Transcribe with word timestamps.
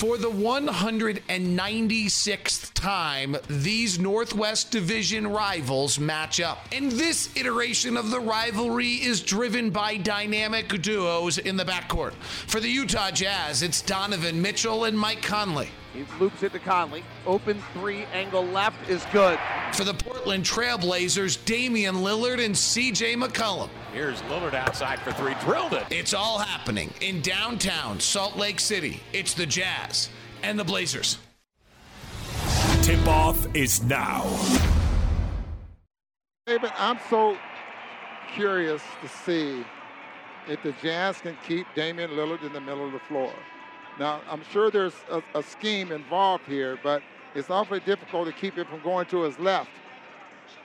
For 0.00 0.16
the 0.16 0.30
196th 0.30 2.72
time, 2.72 3.36
these 3.48 3.98
Northwest 3.98 4.70
Division 4.70 5.26
rivals 5.26 6.00
match 6.00 6.40
up. 6.40 6.66
And 6.72 6.90
this 6.90 7.28
iteration 7.36 7.98
of 7.98 8.10
the 8.10 8.18
rivalry 8.18 8.94
is 8.94 9.20
driven 9.20 9.68
by 9.68 9.98
dynamic 9.98 10.68
duos 10.80 11.36
in 11.36 11.58
the 11.58 11.66
backcourt. 11.66 12.14
For 12.14 12.60
the 12.60 12.70
Utah 12.70 13.10
Jazz, 13.10 13.62
it's 13.62 13.82
Donovan 13.82 14.40
Mitchell 14.40 14.84
and 14.84 14.98
Mike 14.98 15.20
Conley. 15.20 15.68
He 15.92 16.06
loops 16.18 16.42
it 16.42 16.52
to 16.52 16.60
Conley. 16.60 17.04
Open 17.26 17.62
three, 17.74 18.04
angle 18.14 18.46
left 18.46 18.88
is 18.88 19.04
good. 19.12 19.38
For 19.74 19.84
the 19.84 19.92
Portland 19.92 20.44
Trailblazers, 20.44 21.44
Damian 21.44 21.96
Lillard 21.96 22.42
and 22.42 22.54
CJ 22.54 23.22
McCollum. 23.22 23.68
Here's 23.92 24.22
Lillard 24.22 24.54
outside 24.54 25.00
for 25.00 25.10
three. 25.12 25.34
Drilled 25.40 25.72
it. 25.72 25.84
It's 25.90 26.14
all 26.14 26.38
happening 26.38 26.92
in 27.00 27.20
downtown 27.22 27.98
Salt 27.98 28.36
Lake 28.36 28.60
City. 28.60 29.00
It's 29.12 29.34
the 29.34 29.46
Jazz 29.46 30.10
and 30.44 30.56
the 30.56 30.62
Blazers. 30.62 31.18
Tip 32.82 33.04
off 33.08 33.52
is 33.54 33.82
now. 33.82 34.24
David, 36.46 36.70
I'm 36.76 37.00
so 37.10 37.36
curious 38.32 38.80
to 39.02 39.08
see 39.08 39.64
if 40.48 40.62
the 40.62 40.72
Jazz 40.80 41.20
can 41.20 41.36
keep 41.46 41.66
Damian 41.74 42.10
Lillard 42.10 42.44
in 42.44 42.52
the 42.52 42.60
middle 42.60 42.86
of 42.86 42.92
the 42.92 43.00
floor. 43.00 43.32
Now, 43.98 44.20
I'm 44.30 44.42
sure 44.52 44.70
there's 44.70 44.94
a, 45.10 45.20
a 45.34 45.42
scheme 45.42 45.90
involved 45.90 46.44
here, 46.46 46.78
but 46.82 47.02
it's 47.34 47.50
awfully 47.50 47.80
difficult 47.80 48.28
to 48.28 48.32
keep 48.32 48.54
him 48.54 48.66
from 48.66 48.80
going 48.82 49.06
to 49.06 49.22
his 49.22 49.36
left. 49.40 49.70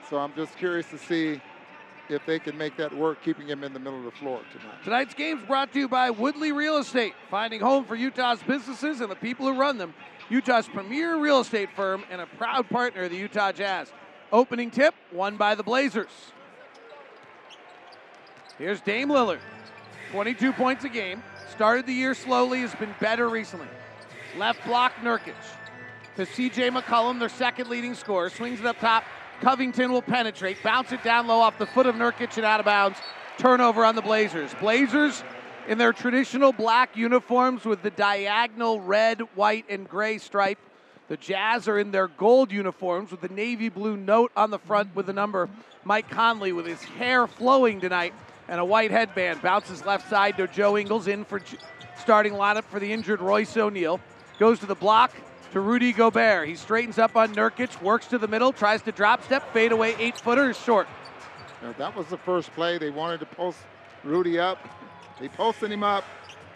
So 0.08 0.18
I'm 0.18 0.32
just 0.34 0.56
curious 0.56 0.88
to 0.90 0.98
see 0.98 1.40
if 2.10 2.24
they 2.26 2.38
can 2.38 2.56
make 2.56 2.76
that 2.76 2.94
work, 2.96 3.22
keeping 3.22 3.48
him 3.48 3.64
in 3.64 3.72
the 3.72 3.78
middle 3.78 3.98
of 3.98 4.04
the 4.04 4.18
floor 4.18 4.40
tonight. 4.52 4.82
Tonight's 4.84 5.14
game 5.14 5.38
is 5.38 5.44
brought 5.44 5.72
to 5.72 5.78
you 5.78 5.88
by 5.88 6.10
Woodley 6.10 6.52
Real 6.52 6.78
Estate, 6.78 7.14
finding 7.30 7.60
home 7.60 7.84
for 7.84 7.94
Utah's 7.96 8.42
businesses 8.42 9.00
and 9.00 9.10
the 9.10 9.16
people 9.16 9.46
who 9.46 9.58
run 9.58 9.78
them. 9.78 9.94
Utah's 10.28 10.66
premier 10.66 11.18
real 11.18 11.40
estate 11.40 11.68
firm 11.76 12.04
and 12.10 12.20
a 12.20 12.26
proud 12.26 12.68
partner 12.68 13.02
of 13.02 13.10
the 13.10 13.16
Utah 13.16 13.52
Jazz. 13.52 13.92
Opening 14.32 14.70
tip, 14.70 14.94
won 15.12 15.36
by 15.36 15.54
the 15.54 15.62
Blazers. 15.62 16.32
Here's 18.58 18.80
Dame 18.80 19.08
Lillard, 19.08 19.40
22 20.10 20.52
points 20.52 20.84
a 20.84 20.88
game. 20.88 21.22
Started 21.50 21.86
the 21.86 21.92
year 21.92 22.14
slowly, 22.14 22.60
has 22.60 22.74
been 22.74 22.94
better 23.00 23.28
recently. 23.28 23.68
Left 24.36 24.64
block, 24.66 24.92
Nurkic. 25.02 25.34
To 26.16 26.24
CJ 26.24 26.70
McCollum, 26.70 27.18
their 27.18 27.28
second 27.28 27.68
leading 27.68 27.94
scorer. 27.94 28.30
Swings 28.30 28.60
it 28.60 28.66
up 28.66 28.78
top. 28.78 29.04
Covington 29.40 29.92
will 29.92 30.02
penetrate. 30.02 30.62
Bounce 30.62 30.92
it 30.92 31.02
down 31.02 31.26
low 31.26 31.40
off 31.40 31.58
the 31.58 31.66
foot 31.66 31.86
of 31.86 31.94
Nurkic 31.94 32.36
and 32.36 32.46
out 32.46 32.60
of 32.60 32.66
bounds. 32.66 32.98
Turnover 33.38 33.84
on 33.84 33.94
the 33.94 34.02
Blazers. 34.02 34.54
Blazers 34.60 35.22
in 35.68 35.78
their 35.78 35.92
traditional 35.92 36.52
black 36.52 36.96
uniforms 36.96 37.64
with 37.64 37.82
the 37.82 37.90
diagonal 37.90 38.80
red, 38.80 39.20
white, 39.34 39.64
and 39.68 39.88
gray 39.88 40.18
stripe. 40.18 40.58
The 41.08 41.16
Jazz 41.16 41.68
are 41.68 41.78
in 41.78 41.90
their 41.90 42.08
gold 42.08 42.50
uniforms 42.50 43.10
with 43.10 43.20
the 43.20 43.28
navy 43.28 43.68
blue 43.68 43.96
note 43.96 44.32
on 44.36 44.50
the 44.50 44.58
front 44.58 44.94
with 44.96 45.06
the 45.06 45.12
number. 45.12 45.48
Mike 45.84 46.10
Conley 46.10 46.52
with 46.52 46.66
his 46.66 46.82
hair 46.82 47.26
flowing 47.26 47.80
tonight 47.80 48.12
and 48.48 48.60
a 48.60 48.64
white 48.64 48.90
headband. 48.90 49.42
Bounces 49.42 49.84
left 49.84 50.08
side 50.08 50.36
to 50.38 50.48
Joe 50.48 50.76
Ingles 50.76 51.06
in 51.06 51.24
for 51.24 51.40
starting 51.98 52.32
lineup 52.32 52.64
for 52.64 52.80
the 52.80 52.92
injured 52.92 53.20
Royce 53.20 53.56
O'Neale. 53.56 54.00
Goes 54.38 54.58
to 54.60 54.66
the 54.66 54.74
block 54.74 55.12
to 55.52 55.60
Rudy 55.60 55.92
Gobert. 55.92 56.48
He 56.48 56.56
straightens 56.56 56.98
up 56.98 57.16
on 57.16 57.34
Nurkic, 57.34 57.80
works 57.82 58.06
to 58.08 58.18
the 58.18 58.28
middle, 58.28 58.52
tries 58.52 58.82
to 58.82 58.92
drop 58.92 59.24
step, 59.24 59.52
fade 59.52 59.72
away, 59.72 59.94
eight 59.98 60.18
footer 60.18 60.50
is 60.50 60.58
short. 60.58 60.88
Now, 61.62 61.72
that 61.78 61.96
was 61.96 62.06
the 62.08 62.18
first 62.18 62.52
play. 62.52 62.78
They 62.78 62.90
wanted 62.90 63.20
to 63.20 63.26
post 63.26 63.58
Rudy 64.04 64.38
up. 64.38 64.58
They 65.20 65.28
posted 65.28 65.72
him 65.72 65.82
up. 65.82 66.04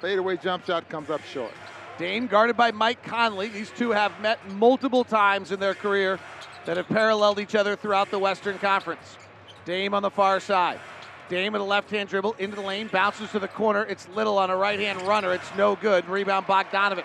Fadeaway 0.00 0.36
jump 0.36 0.64
shot 0.64 0.88
comes 0.88 1.10
up 1.10 1.22
short. 1.24 1.52
Dame 1.98 2.26
guarded 2.26 2.56
by 2.56 2.70
Mike 2.70 3.02
Conley. 3.02 3.48
These 3.48 3.70
two 3.76 3.90
have 3.90 4.18
met 4.20 4.38
multiple 4.52 5.04
times 5.04 5.52
in 5.52 5.60
their 5.60 5.74
career 5.74 6.18
that 6.64 6.76
have 6.76 6.88
paralleled 6.88 7.38
each 7.38 7.54
other 7.54 7.76
throughout 7.76 8.10
the 8.10 8.18
Western 8.18 8.58
Conference. 8.58 9.18
Dame 9.64 9.92
on 9.92 10.02
the 10.02 10.10
far 10.10 10.40
side. 10.40 10.80
Dame 11.28 11.52
with 11.52 11.62
a 11.62 11.64
left 11.64 11.90
hand 11.90 12.08
dribble 12.08 12.34
into 12.38 12.56
the 12.56 12.62
lane, 12.62 12.88
bounces 12.88 13.30
to 13.30 13.38
the 13.38 13.48
corner. 13.48 13.84
It's 13.84 14.08
Little 14.08 14.38
on 14.38 14.50
a 14.50 14.56
right 14.56 14.80
hand 14.80 15.02
runner. 15.02 15.32
It's 15.32 15.54
no 15.56 15.76
good. 15.76 16.08
Rebound 16.08 16.46
Bogdanovich. 16.46 17.04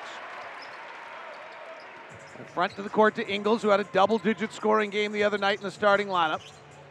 Front 2.54 2.76
to 2.76 2.82
the 2.82 2.90
court 2.90 3.16
to 3.16 3.28
Ingles, 3.28 3.62
who 3.62 3.70
had 3.70 3.80
a 3.80 3.86
double 3.86 4.18
digit 4.18 4.54
scoring 4.54 4.90
game 4.90 5.12
the 5.12 5.24
other 5.24 5.38
night 5.38 5.58
in 5.58 5.64
the 5.64 5.72
starting 5.72 6.08
lineup. 6.08 6.42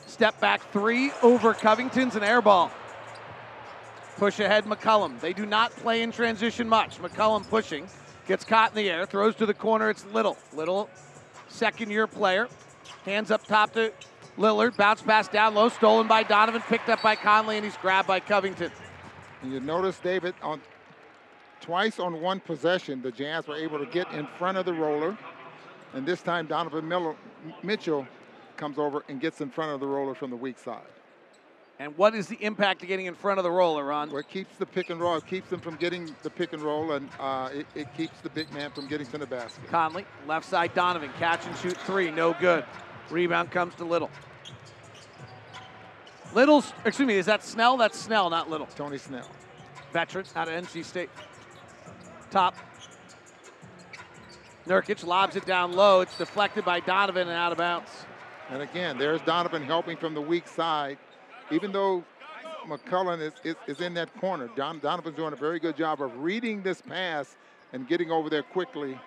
Step 0.07 0.39
back 0.41 0.61
three 0.73 1.11
over 1.23 1.55
Covington's 1.55 2.17
an 2.17 2.23
air 2.23 2.43
ball. 2.43 2.71
Push 4.17 4.41
ahead 4.41 4.65
McCollum. 4.65 5.19
They 5.21 5.33
do 5.33 5.47
not 5.47 5.73
play 5.73 6.03
in 6.03 6.13
transition 6.13 6.69
much. 6.69 6.99
McCollum 6.99 7.49
pushing, 7.49 7.89
gets 8.27 8.45
caught 8.45 8.71
in 8.71 8.77
the 8.77 8.91
air, 8.91 9.07
throws 9.07 9.35
to 9.37 9.47
the 9.47 9.55
corner. 9.55 9.91
It's 9.91 10.05
Little. 10.07 10.37
Little, 10.53 10.89
second 11.49 11.91
year 11.91 12.07
player. 12.07 12.49
Hands 13.05 13.31
up 13.31 13.47
top 13.47 13.73
to 13.73 13.93
Lillard. 14.39 14.77
Bounce 14.77 15.03
pass 15.03 15.29
down 15.29 15.55
low, 15.55 15.69
stolen 15.69 16.07
by 16.07 16.23
Donovan, 16.23 16.63
picked 16.63 16.89
up 16.89 17.03
by 17.03 17.17
Conley, 17.17 17.57
and 17.57 17.65
he's 17.65 17.77
grabbed 17.79 18.09
by 18.09 18.21
Covington. 18.21 18.71
And 19.43 19.53
you 19.53 19.61
notice, 19.61 19.99
David, 19.99 20.35
on 20.43 20.61
twice 21.61 21.99
on 21.99 22.21
one 22.21 22.41
possession, 22.41 23.03
the 23.03 23.11
Jazz 23.11 23.47
were 23.47 23.57
able 23.57 23.79
to 23.79 23.87
get 23.87 24.11
in 24.13 24.27
front 24.39 24.59
of 24.59 24.67
the 24.67 24.75
roller. 24.75 25.17
And 25.95 26.05
this 26.05 26.23
time, 26.23 26.47
Donovan 26.47 26.87
Miller, 26.87 27.15
Mitchell 27.63 28.07
comes 28.57 28.79
over 28.79 29.05
and 29.09 29.21
gets 29.21 29.41
in 29.41 29.51
front 29.51 29.73
of 29.73 29.81
the 29.81 29.87
roller 29.87 30.15
from 30.15 30.31
the 30.31 30.37
weak 30.37 30.59
side. 30.59 30.83
And 31.79 31.97
what 31.99 32.15
is 32.15 32.29
the 32.29 32.37
impact 32.37 32.83
of 32.83 32.89
getting 32.89 33.07
in 33.07 33.15
front 33.15 33.39
of 33.39 33.45
the 33.45 33.51
roller, 33.51 33.85
Ron? 33.85 34.11
Well, 34.11 34.19
it 34.19 34.29
keeps 34.29 34.57
the 34.59 34.67
pick 34.67 34.91
and 34.91 35.01
roll. 35.01 35.17
It 35.17 35.27
keeps 35.27 35.51
them 35.51 35.61
from 35.61 35.75
getting 35.77 36.15
the 36.23 36.31
pick 36.31 36.53
and 36.53 36.63
roll, 36.63 36.93
and 36.93 37.09
uh, 37.19 37.51
it, 37.53 37.67
it, 37.75 37.95
keeps 37.97 38.21
the 38.21 38.31
big 38.31 38.53
man 38.53 38.71
from 38.71 38.87
getting 38.87 39.07
to 39.09 39.19
the 39.19 39.27
basket. 39.27 39.67
Conley, 39.69 40.07
left 40.29 40.47
side 40.47 40.73
Donovan, 40.75 41.11
catch 41.19 41.45
and 41.47 41.57
shoot 41.59 41.77
three, 41.79 42.13
no 42.13 42.35
good. 42.41 42.65
Rebound 43.11 43.51
comes 43.51 43.75
to 43.77 43.85
Little. 43.85 44.11
Little, 46.33 46.65
excuse 46.85 47.07
me, 47.07 47.17
is 47.17 47.27
that 47.27 47.45
Snell? 47.45 47.77
That's 47.77 47.99
Snell, 47.99 48.31
not 48.31 48.49
Little. 48.49 48.67
Tony 48.67 48.99
Snell. 48.99 49.29
Veteran 49.93 50.27
out 50.37 50.49
of 50.49 50.55
NC 50.65 50.85
State. 50.85 51.11
Top. 52.31 52.57
Nurkic 54.67 55.05
lobs 55.05 55.37
it 55.37 55.45
down 55.45 55.73
low. 55.73 56.01
It's 56.01 56.17
deflected 56.17 56.65
by 56.65 56.81
Donovan 56.81 57.29
and 57.29 57.37
out 57.37 57.53
of 57.53 57.59
bounds. 57.59 57.91
And 58.49 58.63
again, 58.63 58.97
there's 58.99 59.21
Donovan 59.23 59.63
helping 59.63 59.97
from 59.97 60.15
the 60.15 60.21
weak 60.21 60.49
side. 60.49 60.99
Even 61.51 61.73
though 61.73 62.03
McCollum 62.67 63.21
is, 63.21 63.33
is, 63.45 63.57
is 63.67 63.81
in 63.81 63.93
that 63.95 64.15
corner, 64.19 64.49
Don, 64.57 64.79
Donovan's 64.79 65.17
doing 65.17 65.33
a 65.35 65.37
very 65.37 65.59
good 65.59 65.77
job 65.77 66.01
of 66.01 66.17
reading 66.19 66.63
this 66.63 66.81
pass 66.81 67.37
and 67.73 67.87
getting 67.87 68.11
over 68.11 68.31
there 68.31 68.43
quickly. 68.43 68.99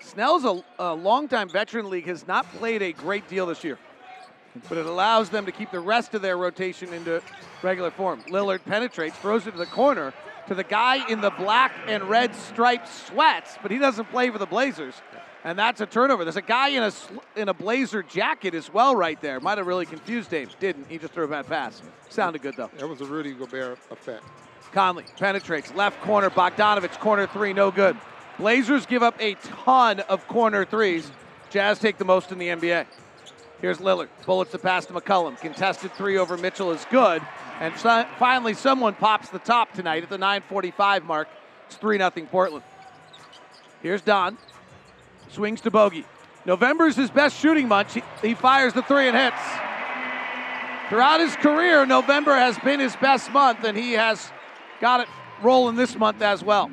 Snell's 0.00 0.44
a, 0.44 0.62
a 0.78 0.94
longtime 0.94 1.48
veteran 1.48 1.90
league, 1.90 2.06
has 2.06 2.26
not 2.26 2.50
played 2.54 2.80
a 2.80 2.92
great 2.92 3.28
deal 3.28 3.44
this 3.46 3.64
year, 3.64 3.78
but 4.68 4.78
it 4.78 4.86
allows 4.86 5.28
them 5.28 5.44
to 5.44 5.52
keep 5.52 5.70
the 5.70 5.80
rest 5.80 6.14
of 6.14 6.22
their 6.22 6.38
rotation 6.38 6.92
into 6.94 7.20
regular 7.60 7.90
form. 7.90 8.22
Lillard 8.28 8.64
penetrates, 8.64 9.16
throws 9.18 9.46
it 9.46 9.50
to 9.50 9.58
the 9.58 9.66
corner 9.66 10.14
to 10.48 10.54
the 10.54 10.64
guy 10.64 11.08
in 11.08 11.20
the 11.20 11.30
black 11.30 11.72
and 11.86 12.04
red 12.04 12.34
striped 12.34 12.88
sweats, 12.88 13.56
but 13.62 13.70
he 13.70 13.78
doesn't 13.78 14.10
play 14.10 14.30
for 14.30 14.38
the 14.38 14.46
Blazers. 14.46 14.94
And 15.44 15.56
that's 15.56 15.80
a 15.80 15.86
turnover. 15.86 16.24
There's 16.24 16.36
a 16.36 16.42
guy 16.42 16.70
in 16.70 16.82
a 16.82 16.92
in 17.36 17.48
a 17.48 17.54
blazer 17.54 18.02
jacket 18.02 18.52
as 18.52 18.72
well, 18.72 18.96
right 18.96 19.20
there. 19.20 19.38
Might 19.38 19.58
have 19.58 19.66
really 19.68 19.86
confused 19.86 20.28
Dave. 20.28 20.50
Didn't. 20.58 20.88
He 20.88 20.98
just 20.98 21.12
threw 21.14 21.24
a 21.24 21.28
bad 21.28 21.46
pass. 21.46 21.82
Sounded 22.08 22.42
good 22.42 22.54
though. 22.56 22.68
That 22.78 22.88
was 22.88 23.00
a 23.00 23.04
Rudy 23.04 23.32
Gobert 23.32 23.78
effect. 23.92 24.24
Conley 24.72 25.04
penetrates 25.16 25.72
left 25.74 26.00
corner. 26.00 26.30
Bogdanovich 26.30 26.98
corner 26.98 27.28
three, 27.28 27.52
no 27.52 27.70
good. 27.70 27.96
Blazers 28.38 28.86
give 28.86 29.04
up 29.04 29.14
a 29.20 29.34
ton 29.34 30.00
of 30.00 30.26
corner 30.26 30.64
threes. 30.64 31.10
Jazz 31.48 31.78
take 31.78 31.96
the 31.96 32.04
most 32.04 32.32
in 32.32 32.38
the 32.38 32.48
NBA. 32.48 32.86
Here's 33.60 33.78
Lillard. 33.78 34.08
Bullets 34.26 34.50
the 34.50 34.58
pass 34.58 34.84
to 34.86 34.92
McCollum. 34.92 35.40
Contested 35.40 35.92
three 35.92 36.18
over 36.18 36.36
Mitchell 36.36 36.72
is 36.72 36.84
good. 36.90 37.22
And 37.60 37.74
finally, 37.74 38.54
someone 38.54 38.94
pops 38.94 39.30
the 39.30 39.38
top 39.38 39.72
tonight 39.72 40.02
at 40.02 40.10
the 40.10 40.18
9:45 40.18 41.04
mark. 41.04 41.28
It's 41.66 41.76
three 41.76 41.98
0 41.98 42.10
Portland. 42.30 42.64
Here's 43.82 44.02
Don. 44.02 44.36
Swings 45.30 45.60
to 45.62 45.70
Bogey. 45.70 46.04
November's 46.44 46.96
his 46.96 47.10
best 47.10 47.36
shooting 47.38 47.66
month. 47.66 47.94
He, 47.94 48.02
he 48.22 48.34
fires 48.34 48.72
the 48.72 48.82
three 48.82 49.08
and 49.08 49.16
hits. 49.16 49.40
Throughout 50.88 51.18
his 51.18 51.34
career, 51.36 51.84
November 51.84 52.36
has 52.36 52.56
been 52.58 52.78
his 52.78 52.94
best 52.96 53.32
month, 53.32 53.64
and 53.64 53.76
he 53.76 53.94
has 53.94 54.30
got 54.80 55.00
it 55.00 55.08
rolling 55.42 55.74
this 55.74 55.96
month 55.96 56.22
as 56.22 56.44
well. 56.44 56.70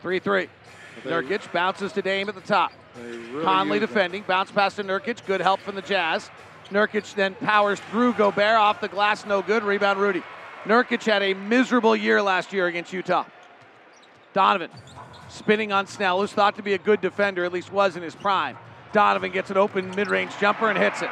3 0.00 0.18
3. 0.18 0.48
Nurkic 1.04 1.52
bounces 1.52 1.92
to 1.92 2.02
Dame 2.02 2.28
at 2.28 2.34
the 2.34 2.40
top. 2.40 2.72
Really 2.96 3.44
Conley 3.44 3.78
defending. 3.78 4.22
Bounce 4.22 4.50
pass 4.50 4.76
to 4.76 4.84
Nurkic. 4.84 5.24
Good 5.26 5.40
help 5.40 5.60
from 5.60 5.74
the 5.74 5.82
Jazz. 5.82 6.30
Nurkic 6.70 7.14
then 7.14 7.34
powers 7.34 7.80
through 7.90 8.14
Gobert 8.14 8.56
off 8.56 8.80
the 8.80 8.88
glass. 8.88 9.26
No 9.26 9.42
good. 9.42 9.62
Rebound 9.62 9.98
Rudy. 9.98 10.22
Nurkic 10.64 11.04
had 11.04 11.22
a 11.22 11.34
miserable 11.34 11.96
year 11.96 12.22
last 12.22 12.52
year 12.52 12.66
against 12.66 12.92
Utah. 12.92 13.24
Donovan 14.32 14.70
spinning 15.28 15.72
on 15.72 15.86
Snell, 15.86 16.20
who's 16.20 16.32
thought 16.32 16.56
to 16.56 16.62
be 16.62 16.74
a 16.74 16.78
good 16.78 17.00
defender, 17.00 17.44
at 17.44 17.52
least 17.52 17.72
was 17.72 17.96
in 17.96 18.02
his 18.02 18.14
prime. 18.14 18.56
Donovan 18.92 19.32
gets 19.32 19.50
an 19.50 19.56
open 19.56 19.94
mid 19.96 20.08
range 20.08 20.32
jumper 20.38 20.68
and 20.68 20.78
hits 20.78 21.02
it. 21.02 21.10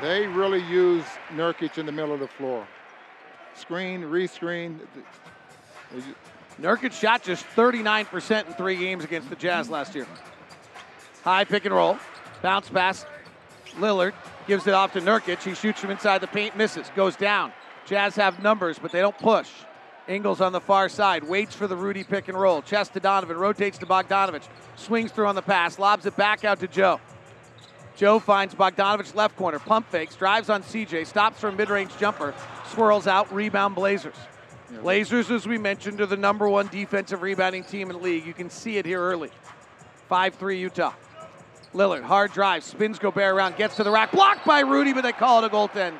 They 0.00 0.26
really 0.26 0.62
use 0.62 1.04
Nurkic 1.32 1.78
in 1.78 1.86
the 1.86 1.92
middle 1.92 2.12
of 2.12 2.20
the 2.20 2.28
floor. 2.28 2.66
screen, 3.54 4.02
rescreen. 4.02 4.80
Nurkic 6.60 6.92
shot 6.92 7.22
just 7.22 7.44
39% 7.56 8.46
in 8.46 8.52
three 8.54 8.76
games 8.76 9.04
against 9.04 9.28
the 9.28 9.36
Jazz 9.36 9.68
last 9.68 9.94
year. 9.94 10.06
High 11.22 11.44
pick 11.44 11.64
and 11.64 11.74
roll. 11.74 11.98
Bounce 12.42 12.68
pass. 12.68 13.04
Lillard 13.78 14.12
gives 14.46 14.66
it 14.66 14.74
off 14.74 14.92
to 14.92 15.00
Nurkic. 15.00 15.42
He 15.42 15.54
shoots 15.54 15.80
from 15.80 15.90
inside 15.90 16.18
the 16.18 16.26
paint, 16.28 16.56
misses, 16.56 16.90
goes 16.94 17.16
down. 17.16 17.52
Jazz 17.86 18.14
have 18.16 18.42
numbers, 18.42 18.78
but 18.78 18.92
they 18.92 19.00
don't 19.00 19.18
push. 19.18 19.50
Ingles 20.06 20.40
on 20.40 20.52
the 20.52 20.60
far 20.60 20.88
side, 20.88 21.24
waits 21.24 21.56
for 21.56 21.66
the 21.66 21.76
Rudy 21.76 22.04
pick 22.04 22.28
and 22.28 22.38
roll. 22.38 22.62
Chest 22.62 22.92
to 22.92 23.00
Donovan, 23.00 23.36
rotates 23.36 23.78
to 23.78 23.86
Bogdanovich, 23.86 24.46
swings 24.76 25.10
through 25.10 25.26
on 25.26 25.34
the 25.34 25.42
pass, 25.42 25.78
lobs 25.78 26.04
it 26.04 26.14
back 26.16 26.44
out 26.44 26.60
to 26.60 26.68
Joe. 26.68 27.00
Joe 27.96 28.18
finds 28.18 28.54
Bogdanovich 28.54 29.14
left 29.14 29.36
corner, 29.36 29.58
pump 29.58 29.88
fakes, 29.88 30.14
drives 30.14 30.50
on 30.50 30.62
CJ, 30.62 31.06
stops 31.06 31.40
for 31.40 31.48
a 31.48 31.52
mid 31.52 31.70
range 31.70 31.96
jumper, 31.98 32.34
swirls 32.66 33.06
out, 33.06 33.32
rebound 33.32 33.74
Blazers. 33.74 34.16
Blazers, 34.70 35.30
as 35.30 35.46
we 35.46 35.58
mentioned, 35.58 36.00
are 36.00 36.06
the 36.06 36.16
number 36.16 36.48
one 36.48 36.68
defensive 36.68 37.22
rebounding 37.22 37.64
team 37.64 37.90
in 37.90 37.96
the 37.96 38.02
league. 38.02 38.26
You 38.26 38.34
can 38.34 38.50
see 38.50 38.78
it 38.78 38.86
here 38.86 39.00
early. 39.00 39.30
5 40.08 40.34
3 40.34 40.58
Utah. 40.58 40.92
Lillard, 41.74 42.02
hard 42.02 42.32
drive, 42.32 42.62
spins 42.62 43.00
Gobert 43.00 43.34
around, 43.34 43.56
gets 43.56 43.76
to 43.76 43.84
the 43.84 43.90
rack, 43.90 44.12
blocked 44.12 44.46
by 44.46 44.60
Rudy, 44.60 44.92
but 44.92 45.02
they 45.02 45.12
call 45.12 45.42
it 45.42 45.46
a 45.46 45.50
goaltend. 45.50 45.94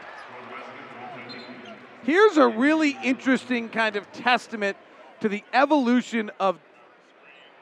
Here's 2.04 2.36
a 2.36 2.46
really 2.46 2.96
interesting 3.02 3.68
kind 3.68 3.96
of 3.96 4.10
testament 4.12 4.76
to 5.20 5.28
the 5.28 5.42
evolution 5.52 6.30
of, 6.38 6.58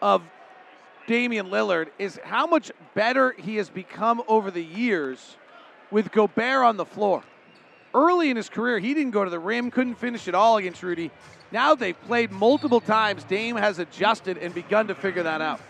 of 0.03 0.23
Damian 1.07 1.47
Lillard 1.47 1.89
is 1.99 2.21
how 2.23 2.47
much 2.47 2.71
better 2.95 3.33
he 3.33 3.57
has 3.57 3.71
become 3.71 4.23
over 4.29 4.51
the 4.51 4.63
years 4.63 5.37
with 5.91 6.13
Gobert 6.13 6.65
on 6.65 6.77
the 6.77 6.85
floor. 6.85 7.23
Early 7.95 8.31
in 8.31 8.37
his 8.37 8.49
career, 8.49 8.79
he 8.79 8.95
didn't 8.95 9.11
go 9.11 9.25
to 9.25 9.31
the 9.31 9.39
rim, 9.39 9.71
couldn't 9.71 9.97
finish 9.97 10.29
it 10.29 10.35
all 10.35 10.57
against 10.57 10.83
Rudy. 10.83 11.11
Now 11.51 11.75
they've 11.75 12.01
played 12.03 12.31
multiple 12.31 12.81
times. 12.81 13.25
Dame 13.25 13.57
has 13.57 13.79
adjusted 13.79 14.39
and 14.39 14.55
begun 14.55 14.89
to 14.89 14.95
figure 14.95 15.23
that 15.23 15.43
out. 15.43 15.61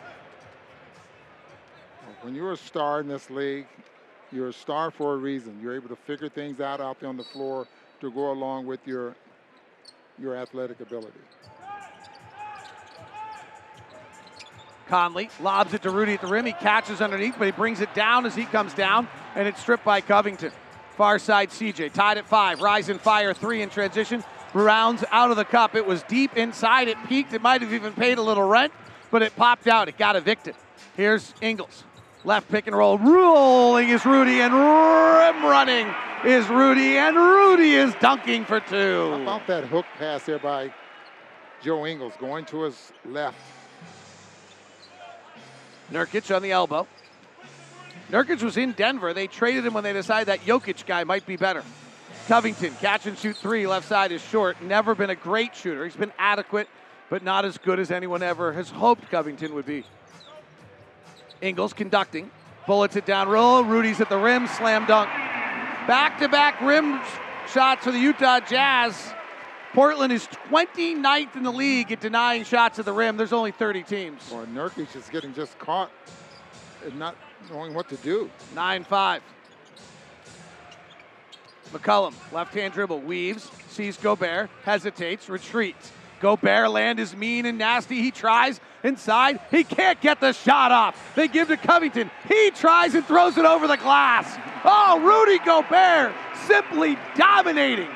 When 2.21 2.37
you're 2.37 2.53
a 2.53 2.57
star 2.57 3.01
in 3.01 3.09
this 3.09 3.29
league, 3.31 3.67
you're 4.31 4.49
a 4.49 4.53
star 4.53 4.93
for 4.93 5.15
a 5.15 5.17
reason. 5.17 5.59
You're 5.61 5.75
able 5.75 5.89
to 5.89 5.97
figure 5.97 6.29
things 6.29 6.61
out 6.61 6.81
out 6.81 7.01
there 7.01 7.09
on 7.09 7.17
the 7.17 7.25
floor 7.25 7.67
to 8.01 8.11
go 8.13 8.31
along 8.31 8.67
with 8.67 8.87
your 8.87 9.17
your 10.19 10.37
athletic 10.37 10.81
ability. 10.81 11.19
Conley 14.87 15.31
lobs 15.41 15.75
it 15.75 15.83
to 15.83 15.91
Rudy 15.91 16.15
at 16.15 16.21
the 16.21 16.27
rim. 16.27 16.45
He 16.45 16.53
catches 16.53 17.01
underneath, 17.01 17.35
but 17.39 17.47
he 17.47 17.53
brings 17.53 17.81
it 17.81 17.93
down 17.95 18.27
as 18.27 18.35
he 18.35 18.45
comes 18.45 18.75
down, 18.75 19.09
and 19.35 19.49
it's 19.49 19.61
stripped 19.61 19.85
by 19.85 20.01
Covington. 20.01 20.53
Far 20.97 21.19
side 21.19 21.51
CJ 21.51 21.93
tied 21.93 22.19
at 22.19 22.29
five. 22.29 22.61
Rise 22.61 22.89
and 22.89 23.01
fire 23.01 23.33
three 23.35 23.63
in 23.63 23.71
transition. 23.71 24.23
Rounds 24.55 25.05
out 25.11 25.31
of 25.31 25.37
the 25.37 25.45
cup. 25.45 25.75
It 25.75 25.87
was 25.87 26.03
deep 26.05 26.37
inside. 26.37 26.89
It 26.89 26.99
peaked. 27.09 27.33
It 27.33 27.41
might 27.41 27.63
have 27.63 27.73
even 27.73 27.95
paid 27.95 28.19
a 28.19 28.23
little 28.23 28.47
rent, 28.47 28.73
but 29.11 29.23
it 29.23 29.35
popped 29.35 29.67
out. 29.67 29.89
It 29.89 29.97
got 29.97 30.17
evicted. 30.17 30.55
Here's 30.97 31.33
Ingles. 31.41 31.85
Left 32.25 32.49
pick 32.51 32.67
and 32.67 32.77
roll. 32.77 32.99
Rolling 32.99 33.89
is 33.89 34.05
Rudy 34.05 34.41
and 34.41 34.53
rim 34.53 35.45
running 35.45 35.93
is 36.25 36.49
Rudy 36.49 36.97
and 36.99 37.17
Rudy 37.17 37.73
is 37.75 37.95
dunking 38.01 38.45
for 38.45 38.61
two. 38.61 39.11
How 39.11 39.23
about 39.23 39.47
that 39.49 39.65
hook 39.65 39.87
pass 39.99 40.25
there 40.25 40.39
by 40.39 40.73
Joe 41.63 41.85
Ingles 41.87 42.13
going 42.21 42.45
to 42.47 42.63
his 42.63 42.93
left? 43.05 43.39
Nurkic 45.91 46.35
on 46.35 46.43
the 46.43 46.53
elbow. 46.53 46.87
Nurkic 48.13 48.43
was 48.43 48.59
in 48.59 48.73
Denver. 48.73 49.15
They 49.15 49.27
traded 49.27 49.65
him 49.65 49.73
when 49.73 49.85
they 49.85 49.95
decided 49.95 50.29
that 50.29 50.41
Jokic 50.41 50.85
guy 50.85 51.03
might 51.05 51.25
be 51.25 51.37
better. 51.37 51.65
Covington, 52.29 52.75
catch 52.75 53.07
and 53.07 53.19
shoot 53.19 53.37
three. 53.37 53.67
Left 53.67 53.89
side 53.89 54.13
is 54.13 54.23
short. 54.23 54.63
Never 54.63 54.95
been 54.95 55.09
a 55.09 55.15
great 55.15 55.57
shooter. 55.57 55.85
He's 55.85 55.97
been 55.97 56.13
adequate, 56.19 56.69
but 57.09 57.25
not 57.25 57.47
as 57.47 57.57
good 57.57 57.81
as 57.81 57.91
anyone 57.91 58.23
ever 58.23 58.53
has 58.53 58.69
hoped 58.69 59.11
Covington 59.11 59.55
would 59.55 59.65
be. 59.65 59.85
Ingles 61.41 61.73
conducting. 61.73 62.31
Bullets 62.67 62.97
it 62.97 63.07
down 63.07 63.29
roll. 63.29 63.65
Rudy's 63.65 64.01
at 64.01 64.11
the 64.11 64.19
rim. 64.19 64.47
Slam 64.47 64.87
dunk. 64.87 65.09
Back 65.89 66.19
to 66.21 66.29
back 66.29 66.61
rim 66.61 67.01
shots 67.51 67.83
for 67.83 67.93
the 67.93 67.99
Utah 67.99 68.41
Jazz. 68.41 69.15
Portland 69.73 70.13
is 70.13 70.29
29th 70.51 71.35
in 71.35 71.43
the 71.45 71.51
league 71.51 71.91
at 71.91 72.01
denying 72.01 72.45
shots 72.45 72.79
at 72.79 72.85
the 72.85 72.93
rim. 72.93 73.17
There's 73.17 73.33
only 73.33 73.53
30 73.53 73.83
teams. 73.85 74.31
Or 74.31 74.45
Nurkic 74.45 74.95
is 74.95 75.09
getting 75.09 75.33
just 75.33 75.59
caught 75.59 75.91
and 76.85 76.99
not 76.99 77.17
knowing 77.51 77.75
what 77.75 77.89
to 77.89 77.97
do. 77.97 78.31
9 78.55 78.85
5. 78.85 79.23
McCollum, 81.73 82.15
left 82.33 82.55
hand 82.55 82.75
dribble, 82.75 83.01
weaves, 83.01 83.51
sees 83.69 83.97
Gobert, 83.97 84.51
hesitates, 84.63 85.29
retreats. 85.29 85.91
Gobert 86.21 86.71
land 86.71 87.01
is 87.01 87.17
mean 87.17 87.47
and 87.47 87.59
nasty. 87.59 88.01
He 88.01 88.11
tries 88.11 88.61
inside. 88.85 89.41
He 89.51 89.65
can't 89.65 90.01
get 90.01 90.21
the 90.21 90.33
shot 90.33 90.71
off. 90.71 91.15
They 91.17 91.29
give 91.29 91.49
to 91.49 91.57
Covington. 91.57 92.11
He 92.29 92.51
tries 92.53 92.95
and 92.95 93.05
throws 93.05 93.39
it 93.39 93.45
over 93.45 93.67
the 93.67 93.77
glass. 93.77 94.39
Oh, 94.65 95.01
Rudy 95.01 95.45
Gobert 95.45 96.13
simply 96.47 96.97
dominating. 97.17 97.89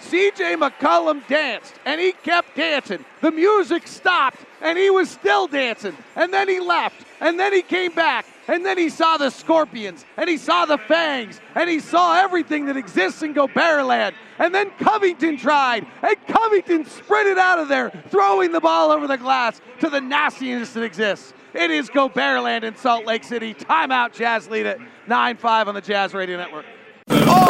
CJ 0.00 0.56
McCollum 0.56 1.26
danced 1.28 1.74
and 1.84 2.00
he 2.00 2.12
kept 2.12 2.56
dancing. 2.56 3.04
The 3.20 3.30
music 3.30 3.86
stopped 3.86 4.38
and 4.60 4.78
he 4.78 4.90
was 4.90 5.10
still 5.10 5.46
dancing. 5.46 5.96
And 6.16 6.32
then 6.32 6.48
he 6.48 6.60
left 6.60 7.06
and 7.20 7.38
then 7.38 7.52
he 7.52 7.62
came 7.62 7.92
back 7.92 8.26
and 8.48 8.64
then 8.64 8.78
he 8.78 8.88
saw 8.88 9.16
the 9.16 9.30
scorpions 9.30 10.04
and 10.16 10.28
he 10.28 10.36
saw 10.36 10.64
the 10.64 10.78
fangs 10.78 11.40
and 11.54 11.68
he 11.68 11.80
saw 11.80 12.18
everything 12.18 12.66
that 12.66 12.76
exists 12.76 13.22
in 13.22 13.32
Gobert 13.32 13.84
land. 13.84 14.14
And 14.38 14.54
then 14.54 14.70
Covington 14.80 15.36
tried 15.36 15.86
and 16.02 16.16
Covington 16.26 16.86
sprinted 16.86 17.38
out 17.38 17.58
of 17.58 17.68
there, 17.68 17.90
throwing 18.08 18.52
the 18.52 18.60
ball 18.60 18.90
over 18.90 19.06
the 19.06 19.18
glass 19.18 19.60
to 19.80 19.90
the 19.90 20.00
nastiness 20.00 20.72
that 20.72 20.82
exists. 20.82 21.34
It 21.52 21.70
is 21.70 21.90
Gobert 21.90 22.42
land 22.42 22.64
in 22.64 22.76
Salt 22.76 23.06
Lake 23.06 23.24
City. 23.24 23.54
Timeout, 23.54 24.12
Jazz 24.12 24.48
lead 24.48 24.66
it 24.66 24.80
9 25.08 25.36
5 25.36 25.68
on 25.68 25.74
the 25.74 25.80
Jazz 25.80 26.14
Radio 26.14 26.36
Network. 26.36 26.64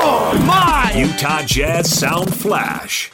Oh 0.02 0.43
my! 0.47 0.93
Utah 0.99 1.43
Jazz 1.44 1.94
Sound 1.94 2.35
Flash. 2.35 3.12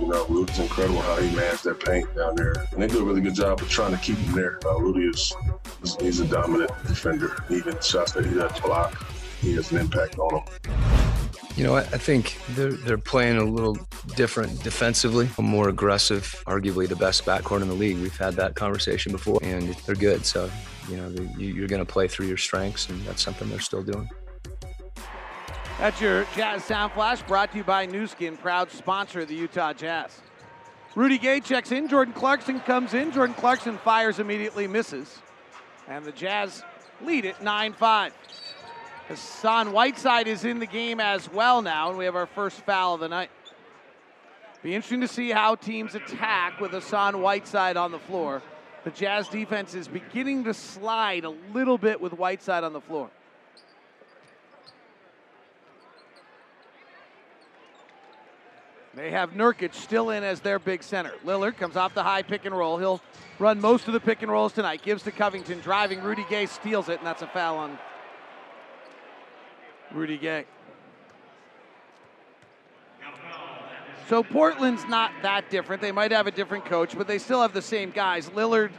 You 0.00 0.08
know, 0.08 0.26
Rudy's 0.26 0.58
incredible 0.58 1.00
how 1.00 1.16
he 1.16 1.34
managed 1.34 1.64
that 1.64 1.80
paint 1.80 2.14
down 2.14 2.34
there. 2.36 2.52
And 2.72 2.82
they 2.82 2.86
do 2.86 2.98
a 2.98 3.04
really 3.04 3.20
good 3.22 3.34
job 3.34 3.60
of 3.60 3.68
trying 3.70 3.92
to 3.92 3.98
keep 3.98 4.18
him 4.18 4.34
there. 4.34 4.58
Uh, 4.66 4.78
Rudy 4.78 5.06
is, 5.06 5.34
he's 6.00 6.20
a 6.20 6.26
dominant 6.26 6.70
defender. 6.86 7.36
Even 7.48 7.80
shots 7.80 8.12
that 8.12 8.26
he 8.26 8.34
does 8.34 8.60
block, 8.60 9.06
he 9.40 9.54
has 9.54 9.72
an 9.72 9.78
impact 9.78 10.18
on 10.18 10.44
them. 10.44 10.74
You 11.56 11.64
know, 11.64 11.76
I 11.76 11.82
think 11.84 12.36
they're, 12.50 12.72
they're 12.72 12.98
playing 12.98 13.38
a 13.38 13.44
little 13.44 13.78
different 14.16 14.62
defensively, 14.62 15.30
more 15.38 15.70
aggressive, 15.70 16.42
arguably 16.46 16.86
the 16.86 16.96
best 16.96 17.24
backcourt 17.24 17.62
in 17.62 17.68
the 17.68 17.74
league. 17.74 17.96
We've 17.96 18.14
had 18.18 18.34
that 18.34 18.54
conversation 18.54 19.12
before, 19.12 19.38
and 19.42 19.74
they're 19.86 19.94
good. 19.94 20.26
So, 20.26 20.50
you 20.90 20.98
know, 20.98 21.08
you're 21.38 21.68
going 21.68 21.84
to 21.84 21.90
play 21.90 22.08
through 22.08 22.26
your 22.26 22.36
strengths, 22.36 22.90
and 22.90 23.00
that's 23.06 23.22
something 23.22 23.48
they're 23.48 23.60
still 23.60 23.82
doing. 23.82 24.06
That's 25.78 26.00
your 26.00 26.24
Jazz 26.34 26.64
Sound 26.64 26.92
Flash 26.92 27.20
brought 27.24 27.52
to 27.52 27.58
you 27.58 27.64
by 27.64 27.84
Nu 27.84 28.06
Skin, 28.06 28.38
proud 28.38 28.70
sponsor 28.70 29.20
of 29.20 29.28
the 29.28 29.34
Utah 29.34 29.74
Jazz. 29.74 30.22
Rudy 30.94 31.18
Gay 31.18 31.38
checks 31.40 31.70
in. 31.70 31.86
Jordan 31.86 32.14
Clarkson 32.14 32.60
comes 32.60 32.94
in. 32.94 33.12
Jordan 33.12 33.34
Clarkson 33.34 33.76
fires 33.76 34.18
immediately, 34.18 34.66
misses. 34.66 35.18
And 35.86 36.02
the 36.02 36.12
Jazz 36.12 36.64
lead 37.02 37.26
it 37.26 37.42
9 37.42 37.74
5. 37.74 38.14
Hassan 39.08 39.72
Whiteside 39.72 40.26
is 40.26 40.46
in 40.46 40.60
the 40.60 40.66
game 40.66 40.98
as 40.98 41.30
well 41.30 41.60
now, 41.60 41.90
and 41.90 41.98
we 41.98 42.06
have 42.06 42.16
our 42.16 42.26
first 42.26 42.62
foul 42.62 42.94
of 42.94 43.00
the 43.00 43.08
night. 43.08 43.30
Be 44.62 44.74
interesting 44.74 45.02
to 45.02 45.08
see 45.08 45.30
how 45.30 45.56
teams 45.56 45.94
attack 45.94 46.58
with 46.58 46.70
Hassan 46.70 47.20
Whiteside 47.20 47.76
on 47.76 47.92
the 47.92 47.98
floor. 47.98 48.40
The 48.84 48.90
Jazz 48.92 49.28
defense 49.28 49.74
is 49.74 49.88
beginning 49.88 50.44
to 50.44 50.54
slide 50.54 51.24
a 51.24 51.34
little 51.52 51.76
bit 51.76 52.00
with 52.00 52.14
Whiteside 52.14 52.64
on 52.64 52.72
the 52.72 52.80
floor. 52.80 53.10
They 58.96 59.10
have 59.10 59.32
Nurkic 59.32 59.74
still 59.74 60.08
in 60.08 60.24
as 60.24 60.40
their 60.40 60.58
big 60.58 60.82
center. 60.82 61.12
Lillard 61.22 61.58
comes 61.58 61.76
off 61.76 61.92
the 61.92 62.02
high 62.02 62.22
pick 62.22 62.46
and 62.46 62.56
roll. 62.56 62.78
He'll 62.78 63.02
run 63.38 63.60
most 63.60 63.88
of 63.88 63.92
the 63.92 64.00
pick 64.00 64.22
and 64.22 64.32
rolls 64.32 64.54
tonight. 64.54 64.80
Gives 64.82 65.02
to 65.02 65.10
Covington, 65.10 65.60
driving. 65.60 66.00
Rudy 66.00 66.24
Gay 66.30 66.46
steals 66.46 66.88
it, 66.88 66.96
and 66.96 67.06
that's 67.06 67.20
a 67.20 67.26
foul 67.26 67.58
on 67.58 67.78
Rudy 69.92 70.16
Gay. 70.16 70.46
So 74.08 74.22
Portland's 74.22 74.86
not 74.86 75.12
that 75.20 75.50
different. 75.50 75.82
They 75.82 75.92
might 75.92 76.10
have 76.10 76.26
a 76.26 76.30
different 76.30 76.64
coach, 76.64 76.96
but 76.96 77.06
they 77.06 77.18
still 77.18 77.42
have 77.42 77.52
the 77.52 77.60
same 77.60 77.90
guys. 77.90 78.30
Lillard 78.30 78.70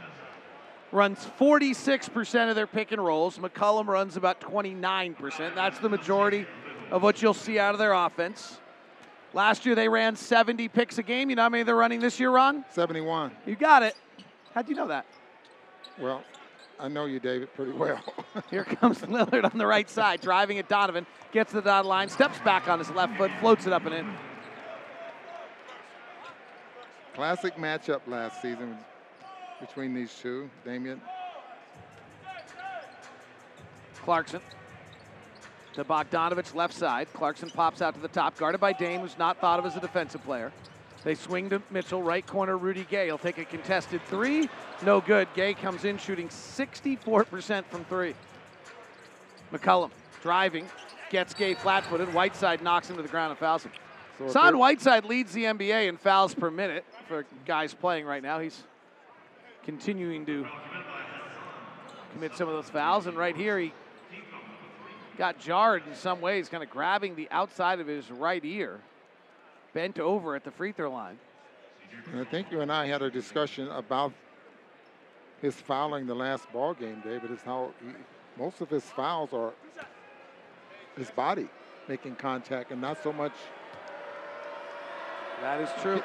runs 0.90 1.24
46% 1.38 2.50
of 2.50 2.56
their 2.56 2.66
pick 2.66 2.90
and 2.90 3.04
rolls. 3.04 3.38
McCollum 3.38 3.86
runs 3.86 4.16
about 4.16 4.40
29%. 4.40 5.54
That's 5.54 5.78
the 5.78 5.88
majority 5.88 6.44
of 6.90 7.04
what 7.04 7.22
you'll 7.22 7.34
see 7.34 7.60
out 7.60 7.74
of 7.74 7.78
their 7.78 7.92
offense. 7.92 8.58
Last 9.34 9.66
year 9.66 9.74
they 9.74 9.88
ran 9.88 10.16
70 10.16 10.68
picks 10.68 10.98
a 10.98 11.02
game. 11.02 11.30
You 11.30 11.36
know 11.36 11.42
how 11.42 11.48
many 11.48 11.62
they're 11.62 11.76
running 11.76 12.00
this 12.00 12.18
year, 12.18 12.30
Ron? 12.30 12.64
71. 12.70 13.30
You 13.46 13.56
got 13.56 13.82
it. 13.82 13.94
How'd 14.54 14.68
you 14.68 14.74
know 14.74 14.88
that? 14.88 15.04
Well, 15.98 16.24
I 16.80 16.88
know 16.88 17.04
you, 17.04 17.20
David, 17.20 17.52
pretty 17.54 17.72
well. 17.72 18.00
Here 18.50 18.64
comes 18.64 19.00
Lillard 19.00 19.44
on 19.44 19.58
the 19.58 19.66
right 19.66 19.88
side, 19.90 20.20
driving 20.20 20.58
at 20.58 20.68
Donovan, 20.68 21.06
gets 21.32 21.50
to 21.50 21.56
the 21.56 21.62
dot 21.62 21.86
line, 21.86 22.08
steps 22.08 22.38
back 22.40 22.68
on 22.68 22.78
his 22.78 22.90
left 22.90 23.16
foot, 23.16 23.30
floats 23.40 23.66
it 23.66 23.72
up 23.72 23.84
and 23.84 23.94
in. 23.94 24.14
Classic 27.14 27.54
matchup 27.56 28.00
last 28.06 28.40
season 28.40 28.78
between 29.60 29.92
these 29.92 30.14
two. 30.14 30.48
Damian. 30.64 31.00
Clarkson 33.96 34.40
to 35.74 35.84
Bogdanovich, 35.84 36.54
left 36.54 36.74
side. 36.74 37.08
Clarkson 37.12 37.50
pops 37.50 37.82
out 37.82 37.94
to 37.94 38.00
the 38.00 38.08
top, 38.08 38.36
guarded 38.38 38.60
by 38.60 38.72
Dame, 38.72 39.00
who's 39.00 39.18
not 39.18 39.40
thought 39.40 39.58
of 39.58 39.66
as 39.66 39.76
a 39.76 39.80
defensive 39.80 40.22
player. 40.24 40.52
They 41.04 41.14
swing 41.14 41.48
to 41.50 41.62
Mitchell, 41.70 42.02
right 42.02 42.26
corner, 42.26 42.56
Rudy 42.56 42.84
Gay. 42.90 43.06
He'll 43.06 43.18
take 43.18 43.38
a 43.38 43.44
contested 43.44 44.00
three. 44.06 44.48
No 44.82 45.00
good. 45.00 45.28
Gay 45.34 45.54
comes 45.54 45.84
in 45.84 45.96
shooting 45.96 46.28
64% 46.28 47.64
from 47.66 47.84
three. 47.84 48.14
McCollum 49.52 49.90
driving, 50.22 50.66
gets 51.10 51.34
Gay 51.34 51.54
flat 51.54 51.86
footed. 51.86 52.12
Whiteside 52.12 52.62
knocks 52.62 52.90
him 52.90 52.96
to 52.96 53.02
the 53.02 53.08
ground 53.08 53.30
and 53.30 53.38
fouls 53.38 53.64
him. 53.64 53.72
So 54.18 54.24
Hassan 54.24 54.58
Whiteside 54.58 55.04
leads 55.04 55.32
the 55.32 55.44
NBA 55.44 55.88
in 55.88 55.96
fouls 55.96 56.34
per 56.34 56.50
minute 56.50 56.84
for 57.06 57.24
guys 57.46 57.72
playing 57.72 58.04
right 58.04 58.22
now. 58.22 58.40
He's 58.40 58.64
continuing 59.64 60.26
to 60.26 60.46
commit 62.12 62.34
some 62.36 62.48
of 62.48 62.54
those 62.54 62.68
fouls. 62.68 63.06
And 63.06 63.16
right 63.16 63.36
here, 63.36 63.58
he 63.58 63.72
got 65.18 65.38
jarred 65.38 65.82
in 65.86 65.94
some 65.94 66.20
ways, 66.20 66.48
kind 66.48 66.62
of 66.62 66.70
grabbing 66.70 67.16
the 67.16 67.28
outside 67.30 67.80
of 67.80 67.86
his 67.88 68.10
right 68.10 68.44
ear, 68.44 68.78
bent 69.74 69.98
over 69.98 70.36
at 70.36 70.44
the 70.44 70.50
free 70.50 70.72
throw 70.72 70.90
line. 70.90 71.18
And 72.12 72.20
I 72.20 72.24
think 72.24 72.50
you 72.52 72.60
and 72.60 72.70
I 72.72 72.86
had 72.86 73.02
a 73.02 73.10
discussion 73.10 73.68
about 73.68 74.12
his 75.42 75.54
fouling 75.56 76.06
the 76.06 76.14
last 76.14 76.50
ball 76.52 76.72
game, 76.72 77.02
David, 77.04 77.30
is 77.32 77.42
how 77.42 77.70
he, 77.80 77.88
most 78.38 78.60
of 78.60 78.70
his 78.70 78.84
fouls 78.84 79.32
are 79.32 79.52
his 80.96 81.10
body 81.10 81.48
making 81.88 82.14
contact 82.16 82.70
and 82.70 82.80
not 82.80 83.02
so 83.02 83.12
much 83.12 83.32
That 85.40 85.60
is 85.60 85.70
true. 85.82 86.02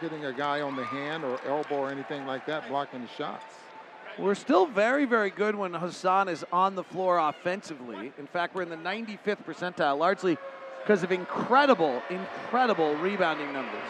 hitting 0.00 0.24
a 0.26 0.32
guy 0.32 0.60
on 0.60 0.76
the 0.76 0.84
hand 0.84 1.24
or 1.24 1.40
elbow 1.46 1.76
or 1.76 1.90
anything 1.90 2.26
like 2.26 2.46
that, 2.46 2.68
blocking 2.68 3.02
the 3.02 3.08
shots. 3.08 3.44
We're 4.18 4.34
still 4.34 4.64
very, 4.64 5.04
very 5.04 5.28
good 5.28 5.54
when 5.54 5.74
Hassan 5.74 6.28
is 6.28 6.42
on 6.50 6.74
the 6.74 6.84
floor 6.84 7.18
offensively. 7.18 8.12
In 8.18 8.26
fact, 8.26 8.54
we're 8.54 8.62
in 8.62 8.70
the 8.70 8.76
95th 8.76 9.44
percentile, 9.44 9.98
largely 9.98 10.38
because 10.82 11.02
of 11.02 11.12
incredible, 11.12 12.02
incredible 12.08 12.94
rebounding 12.96 13.52
numbers. 13.52 13.82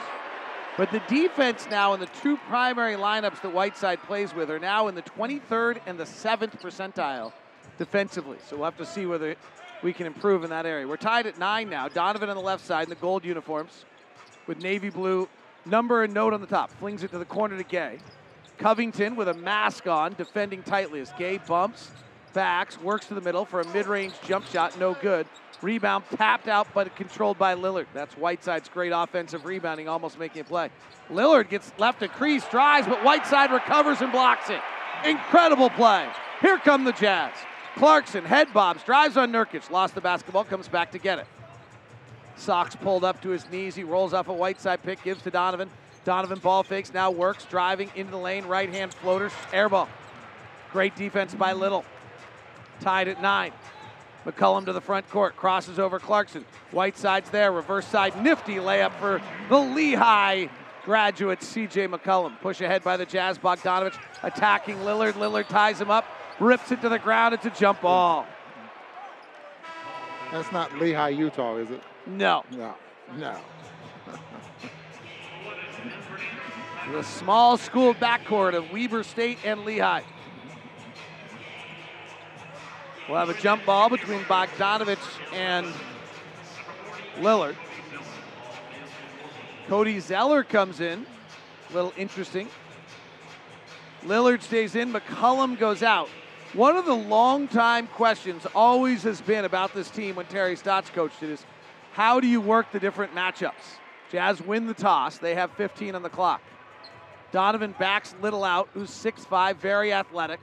But 0.76 0.90
the 0.90 1.00
defense 1.08 1.68
now 1.70 1.94
in 1.94 2.00
the 2.00 2.08
two 2.22 2.36
primary 2.48 2.94
lineups 2.94 3.40
that 3.42 3.54
Whiteside 3.54 4.02
plays 4.02 4.34
with 4.34 4.50
are 4.50 4.58
now 4.58 4.88
in 4.88 4.96
the 4.96 5.02
23rd 5.02 5.78
and 5.86 5.96
the 5.96 6.04
7th 6.04 6.60
percentile 6.60 7.32
defensively. 7.78 8.38
So 8.48 8.56
we'll 8.56 8.64
have 8.64 8.76
to 8.78 8.86
see 8.86 9.06
whether 9.06 9.36
we 9.82 9.92
can 9.92 10.06
improve 10.06 10.42
in 10.42 10.50
that 10.50 10.66
area. 10.66 10.88
We're 10.88 10.96
tied 10.96 11.26
at 11.26 11.38
nine 11.38 11.70
now. 11.70 11.86
Donovan 11.88 12.30
on 12.30 12.36
the 12.36 12.42
left 12.42 12.66
side 12.66 12.84
in 12.84 12.90
the 12.90 12.96
gold 12.96 13.24
uniforms 13.24 13.84
with 14.48 14.60
navy 14.60 14.90
blue 14.90 15.28
number 15.64 16.02
and 16.02 16.12
note 16.12 16.32
on 16.32 16.40
the 16.40 16.46
top. 16.48 16.70
Flings 16.72 17.04
it 17.04 17.12
to 17.12 17.18
the 17.18 17.24
corner 17.24 17.56
to 17.56 17.62
Gay. 17.62 18.00
Covington 18.58 19.16
with 19.16 19.28
a 19.28 19.34
mask 19.34 19.86
on, 19.86 20.14
defending 20.14 20.62
tightly 20.62 21.00
as 21.00 21.12
Gay 21.18 21.38
bumps, 21.38 21.90
backs, 22.32 22.80
works 22.80 23.06
to 23.06 23.14
the 23.14 23.20
middle 23.20 23.44
for 23.44 23.60
a 23.60 23.66
mid 23.68 23.86
range 23.86 24.14
jump 24.24 24.46
shot, 24.46 24.78
no 24.78 24.94
good. 24.94 25.26
Rebound 25.62 26.04
tapped 26.16 26.48
out, 26.48 26.68
but 26.74 26.94
controlled 26.96 27.38
by 27.38 27.54
Lillard. 27.54 27.86
That's 27.94 28.14
Whiteside's 28.14 28.68
great 28.68 28.92
offensive 28.94 29.44
rebounding, 29.46 29.88
almost 29.88 30.18
making 30.18 30.42
a 30.42 30.44
play. 30.44 30.70
Lillard 31.10 31.48
gets 31.48 31.72
left 31.78 32.00
to 32.00 32.08
crease, 32.08 32.46
drives, 32.48 32.86
but 32.86 33.02
Whiteside 33.02 33.50
recovers 33.50 34.02
and 34.02 34.12
blocks 34.12 34.50
it. 34.50 34.60
Incredible 35.04 35.70
play. 35.70 36.08
Here 36.42 36.58
come 36.58 36.84
the 36.84 36.92
Jazz. 36.92 37.32
Clarkson, 37.76 38.24
head 38.24 38.52
bobs, 38.52 38.82
drives 38.82 39.16
on 39.16 39.32
Nurkic, 39.32 39.70
lost 39.70 39.94
the 39.94 40.00
basketball, 40.00 40.44
comes 40.44 40.68
back 40.68 40.92
to 40.92 40.98
get 40.98 41.18
it. 41.18 41.26
Socks 42.36 42.76
pulled 42.76 43.04
up 43.04 43.22
to 43.22 43.30
his 43.30 43.48
knees. 43.50 43.74
He 43.74 43.84
rolls 43.84 44.12
off 44.12 44.28
a 44.28 44.32
Whiteside 44.32 44.82
pick, 44.82 45.02
gives 45.02 45.22
to 45.22 45.30
Donovan. 45.30 45.70
Donovan 46.06 46.38
ball 46.38 46.62
fakes, 46.62 46.94
now 46.94 47.10
works, 47.10 47.44
driving 47.46 47.90
into 47.96 48.12
the 48.12 48.16
lane, 48.16 48.46
right 48.46 48.72
hand 48.72 48.94
floater, 48.94 49.28
air 49.52 49.68
ball. 49.68 49.88
Great 50.72 50.94
defense 50.94 51.34
by 51.34 51.52
Little. 51.52 51.84
Tied 52.80 53.08
at 53.08 53.20
nine. 53.20 53.52
McCollum 54.24 54.64
to 54.66 54.72
the 54.72 54.80
front 54.80 55.10
court, 55.10 55.36
crosses 55.36 55.80
over 55.80 55.98
Clarkson. 55.98 56.44
Whiteside's 56.70 57.28
there, 57.30 57.50
reverse 57.50 57.86
side, 57.88 58.22
nifty 58.22 58.54
layup 58.54 58.92
for 59.00 59.20
the 59.48 59.58
Lehigh 59.58 60.46
graduate 60.84 61.40
CJ 61.40 61.88
McCollum. 61.88 62.40
Push 62.40 62.60
ahead 62.60 62.84
by 62.84 62.96
the 62.96 63.04
Jazz, 63.04 63.36
Bogdanovich 63.36 63.98
attacking 64.22 64.76
Lillard. 64.78 65.14
Lillard 65.14 65.48
ties 65.48 65.80
him 65.80 65.90
up, 65.90 66.06
rips 66.38 66.70
it 66.70 66.80
to 66.82 66.88
the 66.88 67.00
ground. 67.00 67.34
It's 67.34 67.46
a 67.46 67.50
jump 67.50 67.80
ball. 67.80 68.26
That's 70.30 70.52
not 70.52 70.72
Lehigh, 70.78 71.08
Utah, 71.08 71.56
is 71.56 71.70
it? 71.72 71.82
No. 72.06 72.44
No, 72.52 72.76
no. 73.16 73.36
The 76.92 77.02
small 77.02 77.56
school 77.56 77.94
backcourt 77.94 78.54
of 78.54 78.70
Weber 78.70 79.02
State 79.02 79.38
and 79.44 79.64
Lehigh. 79.64 80.02
We'll 83.08 83.18
have 83.18 83.28
a 83.28 83.34
jump 83.34 83.66
ball 83.66 83.90
between 83.90 84.20
Bogdanovich 84.20 84.98
and 85.32 85.66
Lillard. 87.18 87.56
Cody 89.66 89.98
Zeller 89.98 90.44
comes 90.44 90.80
in. 90.80 91.04
A 91.70 91.74
little 91.74 91.92
interesting. 91.96 92.48
Lillard 94.04 94.40
stays 94.42 94.76
in, 94.76 94.92
McCollum 94.92 95.58
goes 95.58 95.82
out. 95.82 96.08
One 96.52 96.76
of 96.76 96.86
the 96.86 96.94
long-time 96.94 97.88
questions 97.88 98.46
always 98.54 99.02
has 99.02 99.20
been 99.20 99.44
about 99.44 99.74
this 99.74 99.90
team 99.90 100.14
when 100.14 100.26
Terry 100.26 100.54
Stotts 100.54 100.90
coached 100.90 101.20
it 101.24 101.30
is 101.30 101.44
how 101.94 102.20
do 102.20 102.28
you 102.28 102.40
work 102.40 102.70
the 102.70 102.78
different 102.78 103.12
matchups? 103.12 103.80
Jazz 104.12 104.40
win 104.40 104.68
the 104.68 104.74
toss. 104.74 105.18
They 105.18 105.34
have 105.34 105.50
15 105.54 105.96
on 105.96 106.02
the 106.02 106.08
clock. 106.08 106.40
Donovan 107.36 107.74
backs 107.78 108.14
Little 108.22 108.44
out, 108.44 108.70
who's 108.72 108.88
6'5, 108.88 109.56
very 109.56 109.92
athletic. 109.92 110.40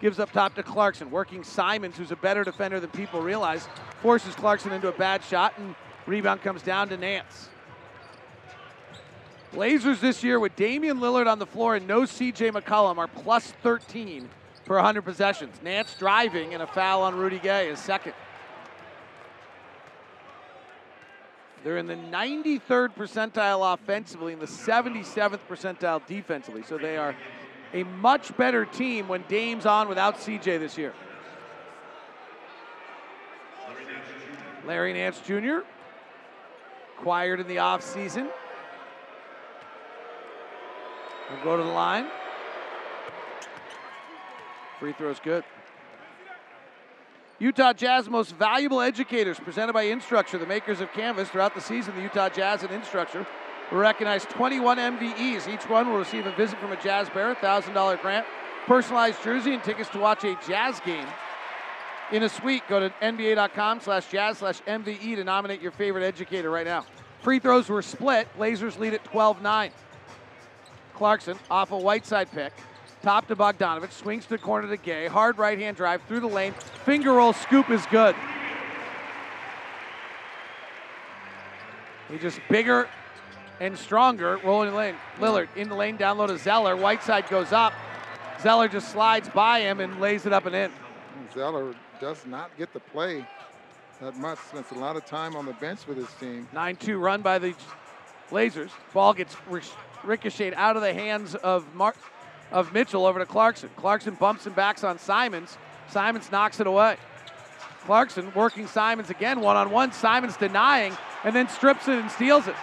Gives 0.00 0.20
up 0.20 0.30
top 0.30 0.54
to 0.54 0.62
Clarkson, 0.62 1.10
working 1.10 1.42
Simons, 1.42 1.96
who's 1.96 2.12
a 2.12 2.16
better 2.16 2.44
defender 2.44 2.78
than 2.78 2.90
people 2.90 3.20
realize. 3.20 3.66
Forces 4.02 4.36
Clarkson 4.36 4.70
into 4.70 4.86
a 4.86 4.92
bad 4.92 5.24
shot, 5.24 5.54
and 5.58 5.74
rebound 6.06 6.42
comes 6.42 6.62
down 6.62 6.90
to 6.90 6.96
Nance. 6.96 7.48
Blazers 9.52 10.00
this 10.00 10.22
year 10.22 10.38
with 10.38 10.54
Damian 10.54 11.00
Lillard 11.00 11.26
on 11.26 11.40
the 11.40 11.46
floor 11.46 11.74
and 11.74 11.88
no 11.88 12.02
CJ 12.02 12.52
McCollum 12.52 12.98
are 12.98 13.08
plus 13.08 13.52
13 13.64 14.28
per 14.64 14.76
100 14.76 15.02
possessions. 15.02 15.56
Nance 15.64 15.96
driving 15.98 16.54
and 16.54 16.62
a 16.62 16.68
foul 16.68 17.02
on 17.02 17.16
Rudy 17.16 17.40
Gay 17.40 17.68
is 17.68 17.80
second. 17.80 18.12
They're 21.64 21.78
in 21.78 21.86
the 21.86 21.96
93rd 21.96 22.94
percentile 22.94 23.74
offensively 23.74 24.32
and 24.32 24.40
the 24.40 24.46
77th 24.46 25.40
percentile 25.48 26.06
defensively. 26.06 26.62
So 26.62 26.78
they 26.78 26.96
are 26.96 27.14
a 27.74 27.82
much 27.82 28.36
better 28.36 28.64
team 28.64 29.08
when 29.08 29.24
Dame's 29.28 29.66
on 29.66 29.88
without 29.88 30.18
CJ 30.18 30.58
this 30.58 30.78
year. 30.78 30.94
Larry 34.66 34.92
Nance 34.92 35.20
Jr., 35.20 35.60
acquired 36.98 37.40
in 37.40 37.48
the 37.48 37.56
offseason. 37.56 38.28
We'll 41.30 41.44
go 41.44 41.56
to 41.56 41.62
the 41.62 41.68
line. 41.68 42.06
Free 44.78 44.92
throw's 44.92 45.20
good. 45.20 45.44
Utah 47.40 47.72
Jazz 47.72 48.08
most 48.08 48.34
valuable 48.34 48.80
educators 48.80 49.38
presented 49.38 49.72
by 49.72 49.86
Instructure, 49.86 50.40
the 50.40 50.46
makers 50.46 50.80
of 50.80 50.92
Canvas. 50.92 51.28
Throughout 51.28 51.54
the 51.54 51.60
season, 51.60 51.94
the 51.94 52.02
Utah 52.02 52.28
Jazz 52.28 52.64
and 52.64 52.70
Instructure 52.70 53.24
will 53.70 53.78
recognize 53.78 54.24
21 54.24 54.78
MVEs. 54.78 55.46
Each 55.46 55.68
one 55.68 55.88
will 55.88 55.98
receive 55.98 56.26
a 56.26 56.32
visit 56.32 56.58
from 56.58 56.72
a 56.72 56.82
Jazz 56.82 57.08
Bear, 57.10 57.34
$1,000 57.36 58.02
grant, 58.02 58.26
personalized 58.66 59.22
jersey, 59.22 59.54
and 59.54 59.62
tickets 59.62 59.88
to 59.90 59.98
watch 59.98 60.24
a 60.24 60.36
Jazz 60.48 60.80
game 60.80 61.06
in 62.10 62.24
a 62.24 62.28
suite. 62.28 62.64
Go 62.68 62.80
to 62.80 62.90
nba.com 63.00 63.80
slash 63.80 64.10
jazz 64.10 64.38
slash 64.38 64.60
MVE 64.62 65.16
to 65.16 65.24
nominate 65.24 65.62
your 65.62 65.72
favorite 65.72 66.04
educator 66.04 66.50
right 66.50 66.66
now. 66.66 66.84
Free 67.22 67.38
throws 67.38 67.68
were 67.68 67.82
split. 67.82 68.28
Blazers 68.36 68.78
lead 68.78 68.94
at 68.94 69.04
12-9. 69.04 69.70
Clarkson 70.94 71.38
off 71.50 71.70
a 71.70 71.78
Whiteside 71.78 72.30
pick. 72.32 72.52
Top 73.08 73.26
to 73.28 73.36
Bogdanovich, 73.36 73.92
swings 73.92 74.24
to 74.24 74.28
the 74.28 74.36
corner 74.38 74.68
to 74.68 74.76
Gay. 74.76 75.06
Hard 75.06 75.38
right 75.38 75.58
hand 75.58 75.78
drive 75.78 76.02
through 76.02 76.20
the 76.20 76.26
lane. 76.26 76.52
Finger 76.84 77.14
roll 77.14 77.32
scoop 77.32 77.70
is 77.70 77.86
good. 77.86 78.14
He 82.10 82.18
just 82.18 82.38
bigger 82.50 82.86
and 83.60 83.78
stronger, 83.78 84.36
rolling 84.44 84.72
the 84.72 84.76
lane. 84.76 84.94
Lillard 85.18 85.48
in 85.56 85.70
the 85.70 85.74
lane, 85.74 85.96
down 85.96 86.18
low 86.18 86.26
to 86.26 86.36
Zeller. 86.36 86.76
Whiteside 86.76 87.26
goes 87.30 87.50
up. 87.50 87.72
Zeller 88.42 88.68
just 88.68 88.92
slides 88.92 89.30
by 89.30 89.60
him 89.60 89.80
and 89.80 89.98
lays 90.02 90.26
it 90.26 90.34
up 90.34 90.44
and 90.44 90.54
in. 90.54 90.70
Zeller 91.32 91.74
does 92.02 92.26
not 92.26 92.54
get 92.58 92.74
the 92.74 92.80
play 92.80 93.26
that 94.02 94.18
much. 94.18 94.38
Spends 94.50 94.70
a 94.72 94.74
lot 94.74 94.96
of 94.96 95.06
time 95.06 95.34
on 95.34 95.46
the 95.46 95.54
bench 95.54 95.86
with 95.86 95.96
his 95.96 96.12
team. 96.20 96.46
9 96.52 96.76
2 96.76 96.98
run 96.98 97.22
by 97.22 97.38
the 97.38 97.54
Blazers. 98.28 98.70
Ball 98.92 99.14
gets 99.14 99.34
ricocheted 100.04 100.52
out 100.58 100.76
of 100.76 100.82
the 100.82 100.92
hands 100.92 101.34
of 101.36 101.74
Mark 101.74 101.96
of 102.50 102.72
Mitchell 102.72 103.06
over 103.06 103.18
to 103.18 103.26
Clarkson. 103.26 103.70
Clarkson 103.76 104.14
bumps 104.14 104.46
and 104.46 104.54
backs 104.54 104.84
on 104.84 104.98
Simons. 104.98 105.56
Simons 105.88 106.30
knocks 106.30 106.60
it 106.60 106.66
away. 106.66 106.96
Clarkson 107.84 108.32
working 108.34 108.66
Simons 108.66 109.10
again, 109.10 109.40
one 109.40 109.56
on 109.56 109.70
one. 109.70 109.92
Simons 109.92 110.36
denying 110.36 110.96
and 111.24 111.34
then 111.34 111.48
strips 111.48 111.88
it 111.88 111.98
and 111.98 112.10
steals 112.10 112.46
it. 112.46 112.54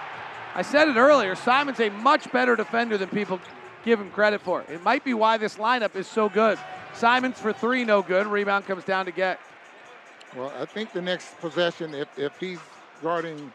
I 0.54 0.62
said 0.62 0.88
it 0.88 0.96
earlier, 0.96 1.36
Simon's 1.36 1.80
a 1.80 1.90
much 1.90 2.32
better 2.32 2.56
defender 2.56 2.98
than 2.98 3.10
people 3.10 3.40
give 3.84 4.00
him 4.00 4.10
credit 4.12 4.42
for. 4.42 4.64
It 4.70 4.84
might 4.84 5.04
be 5.04 5.14
why 5.14 5.38
this 5.38 5.56
lineup 5.56 5.96
is 5.96 6.08
so 6.08 6.30
good. 6.30 6.58
Simons 6.94 7.40
for 7.40 7.52
three, 7.52 7.84
no 7.84 8.02
good. 8.02 8.26
Rebound 8.26 8.66
comes 8.66 8.86
down 8.86 9.06
to 9.06 9.12
get. 9.12 9.40
Well, 10.36 10.52
I 10.60 10.66
think 10.66 10.94
the 10.94 11.02
next 11.02 11.38
possession, 11.40 11.94
if, 11.94 12.08
if 12.18 12.40
he's 12.40 12.60
guarding 13.02 13.52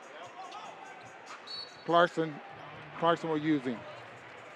Clarkson, 1.86 2.34
Clarkson 2.98 3.30
will 3.30 3.38
use 3.38 3.62
him. 3.62 3.78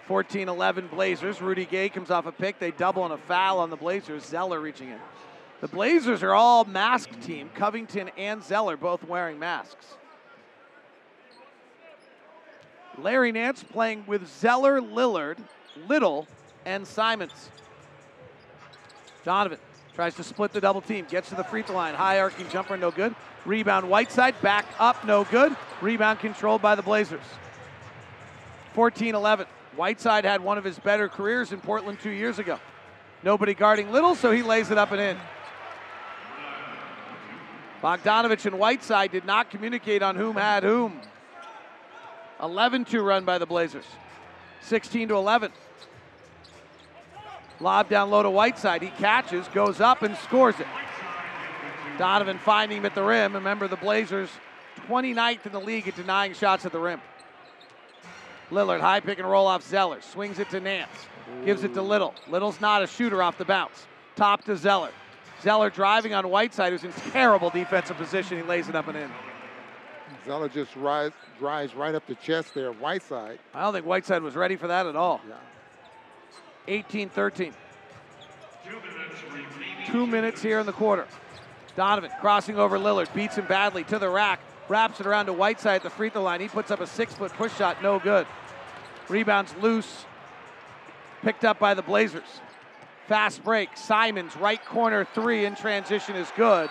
14 0.07 0.49
11 0.49 0.89
Blazers. 0.89 1.41
Rudy 1.41 1.65
Gay 1.65 1.89
comes 1.89 2.11
off 2.11 2.27
a 2.27 2.33
pick. 2.33 2.59
They 2.59 2.71
double 2.71 3.05
and 3.05 3.15
a 3.15 3.19
foul 3.19 3.59
on 3.59 3.71
the 3.71 3.77
Blazers. 3.77 4.25
Zeller 4.25 4.61
reaching 4.61 4.91
in. 4.91 4.99
The 5.61 5.69
Blazers 5.69 6.23
are 6.23 6.35
all 6.35 6.65
masked 6.65 7.23
team. 7.23 7.51
Covington 7.55 8.11
and 8.19 8.43
Zeller 8.43 8.77
both 8.77 9.03
wearing 9.05 9.39
masks. 9.39 9.97
Larry 12.99 13.33
Nance 13.33 13.63
playing 13.63 14.05
with 14.07 14.29
Zeller, 14.29 14.81
Lillard, 14.81 15.39
Little, 15.89 16.29
and 16.65 16.87
Simons. 16.87 17.51
Donovan 19.25 19.59
tries 19.95 20.15
to 20.17 20.23
split 20.23 20.53
the 20.53 20.61
double 20.61 20.81
team, 20.81 21.07
gets 21.09 21.31
to 21.31 21.35
the 21.35 21.45
free 21.45 21.63
throw 21.63 21.77
line. 21.77 21.95
High 21.95 22.21
arcing 22.21 22.49
jumper, 22.51 22.77
no 22.77 22.91
good. 22.91 23.15
Rebound 23.47 23.89
Whiteside, 23.89 24.41
back 24.43 24.67
up, 24.79 25.05
no 25.05 25.25
good. 25.25 25.57
Rebound 25.81 26.19
controlled 26.19 26.63
by 26.63 26.75
the 26.75 26.83
Blazers. 26.83 27.25
14 28.75 29.15
11. 29.15 29.47
Whiteside 29.77 30.25
had 30.25 30.41
one 30.41 30.59
of 30.59 30.65
his 30.65 30.79
better 30.79 31.09
careers 31.09 31.53
in 31.53 31.61
Portland 31.61 31.99
two 32.01 32.11
years 32.11 32.39
ago. 32.39 32.59
Nobody 33.23 33.55
guarding 33.55 33.91
Little, 33.91 34.15
so 34.15 34.31
he 34.31 34.43
lays 34.43 34.71
it 34.71 34.79
up 34.79 34.93
and 34.93 35.01
in. 35.01 35.17
Bogdanovich 37.83 38.47
and 38.47 38.59
Whiteside 38.59 39.11
did 39.13 39.25
not 39.25 39.51
communicate 39.51 40.03
on 40.03 40.17
whom 40.17 40.37
had 40.37 40.63
whom. 40.63 41.01
11 42.43 42.85
2 42.85 43.03
run 43.03 43.25
by 43.25 43.39
the 43.39 43.47
Blazers. 43.47 43.85
16 44.63 45.09
to 45.09 45.17
11. 45.17 45.53
Lob 47.61 47.89
down 47.89 48.11
low 48.11 48.23
to 48.23 48.31
Whiteside. 48.31 48.83
He 48.83 48.89
catches, 48.89 49.47
goes 49.49 49.81
up, 49.81 50.03
and 50.03 50.17
scores 50.19 50.59
it. 50.59 50.67
Donovan 51.99 52.39
finding 52.39 52.79
him 52.79 52.87
at 52.87 52.95
the 52.95 53.03
rim. 53.03 53.35
Remember, 53.35 53.69
the 53.69 53.77
Blazers 53.77 54.31
29th 54.89 55.47
in 55.47 55.53
the 55.53 55.61
league 55.61 55.87
at 55.87 55.95
denying 55.95 56.35
shots 56.35 56.67
at 56.67 56.73
the 56.73 56.81
rim. 56.81 57.01
Lillard, 58.51 58.81
high 58.81 59.01
pick 59.01 59.19
and 59.19 59.29
roll 59.29 59.47
off 59.47 59.63
Zeller. 59.63 60.01
Swings 60.01 60.39
it 60.39 60.51
to 60.51 60.61
Nance. 60.61 60.91
Gives 61.45 61.65
it 61.65 61.75
to 61.75 61.83
Little. 61.83 62.15
Little's 62.29 62.61
not 62.61 62.83
a 62.83 62.87
shooter 62.87 63.23
off 63.23 63.39
the 63.39 63.45
bounce. 63.45 63.87
Top 64.17 64.45
to 64.45 64.57
Zeller. 64.57 64.91
Zeller 65.43 65.71
driving 65.71 66.15
on 66.15 66.29
Whiteside, 66.29 66.73
who's 66.73 66.85
in 66.85 66.93
terrible 67.13 67.51
defensive 67.51 67.97
position. 67.97 68.39
He 68.39 68.43
lays 68.43 68.69
it 68.69 68.75
up 68.75 68.89
and 68.89 68.97
in. 68.97 69.11
Zeller 70.27 70.49
just 70.49 70.75
rise, 70.77 71.13
drives 71.39 71.75
right 71.75 71.95
up 71.95 72.07
the 72.07 72.15
chest 72.17 72.55
there, 72.55 72.73
Whiteside. 72.73 73.39
I 73.53 73.63
don't 73.63 73.73
think 73.73 73.87
Whiteside 73.87 74.23
was 74.23 74.35
ready 74.37 74.57
for 74.57 74.69
that 74.69 74.87
at 74.87 74.97
all. 74.97 75.21
Yeah. 75.29 75.35
18 76.69 77.11
13. 77.11 77.53
Two 79.87 80.07
minutes 80.07 80.41
here 80.41 80.61
in 80.61 80.67
the 80.67 80.73
quarter. 80.73 81.07
Donovan 81.77 82.11
crossing 82.21 82.59
over 82.59 82.79
Lillard, 82.79 83.13
beats 83.15 83.37
him 83.37 83.47
badly 83.47 83.85
to 83.85 83.99
the 83.99 84.09
rack, 84.09 84.41
wraps 84.69 85.01
it 85.01 85.07
around 85.07 85.27
to 85.27 85.33
Whiteside 85.33 85.77
at 85.77 85.83
the 85.83 85.91
free 85.91 86.11
throw 86.11 86.23
line. 86.23 86.41
He 86.41 86.49
puts 86.49 86.71
up 86.71 86.81
a 86.81 86.87
six 86.87 87.15
foot 87.15 87.33
push 87.33 87.55
shot, 87.57 87.83
no 87.83 87.99
good. 87.99 88.27
Rebounds 89.09 89.55
loose, 89.61 90.07
picked 91.23 91.45
up 91.45 91.59
by 91.59 91.75
the 91.75 91.83
Blazers. 91.83 92.41
Fast 93.09 93.45
break. 93.45 93.77
Simons, 93.77 94.35
right 94.37 94.65
corner 94.65 95.05
three 95.05 95.45
in 95.45 95.55
transition 95.55 96.17
is 96.17 96.31
good. 96.37 96.71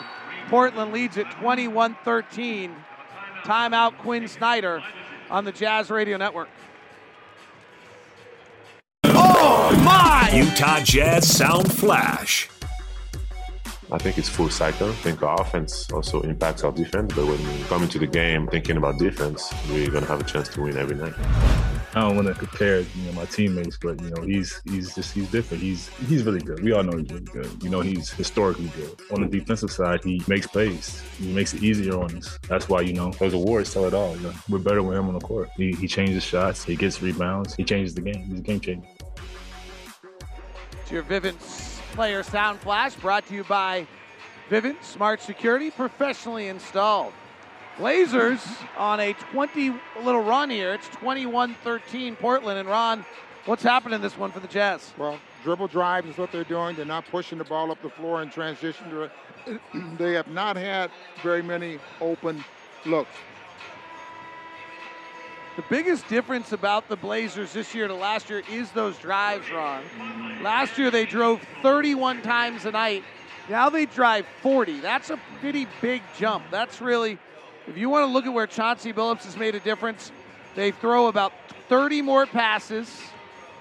Portland 0.49 0.91
leads 0.91 1.17
it 1.17 1.29
21 1.31 1.95
13. 2.03 2.75
Timeout, 3.43 3.97
Quinn 3.99 4.27
Snyder 4.27 4.81
on 5.29 5.45
the 5.45 5.51
Jazz 5.51 5.89
Radio 5.89 6.17
Network. 6.17 6.49
Oh 9.03 9.81
my! 9.83 10.31
Utah 10.33 10.79
Jazz 10.79 11.27
Sound 11.29 11.71
Flash. 11.71 12.49
I 13.91 13.97
think 13.97 14.17
it's 14.17 14.29
full 14.29 14.49
cycle. 14.49 14.89
I 14.89 14.93
think 14.93 15.21
our 15.21 15.39
offense 15.39 15.89
also 15.91 16.21
impacts 16.21 16.63
our 16.63 16.71
defense, 16.71 17.13
but 17.13 17.25
when 17.25 17.37
we 17.37 17.63
come 17.65 17.83
into 17.83 17.99
the 17.99 18.07
game 18.07 18.47
thinking 18.47 18.77
about 18.77 18.97
defense, 18.97 19.53
we're 19.69 19.91
gonna 19.91 20.05
have 20.05 20.21
a 20.21 20.23
chance 20.23 20.47
to 20.49 20.61
win 20.61 20.77
every 20.77 20.95
night. 20.95 21.13
I 21.95 22.01
don't 22.01 22.15
want 22.15 22.27
to 22.27 22.33
compare, 22.33 22.79
you 22.79 23.05
know, 23.05 23.11
my 23.11 23.25
teammates, 23.25 23.77
but 23.77 24.01
you 24.01 24.09
know, 24.09 24.23
he's 24.23 24.59
he's 24.65 24.95
just 24.95 25.13
he's 25.13 25.29
different. 25.29 25.61
He's 25.61 25.89
he's 26.07 26.23
really 26.23 26.39
good. 26.39 26.63
We 26.63 26.71
all 26.71 26.81
know 26.81 26.97
he's 26.97 27.11
really 27.11 27.25
good. 27.25 27.63
You 27.63 27.69
know, 27.69 27.81
he's 27.81 28.09
historically 28.11 28.71
good. 28.75 28.99
On 29.11 29.21
the 29.21 29.27
defensive 29.27 29.69
side, 29.71 30.03
he 30.03 30.19
makes 30.27 30.47
plays. 30.47 31.03
He 31.19 31.31
makes 31.31 31.53
it 31.53 31.61
easier 31.61 31.99
on 31.99 32.17
us. 32.17 32.39
That's 32.47 32.67
why 32.67 32.81
you 32.81 32.93
know 32.93 33.11
those 33.11 33.33
awards 33.33 33.71
tell 33.71 33.85
it 33.85 33.93
all. 33.93 34.15
You 34.15 34.23
know, 34.23 34.33
we're 34.49 34.57
better 34.57 34.81
with 34.81 34.97
him 34.97 35.07
on 35.07 35.13
the 35.13 35.19
court. 35.19 35.51
He, 35.55 35.73
he 35.73 35.87
changes 35.87 36.23
shots. 36.23 36.63
He 36.63 36.75
gets 36.75 36.99
rebounds. 36.99 37.53
He 37.53 37.63
changes 37.63 37.93
the 37.93 38.01
game. 38.01 38.23
He's 38.23 38.39
a 38.39 38.41
game 38.41 38.59
changer. 38.59 38.87
It's 40.81 40.91
your 40.91 41.03
Vivint 41.03 41.72
Player 41.93 42.23
Sound 42.23 42.59
Flash 42.59 42.95
brought 42.95 43.27
to 43.27 43.35
you 43.35 43.43
by 43.43 43.85
Vivint 44.49 44.83
Smart 44.83 45.21
Security, 45.21 45.69
professionally 45.69 46.47
installed. 46.47 47.13
Blazers 47.77 48.43
on 48.77 48.99
a 48.99 49.13
20 49.13 49.75
little 50.03 50.23
run 50.23 50.49
here. 50.49 50.73
It's 50.73 50.87
21 50.89 51.53
13 51.63 52.15
Portland. 52.15 52.57
And 52.57 52.67
Ron, 52.67 53.05
what's 53.45 53.61
happening 53.61 53.93
in 53.95 54.01
this 54.01 54.17
one 54.17 54.31
for 54.31 54.39
the 54.39 54.47
Jazz? 54.47 54.91
Well, 54.97 55.19
dribble 55.43 55.67
drives 55.67 56.09
is 56.09 56.17
what 56.17 56.31
they're 56.31 56.43
doing. 56.43 56.75
They're 56.75 56.85
not 56.85 57.05
pushing 57.11 57.37
the 57.37 57.43
ball 57.43 57.69
up 57.69 57.79
the 57.83 57.89
floor 57.89 58.23
in 58.23 58.31
transition 58.31 59.09
they 59.97 60.13
have 60.13 60.27
not 60.29 60.55
had 60.55 60.89
very 61.21 61.43
many 61.43 61.77
open 62.01 62.43
looks. 62.87 63.11
The 65.55 65.63
biggest 65.69 66.07
difference 66.07 66.51
about 66.51 66.89
the 66.89 66.95
Blazers 66.95 67.53
this 67.53 67.75
year 67.75 67.87
to 67.87 67.93
last 67.93 68.27
year 68.27 68.41
is 68.49 68.71
those 68.71 68.97
drives, 68.97 69.51
Ron. 69.51 69.83
Last 70.41 70.79
year 70.79 70.89
they 70.89 71.05
drove 71.05 71.43
31 71.61 72.23
times 72.23 72.65
a 72.65 72.71
night. 72.71 73.03
Now 73.47 73.69
they 73.69 73.85
drive 73.85 74.25
40. 74.41 74.79
That's 74.79 75.11
a 75.11 75.19
pretty 75.41 75.67
big 75.79 76.01
jump. 76.17 76.45
That's 76.49 76.81
really, 76.81 77.19
if 77.67 77.77
you 77.77 77.87
want 77.87 78.07
to 78.07 78.11
look 78.11 78.25
at 78.25 78.33
where 78.33 78.47
Chauncey 78.47 78.93
Billups 78.93 79.25
has 79.25 79.37
made 79.37 79.53
a 79.53 79.59
difference, 79.59 80.11
they 80.55 80.71
throw 80.71 81.05
about 81.05 81.33
30 81.69 82.01
more 82.01 82.25
passes. 82.25 82.89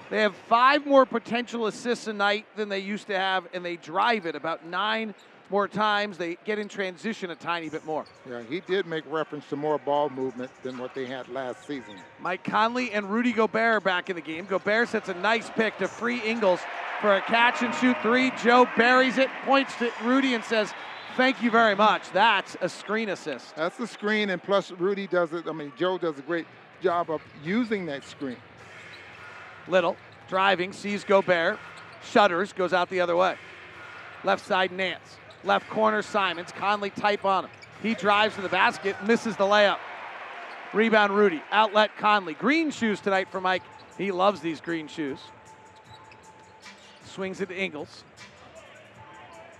They 0.09 0.21
have 0.21 0.35
five 0.35 0.87
more 0.87 1.05
potential 1.05 1.67
assists 1.67 2.07
a 2.07 2.13
night 2.13 2.47
than 2.55 2.69
they 2.69 2.79
used 2.79 3.05
to 3.07 3.17
have, 3.17 3.47
and 3.53 3.63
they 3.63 3.75
drive 3.75 4.25
it 4.25 4.35
about 4.35 4.65
nine 4.65 5.13
more 5.49 5.67
times. 5.67 6.17
They 6.17 6.37
get 6.45 6.59
in 6.59 6.67
transition 6.67 7.31
a 7.31 7.35
tiny 7.35 7.69
bit 7.69 7.85
more. 7.85 8.05
Yeah, 8.29 8.41
he 8.43 8.61
did 8.61 8.85
make 8.85 9.03
reference 9.09 9.47
to 9.49 9.55
more 9.55 9.77
ball 9.77 10.09
movement 10.09 10.51
than 10.63 10.77
what 10.77 10.93
they 10.95 11.05
had 11.05 11.27
last 11.29 11.65
season. 11.67 11.95
Mike 12.19 12.43
Conley 12.43 12.91
and 12.91 13.09
Rudy 13.09 13.31
Gobert 13.31 13.75
are 13.75 13.79
back 13.79 14.09
in 14.09 14.15
the 14.15 14.21
game. 14.21 14.45
Gobert 14.45 14.89
sets 14.89 15.09
a 15.09 15.13
nice 15.15 15.49
pick 15.49 15.77
to 15.77 15.87
free 15.87 16.21
Ingles 16.21 16.59
for 17.01 17.15
a 17.15 17.21
catch 17.21 17.61
and 17.61 17.73
shoot 17.75 17.97
three. 18.01 18.31
Joe 18.41 18.67
buries 18.77 19.17
it, 19.17 19.29
points 19.45 19.75
to 19.77 19.91
Rudy, 20.03 20.33
and 20.33 20.43
says, 20.43 20.73
Thank 21.15 21.43
you 21.43 21.51
very 21.51 21.75
much. 21.75 22.09
That's 22.11 22.57
a 22.59 22.67
screen 22.67 23.09
assist. 23.09 23.55
That's 23.55 23.77
the 23.77 23.85
screen, 23.85 24.31
and 24.31 24.41
plus 24.41 24.71
Rudy 24.71 25.05
does 25.05 25.31
it. 25.31 25.47
I 25.47 25.51
mean, 25.51 25.71
Joe 25.77 25.99
does 25.99 26.17
a 26.17 26.23
great 26.23 26.47
job 26.81 27.11
of 27.11 27.21
using 27.43 27.85
that 27.85 28.03
screen. 28.03 28.37
Little 29.67 29.95
driving, 30.27 30.73
sees 30.73 31.03
Gobert, 31.03 31.59
shutters, 32.03 32.51
goes 32.51 32.73
out 32.73 32.89
the 32.89 32.99
other 32.99 33.15
way. 33.15 33.35
Left 34.23 34.43
side, 34.43 34.71
Nance. 34.71 35.17
Left 35.43 35.69
corner, 35.69 36.01
Simons. 36.01 36.51
Conley 36.51 36.89
type 36.89 37.25
on 37.25 37.45
him. 37.45 37.51
He 37.81 37.95
drives 37.95 38.35
to 38.35 38.41
the 38.41 38.49
basket, 38.49 38.95
misses 39.05 39.35
the 39.35 39.43
layup. 39.43 39.77
Rebound, 40.73 41.15
Rudy. 41.15 41.41
Outlet, 41.51 41.95
Conley. 41.97 42.33
Green 42.33 42.71
shoes 42.71 42.99
tonight 42.99 43.27
for 43.29 43.41
Mike. 43.41 43.63
He 43.97 44.11
loves 44.11 44.41
these 44.41 44.61
green 44.61 44.87
shoes. 44.87 45.19
Swings 47.05 47.41
it 47.41 47.49
to 47.49 47.55
Ingles. 47.55 48.03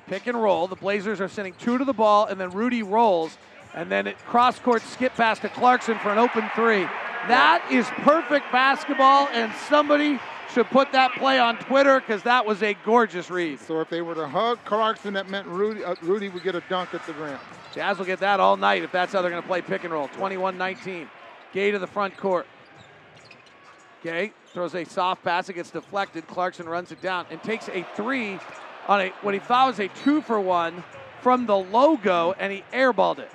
Pick 0.07 0.27
and 0.27 0.41
roll. 0.41 0.67
The 0.67 0.75
Blazers 0.75 1.21
are 1.21 1.27
sending 1.27 1.53
two 1.53 1.77
to 1.77 1.85
the 1.85 1.93
ball, 1.93 2.25
and 2.25 2.39
then 2.39 2.49
Rudy 2.49 2.81
rolls, 2.83 3.37
and 3.73 3.91
then 3.91 4.07
it 4.07 4.17
cross 4.25 4.59
court 4.59 4.81
skip 4.81 5.13
pass 5.13 5.39
to 5.39 5.49
Clarkson 5.49 5.99
for 5.99 6.09
an 6.09 6.17
open 6.17 6.49
three. 6.55 6.83
That 7.27 7.65
is 7.71 7.87
perfect 8.03 8.51
basketball, 8.51 9.27
and 9.31 9.53
somebody 9.69 10.19
should 10.53 10.67
put 10.67 10.91
that 10.91 11.13
play 11.13 11.39
on 11.39 11.57
Twitter 11.57 11.99
because 11.99 12.21
that 12.23 12.45
was 12.45 12.61
a 12.61 12.75
gorgeous 12.85 13.31
read. 13.31 13.59
So 13.59 13.81
if 13.81 13.89
they 13.89 14.01
were 14.01 14.13
to 14.15 14.27
hug 14.27 14.59
Clarkson, 14.65 15.13
that 15.15 15.29
meant 15.29 15.47
Rudy, 15.47 15.83
uh, 15.83 15.95
Rudy 16.01 16.29
would 16.29 16.43
get 16.43 16.53
a 16.55 16.63
dunk 16.69 16.93
at 16.93 17.05
the 17.07 17.13
rim. 17.13 17.39
Jazz 17.73 17.97
will 17.97 18.05
get 18.05 18.19
that 18.19 18.39
all 18.39 18.55
night 18.55 18.83
if 18.83 18.91
that's 18.91 19.13
how 19.13 19.21
they're 19.21 19.31
going 19.31 19.41
to 19.41 19.47
play 19.47 19.61
pick 19.61 19.83
and 19.83 19.91
roll. 19.91 20.07
21 20.09 20.57
19. 20.57 21.09
Gay 21.53 21.71
to 21.71 21.79
the 21.79 21.87
front 21.87 22.15
court. 22.17 22.45
Gay 24.03 24.31
throws 24.53 24.75
a 24.75 24.83
soft 24.83 25.23
pass. 25.23 25.49
It 25.49 25.53
gets 25.53 25.71
deflected. 25.71 26.27
Clarkson 26.27 26.69
runs 26.69 26.91
it 26.91 27.01
down 27.01 27.25
and 27.31 27.41
takes 27.41 27.67
a 27.69 27.85
three 27.95 28.39
on 28.87 29.01
a 29.01 29.09
what 29.21 29.33
he 29.33 29.39
thought 29.39 29.67
was 29.67 29.79
a 29.79 29.87
two 29.87 30.21
for 30.21 30.39
one 30.39 30.83
from 31.21 31.45
the 31.47 31.57
logo, 31.57 32.33
and 32.37 32.51
he 32.51 32.63
airballed 32.73 33.19
it. 33.19 33.31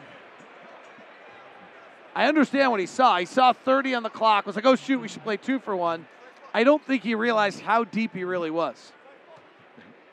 I 2.14 2.26
understand 2.28 2.70
what 2.70 2.80
he 2.80 2.86
saw. 2.86 3.18
He 3.18 3.26
saw 3.26 3.52
30 3.52 3.94
on 3.94 4.02
the 4.02 4.10
clock. 4.10 4.46
Was 4.46 4.56
like, 4.56 4.66
oh 4.66 4.76
shoot, 4.76 5.00
we 5.00 5.08
should 5.08 5.22
play 5.22 5.36
two 5.36 5.58
for 5.58 5.74
one. 5.74 6.06
I 6.54 6.64
don't 6.64 6.82
think 6.82 7.02
he 7.02 7.14
realized 7.14 7.60
how 7.60 7.84
deep 7.84 8.14
he 8.14 8.24
really 8.24 8.50
was. 8.50 8.92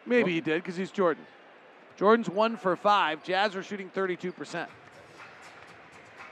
Maybe 0.06 0.34
he 0.34 0.42
did 0.42 0.62
because 0.62 0.76
he's 0.76 0.92
Jordan. 0.92 1.26
Jordan's 1.98 2.30
one 2.30 2.58
for 2.58 2.76
five. 2.76 3.24
Jazz 3.24 3.56
are 3.56 3.64
shooting 3.64 3.90
32%. 3.90 4.68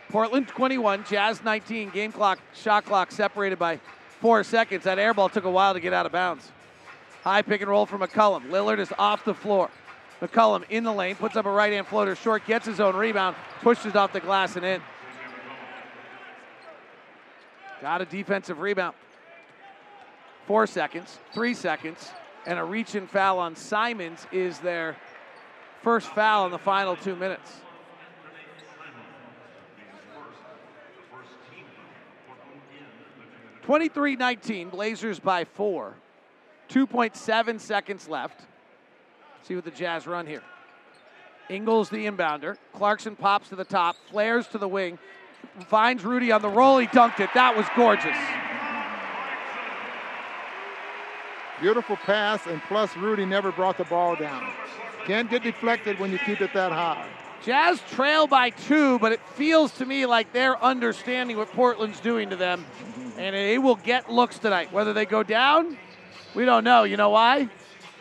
Portland 0.10 0.48
21, 0.48 1.06
Jazz 1.10 1.44
19. 1.44 1.90
Game 1.90 2.12
clock, 2.12 2.40
shot 2.54 2.86
clock 2.86 3.12
separated 3.12 3.58
by 3.58 3.80
four 4.20 4.44
seconds. 4.44 4.84
That 4.84 5.00
air 5.00 5.14
ball 5.14 5.30
took 5.30 5.46
a 5.46 5.50
while 5.50 5.74
to 5.74 5.80
get 5.80 5.94
out 5.94 6.06
of 6.06 6.12
bounds. 6.12 6.52
High 7.24 7.42
pick 7.42 7.62
and 7.62 7.70
roll 7.70 7.86
for 7.86 7.98
McCollum. 7.98 8.50
Lillard 8.50 8.80
is 8.80 8.94
off 9.00 9.24
the 9.26 9.34
floor. 9.34 9.70
McCollum 10.22 10.64
in 10.70 10.84
the 10.84 10.94
lane, 10.94 11.16
puts 11.16 11.36
up 11.36 11.46
a 11.46 11.52
right 11.52 11.74
hand 11.74 11.88
floater 11.88 12.16
short, 12.16 12.46
gets 12.46 12.66
his 12.66 12.80
own 12.80 12.96
rebound, 12.96 13.36
pushes 13.62 13.96
off 13.96 14.14
the 14.14 14.20
glass 14.20 14.56
and 14.56 14.66
in. 14.66 14.82
Got 17.82 18.02
a 18.02 18.06
defensive 18.06 18.60
rebound. 18.60 18.96
Four 20.48 20.68
seconds, 20.68 21.20
three 21.34 21.54
seconds, 21.54 22.12
and 22.46 22.60
a 22.60 22.64
reach 22.64 22.96
and 22.96 23.10
foul 23.10 23.40
on 23.40 23.56
Simons 23.56 24.28
is 24.32 24.60
their 24.60 24.98
first 25.82 26.08
foul 26.10 26.46
in 26.46 26.52
the 26.52 26.58
final 26.58 26.96
two 26.96 27.16
minutes. 27.16 27.52
Twenty-three 33.62 34.18
nineteen, 34.18 34.70
Blazers 34.70 35.20
by 35.20 35.46
four. 35.46 35.96
2.7 36.70 37.60
seconds 37.60 38.08
left. 38.08 38.42
See 39.44 39.56
what 39.56 39.64
the 39.64 39.72
Jazz 39.72 40.08
run 40.08 40.26
here. 40.26 40.42
Ingles 41.50 41.90
the 41.90 42.06
inbounder. 42.06 42.58
Clarkson 42.74 43.16
pops 43.16 43.50
to 43.50 43.56
the 43.56 43.66
top, 43.66 43.96
flares 44.10 44.48
to 44.48 44.58
the 44.58 44.68
wing, 44.68 44.98
finds 45.68 46.04
Rudy 46.04 46.32
on 46.32 46.42
the 46.42 46.50
roll. 46.50 46.80
He 46.80 46.88
dunked 46.88 47.20
it. 47.20 47.30
That 47.36 47.56
was 47.56 47.66
gorgeous. 47.76 48.18
Beautiful 51.64 51.96
pass, 51.96 52.46
and 52.46 52.62
plus 52.64 52.98
Rudy 52.98 53.26
never 53.26 53.50
brought 53.50 53.78
the 53.78 53.86
ball 53.86 54.18
down. 54.18 54.52
Can't 55.06 55.30
get 55.30 55.44
deflected 55.44 55.98
when 55.98 56.12
you 56.12 56.20
keep 56.20 56.42
it 56.42 56.54
that 56.54 56.74
high. 56.74 57.08
Jazz 57.42 57.80
trail 57.90 58.28
by 58.28 58.50
two, 58.50 59.00
but 59.00 59.14
it 59.14 59.22
feels 59.30 59.72
to 59.76 59.86
me 59.86 60.06
like 60.06 60.34
they're 60.34 60.62
understanding 60.62 61.38
what 61.38 61.50
Portland's 61.54 62.02
doing 62.02 62.30
to 62.32 62.36
them, 62.36 62.66
and 63.18 63.34
they 63.34 63.58
will 63.60 63.78
get 63.78 64.12
looks 64.12 64.40
tonight. 64.40 64.74
Whether 64.74 64.92
they 64.92 65.06
go 65.06 65.24
down, 65.24 65.78
we 66.36 66.44
don't 66.44 66.66
know. 66.66 66.84
You 66.84 66.98
know 66.98 67.12
why? 67.12 67.48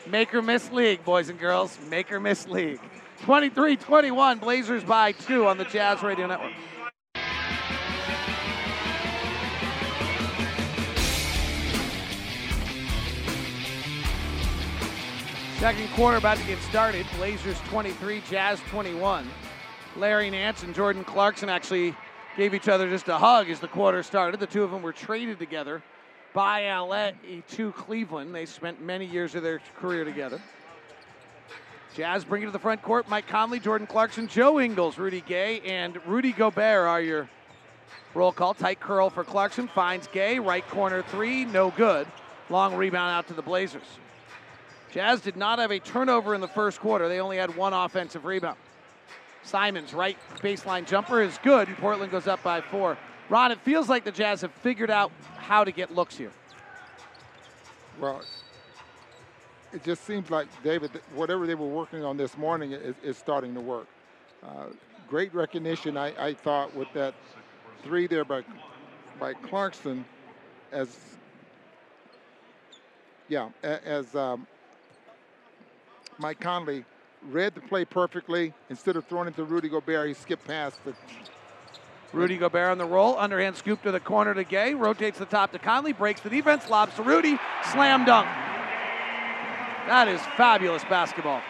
Make 0.08 0.34
or 0.34 0.42
miss 0.42 0.72
league, 0.72 1.04
boys 1.04 1.28
and 1.28 1.38
girls. 1.38 1.78
Make 1.88 2.10
or 2.10 2.18
miss 2.18 2.48
league. 2.48 2.80
23 3.20 3.76
21, 3.76 4.38
Blazers 4.40 4.82
by 4.82 5.12
two 5.12 5.46
on 5.46 5.56
the 5.56 5.66
Jazz 5.66 6.02
Radio 6.02 6.26
Network. 6.26 6.50
Second 15.62 15.90
quarter 15.90 16.16
about 16.16 16.38
to 16.38 16.44
get 16.48 16.58
started. 16.58 17.06
Blazers 17.16 17.56
23, 17.68 18.20
Jazz 18.28 18.58
21. 18.70 19.24
Larry 19.96 20.28
Nance 20.28 20.64
and 20.64 20.74
Jordan 20.74 21.04
Clarkson 21.04 21.48
actually 21.48 21.94
gave 22.36 22.52
each 22.52 22.66
other 22.66 22.90
just 22.90 23.06
a 23.06 23.16
hug 23.16 23.48
as 23.48 23.60
the 23.60 23.68
quarter 23.68 24.02
started. 24.02 24.40
The 24.40 24.48
two 24.48 24.64
of 24.64 24.72
them 24.72 24.82
were 24.82 24.92
traded 24.92 25.38
together 25.38 25.80
by 26.34 26.68
LA 26.68 27.12
to 27.50 27.70
Cleveland. 27.70 28.34
They 28.34 28.44
spent 28.44 28.82
many 28.82 29.06
years 29.06 29.36
of 29.36 29.44
their 29.44 29.60
career 29.76 30.04
together. 30.04 30.40
Jazz 31.94 32.24
bring 32.24 32.42
it 32.42 32.46
to 32.46 32.50
the 32.50 32.58
front 32.58 32.82
court. 32.82 33.08
Mike 33.08 33.28
Conley, 33.28 33.60
Jordan 33.60 33.86
Clarkson, 33.86 34.26
Joe 34.26 34.58
Ingles, 34.58 34.98
Rudy 34.98 35.20
Gay, 35.20 35.60
and 35.60 36.04
Rudy 36.08 36.32
Gobert 36.32 36.88
are 36.88 37.00
your 37.00 37.30
roll 38.14 38.32
call. 38.32 38.52
Tight 38.52 38.80
curl 38.80 39.10
for 39.10 39.22
Clarkson. 39.22 39.68
Finds 39.68 40.08
Gay. 40.08 40.40
Right 40.40 40.66
corner 40.66 41.02
three. 41.02 41.44
No 41.44 41.70
good. 41.70 42.08
Long 42.50 42.74
rebound 42.74 43.12
out 43.12 43.28
to 43.28 43.34
the 43.34 43.42
Blazers. 43.42 43.86
Jazz 44.92 45.22
did 45.22 45.36
not 45.36 45.58
have 45.58 45.70
a 45.70 45.78
turnover 45.78 46.34
in 46.34 46.40
the 46.40 46.48
first 46.48 46.78
quarter. 46.78 47.08
They 47.08 47.18
only 47.18 47.38
had 47.38 47.56
one 47.56 47.72
offensive 47.72 48.24
rebound. 48.24 48.58
Simons, 49.42 49.92
right 49.94 50.18
baseline 50.36 50.86
jumper 50.86 51.22
is 51.22 51.38
good, 51.42 51.68
and 51.68 51.76
Portland 51.78 52.12
goes 52.12 52.26
up 52.26 52.42
by 52.42 52.60
four. 52.60 52.98
Ron, 53.28 53.50
it 53.50 53.60
feels 53.60 53.88
like 53.88 54.04
the 54.04 54.12
Jazz 54.12 54.42
have 54.42 54.52
figured 54.52 54.90
out 54.90 55.10
how 55.38 55.64
to 55.64 55.72
get 55.72 55.94
looks 55.94 56.16
here. 56.16 56.30
Well, 57.98 58.22
it 59.72 59.82
just 59.82 60.04
seems 60.04 60.30
like 60.30 60.46
David, 60.62 60.90
whatever 61.14 61.46
they 61.46 61.54
were 61.54 61.66
working 61.66 62.04
on 62.04 62.16
this 62.16 62.36
morning 62.36 62.72
is, 62.72 62.94
is 63.02 63.16
starting 63.16 63.54
to 63.54 63.60
work. 63.60 63.86
Uh, 64.42 64.66
great 65.08 65.34
recognition, 65.34 65.96
I, 65.96 66.12
I, 66.22 66.34
thought, 66.34 66.74
with 66.76 66.88
that 66.92 67.14
three 67.82 68.06
there 68.06 68.24
by 68.24 68.42
by 69.18 69.34
Clarkson, 69.34 70.04
as 70.72 70.98
yeah, 73.28 73.48
as 73.62 74.14
um, 74.14 74.46
Mike 76.22 76.38
Conley 76.38 76.84
read 77.30 77.52
the 77.56 77.60
play 77.60 77.84
perfectly. 77.84 78.54
Instead 78.70 78.94
of 78.94 79.04
throwing 79.06 79.26
it 79.26 79.34
to 79.34 79.42
Rudy 79.42 79.68
Gobert, 79.68 80.06
he 80.06 80.14
skipped 80.14 80.46
past 80.46 80.78
the. 80.84 80.94
Rudy 82.12 82.36
Gobert 82.36 82.70
on 82.70 82.78
the 82.78 82.84
roll, 82.84 83.18
underhand 83.18 83.56
scoop 83.56 83.82
to 83.82 83.90
the 83.90 83.98
corner 83.98 84.32
to 84.34 84.44
Gay, 84.44 84.74
rotates 84.74 85.18
the 85.18 85.24
top 85.24 85.50
to 85.52 85.58
Conley, 85.58 85.92
breaks 85.92 86.20
the 86.20 86.30
defense, 86.30 86.68
lobs 86.68 86.94
to 86.96 87.02
Rudy, 87.02 87.38
slam 87.72 88.04
dunk. 88.04 88.26
That 89.86 90.06
is 90.08 90.20
fabulous 90.36 90.84
basketball. 90.84 91.42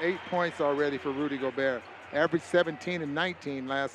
Eight 0.00 0.18
points 0.28 0.60
already 0.60 0.98
for 0.98 1.12
Rudy 1.12 1.36
Gobert. 1.36 1.82
Average 2.12 2.42
17 2.42 3.02
and 3.02 3.14
19 3.14 3.68
last. 3.68 3.94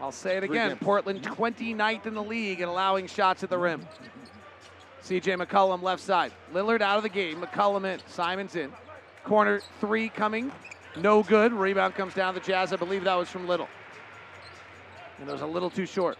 I'll 0.00 0.12
say 0.12 0.36
it 0.36 0.44
again. 0.44 0.76
Portland 0.76 1.22
29th 1.22 2.06
in 2.06 2.14
the 2.14 2.22
league 2.22 2.60
in 2.60 2.68
allowing 2.68 3.08
shots 3.08 3.42
at 3.42 3.50
the 3.50 3.58
rim. 3.58 3.84
CJ 5.04 5.44
McCollum 5.44 5.82
left 5.82 6.02
side. 6.02 6.32
Lillard 6.52 6.80
out 6.80 6.96
of 6.96 7.02
the 7.02 7.08
game. 7.08 7.40
McCollum 7.40 7.84
in. 7.84 8.00
Simons 8.08 8.56
in. 8.56 8.72
Corner 9.24 9.60
three 9.80 10.08
coming. 10.08 10.52
No 10.96 11.22
good. 11.22 11.52
Rebound 11.52 11.94
comes 11.94 12.14
down 12.14 12.34
the 12.34 12.40
Jazz. 12.40 12.72
I 12.72 12.76
believe 12.76 13.04
that 13.04 13.14
was 13.14 13.28
from 13.28 13.46
Little. 13.46 13.68
And 15.20 15.28
it 15.28 15.32
was 15.32 15.42
a 15.42 15.46
little 15.46 15.70
too 15.70 15.86
short. 15.86 16.18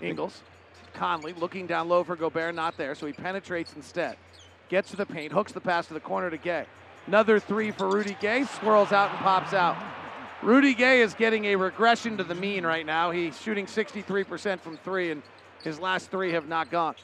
Ingles. 0.00 0.42
Conley 0.94 1.32
looking 1.34 1.66
down 1.66 1.88
low 1.88 2.04
for 2.04 2.16
Gobert, 2.16 2.54
not 2.54 2.76
there, 2.76 2.94
so 2.94 3.06
he 3.06 3.12
penetrates 3.12 3.74
instead. 3.74 4.16
Gets 4.68 4.90
to 4.90 4.96
the 4.96 5.06
paint, 5.06 5.32
hooks 5.32 5.52
the 5.52 5.60
pass 5.60 5.86
to 5.86 5.94
the 5.94 6.00
corner 6.00 6.30
to 6.30 6.36
Gay. 6.36 6.66
Another 7.06 7.40
three 7.40 7.70
for 7.70 7.88
Rudy 7.88 8.16
Gay, 8.20 8.44
swirls 8.44 8.92
out 8.92 9.10
and 9.10 9.18
pops 9.20 9.52
out. 9.52 9.76
Rudy 10.42 10.74
Gay 10.74 11.02
is 11.02 11.14
getting 11.14 11.46
a 11.46 11.56
regression 11.56 12.16
to 12.16 12.24
the 12.24 12.34
mean 12.34 12.64
right 12.64 12.84
now. 12.84 13.10
He's 13.10 13.40
shooting 13.40 13.66
63% 13.66 14.60
from 14.60 14.76
three, 14.78 15.10
and 15.10 15.22
his 15.62 15.78
last 15.78 16.10
three 16.10 16.32
have 16.32 16.48
not 16.48 16.70
gone. 16.70 16.94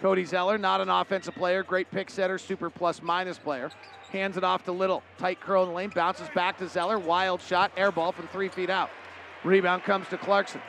Cody 0.00 0.24
Zeller, 0.24 0.58
not 0.58 0.80
an 0.80 0.88
offensive 0.88 1.34
player, 1.34 1.62
great 1.62 1.90
pick 1.90 2.08
setter, 2.08 2.38
super 2.38 2.70
plus 2.70 3.02
minus 3.02 3.38
player. 3.38 3.70
Hands 4.12 4.36
it 4.36 4.44
off 4.44 4.64
to 4.64 4.72
Little. 4.72 5.02
Tight 5.18 5.40
curl 5.40 5.64
in 5.64 5.70
the 5.70 5.74
lane, 5.74 5.90
bounces 5.94 6.28
back 6.34 6.56
to 6.58 6.68
Zeller. 6.68 6.98
Wild 6.98 7.42
shot, 7.42 7.72
air 7.76 7.90
ball 7.90 8.12
from 8.12 8.28
three 8.28 8.48
feet 8.48 8.70
out. 8.70 8.90
Rebound 9.44 9.82
comes 9.82 10.08
to 10.08 10.18
Clarkson. 10.18 10.60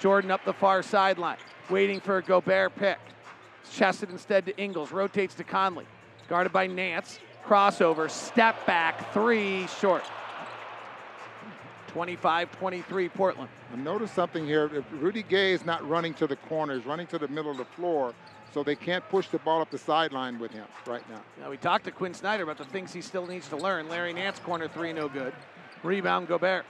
Jordan 0.00 0.30
up 0.30 0.44
the 0.44 0.52
far 0.52 0.82
sideline, 0.82 1.38
waiting 1.68 2.00
for 2.00 2.18
a 2.18 2.22
Gobert 2.22 2.76
pick. 2.76 2.98
Chested 3.72 4.10
instead 4.10 4.46
to 4.46 4.56
Ingles, 4.56 4.92
rotates 4.92 5.34
to 5.34 5.44
Conley. 5.44 5.86
Guarded 6.28 6.52
by 6.52 6.66
Nance. 6.66 7.18
Crossover, 7.44 8.10
step 8.10 8.64
back, 8.66 9.12
three 9.12 9.66
short. 9.80 10.04
25 11.98 12.52
23 12.52 13.08
Portland. 13.08 13.50
And 13.72 13.82
notice 13.82 14.12
something 14.12 14.46
here. 14.46 14.70
If 14.72 14.84
Rudy 15.00 15.24
Gay 15.24 15.52
is 15.52 15.64
not 15.64 15.86
running 15.88 16.14
to 16.14 16.28
the 16.28 16.36
corners, 16.36 16.86
running 16.86 17.08
to 17.08 17.18
the 17.18 17.26
middle 17.26 17.50
of 17.50 17.56
the 17.56 17.64
floor, 17.64 18.14
so 18.54 18.62
they 18.62 18.76
can't 18.76 19.02
push 19.08 19.26
the 19.26 19.40
ball 19.40 19.60
up 19.60 19.72
the 19.72 19.78
sideline 19.78 20.38
with 20.38 20.52
him 20.52 20.64
right 20.86 21.02
now. 21.10 21.20
Now, 21.40 21.50
we 21.50 21.56
talked 21.56 21.86
to 21.86 21.90
Quinn 21.90 22.14
Snyder 22.14 22.44
about 22.44 22.56
the 22.56 22.66
things 22.66 22.92
he 22.92 23.00
still 23.00 23.26
needs 23.26 23.48
to 23.48 23.56
learn. 23.56 23.88
Larry 23.88 24.12
Nance, 24.12 24.38
corner 24.38 24.68
three, 24.68 24.92
no 24.92 25.08
good. 25.08 25.32
Rebound, 25.82 26.28
Gobert. 26.28 26.64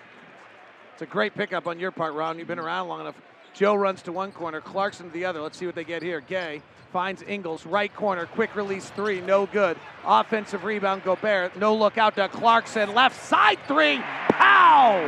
It's 0.95 1.03
a 1.03 1.07
great 1.07 1.35
pickup 1.35 1.67
on 1.67 1.79
your 1.79 1.91
part, 1.91 2.15
Ron. 2.15 2.39
You've 2.39 2.49
been 2.49 2.59
around 2.59 2.89
long 2.89 3.03
enough. 3.03 3.15
Joe 3.59 3.75
runs 3.75 4.03
to 4.03 4.13
one 4.13 4.31
corner, 4.31 4.61
Clarkson 4.61 5.07
to 5.07 5.13
the 5.13 5.25
other. 5.25 5.41
Let's 5.41 5.59
see 5.59 5.67
what 5.67 5.75
they 5.75 5.83
get 5.83 6.01
here. 6.01 6.21
Gay 6.21 6.63
finds 6.93 7.23
Ingles, 7.23 7.67
right 7.67 7.93
corner, 7.93 8.25
quick 8.25 8.55
release 8.55 8.89
three, 8.91 9.21
no 9.21 9.47
good. 9.47 9.77
Offensive 10.07 10.63
rebound, 10.63 11.03
Gobert. 11.03 11.57
No 11.57 11.75
look 11.75 11.99
out 11.99 12.15
to 12.15 12.29
Clarkson, 12.29 12.95
left 12.95 13.21
side 13.21 13.59
three. 13.67 13.99
Pow! 14.29 15.01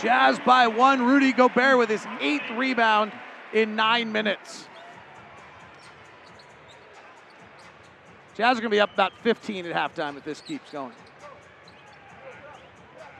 Jazz 0.00 0.38
by 0.38 0.68
one. 0.68 1.04
Rudy 1.04 1.32
Gobert 1.32 1.76
with 1.76 1.90
his 1.90 2.06
eighth 2.22 2.50
rebound 2.56 3.12
in 3.52 3.76
nine 3.76 4.10
minutes. 4.10 4.66
Jazz 8.38 8.56
are 8.56 8.62
going 8.62 8.70
to 8.70 8.74
be 8.74 8.80
up 8.80 8.94
about 8.94 9.12
15 9.22 9.66
at 9.66 9.76
halftime 9.76 10.16
if 10.16 10.24
this 10.24 10.40
keeps 10.40 10.72
going. 10.72 10.92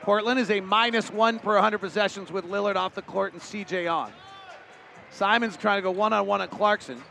Portland 0.01 0.39
is 0.39 0.49
a 0.49 0.61
minus 0.61 1.11
one 1.11 1.39
per 1.39 1.53
100 1.53 1.77
possessions 1.77 2.31
with 2.31 2.45
Lillard 2.45 2.75
off 2.75 2.95
the 2.95 3.01
court 3.03 3.33
and 3.33 3.41
CJ 3.41 3.91
on. 3.91 4.11
Simons 5.11 5.57
trying 5.57 5.77
to 5.77 5.81
go 5.83 5.91
one 5.91 6.13
on 6.13 6.25
one 6.25 6.41
on 6.41 6.47
Clarkson. 6.47 7.01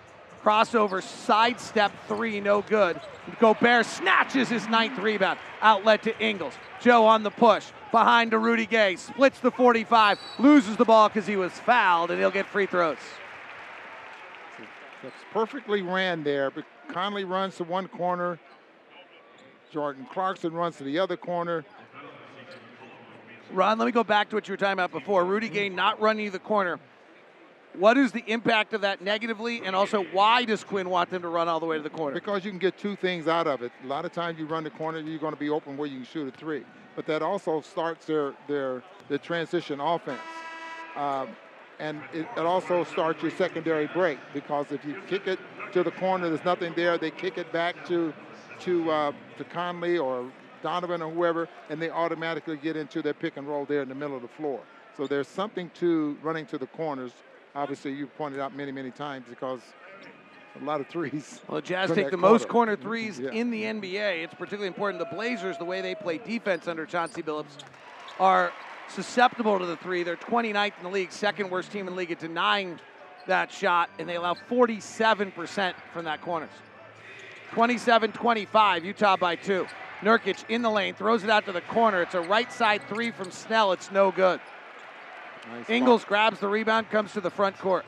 Crossover, 0.42 1.02
sidestep 1.02 1.92
three, 2.08 2.40
no 2.40 2.62
good. 2.62 3.00
Gobert 3.38 3.86
snatches 3.86 4.48
his 4.48 4.66
ninth 4.68 4.98
rebound. 4.98 5.38
Outlet 5.60 6.02
to 6.04 6.18
Ingles. 6.18 6.54
Joe 6.80 7.04
on 7.04 7.22
the 7.22 7.30
push. 7.30 7.66
behind 7.92 8.30
to 8.30 8.38
Rudy 8.38 8.66
Gay. 8.66 8.96
Splits 8.96 9.38
the 9.40 9.50
45, 9.50 10.18
loses 10.38 10.76
the 10.76 10.84
ball 10.84 11.08
because 11.08 11.26
he 11.26 11.36
was 11.36 11.52
fouled, 11.52 12.10
and 12.10 12.18
he'll 12.18 12.30
get 12.30 12.46
free 12.46 12.66
throws. 12.66 12.98
That's 15.02 15.14
perfectly 15.32 15.82
ran 15.82 16.22
there. 16.22 16.50
But 16.50 16.64
Conley 16.88 17.24
runs 17.24 17.56
to 17.56 17.64
one 17.64 17.88
corner. 17.88 18.38
Jordan 19.70 20.06
Clarkson 20.10 20.52
runs 20.52 20.76
to 20.78 20.84
the 20.84 20.98
other 20.98 21.16
corner. 21.16 21.64
Ron, 23.52 23.78
let 23.78 23.86
me 23.86 23.92
go 23.92 24.04
back 24.04 24.30
to 24.30 24.36
what 24.36 24.46
you 24.46 24.52
were 24.52 24.56
talking 24.56 24.74
about 24.74 24.92
before. 24.92 25.24
Rudy 25.24 25.48
Gay 25.48 25.68
not 25.68 26.00
running 26.00 26.30
the 26.30 26.38
corner. 26.38 26.78
What 27.74 27.96
is 27.96 28.10
the 28.10 28.24
impact 28.26 28.74
of 28.74 28.80
that 28.80 29.00
negatively, 29.00 29.62
and 29.64 29.76
also 29.76 30.02
why 30.04 30.44
does 30.44 30.64
Quinn 30.64 30.90
want 30.90 31.10
them 31.10 31.22
to 31.22 31.28
run 31.28 31.48
all 31.48 31.60
the 31.60 31.66
way 31.66 31.76
to 31.76 31.82
the 31.82 31.90
corner? 31.90 32.14
Because 32.14 32.44
you 32.44 32.50
can 32.50 32.58
get 32.58 32.76
two 32.78 32.96
things 32.96 33.28
out 33.28 33.46
of 33.46 33.62
it. 33.62 33.70
A 33.84 33.86
lot 33.86 34.04
of 34.04 34.12
times 34.12 34.38
you 34.38 34.46
run 34.46 34.64
the 34.64 34.70
corner, 34.70 34.98
you're 34.98 35.18
going 35.18 35.34
to 35.34 35.38
be 35.38 35.50
open 35.50 35.76
where 35.76 35.88
you 35.88 35.98
can 35.98 36.06
shoot 36.06 36.28
a 36.28 36.36
three. 36.36 36.64
But 36.96 37.06
that 37.06 37.22
also 37.22 37.60
starts 37.60 38.06
their 38.06 38.34
their, 38.48 38.82
their 39.08 39.18
transition 39.18 39.80
offense. 39.80 40.20
Um, 40.96 41.28
and 41.78 42.02
it, 42.12 42.26
it, 42.36 42.44
also 42.44 42.84
starts 42.84 43.22
your 43.22 43.30
secondary 43.30 43.86
break 43.86 44.18
because 44.34 44.70
if 44.70 44.84
you 44.84 45.00
kick 45.06 45.26
it 45.28 45.38
to 45.72 45.82
the 45.82 45.92
corner, 45.92 46.28
there's 46.28 46.44
nothing 46.44 46.74
there. 46.74 46.98
They 46.98 47.10
kick 47.10 47.38
it 47.38 47.52
back 47.52 47.86
to 47.86 48.12
to 48.60 48.90
uh, 48.90 49.12
to 49.38 49.44
Conley 49.44 49.96
or 49.96 50.30
Donovan 50.62 51.02
or 51.02 51.10
whoever, 51.10 51.48
and 51.68 51.80
they 51.80 51.90
automatically 51.90 52.56
get 52.56 52.76
into 52.76 53.02
their 53.02 53.14
pick 53.14 53.36
and 53.36 53.46
roll 53.46 53.64
there 53.64 53.82
in 53.82 53.88
the 53.88 53.94
middle 53.94 54.16
of 54.16 54.22
the 54.22 54.28
floor. 54.28 54.60
So 54.96 55.06
there's 55.06 55.28
something 55.28 55.70
to 55.80 56.16
running 56.22 56.46
to 56.46 56.58
the 56.58 56.66
corners 56.66 57.12
obviously 57.54 57.92
you 57.92 58.06
pointed 58.06 58.40
out 58.40 58.54
many, 58.56 58.72
many 58.72 58.90
times 58.90 59.26
because 59.28 59.60
a 60.60 60.64
lot 60.64 60.80
of 60.80 60.88
threes. 60.88 61.40
Well, 61.48 61.60
the 61.60 61.66
Jazz 61.66 61.90
take 61.92 62.10
the 62.10 62.16
most 62.16 62.48
corner 62.48 62.76
threes 62.76 63.18
yeah. 63.18 63.30
in 63.30 63.50
the 63.50 63.62
NBA. 63.62 64.24
It's 64.24 64.34
particularly 64.34 64.68
important. 64.68 64.98
The 64.98 65.14
Blazers, 65.14 65.58
the 65.58 65.64
way 65.64 65.80
they 65.80 65.94
play 65.94 66.18
defense 66.18 66.68
under 66.68 66.86
Chauncey 66.86 67.22
Billups, 67.22 67.58
are 68.18 68.52
susceptible 68.88 69.58
to 69.58 69.66
the 69.66 69.76
three. 69.76 70.02
They're 70.02 70.16
29th 70.16 70.72
in 70.78 70.84
the 70.84 70.90
league, 70.90 71.12
second 71.12 71.50
worst 71.50 71.70
team 71.70 71.86
in 71.86 71.94
the 71.94 71.98
league 71.98 72.10
at 72.10 72.18
denying 72.18 72.78
that 73.26 73.52
shot, 73.52 73.90
and 73.98 74.08
they 74.08 74.16
allow 74.16 74.34
47% 74.34 75.74
from 75.92 76.04
that 76.04 76.20
corners. 76.20 76.50
27 77.52 78.12
25, 78.12 78.84
Utah 78.84 79.16
by 79.16 79.36
two. 79.36 79.66
Nurkic 80.02 80.44
in 80.48 80.62
the 80.62 80.70
lane, 80.70 80.94
throws 80.94 81.24
it 81.24 81.30
out 81.30 81.46
to 81.46 81.52
the 81.52 81.60
corner. 81.60 82.02
It's 82.02 82.14
a 82.14 82.20
right 82.20 82.50
side 82.52 82.82
three 82.88 83.10
from 83.10 83.30
Snell. 83.30 83.72
It's 83.72 83.90
no 83.90 84.10
good. 84.10 84.40
Nice 85.50 85.68
Ingles 85.70 86.04
grabs 86.04 86.40
the 86.40 86.48
rebound, 86.48 86.90
comes 86.90 87.12
to 87.12 87.20
the 87.20 87.30
front 87.30 87.58
court. 87.58 87.84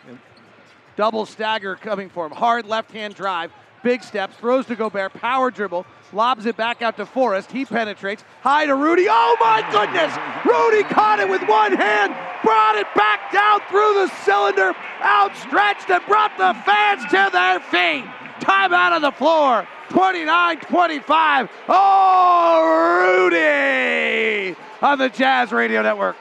Double 0.97 1.27
stagger 1.27 1.77
coming 1.77 2.11
for 2.11 2.27
him. 2.27 2.33
Hard 2.33 2.67
left 2.67 2.91
hand 2.91 3.15
drive. 3.15 3.51
Big 3.83 4.03
steps, 4.05 4.37
throws 4.37 4.67
to 4.67 4.77
Gobert, 4.77 5.13
power 5.15 5.51
dribble, 5.51 5.85
lobs 6.13 6.47
it 6.47 6.57
back 6.57 6.83
out 6.83 6.97
to 6.99 7.07
Forrest. 7.07 7.51
He 7.51 7.65
penetrates. 7.65 8.23
High 8.41 8.67
to 8.67 8.77
Rudy. 8.77 9.07
Oh 9.09 9.37
my 9.41 9.61
goodness! 9.73 10.15
Rudy 10.47 10.85
caught 10.85 11.19
it 11.19 11.29
with 11.29 11.43
one 11.49 11.73
hand, 11.73 12.15
brought 12.45 12.77
it 12.77 12.87
back 12.95 13.33
down 13.33 13.61
through 13.69 13.95
the 13.95 14.09
cylinder, 14.25 14.73
outstretched, 15.03 15.91
and 15.91 16.05
brought 16.07 16.37
the 16.39 16.55
fans 16.63 17.03
to 17.11 17.29
their 17.33 17.59
feet. 17.59 18.09
Time 18.41 18.73
out 18.73 18.93
on 18.93 19.03
the 19.03 19.11
floor. 19.11 19.67
29 19.93 20.61
25. 20.61 21.51
Oh, 21.69 23.29
Rudy 23.29 24.57
on 24.81 24.99
the 24.99 25.11
Jazz 25.11 25.53
Radio 25.53 25.83
Network. 25.83 26.17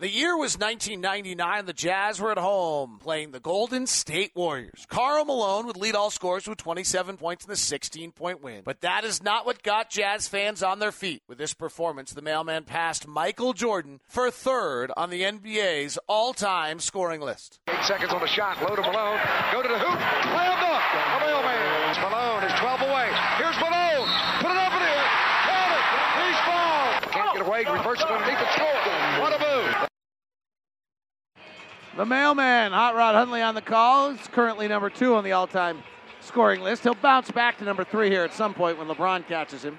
The 0.00 0.08
year 0.08 0.36
was 0.36 0.56
1999. 0.56 1.66
The 1.66 1.72
Jazz 1.72 2.20
were 2.20 2.30
at 2.30 2.38
home 2.38 3.00
playing 3.02 3.32
the 3.32 3.40
Golden 3.40 3.88
State 3.88 4.30
Warriors. 4.36 4.86
Karl 4.88 5.24
Malone 5.24 5.66
would 5.66 5.76
lead 5.76 5.96
all 5.96 6.10
scores 6.10 6.46
with 6.46 6.58
27 6.58 7.16
points 7.16 7.44
in 7.44 7.50
the 7.50 7.56
16 7.56 8.12
point 8.12 8.40
win. 8.40 8.62
But 8.64 8.82
that 8.82 9.02
is 9.02 9.24
not 9.24 9.44
what 9.44 9.64
got 9.64 9.90
Jazz 9.90 10.28
fans 10.28 10.62
on 10.62 10.78
their 10.78 10.92
feet. 10.92 11.22
With 11.26 11.38
this 11.38 11.52
performance, 11.52 12.12
the 12.12 12.22
mailman 12.22 12.62
passed 12.62 13.08
Michael 13.08 13.54
Jordan 13.54 13.98
for 14.06 14.30
third 14.30 14.92
on 14.96 15.10
the 15.10 15.22
NBA's 15.22 15.98
all 16.06 16.32
time 16.32 16.78
scoring 16.78 17.20
list. 17.20 17.58
Eight 17.66 17.82
seconds 17.82 18.12
on 18.12 18.20
the 18.20 18.28
shot. 18.28 18.62
Low 18.62 18.76
to 18.76 18.82
Malone. 18.82 19.18
Go 19.50 19.62
to 19.62 19.68
the 19.68 19.80
hoop. 19.80 19.98
Slam 19.98 20.60
dunk. 20.62 20.82
The 20.94 21.26
mailman. 21.26 21.90
It's 21.90 21.98
Malone 21.98 22.44
is 22.44 22.54
12 22.60 22.82
away. 22.82 23.10
Here's 23.42 23.58
Malone. 23.58 24.06
Put 24.46 24.52
it 24.54 24.62
up 24.62 24.72
in 24.78 24.82
air. 24.86 25.04
Count 25.42 25.72
it. 25.74 25.82
He's 26.22 26.38
fouled. 26.46 27.02
Can't 27.10 27.34
get 27.34 27.42
away. 27.48 27.66
Reverses 27.66 28.06
underneath 28.06 28.38
the 28.38 28.50
score. 28.54 28.78
What 29.18 29.34
a 29.34 29.38
move. 29.42 29.57
The 31.98 32.06
mailman, 32.06 32.70
Hot 32.70 32.94
Rod 32.94 33.16
Hundley 33.16 33.42
on 33.42 33.56
the 33.56 33.60
call. 33.60 34.12
He's 34.12 34.28
currently 34.28 34.68
number 34.68 34.88
two 34.88 35.16
on 35.16 35.24
the 35.24 35.32
all 35.32 35.48
time 35.48 35.82
scoring 36.20 36.60
list. 36.60 36.84
He'll 36.84 36.94
bounce 36.94 37.28
back 37.32 37.58
to 37.58 37.64
number 37.64 37.82
three 37.82 38.08
here 38.08 38.22
at 38.22 38.32
some 38.32 38.54
point 38.54 38.78
when 38.78 38.86
LeBron 38.86 39.26
catches 39.26 39.64
him. 39.64 39.76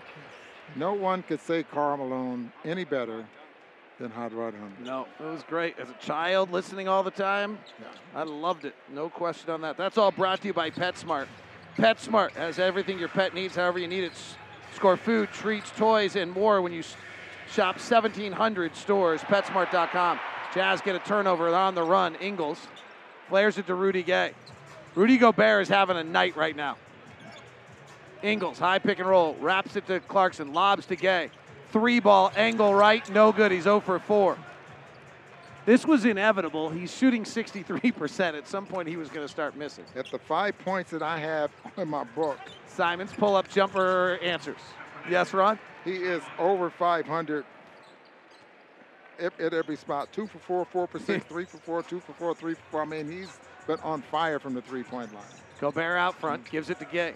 No 0.76 0.92
one 0.92 1.24
could 1.24 1.40
say 1.40 1.64
Karl 1.64 1.96
Malone 1.96 2.52
any 2.66 2.84
better 2.84 3.26
than 4.02 4.12
Hot 4.12 4.34
Rod 4.34 4.54
Hundley. 4.54 4.84
No, 4.84 5.08
it 5.18 5.24
was 5.24 5.44
great. 5.44 5.80
As 5.80 5.90
a 5.90 5.94
child, 5.94 6.52
listening 6.52 6.90
all 6.90 7.04
the 7.04 7.10
time, 7.12 7.58
yeah. 7.80 7.88
I 8.14 8.24
loved 8.24 8.66
it. 8.66 8.76
No 8.94 9.10
question 9.10 9.52
on 9.52 9.62
that. 9.62 9.78
That's 9.78 9.98
all 9.98 10.12
brought 10.12 10.42
to 10.42 10.48
you 10.48 10.54
by 10.54 10.72
PetSmart. 10.72 11.28
PetSmart 11.78 12.32
has 12.32 12.60
everything 12.60 13.00
your 13.00 13.08
pet 13.08 13.34
needs, 13.34 13.56
however 13.56 13.80
you 13.80 13.88
need 13.88 14.04
it. 14.04 14.12
Score 14.76 14.98
food, 14.98 15.30
treats, 15.32 15.72
toys, 15.72 16.18
and 16.18 16.34
more 16.34 16.62
when 16.62 16.74
you 16.74 16.84
shop 17.50 17.76
1,700 17.78 18.76
stores. 18.76 19.22
PetSmart.com. 19.22 20.20
Jazz 20.54 20.82
get 20.82 20.96
a 20.96 21.00
turnover 21.00 21.54
on 21.54 21.76
the 21.76 21.84
run. 21.84 22.16
Ingles 22.16 22.60
flares 23.28 23.58
it 23.58 23.68
to 23.68 23.76
Rudy 23.76 24.04
Gay. 24.04 24.34
Rudy 24.96 25.18
Gobert 25.18 25.62
is 25.62 25.70
having 25.70 25.98
a 25.98 26.04
night 26.04 26.36
right 26.36 26.56
now. 26.56 26.78
Ingles, 28.24 28.60
high 28.60 28.80
pick 28.80 29.00
and 29.00 29.08
roll, 29.08 29.36
wraps 29.40 29.76
it 29.76 29.86
to 29.88 30.00
Clarkson, 30.02 30.54
lobs 30.54 30.86
to 30.88 30.96
Gay. 30.96 31.30
Three 31.72 32.00
ball, 32.00 32.32
angle 32.36 32.74
right, 32.74 33.08
no 33.12 33.32
good. 33.32 33.52
He's 33.52 33.64
0 33.64 33.80
for 33.82 34.00
4. 34.00 34.38
This 35.66 35.86
was 35.86 36.04
inevitable. 36.04 36.70
He's 36.70 36.92
shooting 36.96 37.24
63%. 37.24 38.34
At 38.36 38.48
some 38.48 38.66
point, 38.66 38.88
he 38.88 38.98
was 38.98 39.10
going 39.10 39.26
to 39.26 39.32
start 39.32 39.56
missing. 39.56 39.86
At 39.96 40.10
the 40.10 40.18
five 40.18 40.58
points 40.60 40.90
that 40.90 41.04
I 41.04 41.20
have 41.20 41.52
in 41.78 41.88
my 41.88 42.06
book, 42.06 42.40
Simons 42.68 43.12
pull 43.14 43.36
up 43.36 43.48
jumper 43.48 44.18
answers. 44.24 44.58
Yes, 45.08 45.32
Ron? 45.32 45.60
He 45.86 45.98
is 45.98 46.24
over 46.40 46.72
500 46.72 47.46
at 49.20 49.54
every 49.54 49.76
spot. 49.76 50.12
Two 50.12 50.28
for 50.28 50.40
four, 50.40 50.66
four 50.66 50.88
for 50.88 51.00
six, 51.00 51.26
three 51.26 51.46
for 51.46 51.58
four, 51.58 51.84
two 51.84 52.00
for 52.00 52.14
four, 52.14 52.34
three 52.34 52.54
for 52.54 52.62
four. 52.72 52.82
I 52.82 52.86
mean, 52.86 53.12
he's 53.12 53.38
been 53.68 53.80
on 53.82 54.02
fire 54.02 54.40
from 54.40 54.54
the 54.54 54.62
three-point 54.62 55.14
line. 55.14 55.24
Gobert 55.60 55.98
out 55.98 56.16
front, 56.20 56.50
gives 56.50 56.70
it 56.70 56.80
to 56.80 56.86
Gay. 56.86 57.14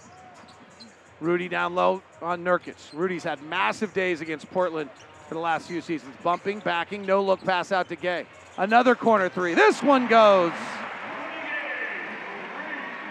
Rudy 1.19 1.47
down 1.47 1.75
low 1.75 2.03
on 2.21 2.43
Nurkic. 2.43 2.75
Rudy's 2.93 3.23
had 3.23 3.41
massive 3.43 3.93
days 3.93 4.21
against 4.21 4.49
Portland 4.51 4.89
for 5.27 5.35
the 5.35 5.39
last 5.39 5.67
few 5.67 5.81
seasons. 5.81 6.13
Bumping, 6.21 6.59
backing, 6.59 7.05
no 7.05 7.23
look 7.23 7.41
pass 7.43 7.71
out 7.71 7.87
to 7.89 7.95
Gay. 7.95 8.25
Another 8.57 8.93
corner 8.93 9.29
three. 9.29 9.53
This 9.53 9.81
one 9.81 10.07
goes. 10.07 10.51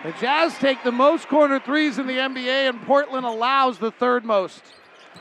The 0.04 0.12
Jazz 0.20 0.58
take 0.58 0.82
the 0.82 0.92
most 0.92 1.28
corner 1.28 1.60
threes 1.60 1.98
in 1.98 2.06
the 2.08 2.14
NBA, 2.18 2.68
and 2.68 2.82
Portland 2.82 3.24
allows 3.24 3.78
the 3.78 3.92
third 3.92 4.24
most. 4.24 4.60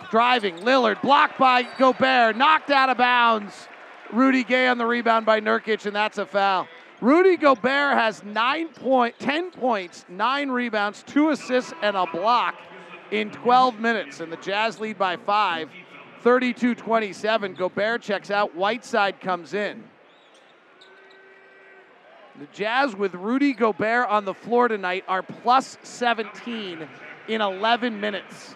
Driving, 0.10 0.58
Lillard 0.58 1.02
blocked 1.02 1.38
by 1.38 1.64
Gobert, 1.78 2.36
knocked 2.36 2.70
out 2.70 2.90
of 2.90 2.98
bounds. 2.98 3.68
Rudy 4.12 4.44
Gay 4.44 4.68
on 4.68 4.78
the 4.78 4.86
rebound 4.86 5.26
by 5.26 5.40
Nurkic, 5.40 5.86
and 5.86 5.96
that's 5.96 6.18
a 6.18 6.26
foul. 6.26 6.68
Rudy 7.00 7.38
Gobert 7.38 7.98
has 7.98 8.24
nine 8.24 8.68
point, 8.68 9.18
10 9.20 9.52
points, 9.52 10.06
nine 10.10 10.50
rebounds, 10.50 11.04
two 11.04 11.30
assists, 11.30 11.74
and 11.82 11.96
a 11.96 12.06
block 12.06 12.56
in 13.10 13.32
12 13.32 13.80
minutes. 13.80 14.20
And 14.20 14.32
the 14.32 14.38
Jazz 14.38 14.80
lead 14.80 14.98
by 14.98 15.18
five, 15.18 15.70
32 16.22 16.76
27. 16.76 17.54
Gobert 17.56 18.02
checks 18.02 18.30
out, 18.30 18.56
Whiteside 18.56 19.20
comes 19.20 19.54
in. 19.54 19.84
The 22.40 22.48
Jazz 22.54 22.96
with 22.96 23.14
Rudy 23.16 23.54
Gobert 23.54 24.08
on 24.08 24.26
the 24.26 24.34
floor 24.34 24.68
tonight 24.68 25.04
are 25.08 25.24
plus 25.24 25.78
17 25.84 26.88
in 27.28 27.42
11 27.42 28.00
minutes 28.00 28.56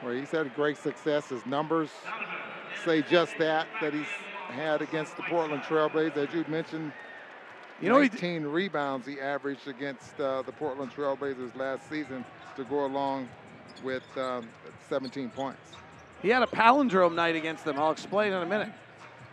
where 0.00 0.14
he's 0.14 0.30
had 0.30 0.54
great 0.54 0.76
success. 0.76 1.28
His 1.28 1.44
numbers 1.46 1.90
say 2.84 3.02
just 3.02 3.36
that, 3.38 3.66
that 3.80 3.92
he's 3.92 4.06
had 4.48 4.82
against 4.82 5.16
the 5.16 5.22
Portland 5.24 5.62
Trailblazers. 5.62 6.28
As 6.28 6.34
you 6.34 6.44
mentioned, 6.48 6.92
you 7.80 7.88
know, 7.88 8.00
18 8.00 8.40
he 8.40 8.46
rebounds 8.46 9.06
he 9.06 9.20
averaged 9.20 9.68
against 9.68 10.18
uh, 10.20 10.42
the 10.42 10.52
Portland 10.52 10.92
Trailblazers 10.92 11.54
last 11.56 11.88
season 11.88 12.24
to 12.56 12.64
go 12.64 12.86
along 12.86 13.28
with 13.84 14.04
um, 14.16 14.48
17 14.88 15.30
points. 15.30 15.60
He 16.22 16.28
had 16.30 16.42
a 16.42 16.46
palindrome 16.46 17.14
night 17.14 17.36
against 17.36 17.64
them. 17.64 17.78
I'll 17.78 17.92
explain 17.92 18.32
in 18.32 18.42
a 18.42 18.46
minute. 18.46 18.70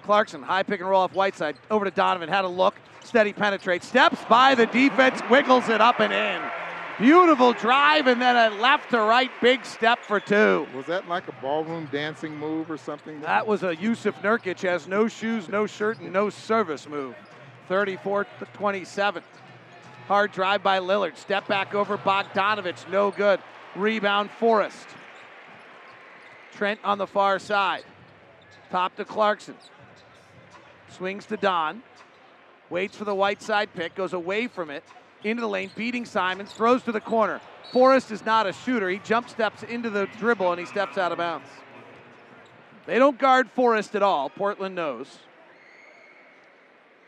Clarkson, 0.03 0.43
high 0.43 0.61
pick 0.61 0.81
and 0.81 0.89
roll 0.89 1.01
off 1.01 1.13
Whiteside. 1.13 1.55
Over 1.71 1.85
to 1.85 1.91
Donovan, 1.91 2.29
had 2.29 2.45
a 2.45 2.47
look. 2.47 2.75
Steady 3.03 3.33
penetrate. 3.33 3.83
Steps 3.83 4.23
by 4.29 4.53
the 4.53 4.67
defense, 4.67 5.19
wiggles 5.29 5.67
it 5.69 5.81
up 5.81 5.99
and 5.99 6.13
in. 6.13 6.64
Beautiful 6.99 7.51
drive 7.51 8.07
and 8.07 8.21
then 8.21 8.37
a 8.37 8.55
left 8.55 8.91
to 8.91 8.99
right 8.99 9.29
big 9.41 9.65
step 9.65 9.99
for 9.99 10.21
two. 10.21 10.65
Was 10.73 10.85
that 10.85 11.09
like 11.09 11.27
a 11.27 11.33
ballroom 11.41 11.89
dancing 11.91 12.37
move 12.37 12.71
or 12.71 12.77
something? 12.77 13.19
That 13.19 13.45
was 13.45 13.63
a 13.63 13.75
Jusuf 13.75 14.13
Nurkic 14.21 14.61
has 14.61 14.87
no 14.87 15.09
shoes, 15.09 15.49
no 15.49 15.67
shirt, 15.67 15.99
and 15.99 16.13
no 16.13 16.29
service 16.29 16.87
move. 16.87 17.13
34 17.67 18.25
27. 18.53 19.23
Hard 20.07 20.31
drive 20.31 20.63
by 20.63 20.79
Lillard. 20.79 21.17
Step 21.17 21.47
back 21.47 21.75
over 21.75 21.97
Bogdanovich. 21.97 22.89
No 22.89 23.11
good. 23.11 23.41
Rebound 23.75 24.29
Forrest. 24.31 24.87
Trent 26.53 26.79
on 26.83 26.97
the 26.97 27.07
far 27.07 27.39
side. 27.39 27.83
Top 28.71 28.95
to 28.95 29.03
Clarkson. 29.03 29.55
Swings 30.89 31.25
to 31.25 31.35
Don. 31.35 31.83
Waits 32.69 32.95
for 32.95 33.03
the 33.03 33.15
Whiteside 33.15 33.73
pick. 33.73 33.95
Goes 33.95 34.13
away 34.13 34.47
from 34.47 34.69
it. 34.69 34.83
Into 35.25 35.41
the 35.41 35.49
lane. 35.49 35.71
Beating 35.75 36.05
Simons. 36.05 36.53
Throws 36.53 36.83
to 36.83 36.91
the 36.91 37.01
corner. 37.01 37.41
Forrest 37.73 38.11
is 38.11 38.23
not 38.23 38.45
a 38.45 38.53
shooter. 38.53 38.89
He 38.89 38.99
jump 38.99 39.27
steps 39.27 39.63
into 39.63 39.89
the 39.89 40.07
dribble 40.19 40.51
and 40.51 40.59
he 40.59 40.65
steps 40.65 40.97
out 40.97 41.11
of 41.11 41.17
bounds. 41.17 41.49
They 42.85 42.99
don't 42.99 43.17
guard 43.17 43.49
Forrest 43.49 43.95
at 43.95 44.03
all. 44.03 44.29
Portland 44.29 44.75
knows. 44.75 45.17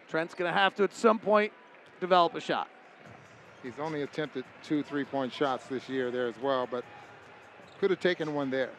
Trent's 0.09 0.33
going 0.33 0.51
to 0.51 0.57
have 0.57 0.73
to 0.75 0.83
at 0.83 0.93
some 0.93 1.19
point 1.19 1.53
develop 1.99 2.33
a 2.33 2.41
shot. 2.41 2.69
He's 3.61 3.77
only 3.79 4.01
attempted 4.01 4.45
two 4.63 4.81
three-point 4.81 5.31
shots 5.31 5.67
this 5.67 5.87
year 5.87 6.09
there 6.09 6.27
as 6.27 6.39
well, 6.41 6.67
but 6.69 6.83
could 7.79 7.91
have 7.91 7.99
taken 7.99 8.33
one 8.33 8.49
there. 8.49 8.71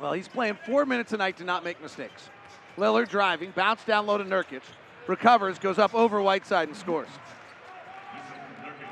Well, 0.00 0.12
he's 0.12 0.28
playing 0.28 0.58
four 0.64 0.86
minutes 0.86 1.12
a 1.12 1.16
night 1.16 1.36
to 1.38 1.44
not 1.44 1.64
make 1.64 1.82
mistakes. 1.82 2.28
Lillard 2.76 3.08
driving, 3.08 3.52
bounce 3.56 3.82
down 3.84 4.06
low 4.06 4.18
to 4.18 4.24
Nurkic, 4.24 4.62
recovers, 5.08 5.58
goes 5.58 5.78
up 5.78 5.94
over 5.94 6.20
Whiteside 6.20 6.68
and 6.68 6.76
scores. 6.76 7.08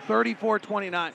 34-29. 0.08 1.12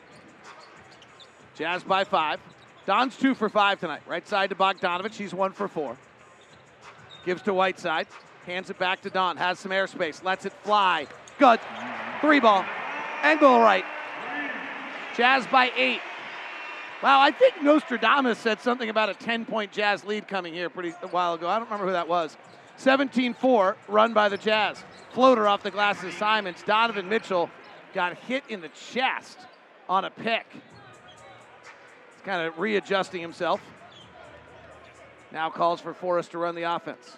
Jazz 1.56 1.84
by 1.84 2.04
five. 2.04 2.40
Don's 2.86 3.18
two 3.18 3.36
for 3.36 3.50
five 3.50 3.80
tonight. 3.80 4.02
Right 4.08 4.28
side 4.28 4.50
to 4.50 4.56
Bogdanovich. 4.56 5.16
He's 5.16 5.34
one 5.34 5.52
for 5.52 5.68
four. 5.68 5.98
Gives 7.26 7.42
to 7.44 7.54
Whiteside. 7.54 8.08
Hands 8.46 8.70
it 8.70 8.80
back 8.80 9.02
to 9.02 9.10
Don. 9.10 9.38
Has 9.38 9.60
some 9.60 9.72
airspace. 9.72 10.24
Lets 10.24 10.46
it 10.46 10.54
fly. 10.64 11.06
Good. 11.38 11.60
Three 12.22 12.40
ball. 12.40 12.66
Angle 13.22 13.60
right. 13.60 13.86
Jazz 15.16 15.46
by 15.48 15.72
eight. 15.76 16.00
Wow, 17.04 17.22
I 17.22 17.32
think 17.32 17.62
Nostradamus 17.62 18.38
said 18.40 18.60
something 18.60 18.90
about 18.90 19.10
a 19.10 19.14
10 19.14 19.46
point 19.46 19.72
Jazz 19.72 20.04
lead 20.04 20.28
coming 20.28 20.54
here 20.54 20.70
pretty 20.70 20.94
a 21.02 21.08
while 21.08 21.34
ago. 21.34 21.48
I 21.48 21.58
don't 21.58 21.66
remember 21.66 21.86
who 21.88 21.94
that 21.94 22.08
was. 22.08 22.36
17 22.78 23.34
4, 23.34 23.78
run 23.88 24.14
by 24.14 24.30
the 24.30 24.38
Jazz. 24.38 24.84
Floater 25.12 25.48
off 25.48 25.64
the 25.64 25.72
glass 25.72 26.00
glasses, 26.00 26.18
Simons. 26.18 26.64
Donovan 26.66 27.08
Mitchell 27.08 27.50
got 27.94 28.18
hit 28.18 28.44
in 28.50 28.62
the 28.62 28.70
chest 28.70 29.40
on 29.88 30.06
a 30.06 30.10
pick. 30.10 30.46
He's 30.52 32.24
kind 32.24 32.46
of 32.48 32.58
readjusting 32.60 33.22
himself. 33.22 33.62
Now 35.32 35.50
calls 35.50 35.80
for 35.82 35.94
Forrest 35.94 36.32
to 36.32 36.38
run 36.38 36.56
the 36.56 36.64
offense. 36.64 37.18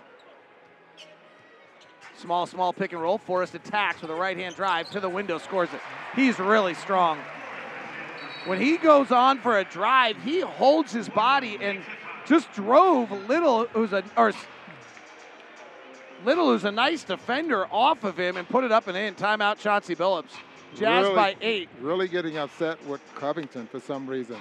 Small, 2.18 2.46
small 2.46 2.72
pick 2.72 2.94
and 2.94 3.02
roll. 3.02 3.18
Forrest 3.18 3.56
attacks 3.56 4.02
with 4.02 4.12
a 4.12 4.16
right 4.16 4.38
hand 4.38 4.56
drive 4.56 4.90
to 4.92 5.00
the 5.00 5.10
window, 5.10 5.38
scores 5.38 5.70
it. 5.74 5.80
He's 6.16 6.38
really 6.38 6.76
strong. 6.76 7.18
When 8.46 8.60
he 8.60 8.78
goes 8.78 9.12
on 9.12 9.40
for 9.40 9.60
a 9.60 9.64
drive, 9.64 10.22
he 10.24 10.42
holds 10.42 10.92
his 10.92 11.10
body 11.10 11.58
and 11.62 11.82
just 12.26 12.52
drove 12.54 13.12
Little, 13.28 13.66
who's 13.68 13.94
a 13.94 14.04
or 14.18 14.34
Little, 16.24 16.48
who's 16.48 16.66
a 16.66 16.72
nice 16.72 17.04
defender, 17.04 17.66
off 17.72 18.04
of 18.04 18.20
him 18.20 18.38
and 18.38 18.48
put 18.48 18.64
it 18.64 18.72
up 18.72 18.88
and 18.88 18.96
in. 18.96 19.16
Timeout, 19.16 19.58
Chauncey 19.58 19.96
Billups. 19.96 20.32
Jazz 20.76 21.04
really, 21.04 21.16
by 21.16 21.36
eight. 21.42 21.70
Really 21.82 22.08
getting 22.08 22.38
upset 22.38 22.84
with 22.88 23.02
Covington 23.16 23.68
for 23.68 23.80
some 23.80 24.08
reason. 24.08 24.38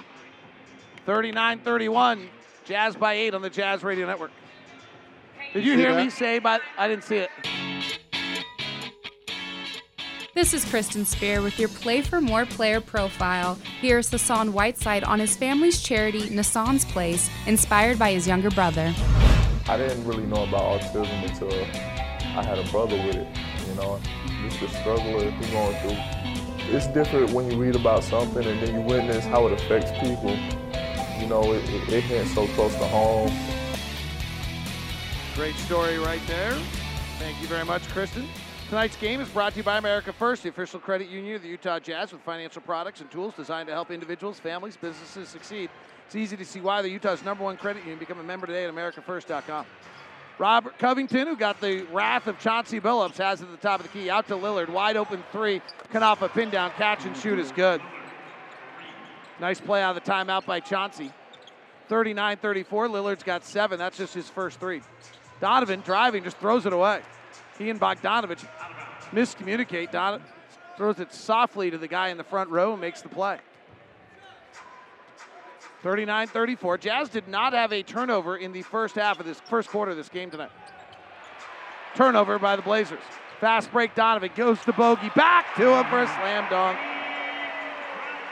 39 1.05 1.59
31. 1.59 2.29
Jazz 2.65 2.95
by 2.95 3.13
eight 3.13 3.33
on 3.33 3.41
the 3.41 3.49
Jazz 3.49 3.83
Radio 3.83 4.05
Network. 4.05 4.31
Did 5.53 5.65
you 5.65 5.73
See 5.75 5.81
hear 5.81 5.93
that? 5.95 6.03
me 6.03 6.09
say, 6.09 6.39
but 6.39 6.61
I 6.77 6.87
didn't 6.87 7.03
see 7.03 7.17
it? 7.17 7.29
This 10.33 10.53
is 10.53 10.63
Kristen 10.63 11.03
Spear 11.03 11.41
with 11.41 11.59
your 11.59 11.67
Play 11.67 12.01
for 12.01 12.21
More 12.21 12.45
player 12.45 12.79
profile. 12.79 13.55
Here's 13.81 14.09
Hassan 14.09 14.53
Whiteside 14.53 15.03
on 15.03 15.19
his 15.19 15.35
family's 15.35 15.81
charity, 15.81 16.29
Nassan's 16.29 16.85
Place, 16.85 17.29
inspired 17.47 17.99
by 17.99 18.13
his 18.13 18.27
younger 18.27 18.49
brother. 18.49 18.93
I 19.67 19.75
didn't 19.77 20.05
really 20.05 20.25
know 20.25 20.43
about 20.43 20.81
autism 20.81 21.29
until 21.29 21.51
I 21.51 22.43
had 22.43 22.57
a 22.57 22.63
brother 22.71 22.95
with 22.95 23.17
it. 23.17 23.27
You 23.67 23.75
know, 23.75 23.99
just 24.43 24.59
the 24.59 24.67
struggle 24.69 25.19
that 25.19 25.33
he's 25.33 25.49
going 25.51 25.77
through. 25.79 26.75
It's 26.75 26.87
different 26.87 27.31
when 27.31 27.49
you 27.49 27.57
read 27.57 27.75
about 27.75 28.03
something 28.03 28.45
and 28.45 28.61
then 28.61 28.75
you 28.75 28.81
witness 28.81 29.25
how 29.25 29.47
it 29.47 29.53
affects 29.53 29.91
people. 29.99 30.35
You 31.19 31.27
know, 31.27 31.53
it, 31.53 31.63
it, 31.69 31.89
it 31.93 32.03
hits 32.03 32.33
so 32.33 32.47
close 32.47 32.73
to 32.73 32.85
home. 32.85 33.31
Great 35.35 35.55
story 35.55 35.97
right 35.97 36.21
there. 36.27 36.53
Thank 37.19 37.41
you 37.41 37.47
very 37.47 37.65
much, 37.65 37.87
Kristen. 37.89 38.27
Tonight's 38.69 38.95
game 38.95 39.19
is 39.19 39.27
brought 39.27 39.51
to 39.51 39.57
you 39.57 39.63
by 39.63 39.77
America 39.77 40.13
First, 40.13 40.43
the 40.43 40.49
official 40.49 40.79
credit 40.79 41.09
union 41.09 41.35
of 41.35 41.41
the 41.41 41.49
Utah 41.49 41.77
Jazz, 41.77 42.13
with 42.13 42.21
financial 42.21 42.61
products 42.61 43.01
and 43.01 43.11
tools 43.11 43.33
designed 43.35 43.67
to 43.67 43.73
help 43.73 43.91
individuals, 43.91 44.39
families, 44.39 44.77
businesses 44.77 45.27
succeed. 45.27 45.69
It's 46.05 46.15
easy 46.15 46.37
to 46.37 46.45
see 46.45 46.61
why 46.61 46.81
the 46.81 46.89
Utah's 46.89 47.23
number 47.23 47.43
one 47.43 47.57
credit 47.57 47.81
union. 47.81 47.99
Become 47.99 48.19
a 48.19 48.23
member 48.23 48.47
today 48.47 48.65
at 48.65 48.73
AmericaFirst.com. 48.73 49.65
Robert 50.41 50.79
Covington, 50.79 51.27
who 51.27 51.35
got 51.35 51.61
the 51.61 51.83
wrath 51.91 52.25
of 52.25 52.39
Chauncey 52.39 52.79
Billups, 52.79 53.17
has 53.17 53.41
it 53.41 53.43
at 53.43 53.51
the 53.51 53.57
top 53.57 53.79
of 53.79 53.85
the 53.85 53.95
key. 53.95 54.09
Out 54.09 54.27
to 54.27 54.33
Lillard, 54.33 54.69
wide 54.69 54.97
open 54.97 55.23
three. 55.31 55.61
Kanafa 55.93 56.33
pin 56.33 56.49
down, 56.49 56.71
catch 56.71 57.05
and 57.05 57.15
shoot 57.15 57.37
is 57.37 57.51
good. 57.51 57.79
Nice 59.39 59.61
play 59.61 59.83
out 59.83 59.95
of 59.95 60.03
the 60.03 60.11
timeout 60.11 60.47
by 60.47 60.59
Chauncey. 60.59 61.11
39 61.89 62.37
34. 62.37 62.87
Lillard's 62.87 63.21
got 63.21 63.45
seven. 63.45 63.77
That's 63.77 63.99
just 63.99 64.15
his 64.15 64.29
first 64.29 64.59
three. 64.59 64.81
Donovan 65.41 65.81
driving, 65.81 66.23
just 66.23 66.37
throws 66.37 66.65
it 66.65 66.73
away. 66.73 67.01
He 67.59 67.69
and 67.69 67.79
Bogdanovich 67.79 68.43
miscommunicate. 69.11 69.91
Don 69.91 70.23
throws 70.75 70.99
it 70.99 71.13
softly 71.13 71.69
to 71.69 71.77
the 71.77 71.87
guy 71.87 72.07
in 72.07 72.17
the 72.17 72.23
front 72.23 72.49
row 72.49 72.71
and 72.71 72.81
makes 72.81 73.03
the 73.03 73.09
play. 73.09 73.37
39 75.81 76.27
34. 76.27 76.77
Jazz 76.77 77.09
did 77.09 77.27
not 77.27 77.53
have 77.53 77.73
a 77.73 77.83
turnover 77.83 78.37
in 78.37 78.51
the 78.51 78.61
first 78.61 78.95
half 78.95 79.19
of 79.19 79.25
this 79.25 79.39
first 79.41 79.69
quarter 79.69 79.91
of 79.91 79.97
this 79.97 80.09
game 80.09 80.29
tonight. 80.29 80.51
Turnover 81.95 82.39
by 82.39 82.55
the 82.55 82.61
Blazers. 82.61 82.99
Fast 83.39 83.71
break, 83.71 83.95
Donovan 83.95 84.29
goes 84.35 84.59
to 84.61 84.73
Bogey. 84.73 85.09
Back 85.15 85.55
to 85.55 85.75
him 85.75 85.85
for 85.85 86.03
a 86.03 86.07
slam 86.07 86.47
dunk. 86.49 86.77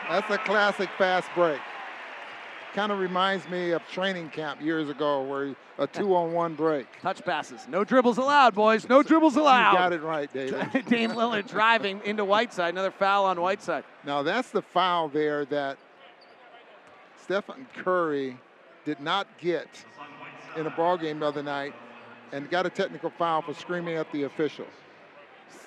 That's 0.07 0.29
a 0.29 0.37
classic 0.37 0.89
fast 0.97 1.27
break. 1.33 1.59
Kind 2.73 2.91
of 2.91 2.99
reminds 2.99 3.49
me 3.49 3.71
of 3.71 3.81
training 3.87 4.29
camp 4.29 4.61
years 4.61 4.89
ago 4.89 5.23
where 5.23 5.55
a 5.79 5.87
two 5.87 6.15
on 6.15 6.33
one 6.33 6.53
break. 6.53 6.85
Touch 7.01 7.23
passes. 7.25 7.67
No 7.67 7.83
dribbles 7.83 8.19
allowed, 8.19 8.53
boys. 8.53 8.87
No 8.87 9.01
dribbles 9.01 9.35
allowed. 9.35 9.71
You 9.71 9.77
got 9.79 9.93
it 9.93 10.03
right, 10.03 10.31
David. 10.31 10.85
Dame 10.87 11.11
Lillard 11.11 11.47
driving 11.47 11.99
into 12.05 12.23
Whiteside. 12.23 12.73
Another 12.75 12.91
foul 12.91 13.25
on 13.25 13.41
Whiteside. 13.41 13.83
Now 14.05 14.21
that's 14.21 14.51
the 14.51 14.61
foul 14.61 15.09
there 15.09 15.45
that 15.45 15.79
Stephen 17.29 17.67
Curry 17.75 18.39
did 18.85 18.99
not 18.99 19.27
get 19.37 19.67
in 20.57 20.65
a 20.65 20.69
ball 20.71 20.97
game 20.97 21.19
the 21.19 21.27
other 21.27 21.43
night 21.43 21.75
and 22.31 22.49
got 22.49 22.65
a 22.65 22.71
technical 22.71 23.11
foul 23.11 23.43
for 23.43 23.53
screaming 23.53 23.97
at 23.97 24.11
the 24.11 24.23
official. 24.23 24.65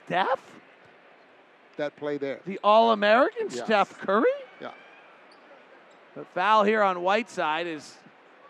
Steph? 0.05 0.43
That 1.77 1.95
play 1.95 2.19
there. 2.19 2.41
The 2.47 2.59
All 2.65 2.91
American 2.91 3.47
Yes. 3.49 3.65
Steph 3.65 3.97
Curry? 4.01 4.25
Yeah. 4.61 4.73
The 6.17 6.25
foul 6.35 6.65
here 6.65 6.83
on 6.83 7.01
Whiteside 7.01 7.69
is 7.69 7.97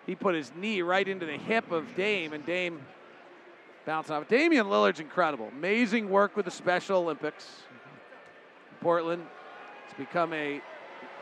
he 0.07 0.15
put 0.15 0.35
his 0.35 0.51
knee 0.57 0.81
right 0.81 1.07
into 1.07 1.27
the 1.27 1.37
hip 1.37 1.71
of 1.71 1.95
Dame, 1.95 2.33
and 2.33 2.47
Dame 2.47 2.81
bounced 3.85 4.11
off. 4.11 4.27
Damian 4.27 4.69
Lillard's 4.69 5.01
incredible. 5.01 5.49
Amazing 5.49 6.09
work 6.09 6.35
with 6.35 6.47
the 6.47 6.51
Special 6.51 7.01
Olympics. 7.01 7.47
Portland. 8.81 9.27
It's 9.87 9.99
become 9.99 10.33
a 10.33 10.63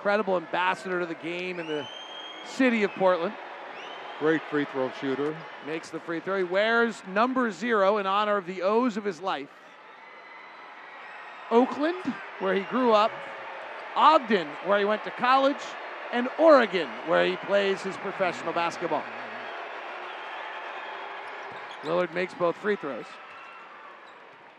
incredible 0.01 0.39
ambassador 0.39 0.99
to 0.99 1.05
the 1.05 1.15
game 1.17 1.61
in 1.61 1.67
the 1.67 1.87
city 2.47 2.85
of 2.85 2.91
Portland. 2.93 3.35
Great 4.19 4.41
free 4.49 4.65
throw 4.65 4.91
shooter. 4.99 5.37
Makes 5.67 5.91
the 5.91 6.01
free 6.01 6.21
throw. 6.21 6.39
He 6.39 6.45
wears 6.45 7.03
number 7.13 7.51
zero 7.51 7.99
in 7.99 8.07
honor 8.07 8.39
of 8.39 8.47
the 8.47 8.63
O's 8.63 8.97
of 8.97 9.05
his 9.05 9.21
life. 9.21 9.51
Oakland, 11.51 12.03
where 12.39 12.55
he 12.55 12.63
grew 12.63 12.93
up, 12.93 13.11
Ogden, 13.95 14.49
where 14.65 14.79
he 14.79 14.87
went 14.87 15.05
to 15.05 15.11
college, 15.11 15.61
and 16.15 16.31
Oregon, 16.39 16.89
where 17.07 17.27
he 17.27 17.37
plays 17.37 17.83
his 17.83 17.97
professional 17.99 18.55
basketball. 18.55 19.05
Lillard 21.83 22.15
makes 22.15 22.33
both 22.33 22.57
free 22.57 22.77
throws. 22.77 23.05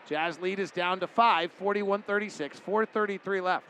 Jazz 0.07 0.39
lead 0.39 0.59
is 0.59 0.69
down 0.69 0.99
to 0.99 1.07
five, 1.07 1.51
41 1.53 2.03
36, 2.03 2.59
4.33 2.59 3.41
left. 3.41 3.65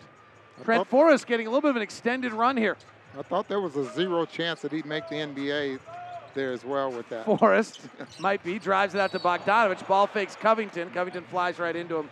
Trent 0.63 0.87
Forrest 0.87 1.27
getting 1.27 1.47
a 1.47 1.49
little 1.49 1.61
bit 1.61 1.71
of 1.71 1.75
an 1.75 1.81
extended 1.81 2.33
run 2.33 2.57
here. 2.57 2.77
I 3.17 3.21
thought 3.23 3.47
there 3.47 3.59
was 3.59 3.75
a 3.75 3.91
zero 3.93 4.25
chance 4.25 4.61
that 4.61 4.71
he'd 4.71 4.85
make 4.85 5.07
the 5.09 5.15
NBA 5.15 5.79
there 6.33 6.53
as 6.53 6.63
well 6.63 6.91
with 6.91 7.09
that. 7.09 7.25
Forrest 7.25 7.81
might 8.19 8.43
be, 8.43 8.57
drives 8.57 8.95
it 8.95 9.01
out 9.01 9.11
to 9.11 9.19
Bogdanovich. 9.19 9.85
Ball 9.87 10.07
fakes 10.07 10.35
Covington. 10.35 10.89
Covington 10.91 11.23
flies 11.25 11.59
right 11.59 11.75
into 11.75 11.97
him, 11.97 12.09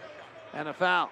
and 0.53 0.67
a 0.67 0.73
foul. 0.73 1.09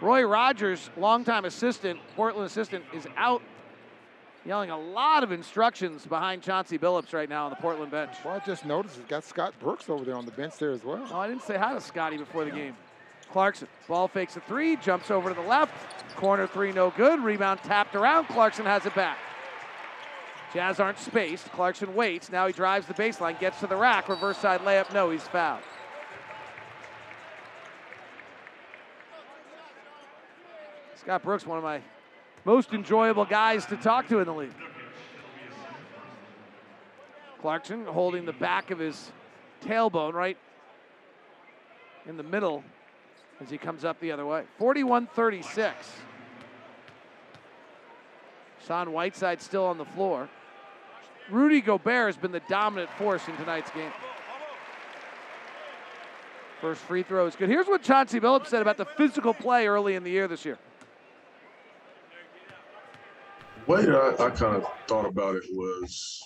Roy 0.00 0.22
Rogers, 0.26 0.90
longtime 0.96 1.44
assistant, 1.44 1.98
Portland 2.16 2.46
assistant, 2.46 2.84
is 2.92 3.06
out 3.16 3.42
yelling 4.44 4.70
a 4.70 4.78
lot 4.78 5.22
of 5.22 5.32
instructions 5.32 6.04
behind 6.06 6.42
Chauncey 6.42 6.78
Billups 6.78 7.12
right 7.12 7.28
now 7.28 7.44
on 7.44 7.50
the 7.50 7.56
Portland 7.56 7.90
bench. 7.90 8.12
Well, 8.24 8.34
I 8.34 8.44
just 8.44 8.64
noticed 8.64 8.96
he's 8.96 9.06
got 9.06 9.24
Scott 9.24 9.54
Brooks 9.60 9.88
over 9.88 10.04
there 10.04 10.16
on 10.16 10.26
the 10.26 10.32
bench 10.32 10.58
there 10.58 10.70
as 10.70 10.84
well. 10.84 11.06
Oh, 11.10 11.18
I 11.18 11.28
didn't 11.28 11.42
say 11.42 11.56
hi 11.56 11.74
to 11.74 11.80
Scotty 11.80 12.16
before 12.16 12.44
the 12.44 12.50
game. 12.50 12.76
Clarkson, 13.32 13.66
ball 13.88 14.06
fakes 14.06 14.36
a 14.36 14.40
three, 14.40 14.76
jumps 14.76 15.10
over 15.10 15.28
to 15.28 15.34
the 15.34 15.46
left. 15.46 15.72
Corner 16.16 16.46
three, 16.46 16.72
no 16.72 16.90
good. 16.90 17.20
Rebound 17.20 17.60
tapped 17.64 17.96
around. 17.96 18.26
Clarkson 18.26 18.64
has 18.64 18.86
it 18.86 18.94
back. 18.94 19.18
Jazz 20.52 20.78
aren't 20.78 20.98
spaced. 20.98 21.50
Clarkson 21.50 21.96
waits. 21.96 22.30
Now 22.30 22.46
he 22.46 22.52
drives 22.52 22.86
the 22.86 22.94
baseline, 22.94 23.40
gets 23.40 23.58
to 23.60 23.66
the 23.66 23.74
rack. 23.74 24.08
Reverse 24.08 24.38
side 24.38 24.60
layup. 24.60 24.92
No, 24.94 25.10
he's 25.10 25.24
fouled. 25.24 25.62
Scott 30.94 31.22
Brooks, 31.22 31.44
one 31.44 31.58
of 31.58 31.64
my 31.64 31.82
most 32.44 32.72
enjoyable 32.72 33.24
guys 33.24 33.66
to 33.66 33.76
talk 33.76 34.08
to 34.08 34.18
in 34.18 34.26
the 34.26 34.34
league. 34.34 34.54
Clarkson 37.40 37.84
holding 37.84 38.24
the 38.24 38.32
back 38.32 38.70
of 38.70 38.78
his 38.78 39.12
tailbone 39.62 40.12
right 40.12 40.36
in 42.06 42.16
the 42.16 42.22
middle 42.22 42.64
as 43.40 43.50
he 43.50 43.58
comes 43.58 43.84
up 43.84 44.00
the 44.00 44.12
other 44.12 44.24
way. 44.24 44.44
41 44.58 45.06
36. 45.08 45.74
Son 48.66 48.92
Whiteside 48.92 49.42
still 49.42 49.64
on 49.66 49.76
the 49.76 49.84
floor. 49.84 50.28
Rudy 51.30 51.60
Gobert 51.60 52.06
has 52.06 52.16
been 52.16 52.32
the 52.32 52.42
dominant 52.48 52.90
force 52.92 53.26
in 53.28 53.36
tonight's 53.36 53.70
game. 53.70 53.92
First 56.60 56.80
free 56.82 57.02
throw 57.02 57.26
is 57.26 57.36
good. 57.36 57.48
Here's 57.50 57.66
what 57.66 57.82
Chauncey 57.82 58.20
Billups 58.20 58.46
said 58.46 58.62
about 58.62 58.78
the 58.78 58.86
physical 58.86 59.34
play 59.34 59.66
early 59.66 59.96
in 59.96 60.04
the 60.04 60.10
year 60.10 60.28
this 60.28 60.44
year. 60.46 60.58
Way 63.66 63.86
that 63.86 63.94
I, 63.94 64.26
I 64.26 64.30
kind 64.30 64.56
of 64.56 64.66
thought 64.86 65.06
about 65.06 65.36
it 65.36 65.44
was 65.52 66.22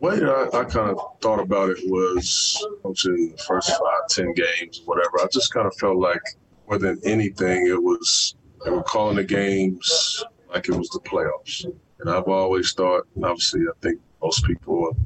way 0.00 0.18
that 0.18 0.28
I, 0.28 0.58
I 0.58 0.64
kind 0.64 0.90
of 0.90 0.98
thought 1.20 1.38
about 1.38 1.70
it 1.70 1.78
was 1.84 2.66
coaching 2.82 3.32
the 3.36 3.42
first 3.44 3.70
five, 3.70 4.08
ten 4.08 4.32
games, 4.34 4.82
whatever. 4.84 5.20
I 5.20 5.26
just 5.32 5.52
kind 5.54 5.66
of 5.66 5.74
felt 5.76 5.98
like 5.98 6.20
more 6.68 6.78
than 6.78 7.00
anything, 7.04 7.68
it 7.68 7.80
was 7.80 8.34
they 8.64 8.70
were 8.70 8.82
calling 8.82 9.16
the 9.16 9.24
games 9.24 10.24
like 10.52 10.68
it 10.68 10.74
was 10.74 10.88
the 10.88 11.00
playoffs. 11.00 11.64
And 12.00 12.10
I've 12.10 12.28
always 12.28 12.72
thought, 12.72 13.06
and 13.14 13.24
obviously, 13.24 13.60
I 13.62 13.72
think 13.80 14.00
most 14.22 14.44
people 14.44 14.88
in 14.88 14.96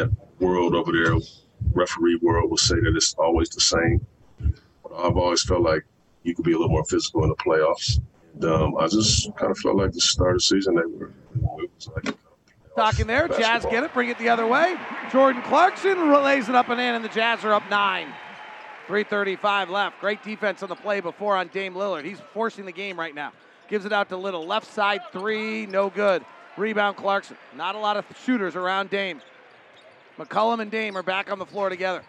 uh, 0.00 0.04
that 0.04 0.10
world 0.40 0.74
over 0.74 0.92
there, 0.92 1.16
referee 1.72 2.18
world, 2.22 2.50
will 2.50 2.56
say 2.56 2.74
that 2.74 2.96
it's 2.96 3.14
always 3.14 3.50
the 3.50 3.60
same. 3.60 4.04
But 4.82 4.94
I've 4.96 5.16
always 5.16 5.42
felt 5.44 5.62
like 5.62 5.84
you 6.24 6.34
could 6.34 6.44
be 6.44 6.52
a 6.52 6.58
little 6.58 6.72
more 6.72 6.84
physical 6.84 7.22
in 7.22 7.28
the 7.28 7.36
playoffs. 7.36 8.00
Um, 8.42 8.76
I 8.78 8.86
just 8.86 9.34
kind 9.36 9.50
of 9.50 9.58
felt 9.58 9.76
like 9.76 9.92
the 9.92 10.00
start 10.00 10.30
of 10.30 10.36
the 10.36 10.40
season, 10.40 10.74
they 10.74 10.82
were, 10.82 11.12
it 11.62 11.70
was 11.74 11.90
like 11.94 12.14
Talking 12.76 13.06
there, 13.06 13.28
Jazz 13.28 13.64
get 13.66 13.82
it, 13.84 13.92
bring 13.92 14.08
it 14.08 14.18
the 14.18 14.28
other 14.28 14.46
way. 14.46 14.76
Jordan 15.10 15.42
Clarkson 15.42 16.12
lays 16.12 16.48
it 16.48 16.54
up 16.54 16.68
and 16.68 16.80
in, 16.80 16.94
and 16.94 17.04
the 17.04 17.08
Jazz 17.08 17.44
are 17.44 17.52
up 17.52 17.68
nine. 17.68 18.06
335 18.86 19.70
left. 19.70 20.00
Great 20.00 20.22
defense 20.22 20.62
on 20.62 20.68
the 20.68 20.74
play 20.76 21.00
before 21.00 21.36
on 21.36 21.48
Dame 21.48 21.74
Lillard. 21.74 22.04
He's 22.04 22.20
forcing 22.32 22.64
the 22.64 22.72
game 22.72 22.98
right 22.98 23.14
now. 23.14 23.32
Gives 23.68 23.84
it 23.84 23.92
out 23.92 24.08
to 24.08 24.16
Little. 24.16 24.46
Left 24.46 24.66
side 24.66 25.00
three, 25.12 25.66
no 25.66 25.90
good. 25.90 26.24
Rebound 26.56 26.96
Clarkson. 26.96 27.36
Not 27.56 27.74
a 27.74 27.78
lot 27.78 27.96
of 27.96 28.04
shooters 28.24 28.56
around 28.56 28.90
Dame. 28.90 29.20
McCollum 30.18 30.60
and 30.60 30.70
Dame 30.70 30.96
are 30.96 31.02
back 31.02 31.30
on 31.30 31.38
the 31.38 31.46
floor 31.46 31.68
together. 31.68 32.02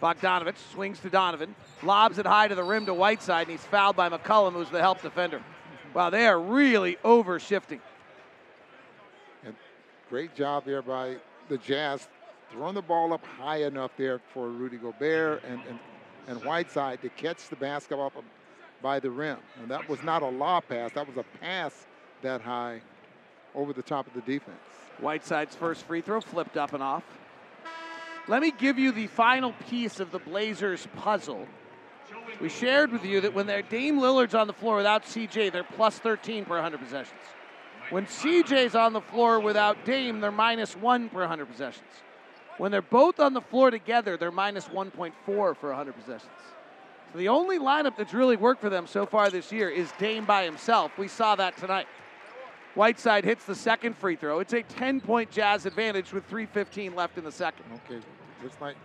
Bogdanovich 0.00 0.56
swings 0.72 0.98
to 1.00 1.10
Donovan, 1.10 1.54
lobs 1.82 2.18
it 2.18 2.26
high 2.26 2.48
to 2.48 2.54
the 2.54 2.64
rim 2.64 2.86
to 2.86 2.94
Whiteside, 2.94 3.48
and 3.48 3.50
he's 3.50 3.66
fouled 3.66 3.96
by 3.96 4.08
McCollum, 4.08 4.52
who's 4.52 4.70
the 4.70 4.80
help 4.80 5.02
defender. 5.02 5.42
Wow, 5.92 6.10
they 6.10 6.26
are 6.26 6.40
really 6.40 6.96
over 7.04 7.38
shifting. 7.38 7.80
And 9.44 9.54
great 10.08 10.34
job 10.34 10.64
there 10.64 10.82
by 10.82 11.16
the 11.48 11.58
Jazz 11.58 12.08
throwing 12.50 12.74
the 12.74 12.82
ball 12.82 13.12
up 13.12 13.24
high 13.38 13.62
enough 13.64 13.92
there 13.96 14.20
for 14.32 14.48
Rudy 14.48 14.76
Gobert 14.76 15.42
and, 15.44 15.60
and, 15.68 15.78
and 16.28 16.44
Whiteside 16.44 17.02
to 17.02 17.08
catch 17.10 17.48
the 17.48 17.56
basketball 17.56 18.06
up 18.06 18.24
by 18.82 19.00
the 19.00 19.10
rim. 19.10 19.38
And 19.60 19.70
that 19.70 19.88
was 19.88 20.02
not 20.02 20.22
a 20.22 20.28
law 20.28 20.60
pass, 20.60 20.92
that 20.92 21.06
was 21.06 21.16
a 21.16 21.24
pass 21.40 21.86
that 22.22 22.40
high 22.40 22.80
over 23.54 23.72
the 23.72 23.82
top 23.82 24.06
of 24.06 24.14
the 24.14 24.20
defense. 24.20 24.58
Whiteside's 24.98 25.54
first 25.54 25.84
free 25.84 26.00
throw 26.00 26.20
flipped 26.20 26.56
up 26.56 26.72
and 26.72 26.82
off. 26.82 27.04
Let 28.30 28.42
me 28.42 28.52
give 28.52 28.78
you 28.78 28.92
the 28.92 29.08
final 29.08 29.52
piece 29.68 29.98
of 29.98 30.12
the 30.12 30.20
Blazers 30.20 30.86
puzzle. 30.94 31.48
We 32.40 32.48
shared 32.48 32.92
with 32.92 33.04
you 33.04 33.20
that 33.22 33.34
when 33.34 33.46
Dame 33.46 33.98
Lillard's 33.98 34.36
on 34.36 34.46
the 34.46 34.52
floor 34.52 34.76
without 34.76 35.02
CJ, 35.02 35.50
they're 35.50 35.64
plus 35.64 35.98
13 35.98 36.44
per 36.44 36.54
100 36.54 36.78
possessions. 36.78 37.18
When 37.90 38.06
CJ's 38.06 38.76
on 38.76 38.92
the 38.92 39.00
floor 39.00 39.40
without 39.40 39.84
Dame, 39.84 40.20
they're 40.20 40.30
minus 40.30 40.76
1 40.76 41.08
per 41.08 41.18
100 41.18 41.46
possessions. 41.46 41.88
When 42.58 42.70
they're 42.70 42.82
both 42.82 43.18
on 43.18 43.34
the 43.34 43.40
floor 43.40 43.72
together, 43.72 44.16
they're 44.16 44.30
minus 44.30 44.68
1.4 44.68 45.12
for 45.24 45.54
100 45.56 45.92
possessions. 45.96 46.30
So 47.12 47.18
the 47.18 47.26
only 47.26 47.58
lineup 47.58 47.96
that's 47.96 48.14
really 48.14 48.36
worked 48.36 48.60
for 48.60 48.70
them 48.70 48.86
so 48.86 49.06
far 49.06 49.28
this 49.30 49.50
year 49.50 49.68
is 49.68 49.90
Dame 49.98 50.24
by 50.24 50.44
himself. 50.44 50.96
We 50.96 51.08
saw 51.08 51.34
that 51.34 51.56
tonight. 51.56 51.88
Whiteside 52.74 53.24
hits 53.24 53.44
the 53.44 53.56
second 53.56 53.96
free 53.96 54.14
throw. 54.14 54.38
It's 54.38 54.52
a 54.52 54.62
10 54.62 55.00
point 55.00 55.32
Jazz 55.32 55.66
advantage 55.66 56.12
with 56.12 56.30
3.15 56.30 56.94
left 56.94 57.18
in 57.18 57.24
the 57.24 57.32
second. 57.32 57.64
Okay, 57.86 58.00
looks 58.42 58.60
like 58.60 58.76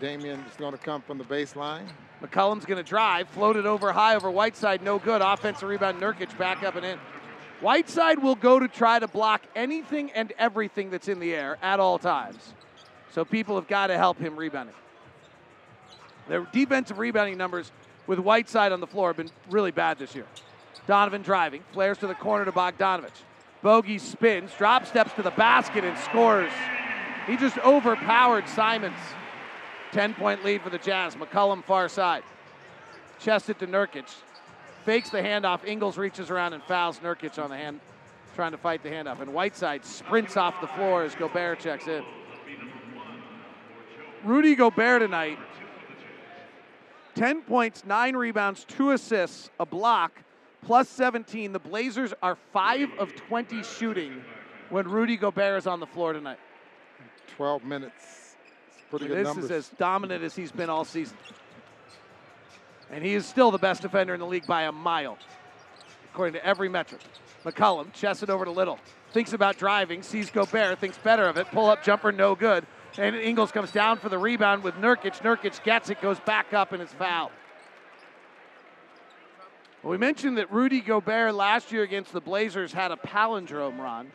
Damian 0.00 0.40
is 0.40 0.56
going 0.56 0.72
to 0.72 0.78
come 0.78 1.02
from 1.02 1.18
the 1.18 1.24
baseline. 1.24 1.86
McCollum's 2.22 2.64
going 2.64 2.82
to 2.82 2.88
drive, 2.88 3.28
floated 3.28 3.66
over 3.66 3.92
high 3.92 4.16
over 4.16 4.30
Whiteside, 4.30 4.82
no 4.82 4.98
good. 4.98 5.22
Offensive 5.22 5.68
rebound, 5.68 6.00
Nurkic 6.00 6.36
back 6.38 6.62
up 6.62 6.76
and 6.76 6.84
in. 6.84 6.98
Whiteside 7.60 8.22
will 8.22 8.34
go 8.34 8.58
to 8.58 8.68
try 8.68 8.98
to 8.98 9.08
block 9.08 9.42
anything 9.56 10.10
and 10.12 10.32
everything 10.38 10.90
that's 10.90 11.08
in 11.08 11.18
the 11.18 11.34
air 11.34 11.58
at 11.62 11.80
all 11.80 11.98
times. 11.98 12.54
So 13.10 13.24
people 13.24 13.56
have 13.56 13.66
got 13.66 13.88
to 13.88 13.96
help 13.96 14.18
him 14.18 14.36
rebounding. 14.36 14.74
Their 16.28 16.46
defensive 16.52 16.98
rebounding 16.98 17.38
numbers 17.38 17.72
with 18.06 18.18
Whiteside 18.18 18.72
on 18.72 18.80
the 18.80 18.86
floor 18.86 19.08
have 19.08 19.16
been 19.16 19.30
really 19.50 19.70
bad 19.70 19.98
this 19.98 20.14
year. 20.14 20.26
Donovan 20.86 21.22
driving, 21.22 21.62
flares 21.72 21.98
to 21.98 22.06
the 22.06 22.14
corner 22.14 22.44
to 22.44 22.52
Bogdanovich. 22.52 23.10
Bogey 23.62 23.98
spins, 23.98 24.50
drop 24.56 24.86
steps 24.86 25.12
to 25.14 25.22
the 25.22 25.32
basket 25.32 25.84
and 25.84 25.98
scores. 25.98 26.52
He 27.28 27.36
just 27.36 27.58
overpowered 27.58 28.48
Simons. 28.48 28.96
10 29.92 30.14
point 30.14 30.44
lead 30.44 30.62
for 30.62 30.70
the 30.70 30.78
Jazz. 30.78 31.14
McCollum 31.14 31.62
far 31.62 31.88
side. 31.88 32.22
Chest 33.20 33.50
it 33.50 33.58
to 33.58 33.66
Nurkic. 33.66 34.12
Fakes 34.84 35.10
the 35.10 35.18
handoff. 35.18 35.66
Ingles 35.66 35.98
reaches 35.98 36.30
around 36.30 36.54
and 36.54 36.62
fouls 36.62 37.00
Nurkic 37.00 37.42
on 37.42 37.50
the 37.50 37.56
hand, 37.56 37.80
trying 38.34 38.52
to 38.52 38.58
fight 38.58 38.82
the 38.82 38.88
handoff. 38.88 39.20
And 39.20 39.34
Whiteside 39.34 39.84
sprints 39.84 40.38
off 40.38 40.58
the 40.62 40.66
floor 40.68 41.02
as 41.02 41.14
Gobert 41.14 41.60
checks 41.60 41.86
in. 41.86 42.02
Rudy 44.24 44.54
Gobert 44.54 45.02
tonight 45.02 45.38
10 47.14 47.42
points, 47.42 47.84
9 47.84 48.16
rebounds, 48.16 48.64
2 48.64 48.92
assists, 48.92 49.50
a 49.58 49.66
block, 49.66 50.12
plus 50.62 50.88
17. 50.88 51.52
The 51.52 51.58
Blazers 51.58 52.14
are 52.22 52.36
5 52.52 52.90
of 52.98 53.14
20 53.16 53.62
shooting 53.64 54.22
when 54.70 54.88
Rudy 54.88 55.16
Gobert 55.16 55.58
is 55.58 55.66
on 55.66 55.80
the 55.80 55.86
floor 55.86 56.12
tonight. 56.12 56.38
12 57.36 57.64
minutes. 57.64 58.36
It's 58.68 58.90
pretty 58.90 59.06
good 59.06 59.18
this 59.18 59.26
numbers. 59.26 59.44
is 59.46 59.50
as 59.50 59.68
dominant 59.70 60.22
as 60.22 60.34
he's 60.34 60.52
been 60.52 60.70
all 60.70 60.84
season. 60.84 61.16
And 62.90 63.04
he 63.04 63.14
is 63.14 63.26
still 63.26 63.50
the 63.50 63.58
best 63.58 63.82
defender 63.82 64.14
in 64.14 64.20
the 64.20 64.26
league 64.26 64.46
by 64.46 64.62
a 64.62 64.72
mile, 64.72 65.18
according 66.12 66.34
to 66.34 66.44
every 66.44 66.68
metric. 66.68 67.02
McCollum 67.44 67.92
chests 67.92 68.22
it 68.22 68.30
over 68.30 68.44
to 68.44 68.50
Little. 68.50 68.78
Thinks 69.12 69.32
about 69.32 69.56
driving, 69.56 70.02
sees 70.02 70.30
Gobert, 70.30 70.78
thinks 70.78 70.98
better 70.98 71.24
of 71.24 71.36
it. 71.36 71.46
Pull 71.48 71.68
up 71.68 71.82
jumper, 71.82 72.12
no 72.12 72.34
good. 72.34 72.66
And 72.96 73.14
Ingles 73.14 73.52
comes 73.52 73.70
down 73.70 73.98
for 73.98 74.08
the 74.08 74.18
rebound 74.18 74.62
with 74.62 74.74
Nurkic. 74.74 75.20
Nurkic 75.20 75.62
gets 75.62 75.90
it, 75.90 76.00
goes 76.00 76.18
back 76.20 76.52
up, 76.52 76.72
and 76.72 76.82
it's 76.82 76.92
fouled. 76.92 77.30
Well, 79.82 79.92
we 79.92 79.98
mentioned 79.98 80.38
that 80.38 80.52
Rudy 80.52 80.80
Gobert 80.80 81.34
last 81.34 81.70
year 81.70 81.82
against 81.82 82.12
the 82.12 82.20
Blazers 82.20 82.72
had 82.72 82.90
a 82.90 82.96
palindrome 82.96 83.78
run. 83.78 84.10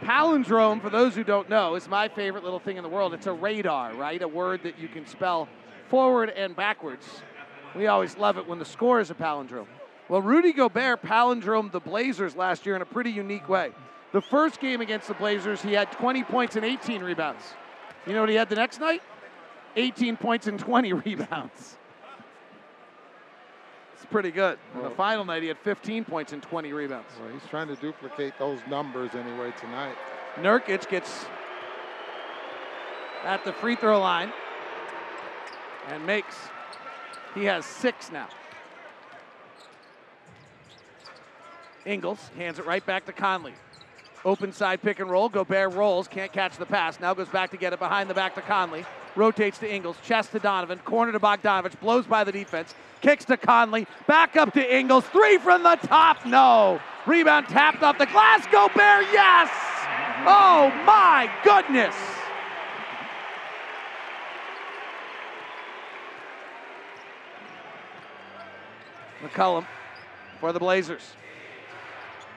Palindrome, 0.00 0.80
for 0.80 0.90
those 0.90 1.14
who 1.14 1.24
don't 1.24 1.48
know, 1.48 1.74
is 1.74 1.88
my 1.88 2.08
favorite 2.08 2.44
little 2.44 2.58
thing 2.58 2.76
in 2.76 2.82
the 2.82 2.88
world. 2.88 3.14
It's 3.14 3.26
a 3.26 3.32
radar, 3.32 3.94
right? 3.94 4.20
A 4.22 4.28
word 4.28 4.62
that 4.62 4.78
you 4.78 4.88
can 4.88 5.06
spell 5.06 5.48
forward 5.88 6.30
and 6.30 6.54
backwards. 6.54 7.06
We 7.74 7.86
always 7.86 8.16
love 8.16 8.38
it 8.38 8.46
when 8.46 8.58
the 8.58 8.64
score 8.64 9.00
is 9.00 9.10
a 9.10 9.14
palindrome. 9.14 9.66
Well, 10.08 10.22
Rudy 10.22 10.52
Gobert 10.52 11.02
palindromed 11.02 11.72
the 11.72 11.80
Blazers 11.80 12.34
last 12.34 12.64
year 12.64 12.76
in 12.76 12.82
a 12.82 12.86
pretty 12.86 13.10
unique 13.10 13.48
way. 13.48 13.72
The 14.12 14.22
first 14.22 14.60
game 14.60 14.80
against 14.80 15.08
the 15.08 15.14
Blazers, 15.14 15.60
he 15.60 15.72
had 15.72 15.92
20 15.92 16.24
points 16.24 16.56
and 16.56 16.64
18 16.64 17.02
rebounds. 17.02 17.42
You 18.06 18.14
know 18.14 18.20
what 18.20 18.30
he 18.30 18.36
had 18.36 18.48
the 18.48 18.56
next 18.56 18.80
night? 18.80 19.02
18 19.76 20.16
points 20.16 20.46
and 20.46 20.58
20 20.58 20.92
rebounds. 21.04 21.77
Pretty 24.10 24.30
good. 24.30 24.58
And 24.74 24.84
the 24.84 24.90
final 24.90 25.24
night, 25.24 25.42
he 25.42 25.48
had 25.48 25.58
15 25.58 26.04
points 26.04 26.32
and 26.32 26.42
20 26.42 26.72
rebounds. 26.72 27.10
Well, 27.20 27.30
he's 27.30 27.48
trying 27.50 27.68
to 27.68 27.76
duplicate 27.76 28.34
those 28.38 28.58
numbers 28.68 29.14
anyway 29.14 29.52
tonight. 29.60 29.96
Nurkic 30.36 30.88
gets 30.88 31.26
at 33.24 33.44
the 33.44 33.52
free 33.52 33.76
throw 33.76 34.00
line 34.00 34.32
and 35.88 36.06
makes. 36.06 36.36
He 37.34 37.44
has 37.44 37.66
six 37.66 38.10
now. 38.10 38.28
Ingles 41.84 42.30
hands 42.36 42.58
it 42.58 42.66
right 42.66 42.84
back 42.84 43.06
to 43.06 43.12
Conley. 43.12 43.54
Open 44.24 44.52
side 44.52 44.82
pick 44.82 45.00
and 45.00 45.10
roll. 45.10 45.28
Gobert 45.28 45.74
rolls, 45.74 46.08
can't 46.08 46.32
catch 46.32 46.56
the 46.56 46.66
pass. 46.66 46.98
Now 47.00 47.14
goes 47.14 47.28
back 47.28 47.50
to 47.50 47.56
get 47.56 47.72
it 47.72 47.78
behind 47.78 48.10
the 48.10 48.14
back 48.14 48.34
to 48.34 48.42
Conley. 48.42 48.84
Rotates 49.18 49.58
to 49.58 49.70
Ingles, 49.70 49.96
chest 50.04 50.30
to 50.30 50.38
Donovan, 50.38 50.78
corner 50.84 51.10
to 51.10 51.18
Bogdanovich, 51.18 51.78
blows 51.80 52.06
by 52.06 52.22
the 52.22 52.30
defense, 52.30 52.74
kicks 53.00 53.24
to 53.24 53.36
Conley, 53.36 53.86
back 54.06 54.36
up 54.36 54.52
to 54.54 54.76
Ingles, 54.76 55.04
three 55.06 55.38
from 55.38 55.64
the 55.64 55.74
top, 55.74 56.24
no. 56.24 56.80
Rebound 57.04 57.48
tapped 57.48 57.82
off 57.82 57.98
the 57.98 58.06
glass, 58.06 58.46
Gobert, 58.46 59.06
yes! 59.12 59.50
Oh 60.24 60.72
my 60.86 61.28
goodness! 61.42 61.96
McCollum 69.20 69.66
for 70.38 70.52
the 70.52 70.60
Blazers. 70.60 71.02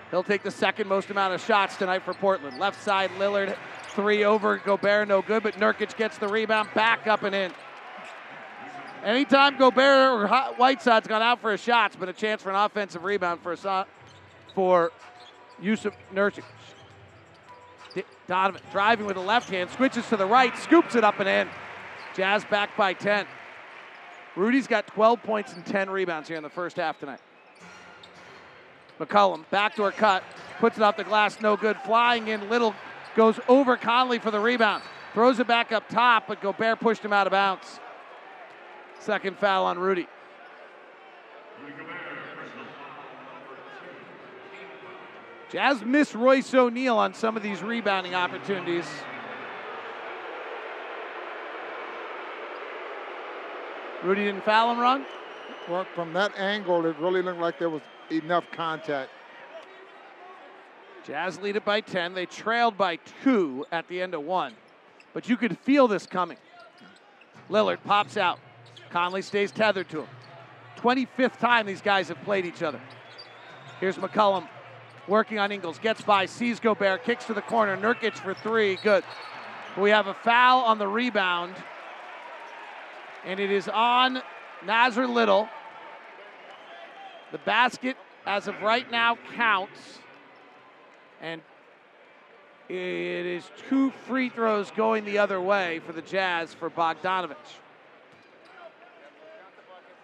He'll 0.10 0.24
take 0.24 0.42
the 0.42 0.52
second 0.52 0.88
most 0.88 1.12
amount 1.12 1.36
of 1.36 1.42
shots 1.42 1.78
tonight 1.78 2.02
for 2.02 2.16
Portland. 2.16 2.60
Left 2.60 2.82
side, 2.82 3.12
Lillard, 3.20 3.56
three 3.92 4.24
over 4.24 4.58
Gobert, 4.58 5.08
no 5.08 5.22
good, 5.22 5.44
but 5.44 5.56
Nurkic 5.56 5.96
gets 5.98 6.18
the 6.18 6.28
rebound, 6.28 6.70
back 6.74 7.08
up 7.08 7.24
and 7.24 7.36
in. 7.36 7.52
Anytime 9.04 9.58
Gobert 9.58 10.22
or 10.22 10.28
Whiteside's 10.58 11.08
gone 11.08 11.22
out 11.22 11.42
for 11.42 11.52
his 11.52 11.62
shots, 11.62 11.96
but 12.00 12.08
a 12.08 12.14
chance 12.14 12.42
for 12.42 12.50
an 12.50 12.56
offensive 12.56 13.04
rebound 13.04 13.42
for 13.42 13.54
a, 13.54 13.86
for 14.54 14.92
Jusuf 15.62 15.94
Nurkic. 16.14 16.44
Donovan 18.28 18.62
driving 18.72 19.06
with 19.06 19.16
the 19.16 19.22
left 19.22 19.50
hand, 19.50 19.70
switches 19.72 20.08
to 20.08 20.18
the 20.18 20.26
right, 20.26 20.56
scoops 20.58 20.96
it 20.96 21.04
up 21.04 21.20
and 21.20 21.28
in. 21.28 21.50
Jazz 22.16 22.46
back 22.46 22.78
by 22.78 22.94
10. 22.94 23.26
Rudy's 24.36 24.68
got 24.68 24.88
12 24.88 25.22
points 25.24 25.54
and 25.54 25.66
10 25.66 25.90
rebounds 25.90 26.28
here 26.28 26.38
in 26.38 26.44
the 26.44 26.50
first 26.50 26.78
half 26.78 27.00
tonight. 27.00 27.20
McCollum, 29.00 29.44
backdoor 29.50 29.92
cut, 29.92 30.24
puts 30.60 30.78
it 30.78 30.84
off 30.84 30.96
the 30.96 31.04
glass, 31.04 31.42
no 31.42 31.58
good. 31.58 31.76
Flying 31.78 32.28
in, 32.28 32.50
Little 32.50 32.76
goes 33.16 33.40
over 33.48 33.78
Conley 33.78 34.20
for 34.20 34.32
the 34.32 34.40
rebound. 34.40 34.84
Throws 35.14 35.40
it 35.40 35.48
back 35.48 35.72
up 35.72 35.90
top, 35.90 36.28
but 36.28 36.42
Gobert 36.42 36.80
pushed 36.80 37.04
him 37.04 37.12
out 37.12 37.28
of 37.28 37.32
bounds. 37.32 37.80
Second 39.00 39.38
foul 39.38 39.66
on 39.66 39.78
Rudy. 39.78 40.08
Jazz 45.52 45.84
miss 45.84 46.16
Royce 46.16 46.54
O'Neale 46.54 46.98
on 46.98 47.14
some 47.14 47.36
of 47.36 47.44
these 47.44 47.62
rebounding 47.62 48.16
opportunities. 48.16 48.86
Rudy 54.02 54.24
didn't 54.24 54.46
foul 54.46 54.72
him, 54.72 54.80
Ron? 54.80 55.06
Well, 55.70 55.86
from 55.94 56.14
that 56.14 56.38
angle, 56.38 56.86
it 56.86 56.98
really 57.00 57.22
looked 57.22 57.40
like 57.40 57.60
there 57.60 57.70
was 57.70 57.82
enough 58.10 58.46
contact. 58.52 59.12
Jazz 61.06 61.40
lead 61.40 61.56
it 61.56 61.66
by 61.66 61.82
10. 61.82 62.14
They 62.14 62.26
trailed 62.26 62.78
by 62.78 62.98
two 63.24 63.66
at 63.72 63.88
the 63.88 64.02
end 64.02 64.14
of 64.14 64.22
one. 64.24 64.54
But 65.14 65.28
you 65.28 65.36
could 65.36 65.58
feel 65.60 65.88
this 65.88 66.06
coming. 66.06 66.38
Lillard 67.50 67.84
pops 67.84 68.18
out. 68.18 68.40
Conley 68.92 69.22
stays 69.22 69.52
tethered 69.52 69.90
to 69.90 70.02
him. 70.02 70.08
25th 70.78 71.38
time 71.40 71.66
these 71.66 71.82
guys 71.82 72.08
have 72.08 72.22
played 72.24 72.46
each 72.46 72.64
other. 72.64 72.80
Here's 73.80 73.98
McCollum 73.98 74.48
working 75.08 75.40
on 75.40 75.52
Ingles. 75.52 75.80
Gets 75.80 76.02
by, 76.02 76.26
sees 76.26 76.60
Gobert, 76.60 77.04
kicks 77.04 77.26
to 77.26 77.34
the 77.34 77.42
corner. 77.42 77.76
Nurkic 77.78 78.14
for 78.14 78.34
three. 78.34 78.78
Good. 78.84 79.04
We 79.78 79.90
have 79.90 80.08
a 80.08 80.14
foul 80.14 80.62
on 80.62 80.78
the 80.78 80.88
rebound. 80.88 81.56
And 83.26 83.40
it 83.40 83.52
is 83.52 83.68
on 83.68 84.22
Nassir 84.66 85.10
Little. 85.12 85.50
The 87.32 87.38
basket, 87.40 87.98
as 88.26 88.48
of 88.48 88.62
right 88.62 88.90
now, 88.92 89.18
counts. 89.36 90.01
And 91.22 91.42
it 92.68 93.26
is 93.26 93.50
two 93.70 93.92
free 94.08 94.30
throws 94.30 94.72
going 94.72 95.06
the 95.06 95.20
other 95.20 95.40
way 95.40 95.80
for 95.86 95.94
the 95.94 96.02
Jazz 96.02 96.54
for 96.54 96.70
Bogdanovich. 96.70 97.36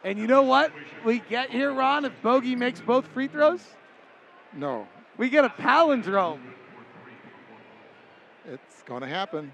And 0.03 0.19
you 0.19 0.27
know 0.27 0.43
what 0.43 0.71
we 1.03 1.19
get 1.19 1.49
here, 1.49 1.73
Ron, 1.73 2.05
if 2.05 2.13
Bogey 2.21 2.55
makes 2.55 2.79
both 2.79 3.07
free 3.07 3.27
throws? 3.27 3.61
No. 4.53 4.87
We 5.17 5.29
get 5.29 5.43
a 5.43 5.49
palindrome. 5.49 6.39
It's 8.45 8.83
going 8.83 9.01
to 9.01 9.07
happen. 9.07 9.51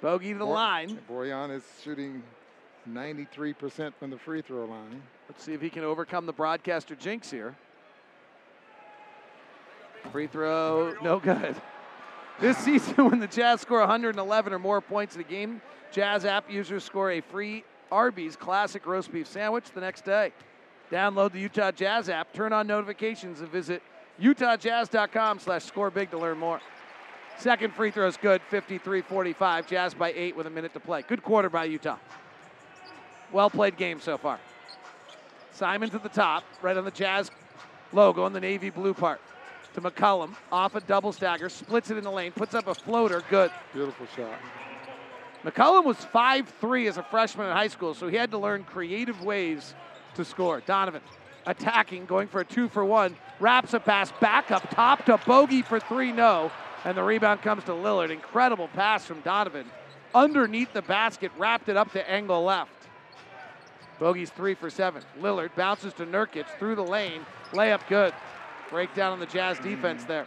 Bogey 0.00 0.32
to 0.32 0.38
the 0.38 0.44
line. 0.44 1.00
Bojan 1.10 1.50
is 1.50 1.62
shooting 1.82 2.22
93% 2.88 3.94
from 3.98 4.10
the 4.10 4.18
free 4.18 4.42
throw 4.42 4.66
line. 4.66 5.02
Let's 5.28 5.42
see 5.42 5.54
if 5.54 5.60
he 5.60 5.70
can 5.70 5.82
overcome 5.82 6.26
the 6.26 6.32
broadcaster 6.32 6.94
jinx 6.94 7.30
here. 7.30 7.56
Free 10.12 10.26
throw, 10.26 10.94
no 11.02 11.18
good. 11.18 11.56
This 12.40 12.56
season, 12.58 12.94
when 13.10 13.20
the 13.20 13.26
Jazz 13.26 13.60
score 13.60 13.80
111 13.80 14.52
or 14.52 14.58
more 14.58 14.80
points 14.80 15.14
in 15.14 15.20
a 15.20 15.24
game, 15.24 15.60
Jazz 15.92 16.24
app 16.24 16.50
users 16.50 16.84
score 16.84 17.12
a 17.12 17.20
free 17.20 17.64
Arby's 17.90 18.36
classic 18.36 18.86
roast 18.86 19.12
beef 19.12 19.26
sandwich 19.26 19.70
the 19.72 19.80
next 19.80 20.04
day. 20.04 20.32
Download 20.90 21.32
the 21.32 21.40
Utah 21.40 21.70
Jazz 21.70 22.08
app, 22.08 22.32
turn 22.32 22.52
on 22.52 22.66
notifications, 22.66 23.40
and 23.40 23.48
visit 23.50 23.82
utahjazz.com 24.20 25.38
slash 25.38 25.64
score 25.64 25.90
big 25.90 26.10
to 26.10 26.18
learn 26.18 26.38
more. 26.38 26.60
Second 27.38 27.74
free 27.74 27.90
throw 27.90 28.06
is 28.06 28.16
good, 28.16 28.40
53-45. 28.50 29.66
Jazz 29.66 29.94
by 29.94 30.12
eight 30.12 30.36
with 30.36 30.46
a 30.46 30.50
minute 30.50 30.72
to 30.74 30.80
play. 30.80 31.02
Good 31.02 31.22
quarter 31.22 31.50
by 31.50 31.64
Utah. 31.64 31.98
Well 33.32 33.50
played 33.50 33.76
game 33.76 34.00
so 34.00 34.16
far. 34.16 34.38
Simon 35.52 35.90
to 35.90 35.98
the 35.98 36.08
top, 36.08 36.44
right 36.62 36.76
on 36.76 36.84
the 36.84 36.90
Jazz 36.90 37.30
logo 37.92 38.24
on 38.24 38.32
the 38.32 38.40
navy 38.40 38.70
blue 38.70 38.94
part. 38.94 39.20
To 39.74 39.80
McCollum, 39.80 40.34
off 40.52 40.76
a 40.76 40.80
double 40.80 41.12
stagger, 41.12 41.48
splits 41.48 41.90
it 41.90 41.98
in 41.98 42.04
the 42.04 42.10
lane, 42.10 42.30
puts 42.32 42.54
up 42.54 42.68
a 42.68 42.74
floater, 42.74 43.22
good. 43.28 43.50
Beautiful 43.72 44.06
shot. 44.16 44.38
McCollum 45.44 45.84
was 45.84 45.96
5'3 45.96 46.88
as 46.88 46.96
a 46.96 47.02
freshman 47.02 47.48
in 47.48 47.52
high 47.52 47.68
school, 47.68 47.92
so 47.92 48.08
he 48.08 48.16
had 48.16 48.30
to 48.30 48.38
learn 48.38 48.64
creative 48.64 49.22
ways 49.22 49.74
to 50.14 50.24
score. 50.24 50.60
Donovan 50.60 51.02
attacking, 51.46 52.06
going 52.06 52.28
for 52.28 52.40
a 52.40 52.44
two 52.44 52.68
for 52.68 52.84
one, 52.84 53.16
wraps 53.40 53.74
a 53.74 53.80
pass 53.80 54.12
back 54.20 54.50
up 54.50 54.68
top 54.70 55.04
to 55.06 55.18
Bogey 55.26 55.62
for 55.62 55.80
three, 55.80 56.12
no. 56.12 56.50
And 56.84 56.96
the 56.96 57.02
rebound 57.02 57.42
comes 57.42 57.64
to 57.64 57.72
Lillard. 57.72 58.10
Incredible 58.10 58.68
pass 58.68 59.04
from 59.04 59.20
Donovan. 59.20 59.66
Underneath 60.14 60.72
the 60.72 60.82
basket, 60.82 61.32
wrapped 61.36 61.68
it 61.68 61.76
up 61.76 61.92
to 61.92 62.10
angle 62.10 62.44
left. 62.44 62.70
Bogey's 63.98 64.30
three 64.30 64.54
for 64.54 64.70
seven. 64.70 65.02
Lillard 65.20 65.54
bounces 65.56 65.92
to 65.94 66.06
Nurkic 66.06 66.46
through 66.58 66.74
the 66.74 66.84
lane. 66.84 67.24
Layup 67.52 67.86
good. 67.88 68.12
Breakdown 68.70 69.12
on 69.12 69.20
the 69.20 69.26
Jazz 69.26 69.58
defense 69.58 70.04
there. 70.04 70.26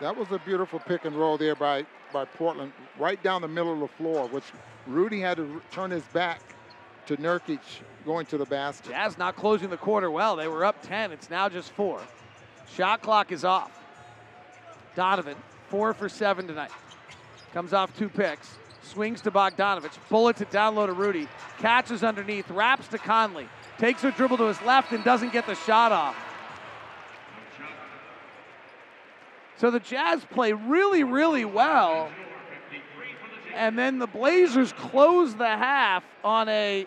That 0.00 0.16
was 0.16 0.30
a 0.30 0.38
beautiful 0.38 0.78
pick 0.78 1.04
and 1.04 1.16
roll 1.16 1.38
there 1.38 1.54
by, 1.54 1.86
by 2.12 2.24
Portland, 2.24 2.72
right 2.98 3.22
down 3.22 3.42
the 3.42 3.48
middle 3.48 3.72
of 3.72 3.80
the 3.80 3.88
floor, 3.88 4.28
which 4.28 4.44
Rudy 4.86 5.20
had 5.20 5.38
to 5.38 5.62
turn 5.70 5.90
his 5.90 6.04
back 6.04 6.40
to 7.06 7.16
Nurkic 7.16 7.60
going 8.04 8.26
to 8.26 8.38
the 8.38 8.44
basket. 8.44 8.90
Jazz 8.90 9.16
not 9.16 9.36
closing 9.36 9.70
the 9.70 9.76
quarter 9.76 10.10
well. 10.10 10.36
They 10.36 10.48
were 10.48 10.64
up 10.64 10.82
10. 10.82 11.12
It's 11.12 11.30
now 11.30 11.48
just 11.48 11.70
four. 11.72 12.00
Shot 12.74 13.00
clock 13.02 13.32
is 13.32 13.44
off. 13.44 13.72
Donovan, 14.94 15.36
four 15.68 15.94
for 15.94 16.08
seven 16.08 16.46
tonight. 16.46 16.70
Comes 17.52 17.72
off 17.72 17.96
two 17.96 18.08
picks. 18.08 18.56
Swings 18.82 19.20
to 19.22 19.30
Bogdanovich. 19.30 19.96
Bullets 20.08 20.40
it 20.40 20.50
down 20.50 20.74
low 20.74 20.86
to 20.86 20.92
Rudy. 20.92 21.28
Catches 21.58 22.04
underneath. 22.04 22.50
Wraps 22.50 22.88
to 22.88 22.98
Conley. 22.98 23.48
Takes 23.78 24.04
a 24.04 24.10
dribble 24.10 24.38
to 24.38 24.44
his 24.44 24.60
left 24.62 24.92
and 24.92 25.02
doesn't 25.04 25.32
get 25.32 25.46
the 25.46 25.54
shot 25.54 25.92
off. 25.92 26.16
So 29.58 29.70
the 29.70 29.80
Jazz 29.80 30.24
play 30.30 30.52
really, 30.52 31.02
really 31.04 31.44
well. 31.44 32.10
And 33.54 33.78
then 33.78 33.98
the 33.98 34.06
Blazers 34.06 34.72
close 34.74 35.34
the 35.34 35.46
half 35.46 36.04
on 36.22 36.48
a 36.48 36.86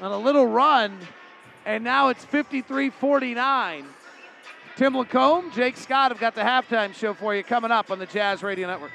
on 0.00 0.12
a 0.12 0.18
little 0.18 0.46
run, 0.46 0.96
and 1.66 1.82
now 1.82 2.08
it's 2.08 2.24
53-49. 2.26 3.84
Tim 4.76 4.96
Lacombe, 4.96 5.50
Jake 5.50 5.76
Scott 5.76 6.12
have 6.12 6.20
got 6.20 6.36
the 6.36 6.42
halftime 6.42 6.94
show 6.94 7.14
for 7.14 7.34
you 7.34 7.42
coming 7.42 7.72
up 7.72 7.90
on 7.90 7.98
the 7.98 8.06
Jazz 8.06 8.44
Radio 8.44 8.68
Network. 8.68 8.92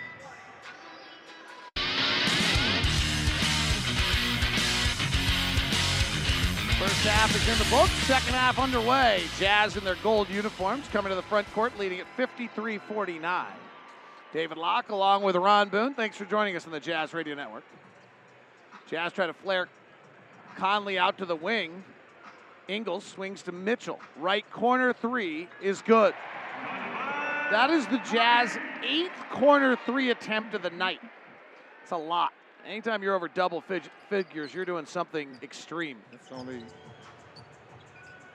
First 6.83 7.05
half 7.05 7.33
is 7.33 7.47
in 7.47 7.57
the 7.57 7.71
books, 7.73 7.93
second 8.07 8.33
half 8.33 8.59
underway. 8.59 9.23
Jazz 9.39 9.77
in 9.77 9.85
their 9.85 9.95
gold 10.03 10.29
uniforms 10.29 10.85
coming 10.89 11.11
to 11.11 11.15
the 11.15 11.21
front 11.21 11.49
court, 11.53 11.79
leading 11.79 12.01
at 12.01 12.07
53 12.17 12.77
49. 12.77 13.45
David 14.33 14.57
Locke 14.57 14.89
along 14.89 15.23
with 15.23 15.37
Ron 15.37 15.69
Boone. 15.69 15.93
Thanks 15.93 16.17
for 16.17 16.25
joining 16.25 16.57
us 16.57 16.65
on 16.65 16.73
the 16.73 16.81
Jazz 16.81 17.13
Radio 17.13 17.35
Network. 17.35 17.63
Jazz 18.89 19.13
try 19.13 19.27
to 19.27 19.33
flare 19.33 19.69
Conley 20.57 20.99
out 20.99 21.17
to 21.19 21.25
the 21.25 21.37
wing. 21.37 21.85
Ingles 22.67 23.05
swings 23.05 23.43
to 23.43 23.53
Mitchell. 23.53 24.01
Right 24.17 24.43
corner 24.51 24.91
three 24.91 25.47
is 25.61 25.81
good. 25.83 26.13
That 27.49 27.69
is 27.69 27.87
the 27.87 27.99
Jazz 28.11 28.59
eighth 28.85 29.23
corner 29.31 29.77
three 29.85 30.09
attempt 30.09 30.53
of 30.53 30.61
the 30.61 30.71
night. 30.71 30.99
It's 31.81 31.93
a 31.93 31.97
lot. 31.97 32.33
Anytime 32.65 33.03
you're 33.03 33.15
over 33.15 33.27
double 33.27 33.61
fig- 33.61 33.89
figures, 34.09 34.53
you're 34.53 34.65
doing 34.65 34.85
something 34.85 35.29
extreme. 35.41 35.97
It's 36.11 36.31
only 36.31 36.63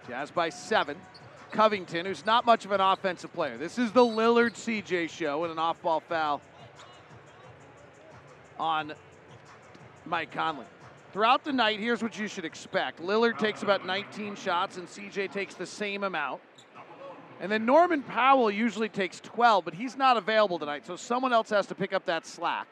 Jazz 0.06 0.30
by 0.30 0.48
seven. 0.48 0.96
Covington, 1.50 2.04
who's 2.04 2.26
not 2.26 2.44
much 2.44 2.64
of 2.66 2.72
an 2.72 2.80
offensive 2.80 3.32
player. 3.32 3.56
This 3.56 3.78
is 3.78 3.90
the 3.92 4.04
Lillard 4.04 4.52
CJ 4.52 5.08
show 5.08 5.44
and 5.44 5.52
an 5.52 5.58
off 5.58 5.80
ball 5.80 6.00
foul 6.00 6.42
on 8.60 8.92
Mike 10.04 10.30
Conley. 10.30 10.66
Throughout 11.12 11.44
the 11.44 11.52
night, 11.52 11.80
here's 11.80 12.02
what 12.02 12.18
you 12.18 12.28
should 12.28 12.44
expect 12.44 13.00
Lillard 13.00 13.38
takes 13.38 13.62
about 13.62 13.86
19 13.86 14.36
shots, 14.36 14.76
and 14.76 14.86
CJ 14.86 15.32
takes 15.32 15.54
the 15.54 15.66
same 15.66 16.04
amount. 16.04 16.42
And 17.40 17.50
then 17.50 17.64
Norman 17.64 18.02
Powell 18.02 18.50
usually 18.50 18.88
takes 18.88 19.20
12, 19.20 19.64
but 19.64 19.72
he's 19.72 19.96
not 19.96 20.16
available 20.16 20.58
tonight, 20.58 20.86
so 20.86 20.96
someone 20.96 21.32
else 21.32 21.48
has 21.50 21.66
to 21.68 21.74
pick 21.74 21.92
up 21.92 22.04
that 22.06 22.26
slack. 22.26 22.66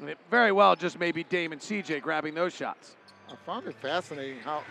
And 0.00 0.08
it 0.08 0.18
very 0.30 0.52
well 0.52 0.76
just 0.76 0.98
maybe 0.98 1.24
Dame 1.24 1.52
and 1.52 1.60
CJ 1.60 2.02
grabbing 2.02 2.34
those 2.34 2.54
shots. 2.54 2.96
I 3.30 3.34
found 3.44 3.66
it 3.66 3.74
fascinating 3.76 4.40
how 4.40 4.62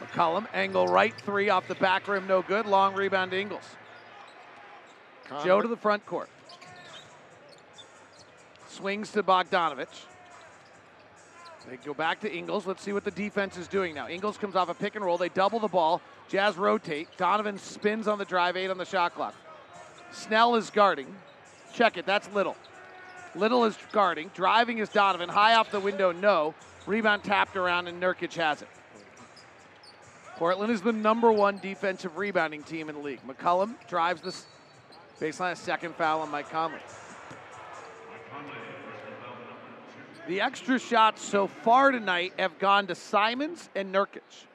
McCollum, 0.00 0.46
angle 0.52 0.86
right 0.86 1.14
three 1.22 1.50
off 1.50 1.68
the 1.68 1.74
back 1.76 2.08
rim, 2.08 2.26
no 2.26 2.42
good. 2.42 2.66
Long 2.66 2.94
rebound 2.94 3.30
to 3.30 3.40
Ingles. 3.40 3.64
Joe 5.44 5.60
to 5.60 5.68
the 5.68 5.76
front 5.76 6.04
court. 6.04 6.28
Swings 8.68 9.12
to 9.12 9.22
Bogdanovich. 9.22 10.04
They 11.68 11.76
go 11.76 11.94
back 11.94 12.20
to 12.20 12.32
Ingles. 12.32 12.66
Let's 12.66 12.82
see 12.82 12.92
what 12.92 13.04
the 13.04 13.10
defense 13.10 13.56
is 13.56 13.68
doing 13.68 13.94
now. 13.94 14.08
Ingles 14.08 14.36
comes 14.36 14.54
off 14.54 14.68
a 14.68 14.74
pick 14.74 14.96
and 14.96 15.04
roll. 15.04 15.16
They 15.16 15.30
double 15.30 15.60
the 15.60 15.68
ball. 15.68 16.02
Jazz 16.28 16.56
rotate. 16.56 17.08
Donovan 17.16 17.58
spins 17.58 18.06
on 18.06 18.18
the 18.18 18.24
drive, 18.24 18.56
eight 18.56 18.70
on 18.70 18.76
the 18.76 18.84
shot 18.84 19.14
clock. 19.14 19.34
Snell 20.12 20.56
is 20.56 20.70
guarding. 20.70 21.06
Check 21.72 21.96
it. 21.96 22.04
That's 22.04 22.30
Little. 22.32 22.56
Little 23.34 23.64
is 23.64 23.76
guarding. 23.92 24.30
Driving 24.34 24.78
is 24.78 24.88
Donovan. 24.88 25.28
High 25.28 25.54
off 25.54 25.70
the 25.70 25.80
window, 25.80 26.12
no. 26.12 26.54
Rebound 26.86 27.24
tapped 27.24 27.56
around, 27.56 27.88
and 27.88 28.00
Nurkic 28.00 28.34
has 28.34 28.62
it. 28.62 28.68
Portland 30.36 30.72
is 30.72 30.82
the 30.82 30.92
number 30.92 31.30
one 31.30 31.58
defensive 31.58 32.16
rebounding 32.16 32.62
team 32.62 32.88
in 32.88 32.96
the 32.96 33.00
league. 33.00 33.20
McCollum 33.26 33.74
drives 33.88 34.20
this 34.20 34.46
baseline, 35.20 35.52
a 35.52 35.56
second 35.56 35.94
foul 35.94 36.20
on 36.20 36.30
Mike 36.30 36.50
Conley. 36.50 36.80
The 40.26 40.40
extra 40.40 40.78
shots 40.78 41.22
so 41.22 41.46
far 41.46 41.90
tonight 41.90 42.32
have 42.38 42.58
gone 42.58 42.86
to 42.86 42.94
Simons 42.94 43.68
and 43.74 43.94
Nurkic. 43.94 44.46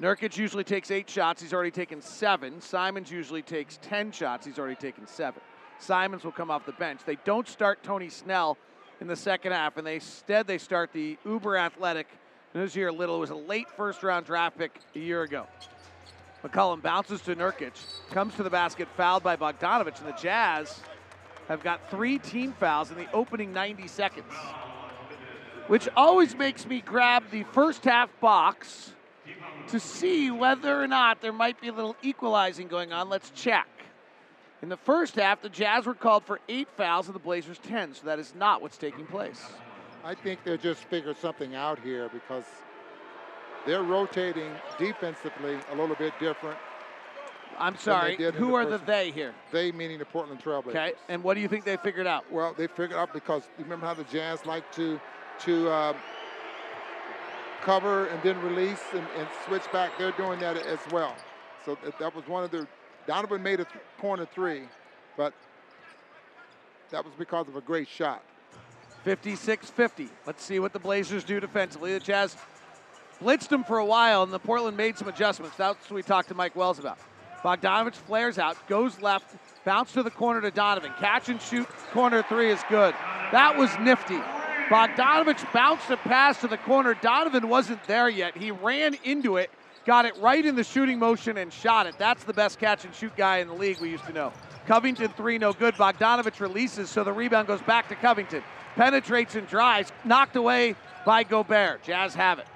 Nurkic 0.00 0.36
usually 0.36 0.64
takes 0.64 0.90
eight 0.90 1.10
shots. 1.10 1.42
He's 1.42 1.52
already 1.52 1.70
taken 1.70 2.00
seven. 2.00 2.60
Simons 2.60 3.10
usually 3.10 3.42
takes 3.42 3.78
10 3.82 4.12
shots. 4.12 4.46
He's 4.46 4.58
already 4.58 4.76
taken 4.76 5.06
seven. 5.06 5.40
Simons 5.84 6.24
will 6.24 6.32
come 6.32 6.50
off 6.50 6.64
the 6.64 6.72
bench. 6.72 7.00
They 7.04 7.18
don't 7.24 7.46
start 7.46 7.82
Tony 7.82 8.08
Snell 8.08 8.56
in 9.00 9.06
the 9.06 9.16
second 9.16 9.52
half, 9.52 9.76
and 9.76 9.86
they 9.86 9.96
instead 9.96 10.46
they 10.46 10.58
start 10.58 10.92
the 10.92 11.18
uber 11.24 11.56
athletic 11.56 12.08
Nassir 12.54 12.96
Little 12.96 13.16
It 13.16 13.20
was 13.20 13.30
a 13.30 13.34
late 13.34 13.66
first 13.76 14.02
round 14.02 14.26
draft 14.26 14.56
pick 14.56 14.80
a 14.94 14.98
year 14.98 15.22
ago. 15.22 15.46
McCollum 16.42 16.82
bounces 16.82 17.20
to 17.22 17.34
Nurkic, 17.34 17.72
comes 18.10 18.34
to 18.34 18.42
the 18.42 18.50
basket, 18.50 18.88
fouled 18.96 19.22
by 19.22 19.36
Bogdanovich, 19.36 19.98
and 19.98 20.08
the 20.08 20.18
Jazz 20.20 20.80
have 21.48 21.62
got 21.62 21.90
three 21.90 22.18
team 22.18 22.52
fouls 22.52 22.90
in 22.90 22.96
the 22.96 23.10
opening 23.12 23.52
90 23.52 23.88
seconds, 23.88 24.32
which 25.66 25.88
always 25.96 26.34
makes 26.34 26.66
me 26.66 26.80
grab 26.80 27.24
the 27.30 27.44
first 27.52 27.84
half 27.84 28.08
box 28.20 28.92
to 29.68 29.80
see 29.80 30.30
whether 30.30 30.80
or 30.80 30.86
not 30.86 31.20
there 31.20 31.32
might 31.32 31.60
be 31.60 31.68
a 31.68 31.72
little 31.72 31.96
equalizing 32.02 32.68
going 32.68 32.92
on. 32.92 33.08
Let's 33.08 33.30
check. 33.30 33.66
In 34.64 34.70
the 34.70 34.78
first 34.78 35.16
half, 35.16 35.42
the 35.42 35.50
Jazz 35.50 35.84
were 35.84 35.92
called 35.92 36.24
for 36.24 36.40
eight 36.48 36.68
fouls 36.74 37.04
and 37.04 37.14
the 37.14 37.18
Blazers 37.18 37.58
10, 37.64 37.96
so 37.96 38.06
that 38.06 38.18
is 38.18 38.34
not 38.34 38.62
what's 38.62 38.78
taking 38.78 39.04
place. 39.04 39.44
I 40.02 40.14
think 40.14 40.42
they'll 40.42 40.56
just 40.56 40.84
figure 40.84 41.12
something 41.12 41.54
out 41.54 41.78
here 41.80 42.08
because 42.08 42.44
they're 43.66 43.82
rotating 43.82 44.50
defensively 44.78 45.58
a 45.70 45.76
little 45.76 45.96
bit 45.96 46.14
different. 46.18 46.56
I'm 47.58 47.76
sorry. 47.76 48.16
Who 48.16 48.54
are 48.54 48.64
the 48.64 48.78
they 48.78 49.10
here? 49.10 49.34
They 49.52 49.70
meaning 49.70 49.98
the 49.98 50.06
Portland 50.06 50.40
Trailblazers. 50.42 50.68
Okay, 50.68 50.92
and 51.10 51.22
what 51.22 51.34
do 51.34 51.40
you 51.42 51.48
think 51.48 51.66
they 51.66 51.76
figured 51.76 52.06
out? 52.06 52.24
Well, 52.32 52.54
they 52.56 52.66
figured 52.66 52.94
out 52.94 53.12
because 53.12 53.42
you 53.58 53.64
remember 53.64 53.84
how 53.84 53.92
the 53.92 54.04
Jazz 54.04 54.46
like 54.46 54.72
to 54.76 54.98
to 55.40 55.70
um, 55.70 55.96
cover 57.60 58.06
and 58.06 58.22
then 58.22 58.40
release 58.40 58.80
and, 58.94 59.06
and 59.18 59.28
switch 59.46 59.70
back. 59.72 59.98
They're 59.98 60.12
doing 60.12 60.40
that 60.40 60.56
as 60.56 60.80
well. 60.90 61.14
So 61.66 61.76
that, 61.84 61.98
that 61.98 62.14
was 62.16 62.26
one 62.26 62.44
of 62.44 62.50
the 62.50 62.66
Donovan 63.06 63.42
made 63.42 63.60
a 63.60 63.64
th- 63.64 63.76
corner 64.00 64.26
three, 64.26 64.62
but 65.16 65.32
that 66.90 67.04
was 67.04 67.14
because 67.18 67.48
of 67.48 67.56
a 67.56 67.60
great 67.60 67.88
shot. 67.88 68.22
56 69.04 69.70
50. 69.70 70.08
Let's 70.26 70.42
see 70.42 70.58
what 70.58 70.72
the 70.72 70.78
Blazers 70.78 71.24
do 71.24 71.38
defensively. 71.40 71.92
The 71.92 72.00
Jazz 72.00 72.36
blitzed 73.20 73.48
them 73.48 73.64
for 73.64 73.78
a 73.78 73.84
while, 73.84 74.22
and 74.22 74.32
the 74.32 74.38
Portland 74.38 74.76
made 74.76 74.96
some 74.96 75.08
adjustments. 75.08 75.56
That's 75.56 75.90
what 75.90 75.96
we 75.96 76.02
talked 76.02 76.28
to 76.28 76.34
Mike 76.34 76.56
Wells 76.56 76.78
about. 76.78 76.98
Bogdanovich 77.42 77.94
flares 77.94 78.38
out, 78.38 78.56
goes 78.68 79.00
left, 79.02 79.34
bounce 79.66 79.92
to 79.92 80.02
the 80.02 80.10
corner 80.10 80.40
to 80.40 80.50
Donovan. 80.50 80.92
Catch 80.98 81.28
and 81.28 81.40
shoot, 81.40 81.68
corner 81.92 82.22
three 82.22 82.50
is 82.50 82.60
good. 82.70 82.94
That 83.32 83.56
was 83.58 83.70
nifty. 83.78 84.18
Bogdanovich 84.70 85.52
bounced 85.52 85.90
a 85.90 85.98
pass 85.98 86.40
to 86.40 86.48
the 86.48 86.56
corner. 86.56 86.94
Donovan 86.94 87.50
wasn't 87.50 87.84
there 87.84 88.08
yet. 88.08 88.34
He 88.34 88.50
ran 88.50 88.96
into 89.04 89.36
it, 89.36 89.50
got 89.84 90.04
it 90.04 90.16
right 90.18 90.44
in 90.44 90.56
the 90.56 90.64
shooting 90.64 90.98
motion, 90.98 91.36
and 91.38 91.52
shot 91.52 91.86
it. 91.86 91.96
That's 91.98 92.24
the 92.24 92.32
best 92.32 92.58
catch 92.58 92.84
and 92.84 92.94
shoot 92.94 93.14
guy 93.16 93.38
in 93.38 93.48
the 93.48 93.54
league 93.54 93.80
we 93.80 93.90
used 93.90 94.06
to 94.06 94.12
know. 94.12 94.32
Covington 94.66 95.08
three, 95.08 95.38
no 95.38 95.52
good. 95.52 95.74
Bogdanovich 95.74 96.40
releases, 96.40 96.90
so 96.90 97.04
the 97.04 97.12
rebound 97.12 97.46
goes 97.46 97.62
back 97.62 97.88
to 97.88 97.94
Covington. 97.94 98.42
Penetrates 98.76 99.34
and 99.34 99.46
drives, 99.46 99.92
knocked 100.04 100.36
away 100.36 100.74
by 101.04 101.22
Gobert. 101.22 101.82
Jazz 101.82 102.14
have 102.14 102.38
it. 102.38 102.46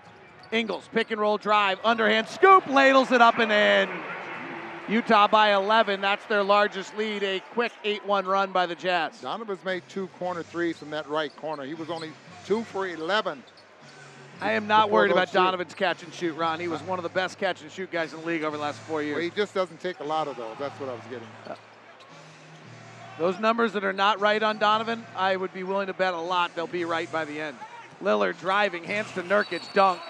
Ingles, 0.50 0.88
pick 0.92 1.10
and 1.10 1.20
roll 1.20 1.36
drive, 1.36 1.78
underhand 1.84 2.26
scoop, 2.28 2.66
ladles 2.66 3.12
it 3.12 3.20
up 3.20 3.38
and 3.38 3.52
in. 3.52 3.88
Utah 4.88 5.28
by 5.28 5.54
11. 5.54 6.00
That's 6.00 6.24
their 6.26 6.42
largest 6.42 6.96
lead. 6.96 7.22
A 7.22 7.40
quick 7.52 7.72
8 7.84 8.06
1 8.06 8.24
run 8.24 8.52
by 8.52 8.64
the 8.64 8.74
Jazz. 8.74 9.20
Donovan's 9.20 9.62
made 9.62 9.82
two 9.88 10.06
corner 10.18 10.42
threes 10.42 10.78
from 10.78 10.88
that 10.90 11.06
right 11.08 11.34
corner. 11.36 11.64
He 11.64 11.74
was 11.74 11.90
only 11.90 12.10
two 12.46 12.64
for 12.64 12.86
11. 12.86 13.42
I 14.40 14.52
am 14.52 14.66
not 14.68 14.90
worried 14.90 15.10
about 15.10 15.28
shoot. 15.28 15.34
Donovan's 15.34 15.74
catch 15.74 16.02
and 16.04 16.14
shoot, 16.14 16.34
Ron. 16.34 16.60
He 16.60 16.68
was 16.68 16.80
one 16.82 16.98
of 16.98 17.02
the 17.02 17.08
best 17.08 17.38
catch 17.38 17.60
and 17.62 17.70
shoot 17.72 17.90
guys 17.90 18.14
in 18.14 18.20
the 18.20 18.26
league 18.26 18.44
over 18.44 18.56
the 18.56 18.62
last 18.62 18.78
four 18.80 18.96
Well, 18.98 19.04
years. 19.04 19.22
he 19.24 19.30
just 19.30 19.52
doesn't 19.52 19.80
take 19.80 19.98
a 20.00 20.04
lot 20.04 20.28
of 20.28 20.36
those. 20.36 20.56
That's 20.58 20.78
what 20.78 20.88
I 20.88 20.92
was 20.92 21.02
getting. 21.10 21.26
at. 21.46 21.52
Uh, 21.52 21.56
those 23.18 23.40
numbers 23.40 23.72
that 23.72 23.82
are 23.82 23.92
not 23.92 24.20
right 24.20 24.40
on 24.40 24.58
Donovan, 24.58 25.04
I 25.16 25.34
would 25.34 25.52
be 25.52 25.64
willing 25.64 25.88
to 25.88 25.92
bet 25.92 26.14
a 26.14 26.20
lot 26.20 26.54
they'll 26.54 26.68
be 26.68 26.84
right 26.84 27.10
by 27.10 27.24
the 27.24 27.40
end. 27.40 27.56
Lillard 28.00 28.38
driving, 28.38 28.84
hands 28.84 29.10
to 29.14 29.22
Nurkic, 29.24 29.72
dunk. 29.74 30.00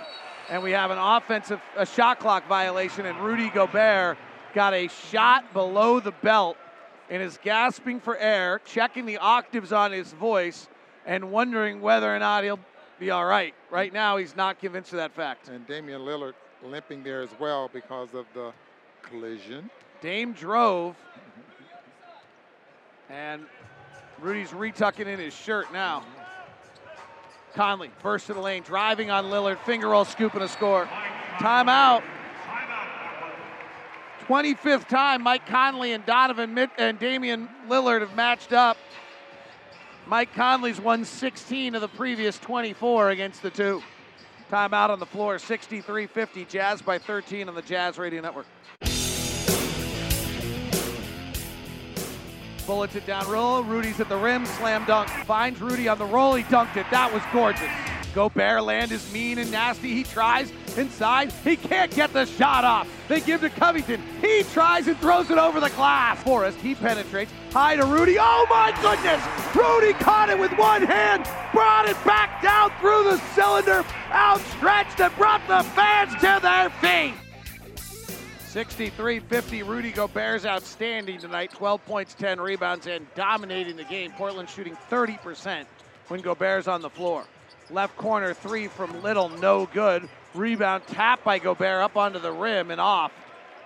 And 0.51 0.63
we 0.63 0.73
have 0.73 0.91
an 0.91 0.99
offensive, 0.99 1.61
a 1.77 1.87
shot 1.87 2.21
clock 2.21 2.47
violation, 2.49 3.07
and 3.07 3.19
Rudy 3.21 3.49
Gobert 3.49 4.19
got 4.55 4.75
a 4.75 4.89
shot 5.11 5.55
below 5.55 6.01
the 6.01 6.11
belt 6.11 6.59
and 7.09 7.23
is 7.23 7.39
gasping 7.43 7.99
for 8.01 8.17
air, 8.19 8.61
checking 8.67 9.07
the 9.07 9.17
octaves 9.19 9.73
on 9.73 9.91
his 9.93 10.13
voice, 10.13 10.69
and 11.07 11.31
wondering 11.33 11.81
whether 11.81 12.15
or 12.15 12.19
not 12.19 12.45
he'll 12.45 12.59
be 12.99 13.11
all 13.11 13.25
right. 13.25 13.55
Right 13.71 13.93
now, 13.93 14.17
he's 14.17 14.37
not 14.37 14.59
convinced 14.59 14.93
of 14.93 14.99
that 14.99 15.13
fact. 15.13 15.49
And 15.49 15.67
Damian 15.67 16.03
Lillard 16.03 16.35
limping 16.65 17.03
there 17.05 17.23
as 17.23 17.31
well 17.39 17.71
because 17.73 18.15
of 18.15 18.27
the 18.35 18.53
collision. 19.03 19.71
Dame 20.01 20.33
drove, 20.33 20.97
and 23.11 23.47
Rudy's 24.21 24.51
retucking 24.51 25.07
in 25.07 25.19
his 25.19 25.35
shirt 25.35 25.73
now. 25.73 26.05
Conley, 27.55 27.91
first 28.01 28.27
to 28.27 28.35
the 28.35 28.41
lane, 28.41 28.63
driving 28.63 29.11
on 29.11 29.27
Lillard, 29.27 29.59
finger 29.61 29.89
roll, 29.89 30.05
scoop, 30.05 30.35
and 30.35 30.43
a 30.43 30.49
score. 30.49 30.89
Timeout. 31.39 32.03
25th 34.27 34.87
time 34.89 35.23
Mike 35.23 35.47
Conley 35.47 35.93
and 35.93 36.05
Donovan 36.05 36.69
and 36.77 36.99
Damian 36.99 37.49
Lillard 37.67 38.01
have 38.01 38.15
matched 38.15 38.53
up. 38.53 38.77
Mike 40.09 40.33
Conley's 40.33 40.81
won 40.81 41.05
16 41.05 41.75
of 41.75 41.83
the 41.83 41.89
previous 41.89 42.39
24 42.39 43.11
against 43.11 43.43
the 43.43 43.51
two. 43.51 43.83
Timeout 44.51 44.89
on 44.89 44.99
the 44.99 45.07
floor, 45.07 45.39
63 45.39 46.07
50. 46.07 46.47
Jazz 46.47 46.81
by 46.81 46.99
13 46.99 47.47
on 47.47 47.55
the 47.55 47.61
Jazz 47.61 47.99
Radio 47.99 48.23
Network. 48.23 48.47
Bullets 52.67 52.97
it 52.97 53.07
down 53.07 53.31
roll. 53.31 53.63
Rudy's 53.63 54.01
at 54.01 54.09
the 54.09 54.17
rim, 54.17 54.47
slam 54.47 54.87
dunk. 54.87 55.11
Finds 55.27 55.61
Rudy 55.61 55.89
on 55.89 55.99
the 55.99 56.07
roll. 56.07 56.35
He 56.35 56.45
dunked 56.45 56.79
it. 56.79 56.87
That 56.91 57.13
was 57.13 57.23
gorgeous. 57.31 57.88
Gobert 58.15 58.63
land 58.63 58.93
is 58.93 59.13
mean 59.13 59.39
and 59.39 59.51
nasty. 59.51 59.95
He 59.95 60.05
tries 60.05 60.53
inside. 60.77 61.33
He 61.45 61.57
can't 61.57 61.95
get 61.95 62.13
the 62.13 62.25
shot 62.25 62.65
off. 62.65 62.89
They 63.09 63.21
give 63.21 63.41
to 63.43 63.51
Covington. 63.51 64.03
He 64.21 64.43
tries 64.53 64.87
and 64.87 64.97
throws 64.99 65.31
it 65.31 65.39
over 65.39 65.61
the 65.61 65.71
glass. 65.71 66.23
Forrest, 66.23 66.59
he 66.59 66.75
penetrates. 66.75 67.33
High 67.53 67.77
to 67.77 67.85
Rudy. 67.85 68.17
Oh 68.19 68.47
my 68.51 68.73
goodness! 68.83 69.23
Rudy 69.55 69.93
caught 69.95 70.29
it 70.31 70.39
with 70.39 70.53
one 70.59 70.83
hand, 70.83 71.25
brought 71.53 71.89
it 71.89 71.97
back 72.05 72.43
down 72.43 72.71
through 72.81 73.05
the 73.05 73.19
cylinder, 73.35 73.85
outstretched 74.13 75.01
and 75.01 75.15
brought 75.17 75.47
the 75.49 75.63
fans 75.71 76.13
to 76.15 76.39
their 76.43 76.71
feet. 76.81 77.15
63-50. 78.49 79.67
Rudy 79.67 79.93
Gobert's 79.93 80.47
outstanding 80.47 81.19
tonight. 81.19 81.53
12 81.53 81.85
points, 81.85 82.15
10 82.15 82.41
rebounds, 82.41 82.87
and 82.87 83.07
dominating 83.15 83.77
the 83.77 83.85
game. 83.85 84.11
Portland 84.13 84.49
shooting 84.49 84.77
30% 84.91 85.65
when 86.09 86.21
Gobert's 86.21 86.67
on 86.67 86.81
the 86.81 86.91
floor. 86.91 87.25
Left 87.71 87.97
corner 87.97 88.35
three 88.35 88.69
from 88.69 89.03
Little, 89.03 89.29
no 89.29 89.67
good. 89.67 90.09
Rebound 90.35 90.87
tap 90.87 91.25
by 91.25 91.39
Gobert 91.39 91.83
up 91.83 91.97
onto 91.97 92.19
the 92.19 92.33
rim 92.33 92.71
and 92.71 92.81
off. 92.81 93.13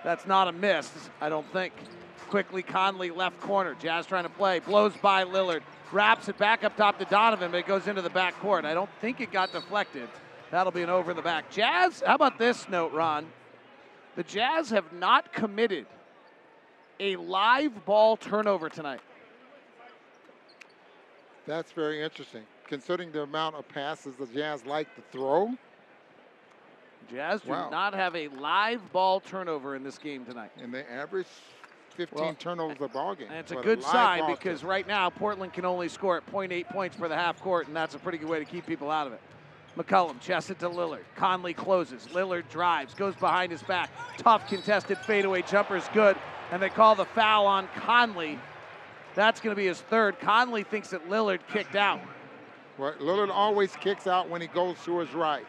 That's 0.03 0.25
not 0.25 0.47
a 0.47 0.51
miss, 0.51 0.91
I 1.21 1.29
don't 1.29 1.49
think. 1.53 1.73
quickly. 2.33 2.63
Conley 2.63 3.11
left 3.11 3.39
corner. 3.41 3.75
Jazz 3.79 4.07
trying 4.07 4.23
to 4.23 4.29
play. 4.29 4.57
Blows 4.59 4.93
by 5.01 5.23
Lillard. 5.23 5.61
Wraps 5.91 6.27
it 6.27 6.37
back 6.39 6.63
up 6.63 6.75
top 6.75 6.97
to 6.97 7.05
Donovan, 7.05 7.51
but 7.51 7.57
it 7.57 7.67
goes 7.67 7.87
into 7.87 8.01
the 8.01 8.09
back 8.09 8.33
court. 8.39 8.65
I 8.65 8.73
don't 8.73 8.89
think 9.01 9.21
it 9.21 9.31
got 9.31 9.51
deflected. 9.51 10.09
That'll 10.49 10.71
be 10.71 10.81
an 10.81 10.89
over 10.89 11.11
in 11.11 11.17
the 11.17 11.21
back. 11.23 11.51
Jazz, 11.51 12.01
how 12.03 12.15
about 12.15 12.39
this 12.39 12.67
note, 12.67 12.91
Ron? 12.91 13.27
The 14.15 14.23
Jazz 14.23 14.71
have 14.71 14.91
not 14.93 15.31
committed 15.31 15.85
a 16.99 17.15
live 17.17 17.85
ball 17.85 18.17
turnover 18.17 18.69
tonight. 18.69 19.01
That's 21.45 21.71
very 21.71 22.01
interesting, 22.01 22.43
considering 22.73 23.11
the 23.11 23.21
amount 23.21 23.55
of 23.55 23.67
passes 23.69 24.15
the 24.15 24.25
Jazz 24.25 24.65
like 24.65 24.93
to 24.95 25.01
throw. 25.11 25.51
Jazz 27.11 27.41
do 27.41 27.51
Wow. 27.51 27.69
not 27.69 27.93
have 27.93 28.15
a 28.15 28.29
live 28.29 28.91
ball 28.91 29.19
turnover 29.19 29.75
in 29.75 29.83
this 29.83 29.99
game 29.99 30.25
tonight. 30.25 30.49
And 30.59 30.73
they 30.73 30.83
average 30.85 31.27
15 31.91 32.17
Well, 32.19 32.33
turnovers 32.33 32.81
a 32.81 32.87
ball 32.87 33.13
game. 33.13 33.27
And 33.29 33.37
it's 33.37 33.51
a 33.51 33.57
good 33.57 33.83
live 33.83 33.91
sign 33.91 34.31
because 34.31 34.63
right 34.63 34.87
now 34.87 35.11
Portland 35.11 35.53
can 35.53 35.65
only 35.65 35.87
score 35.87 36.17
at 36.17 36.25
0.8 36.25 36.67
points 36.69 36.97
per 36.97 37.07
the 37.07 37.15
half 37.15 37.39
court, 37.41 37.67
and 37.67 37.75
that's 37.75 37.93
a 37.93 37.99
pretty 37.99 38.17
good 38.17 38.27
way 38.29 38.39
to 38.39 38.45
keep 38.45 38.65
people 38.65 38.89
out 38.89 39.05
of 39.05 39.13
it. 39.13 39.21
McCollum 39.77 40.19
chests 40.19 40.49
it 40.49 40.57
to 40.59 40.69
Lillard. 40.69 41.03
Conley 41.15 41.53
closes. 41.53 42.07
Lillard 42.07 42.49
drives, 42.49 42.95
goes 42.95 43.15
behind 43.15 43.51
his 43.51 43.61
back. 43.61 43.91
Tough 44.17 44.47
contested 44.47 44.97
fadeaway 44.97 45.43
jumper 45.43 45.77
is 45.77 45.87
good, 45.93 46.17
and 46.51 46.59
they 46.59 46.69
call 46.69 46.95
the 46.95 47.05
foul 47.05 47.45
on 47.45 47.67
Conley. 47.75 48.39
That's 49.13 49.39
going 49.41 49.55
to 49.55 49.59
be 49.59 49.67
his 49.67 49.79
third. 49.79 50.19
Conley 50.19 50.63
thinks 50.63 50.89
that 50.89 51.07
Lillard 51.07 51.41
kicked 51.47 51.75
out. 51.75 51.99
Well, 52.77 52.93
Lillard 52.93 53.29
always 53.29 53.75
kicks 53.75 54.07
out 54.07 54.29
when 54.29 54.41
he 54.41 54.47
goes 54.47 54.77
to 54.85 54.99
his 54.99 55.13
right. 55.13 55.45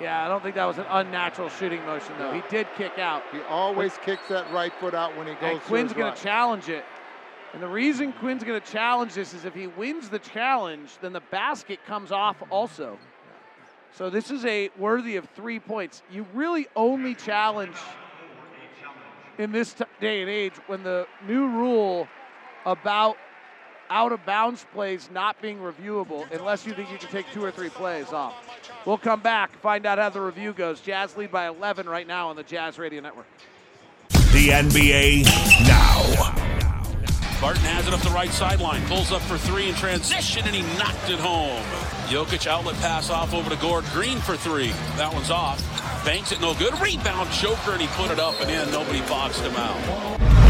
Yeah, 0.00 0.24
I 0.24 0.28
don't 0.28 0.42
think 0.42 0.56
that 0.56 0.66
was 0.66 0.78
an 0.78 0.84
unnatural 0.90 1.48
shooting 1.48 1.82
motion, 1.86 2.12
though. 2.18 2.32
He 2.32 2.42
did 2.50 2.66
kick 2.76 2.98
out. 2.98 3.22
He 3.32 3.40
always 3.48 3.96
kicks 4.04 4.28
that 4.28 4.50
right 4.52 4.72
foot 4.74 4.94
out 4.94 5.16
when 5.16 5.26
he 5.26 5.32
goes 5.34 5.40
to 5.40 5.46
his 5.46 5.52
right. 5.52 5.60
And 5.60 5.62
Quin's 5.62 5.92
going 5.92 6.06
right. 6.06 6.16
to 6.16 6.22
challenge 6.22 6.68
it. 6.68 6.84
And 7.54 7.62
the 7.62 7.68
reason 7.68 8.12
Quin's 8.12 8.44
going 8.44 8.60
to 8.60 8.70
challenge 8.70 9.14
this 9.14 9.32
is 9.32 9.46
if 9.46 9.54
he 9.54 9.68
wins 9.68 10.10
the 10.10 10.18
challenge, 10.18 10.98
then 11.00 11.14
the 11.14 11.22
basket 11.30 11.78
comes 11.86 12.12
off 12.12 12.36
also. 12.50 12.98
So 13.92 14.10
this 14.10 14.30
is 14.30 14.44
a 14.44 14.68
worthy 14.76 15.16
of 15.16 15.26
three 15.30 15.58
points. 15.58 16.02
You 16.10 16.26
really 16.34 16.66
only 16.76 17.14
challenge 17.14 17.76
in 19.38 19.52
this 19.52 19.72
t- 19.72 19.84
day 20.00 20.20
and 20.20 20.28
age 20.28 20.52
when 20.66 20.82
the 20.82 21.06
new 21.26 21.48
rule 21.48 22.06
about 22.66 23.16
out 23.90 24.12
of 24.12 24.24
bounds 24.26 24.66
plays 24.72 25.08
not 25.12 25.40
being 25.40 25.58
reviewable 25.58 26.30
unless 26.32 26.66
you 26.66 26.72
think 26.72 26.90
you 26.90 26.98
can 26.98 27.08
take 27.08 27.26
two 27.32 27.44
or 27.44 27.50
three 27.50 27.68
plays 27.68 28.12
off. 28.12 28.34
We'll 28.84 28.98
come 28.98 29.20
back, 29.20 29.56
find 29.60 29.86
out 29.86 29.98
how 29.98 30.10
the 30.10 30.20
review 30.20 30.52
goes. 30.52 30.80
Jazz 30.80 31.16
lead 31.16 31.30
by 31.30 31.48
11 31.48 31.88
right 31.88 32.06
now 32.06 32.28
on 32.28 32.36
the 32.36 32.42
Jazz 32.42 32.78
Radio 32.78 33.00
Network. 33.00 33.26
The 34.08 34.48
NBA 34.48 35.24
now. 35.66 36.46
Barton 37.40 37.62
has 37.64 37.86
it 37.86 37.92
up 37.92 38.00
the 38.00 38.10
right 38.10 38.30
sideline, 38.30 38.82
pulls 38.86 39.12
up 39.12 39.20
for 39.22 39.36
three 39.36 39.68
in 39.68 39.74
transition, 39.74 40.42
and 40.46 40.54
he 40.54 40.62
knocked 40.78 41.10
it 41.10 41.18
home. 41.18 41.62
Jokic 42.08 42.46
outlet 42.46 42.76
pass 42.76 43.10
off 43.10 43.34
over 43.34 43.50
to 43.50 43.56
Gord 43.56 43.84
Green 43.92 44.18
for 44.18 44.36
three. 44.36 44.70
That 44.96 45.12
one's 45.12 45.30
off. 45.30 45.60
Banks 46.04 46.32
it 46.32 46.40
no 46.40 46.54
good. 46.54 46.72
Rebound 46.80 47.30
choker, 47.32 47.72
and 47.72 47.82
he 47.82 47.88
put 47.88 48.10
it 48.10 48.18
up 48.18 48.40
and 48.40 48.50
in. 48.50 48.70
Nobody 48.70 49.00
boxed 49.02 49.42
him 49.42 49.54
out. 49.56 50.45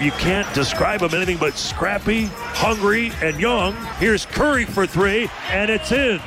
You 0.00 0.12
can't 0.12 0.52
describe 0.54 1.02
him 1.02 1.12
anything 1.12 1.38
but 1.38 1.58
scrappy, 1.58 2.26
hungry, 2.32 3.10
and 3.20 3.38
young. 3.40 3.74
Here's 3.98 4.26
Curry 4.26 4.64
for 4.64 4.86
three, 4.86 5.28
and 5.50 5.70
it's 5.70 5.90
in. 5.90 6.20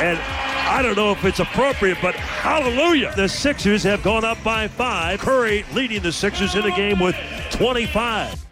And 0.00 0.18
I 0.18 0.82
don't 0.82 0.96
know 0.96 1.12
if 1.12 1.24
it's 1.24 1.38
appropriate, 1.38 1.98
but 2.02 2.16
hallelujah. 2.16 3.12
The 3.14 3.28
Sixers 3.28 3.84
have 3.84 4.02
gone 4.02 4.24
up 4.24 4.42
by 4.42 4.66
five. 4.66 5.20
Curry 5.20 5.64
leading 5.72 6.02
the 6.02 6.10
Sixers 6.10 6.56
in 6.56 6.62
the 6.62 6.72
game 6.72 6.98
with 6.98 7.14
25. 7.50 8.44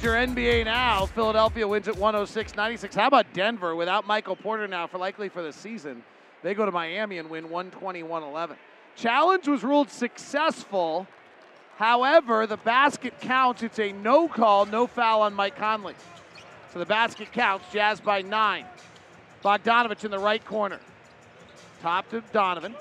Your 0.00 0.14
NBA 0.14 0.64
now. 0.64 1.06
Philadelphia 1.06 1.66
wins 1.66 1.86
at 1.86 1.96
106 1.96 2.56
96. 2.56 2.94
How 2.96 3.06
about 3.06 3.32
Denver 3.32 3.76
without 3.76 4.06
Michael 4.06 4.36
Porter 4.36 4.66
now 4.66 4.88
for 4.88 4.98
likely 4.98 5.28
for 5.28 5.42
the 5.42 5.52
season? 5.52 6.02
They 6.42 6.54
go 6.54 6.64
to 6.64 6.72
Miami 6.72 7.18
and 7.18 7.30
win 7.30 7.44
120 7.50 8.02
111. 8.02 8.56
Challenge 8.96 9.46
was 9.46 9.62
ruled 9.62 9.90
successful. 9.90 11.06
However, 11.78 12.44
the 12.48 12.56
basket 12.56 13.20
counts. 13.20 13.62
It's 13.62 13.78
a 13.78 13.92
no 13.92 14.26
call, 14.26 14.66
no 14.66 14.88
foul 14.88 15.22
on 15.22 15.32
Mike 15.32 15.56
Conley. 15.56 15.94
So 16.72 16.80
the 16.80 16.86
basket 16.86 17.30
counts. 17.32 17.66
Jazz 17.72 18.00
by 18.00 18.22
nine. 18.22 18.66
Bogdanovich 19.44 20.04
in 20.04 20.10
the 20.10 20.18
right 20.18 20.44
corner. 20.44 20.80
Top 21.80 22.10
to 22.10 22.20
Donovan. 22.32 22.74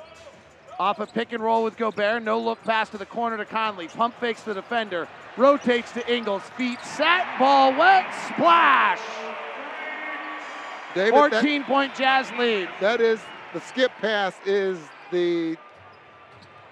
Off 0.79 0.99
a 0.99 1.05
pick 1.05 1.31
and 1.31 1.43
roll 1.43 1.63
with 1.63 1.77
Gobert. 1.77 2.23
No 2.23 2.39
look 2.39 2.63
pass 2.63 2.89
to 2.89 2.97
the 2.97 3.05
corner 3.05 3.37
to 3.37 3.45
Conley. 3.45 3.87
Pump 3.87 4.19
fakes 4.19 4.41
the 4.41 4.55
defender. 4.55 5.07
Rotates 5.37 5.91
to 5.91 6.11
Ingles. 6.11 6.41
Feet 6.57 6.79
set. 6.81 7.25
Ball 7.37 7.77
wet. 7.77 8.11
Splash. 8.29 8.99
David, 10.95 11.11
14 11.11 11.63
point 11.65 11.93
Jazz 11.93 12.31
lead. 12.39 12.67
That 12.79 12.99
is 12.99 13.19
the 13.53 13.61
skip 13.61 13.91
pass 14.01 14.33
is 14.43 14.79
the 15.11 15.55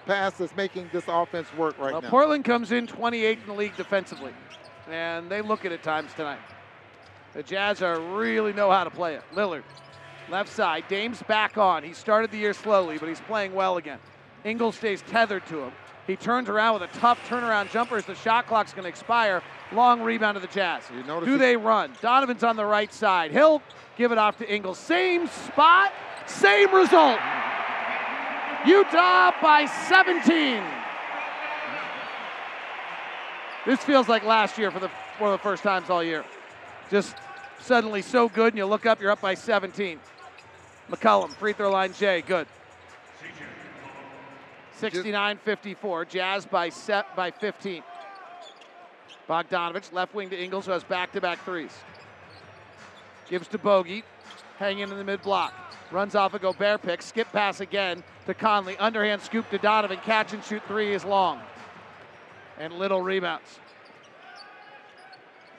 pass 0.06 0.34
that's 0.34 0.54
making 0.56 0.88
this 0.92 1.04
offense 1.08 1.52
work 1.54 1.78
right 1.78 1.92
Well, 1.92 2.02
now. 2.02 2.10
Portland 2.10 2.44
comes 2.44 2.72
in 2.72 2.86
28th 2.86 3.40
in 3.42 3.46
the 3.46 3.52
league 3.54 3.76
defensively, 3.76 4.32
and 4.90 5.28
they 5.30 5.42
look 5.42 5.64
at 5.64 5.72
it 5.72 5.82
times 5.82 6.12
tonight. 6.14 6.38
The 7.34 7.42
Jazz 7.42 7.82
are 7.82 8.00
really 8.00 8.52
know 8.52 8.70
how 8.70 8.84
to 8.84 8.90
play 8.90 9.14
it. 9.14 9.22
Lillard, 9.34 9.62
left 10.30 10.48
side. 10.50 10.84
Dame's 10.88 11.22
back 11.24 11.58
on. 11.58 11.82
He 11.82 11.92
started 11.92 12.30
the 12.30 12.38
year 12.38 12.54
slowly, 12.54 12.98
but 12.98 13.08
he's 13.08 13.20
playing 13.20 13.52
well 13.54 13.76
again. 13.76 13.98
Ingles 14.44 14.76
stays 14.76 15.02
tethered 15.02 15.44
to 15.46 15.64
him. 15.64 15.72
He 16.06 16.14
turns 16.14 16.48
around 16.48 16.74
with 16.80 16.82
a 16.88 16.98
tough 16.98 17.18
turnaround 17.28 17.70
jumper 17.72 17.96
as 17.96 18.04
the 18.06 18.14
shot 18.14 18.46
clock's 18.46 18.72
going 18.72 18.84
to 18.84 18.88
expire. 18.88 19.42
Long 19.72 20.00
rebound 20.02 20.36
to 20.36 20.40
the 20.40 20.46
Jazz. 20.46 20.84
Do 20.88 21.24
he- 21.24 21.36
they 21.36 21.56
run? 21.56 21.92
Donovan's 22.00 22.44
on 22.44 22.54
the 22.54 22.64
right 22.64 22.92
side. 22.94 23.32
He'll 23.32 23.60
give 23.98 24.12
it 24.12 24.18
off 24.18 24.38
to 24.38 24.48
Ingles. 24.54 24.78
Same 24.78 25.26
spot, 25.26 25.92
same 26.26 26.72
result. 26.72 27.18
Utah 28.66 29.32
by 29.40 29.66
17. 29.66 30.62
This 33.64 33.82
feels 33.84 34.08
like 34.08 34.24
last 34.24 34.58
year 34.58 34.70
for 34.70 34.80
the 34.80 34.90
one 35.18 35.32
of 35.32 35.38
the 35.38 35.42
first 35.42 35.62
times 35.62 35.88
all 35.88 36.02
year. 36.02 36.24
Just 36.90 37.16
suddenly 37.60 38.02
so 38.02 38.28
good, 38.28 38.52
and 38.52 38.58
you 38.58 38.66
look 38.66 38.86
up, 38.86 39.00
you're 39.00 39.10
up 39.10 39.20
by 39.20 39.34
17. 39.34 39.98
McCollum, 40.90 41.30
free 41.30 41.52
throw 41.52 41.70
line 41.70 41.92
J, 41.92 42.22
good. 42.22 42.46
69-54, 44.80 46.08
Jazz 46.08 46.44
by 46.44 46.68
set 46.68 47.16
by 47.16 47.30
15. 47.30 47.82
Bogdanovich, 49.28 49.92
left 49.92 50.14
wing 50.14 50.28
to 50.30 50.40
Ingles, 50.40 50.66
who 50.66 50.72
has 50.72 50.84
back-to-back 50.84 51.44
threes. 51.44 51.72
Gives 53.28 53.48
to 53.48 53.58
Bogey, 53.58 54.04
hanging 54.58 54.82
in 54.82 54.90
the 54.90 55.02
mid 55.02 55.22
block. 55.22 55.52
Runs 55.90 56.14
off 56.14 56.34
a 56.34 56.38
Gobert 56.38 56.82
pick, 56.82 57.00
skip 57.00 57.30
pass 57.32 57.60
again 57.60 58.02
to 58.26 58.34
Conley. 58.34 58.76
Underhand 58.78 59.22
scoop 59.22 59.48
to 59.50 59.58
Donovan, 59.58 59.98
catch 59.98 60.32
and 60.32 60.42
shoot 60.42 60.62
three 60.66 60.92
is 60.92 61.04
long. 61.04 61.40
And 62.58 62.72
little 62.74 63.00
rebounds. 63.00 63.60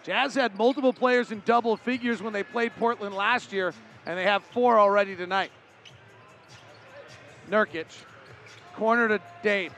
Jazz 0.04 0.36
had 0.36 0.58
multiple 0.58 0.94
players 0.94 1.32
in 1.32 1.42
double 1.46 1.78
figures 1.78 2.22
when 2.22 2.34
they 2.34 2.44
played 2.44 2.72
Portland 2.78 3.14
last 3.16 3.52
year, 3.52 3.74
and 4.06 4.18
they 4.18 4.24
have 4.24 4.44
four 4.44 4.80
already 4.80 5.16
tonight. 5.16 5.52
Nurkic, 7.50 7.88
corner 8.76 9.08
to 9.08 9.22
Dame. 9.44 9.72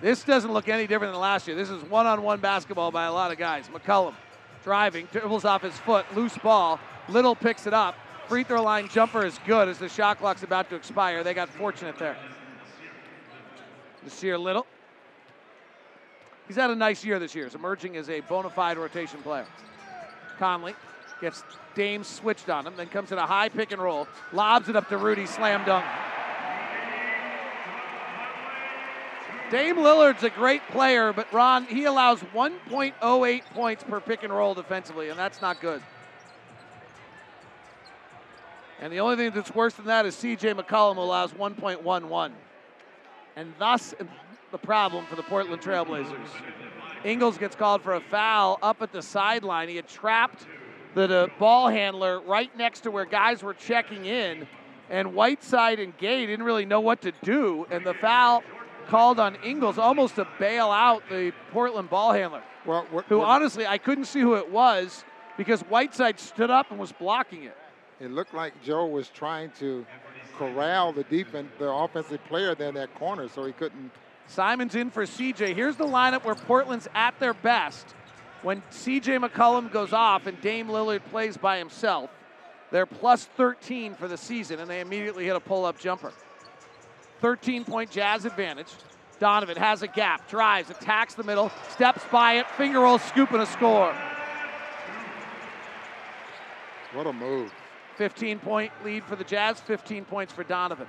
This 0.00 0.22
doesn't 0.22 0.52
look 0.52 0.68
any 0.68 0.86
different 0.86 1.12
than 1.14 1.20
last 1.20 1.46
year. 1.46 1.56
This 1.56 1.70
is 1.70 1.82
one 1.84 2.06
on 2.06 2.22
one 2.22 2.40
basketball 2.40 2.90
by 2.90 3.04
a 3.04 3.12
lot 3.12 3.32
of 3.32 3.38
guys. 3.38 3.68
McCollum 3.68 4.14
driving, 4.62 5.08
dribbles 5.12 5.44
off 5.44 5.62
his 5.62 5.76
foot, 5.78 6.04
loose 6.14 6.36
ball. 6.38 6.78
Little 7.08 7.34
picks 7.34 7.66
it 7.66 7.72
up. 7.72 7.94
Free 8.28 8.42
throw 8.42 8.62
line 8.62 8.88
jumper 8.88 9.24
is 9.24 9.38
good 9.46 9.68
as 9.68 9.78
the 9.78 9.88
shot 9.88 10.18
clock's 10.18 10.42
about 10.42 10.68
to 10.70 10.76
expire. 10.76 11.22
They 11.22 11.34
got 11.34 11.48
fortunate 11.48 11.96
there. 11.98 12.16
Nassir 14.04 14.38
Little. 14.40 14.66
He's 16.48 16.56
had 16.56 16.70
a 16.70 16.76
nice 16.76 17.04
year 17.04 17.18
this 17.18 17.34
year. 17.34 17.44
He's 17.44 17.54
emerging 17.54 17.96
as 17.96 18.08
a 18.08 18.20
bona 18.20 18.50
fide 18.50 18.78
rotation 18.78 19.20
player. 19.22 19.46
Conley 20.38 20.74
gets 21.20 21.44
Dame 21.74 22.04
switched 22.04 22.48
on 22.48 22.66
him, 22.66 22.74
then 22.76 22.88
comes 22.88 23.12
in 23.12 23.18
a 23.18 23.26
high 23.26 23.48
pick 23.48 23.70
and 23.72 23.80
roll, 23.80 24.08
lobs 24.32 24.68
it 24.68 24.76
up 24.76 24.88
to 24.88 24.96
Rudy, 24.96 25.26
slam 25.26 25.64
dunk. 25.64 25.84
Dame 29.50 29.76
Lillard's 29.76 30.24
a 30.24 30.30
great 30.30 30.66
player, 30.68 31.12
but 31.12 31.32
Ron, 31.32 31.66
he 31.66 31.84
allows 31.84 32.20
1.08 32.34 33.42
points 33.52 33.84
per 33.84 34.00
pick 34.00 34.24
and 34.24 34.32
roll 34.32 34.54
defensively, 34.54 35.10
and 35.10 35.18
that's 35.18 35.40
not 35.40 35.60
good. 35.60 35.80
And 38.80 38.92
the 38.92 39.00
only 39.00 39.16
thing 39.16 39.30
that's 39.34 39.54
worse 39.54 39.74
than 39.74 39.86
that 39.86 40.06
is 40.06 40.14
CJ 40.16 40.54
McCollum, 40.60 40.96
allows 40.96 41.32
1.11. 41.32 42.32
And 43.36 43.54
thus 43.58 43.94
the 44.52 44.58
problem 44.58 45.06
for 45.06 45.16
the 45.16 45.22
Portland 45.22 45.62
Trailblazers. 45.62 46.28
Ingles 47.04 47.38
gets 47.38 47.54
called 47.56 47.82
for 47.82 47.94
a 47.94 48.00
foul 48.00 48.58
up 48.62 48.82
at 48.82 48.92
the 48.92 49.02
sideline. 49.02 49.68
He 49.68 49.76
had 49.76 49.88
trapped 49.88 50.46
the, 50.94 51.06
the 51.06 51.30
ball 51.38 51.68
handler 51.68 52.20
right 52.20 52.54
next 52.56 52.80
to 52.80 52.90
where 52.90 53.04
guys 53.04 53.42
were 53.42 53.54
checking 53.54 54.06
in, 54.06 54.46
and 54.88 55.14
Whiteside 55.14 55.78
and 55.78 55.96
Gay 55.98 56.26
didn't 56.26 56.44
really 56.44 56.64
know 56.64 56.80
what 56.80 57.02
to 57.02 57.12
do, 57.22 57.66
and 57.70 57.84
the 57.84 57.94
foul 57.94 58.42
called 58.88 59.20
on 59.20 59.36
Ingles 59.44 59.78
almost 59.78 60.14
to 60.14 60.26
bail 60.38 60.70
out 60.70 61.02
the 61.10 61.32
Portland 61.52 61.90
ball 61.90 62.12
handler. 62.12 62.42
Well, 62.64 62.86
what, 62.90 63.04
who 63.06 63.18
what- 63.18 63.28
honestly 63.28 63.66
I 63.66 63.78
couldn't 63.78 64.06
see 64.06 64.20
who 64.20 64.34
it 64.34 64.50
was 64.50 65.04
because 65.36 65.60
Whiteside 65.62 66.18
stood 66.18 66.50
up 66.50 66.70
and 66.70 66.78
was 66.78 66.92
blocking 66.92 67.44
it. 67.44 67.56
It 68.00 68.10
looked 68.10 68.34
like 68.34 68.52
Joe 68.62 68.86
was 68.86 69.08
trying 69.08 69.50
to 69.58 69.86
corral 70.36 70.92
the 70.92 71.04
defense, 71.04 71.50
the 71.58 71.70
offensive 71.70 72.22
player 72.26 72.54
there 72.54 72.68
in 72.68 72.74
that 72.74 72.94
corner, 72.94 73.28
so 73.28 73.44
he 73.44 73.52
couldn't. 73.52 73.90
Simon's 74.26 74.74
in 74.74 74.90
for 74.90 75.04
CJ. 75.04 75.54
Here's 75.54 75.76
the 75.76 75.86
lineup 75.86 76.24
where 76.24 76.34
Portland's 76.34 76.88
at 76.94 77.18
their 77.20 77.32
best 77.32 77.94
when 78.42 78.60
CJ 78.70 79.26
McCollum 79.26 79.72
goes 79.72 79.92
off 79.92 80.26
and 80.26 80.38
Dame 80.40 80.68
Lillard 80.68 81.04
plays 81.06 81.36
by 81.36 81.58
himself. 81.58 82.10
They're 82.70 82.86
plus 82.86 83.24
13 83.24 83.94
for 83.94 84.08
the 84.08 84.16
season, 84.16 84.60
and 84.60 84.68
they 84.68 84.80
immediately 84.80 85.24
hit 85.24 85.36
a 85.36 85.40
pull 85.40 85.64
up 85.64 85.78
jumper. 85.78 86.12
13 87.20 87.64
point 87.64 87.90
Jazz 87.90 88.24
advantage. 88.24 88.72
Donovan 89.18 89.56
has 89.56 89.80
a 89.80 89.88
gap, 89.88 90.28
drives, 90.28 90.68
attacks 90.68 91.14
the 91.14 91.22
middle, 91.22 91.50
steps 91.70 92.02
by 92.12 92.34
it, 92.34 92.46
finger 92.50 92.80
roll, 92.80 92.98
scoop, 92.98 93.32
and 93.32 93.40
a 93.40 93.46
score. 93.46 93.96
What 96.92 97.06
a 97.06 97.12
move! 97.12 97.50
15 97.96 98.38
point 98.38 98.72
lead 98.84 99.04
for 99.04 99.16
the 99.16 99.24
Jazz, 99.24 99.60
15 99.60 100.04
points 100.04 100.32
for 100.32 100.44
Donovan. 100.44 100.86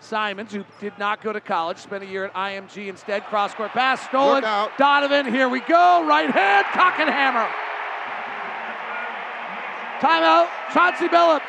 Simons, 0.00 0.52
who 0.52 0.64
did 0.80 0.96
not 0.98 1.22
go 1.22 1.32
to 1.32 1.40
college, 1.40 1.78
spent 1.78 2.04
a 2.04 2.06
year 2.06 2.24
at 2.26 2.34
IMG 2.34 2.88
instead. 2.88 3.24
Cross 3.24 3.54
court 3.54 3.72
pass 3.72 4.00
stolen. 4.02 4.42
Donovan, 4.78 5.26
here 5.26 5.48
we 5.48 5.60
go. 5.60 6.06
Right 6.06 6.30
hand, 6.30 6.66
cock 6.72 7.00
and 7.00 7.10
hammer. 7.10 7.48
Timeout, 10.00 10.48
Chauncey 10.72 11.08
Billups. 11.08 11.42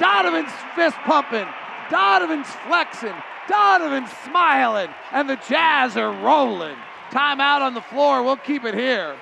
Donovan's 0.00 0.50
fist 0.74 0.96
pumping. 1.04 1.46
Donovan's 1.90 2.48
flexing. 2.66 3.14
Donovan's 3.48 4.10
smiling. 4.24 4.88
And 5.12 5.30
the 5.30 5.36
Jazz 5.48 5.96
are 5.96 6.10
rolling. 6.10 6.76
Timeout 7.10 7.60
on 7.60 7.74
the 7.74 7.80
floor. 7.82 8.22
We'll 8.22 8.36
keep 8.36 8.64
it 8.64 8.74
here. 8.74 9.14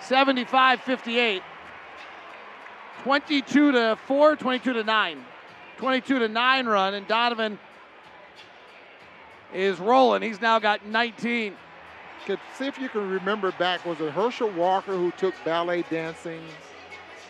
75 0.00 0.80
58. 0.82 1.42
22 3.02 3.72
to 3.72 3.98
4, 4.06 4.36
22 4.36 4.72
to 4.74 4.84
9. 4.84 5.24
22 5.78 6.18
to 6.20 6.28
9 6.28 6.66
run, 6.66 6.94
and 6.94 7.06
Donovan 7.08 7.58
is 9.52 9.78
rolling. 9.80 10.22
He's 10.22 10.40
now 10.40 10.58
got 10.58 10.86
19. 10.86 11.56
Could 12.26 12.38
see 12.56 12.66
if 12.66 12.78
you 12.78 12.88
can 12.88 13.10
remember 13.10 13.50
back. 13.52 13.84
Was 13.84 14.00
it 14.00 14.12
Herschel 14.12 14.50
Walker 14.50 14.92
who 14.92 15.10
took 15.12 15.34
ballet 15.44 15.82
dancing? 15.90 16.40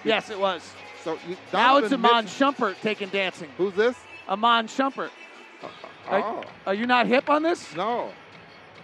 Yes, 0.05 0.29
it 0.29 0.39
was. 0.39 0.62
So 1.03 1.18
you, 1.27 1.37
Now 1.53 1.79
it's 1.79 1.93
Iman 1.93 2.27
mentioned- 2.27 2.57
Shumpert 2.57 2.81
taking 2.83 3.09
dancing. 3.09 3.49
Who's 3.57 3.75
this? 3.75 3.97
Iman 4.29 4.66
Shumpert. 4.66 5.11
Are, 6.09 6.20
Oh. 6.23 6.43
are 6.66 6.75
you 6.75 6.87
not 6.87 7.07
hip 7.07 7.31
on 7.31 7.43
this? 7.43 7.75
No. 7.75 8.12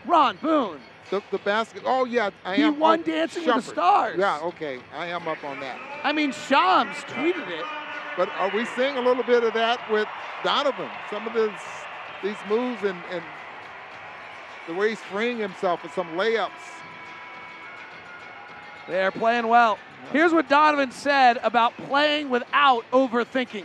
Ron 0.06 0.36
Boone. 0.40 0.80
The, 1.10 1.22
the 1.30 1.38
basket. 1.38 1.82
Oh 1.86 2.04
yeah, 2.04 2.30
I 2.44 2.56
He 2.56 2.62
am. 2.64 2.78
won 2.78 3.00
oh, 3.00 3.02
Dancing 3.02 3.46
with 3.46 3.54
the 3.56 3.62
Stars. 3.62 4.18
Yeah, 4.18 4.40
okay, 4.40 4.78
I 4.94 5.06
am 5.06 5.26
up 5.26 5.42
on 5.42 5.58
that. 5.60 5.78
I 6.04 6.12
mean, 6.12 6.32
Shams 6.32 6.96
tweeted 7.08 7.48
it. 7.48 7.64
But 8.16 8.28
are 8.38 8.50
we 8.50 8.64
seeing 8.64 8.96
a 8.96 9.00
little 9.00 9.22
bit 9.22 9.44
of 9.44 9.54
that 9.54 9.80
with 9.90 10.08
Donovan? 10.42 10.90
Some 11.08 11.26
of 11.26 11.32
this, 11.34 11.52
these 12.22 12.36
moves 12.48 12.82
and, 12.82 12.98
and 13.12 13.22
the 14.66 14.74
way 14.74 14.90
he's 14.90 15.00
freeing 15.00 15.38
himself 15.38 15.82
with 15.84 15.94
some 15.94 16.08
layups. 16.08 16.50
They're 18.88 19.12
playing 19.12 19.46
well. 19.46 19.78
Here's 20.12 20.32
what 20.32 20.48
Donovan 20.48 20.90
said 20.90 21.38
about 21.42 21.76
playing 21.76 22.28
without 22.28 22.84
overthinking. 22.90 23.64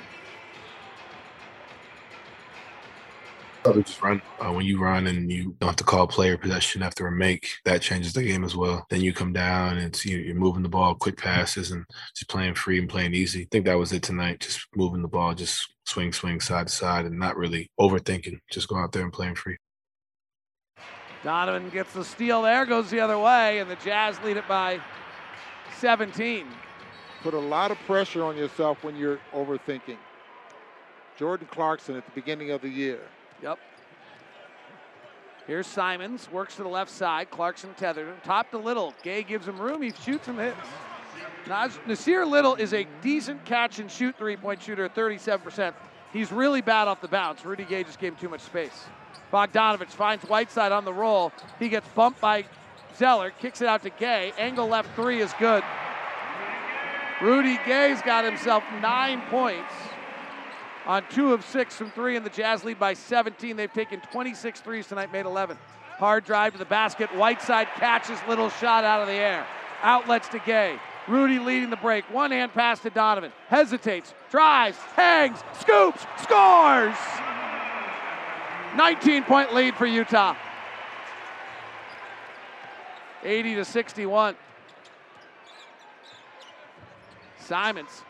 Other 3.65 3.81
just 3.83 4.01
run. 4.01 4.21
Uh, 4.39 4.51
when 4.51 4.65
you 4.65 4.79
run 4.81 5.07
and 5.07 5.31
you 5.31 5.55
don't 5.59 5.69
have 5.69 5.75
to 5.77 5.83
call 5.85 6.05
player 6.07 6.37
possession 6.37 6.83
after 6.83 7.07
a 7.07 7.11
make, 7.11 7.47
that 7.65 7.81
changes 7.81 8.13
the 8.13 8.23
game 8.23 8.43
as 8.43 8.55
well. 8.55 8.85
Then 8.89 9.01
you 9.01 9.13
come 9.13 9.31
down 9.31 9.77
and 9.77 9.87
it's, 9.87 10.05
you- 10.05 10.17
you're 10.17 10.35
moving 10.35 10.63
the 10.63 10.69
ball, 10.69 10.95
quick 10.95 11.17
passes, 11.17 11.71
and 11.71 11.85
just 12.15 12.29
playing 12.29 12.55
free 12.55 12.77
and 12.79 12.89
playing 12.89 13.13
easy. 13.13 13.43
I 13.43 13.47
think 13.51 13.65
that 13.65 13.77
was 13.77 13.93
it 13.93 14.03
tonight. 14.03 14.41
Just 14.41 14.67
moving 14.75 15.01
the 15.01 15.07
ball, 15.07 15.33
just 15.33 15.73
swing, 15.85 16.11
swing, 16.11 16.41
side 16.41 16.67
to 16.67 16.73
side, 16.73 17.05
and 17.05 17.17
not 17.17 17.37
really 17.37 17.71
overthinking. 17.79 18.39
Just 18.51 18.67
go 18.67 18.75
out 18.77 18.91
there 18.91 19.03
and 19.03 19.13
playing 19.13 19.35
free. 19.35 19.57
Donovan 21.23 21.69
gets 21.69 21.93
the 21.93 22.03
steal 22.03 22.41
there, 22.41 22.65
goes 22.65 22.89
the 22.89 22.99
other 22.99 23.17
way, 23.17 23.59
and 23.59 23.71
the 23.71 23.77
Jazz 23.77 24.19
lead 24.25 24.35
it 24.35 24.47
by 24.47 24.81
17. 25.79 26.45
Put 27.21 27.33
a 27.33 27.39
lot 27.39 27.71
of 27.71 27.77
pressure 27.87 28.25
on 28.25 28.35
yourself 28.35 28.83
when 28.83 28.97
you're 28.97 29.19
overthinking. 29.33 29.97
Jordan 31.17 31.47
Clarkson 31.49 31.95
at 31.95 32.05
the 32.05 32.11
beginning 32.11 32.51
of 32.51 32.61
the 32.61 32.67
year. 32.67 32.99
Yep. 33.43 33.59
Here's 35.47 35.67
Simons, 35.67 36.31
works 36.31 36.55
to 36.55 36.63
the 36.63 36.69
left 36.69 36.89
side. 36.89 37.29
Clarkson 37.29 37.73
tethered 37.73 38.07
him. 38.07 38.15
Top 38.23 38.49
to 38.51 38.57
Little. 38.57 38.93
Gay 39.03 39.21
gives 39.23 39.45
him 39.45 39.59
room. 39.59 39.81
He 39.81 39.91
shoots 39.91 40.25
him. 40.25 40.37
Nas- 40.37 41.77
Nassir 41.85 42.25
Little 42.25 42.55
is 42.55 42.73
a 42.73 42.87
decent 43.01 43.43
catch 43.43 43.79
and 43.79 43.91
shoot 43.91 44.17
three 44.17 44.37
point 44.37 44.61
shooter 44.61 44.87
37%. 44.87 45.73
He's 46.13 46.31
really 46.31 46.61
bad 46.61 46.87
off 46.87 47.01
the 47.01 47.09
bounce. 47.09 47.43
Rudy 47.43 47.65
Gay 47.65 47.83
just 47.83 47.99
gave 47.99 48.13
him 48.13 48.19
too 48.19 48.29
much 48.29 48.39
space. 48.39 48.85
Bogdanovich 49.33 49.89
finds 49.89 50.23
Whiteside 50.23 50.71
on 50.71 50.85
the 50.85 50.93
roll. 50.93 51.33
He 51.59 51.67
gets 51.67 51.87
bumped 51.89 52.21
by 52.21 52.45
Zeller, 52.97 53.31
kicks 53.41 53.61
it 53.61 53.67
out 53.67 53.83
to 53.83 53.89
Gay. 53.89 54.31
Angle 54.37 54.69
left 54.69 54.95
three 54.95 55.19
is 55.19 55.33
good. 55.37 55.63
Rudy 57.21 57.59
Gay's 57.65 58.01
got 58.03 58.23
himself 58.23 58.63
nine 58.81 59.21
points 59.29 59.73
on 60.85 61.03
two 61.09 61.33
of 61.33 61.45
six 61.45 61.75
from 61.75 61.91
three, 61.91 62.15
and 62.15 62.25
the 62.25 62.29
Jazz 62.29 62.63
lead 62.63 62.79
by 62.79 62.93
17. 62.93 63.55
They've 63.55 63.71
taken 63.71 64.01
26 64.11 64.61
threes 64.61 64.87
tonight, 64.87 65.11
made 65.11 65.25
11. 65.25 65.57
Hard 65.97 66.25
drive 66.25 66.53
to 66.53 66.59
the 66.59 66.65
basket. 66.65 67.09
Whiteside 67.15 67.67
catches 67.75 68.19
little 68.27 68.49
shot 68.49 68.83
out 68.83 69.01
of 69.01 69.07
the 69.07 69.13
air. 69.13 69.45
Outlets 69.81 70.27
to 70.29 70.39
Gay. 70.39 70.77
Rudy 71.07 71.39
leading 71.39 71.69
the 71.69 71.77
break. 71.77 72.05
One 72.11 72.31
hand 72.31 72.53
pass 72.53 72.79
to 72.81 72.89
Donovan. 72.89 73.31
Hesitates, 73.47 74.13
drives, 74.31 74.77
hangs, 74.95 75.43
scoops, 75.59 76.05
scores! 76.21 76.95
19 78.75 79.23
point 79.23 79.53
lead 79.53 79.75
for 79.75 79.85
Utah. 79.85 80.35
80 83.23 83.55
to 83.55 83.65
61. 83.65 84.35
Simons 87.39 88.03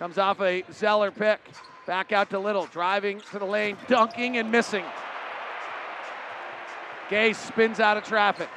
Comes 0.00 0.16
off 0.16 0.40
a 0.40 0.64
Zeller 0.72 1.10
pick. 1.10 1.40
Back 1.86 2.10
out 2.10 2.30
to 2.30 2.38
Little. 2.38 2.64
Driving 2.64 3.20
to 3.32 3.38
the 3.38 3.44
lane, 3.44 3.76
dunking 3.86 4.38
and 4.38 4.50
missing. 4.50 4.82
Gay 7.10 7.34
spins 7.34 7.80
out 7.80 7.98
of 7.98 8.04
traffic. 8.04 8.48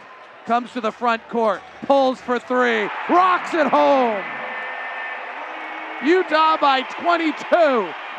Comes 0.46 0.72
to 0.72 0.80
the 0.80 0.92
front 0.92 1.28
court. 1.28 1.62
Pulls 1.82 2.22
for 2.22 2.40
three. 2.40 2.90
Rocks 3.10 3.54
it 3.54 3.68
home. 3.68 4.24
Utah 6.06 6.56
by 6.62 6.84
22. 7.02 7.44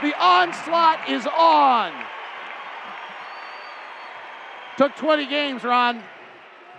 The 0.02 0.14
onslaught 0.22 1.08
is 1.08 1.26
on. 1.26 1.92
Took 4.76 4.94
20 4.96 5.26
games, 5.28 5.64
Ron. 5.64 6.02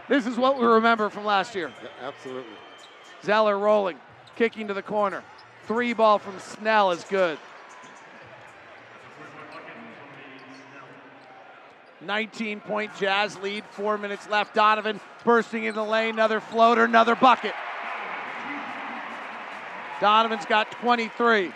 This 0.08 0.28
is 0.28 0.38
what 0.38 0.60
we 0.60 0.66
remember 0.68 1.10
from 1.10 1.26
last 1.26 1.56
year. 1.56 1.72
Absolutely. 2.04 2.54
Zeller 3.24 3.58
rolling, 3.58 3.98
kicking 4.36 4.68
to 4.68 4.76
the 4.76 4.84
corner. 4.84 5.24
Three 5.68 5.94
ball 5.94 6.20
from 6.20 6.40
Snell 6.40 6.92
is 6.92 7.04
good. 7.06 7.38
19 12.02 12.60
point 12.60 12.92
Jazz 13.00 13.38
lead, 13.40 13.64
four 13.72 13.98
minutes 13.98 14.30
left. 14.30 14.54
Donovan 14.54 15.00
bursting 15.24 15.64
in 15.64 15.76
the 15.76 15.84
lane, 15.84 16.14
another 16.14 16.40
floater, 16.40 16.84
another 16.84 17.16
bucket. 17.16 17.54
Donovan's 20.00 20.46
got 20.46 20.70
23. 20.72 21.52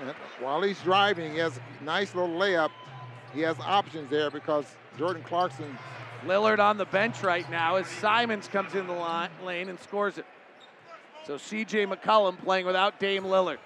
And 0.00 0.10
while 0.40 0.62
he's 0.62 0.80
driving, 0.80 1.32
he 1.32 1.38
has 1.38 1.58
a 1.58 1.84
nice 1.84 2.14
little 2.14 2.36
layup. 2.36 2.70
He 3.34 3.40
has 3.42 3.58
options 3.60 4.10
there 4.10 4.30
because 4.30 4.64
Jordan 4.98 5.22
Clarkson. 5.22 5.78
Lillard 6.24 6.58
on 6.58 6.76
the 6.76 6.84
bench 6.86 7.22
right 7.22 7.48
now 7.50 7.76
as 7.76 7.86
Simons 7.86 8.48
comes 8.48 8.74
in 8.74 8.86
the 8.86 8.92
line, 8.92 9.30
lane 9.44 9.68
and 9.68 9.78
scores 9.80 10.18
it. 10.18 10.26
So 11.26 11.36
CJ 11.36 11.92
McCollum 11.92 12.38
playing 12.38 12.66
without 12.66 12.98
Dame 12.98 13.24
Lillard. 13.24 13.58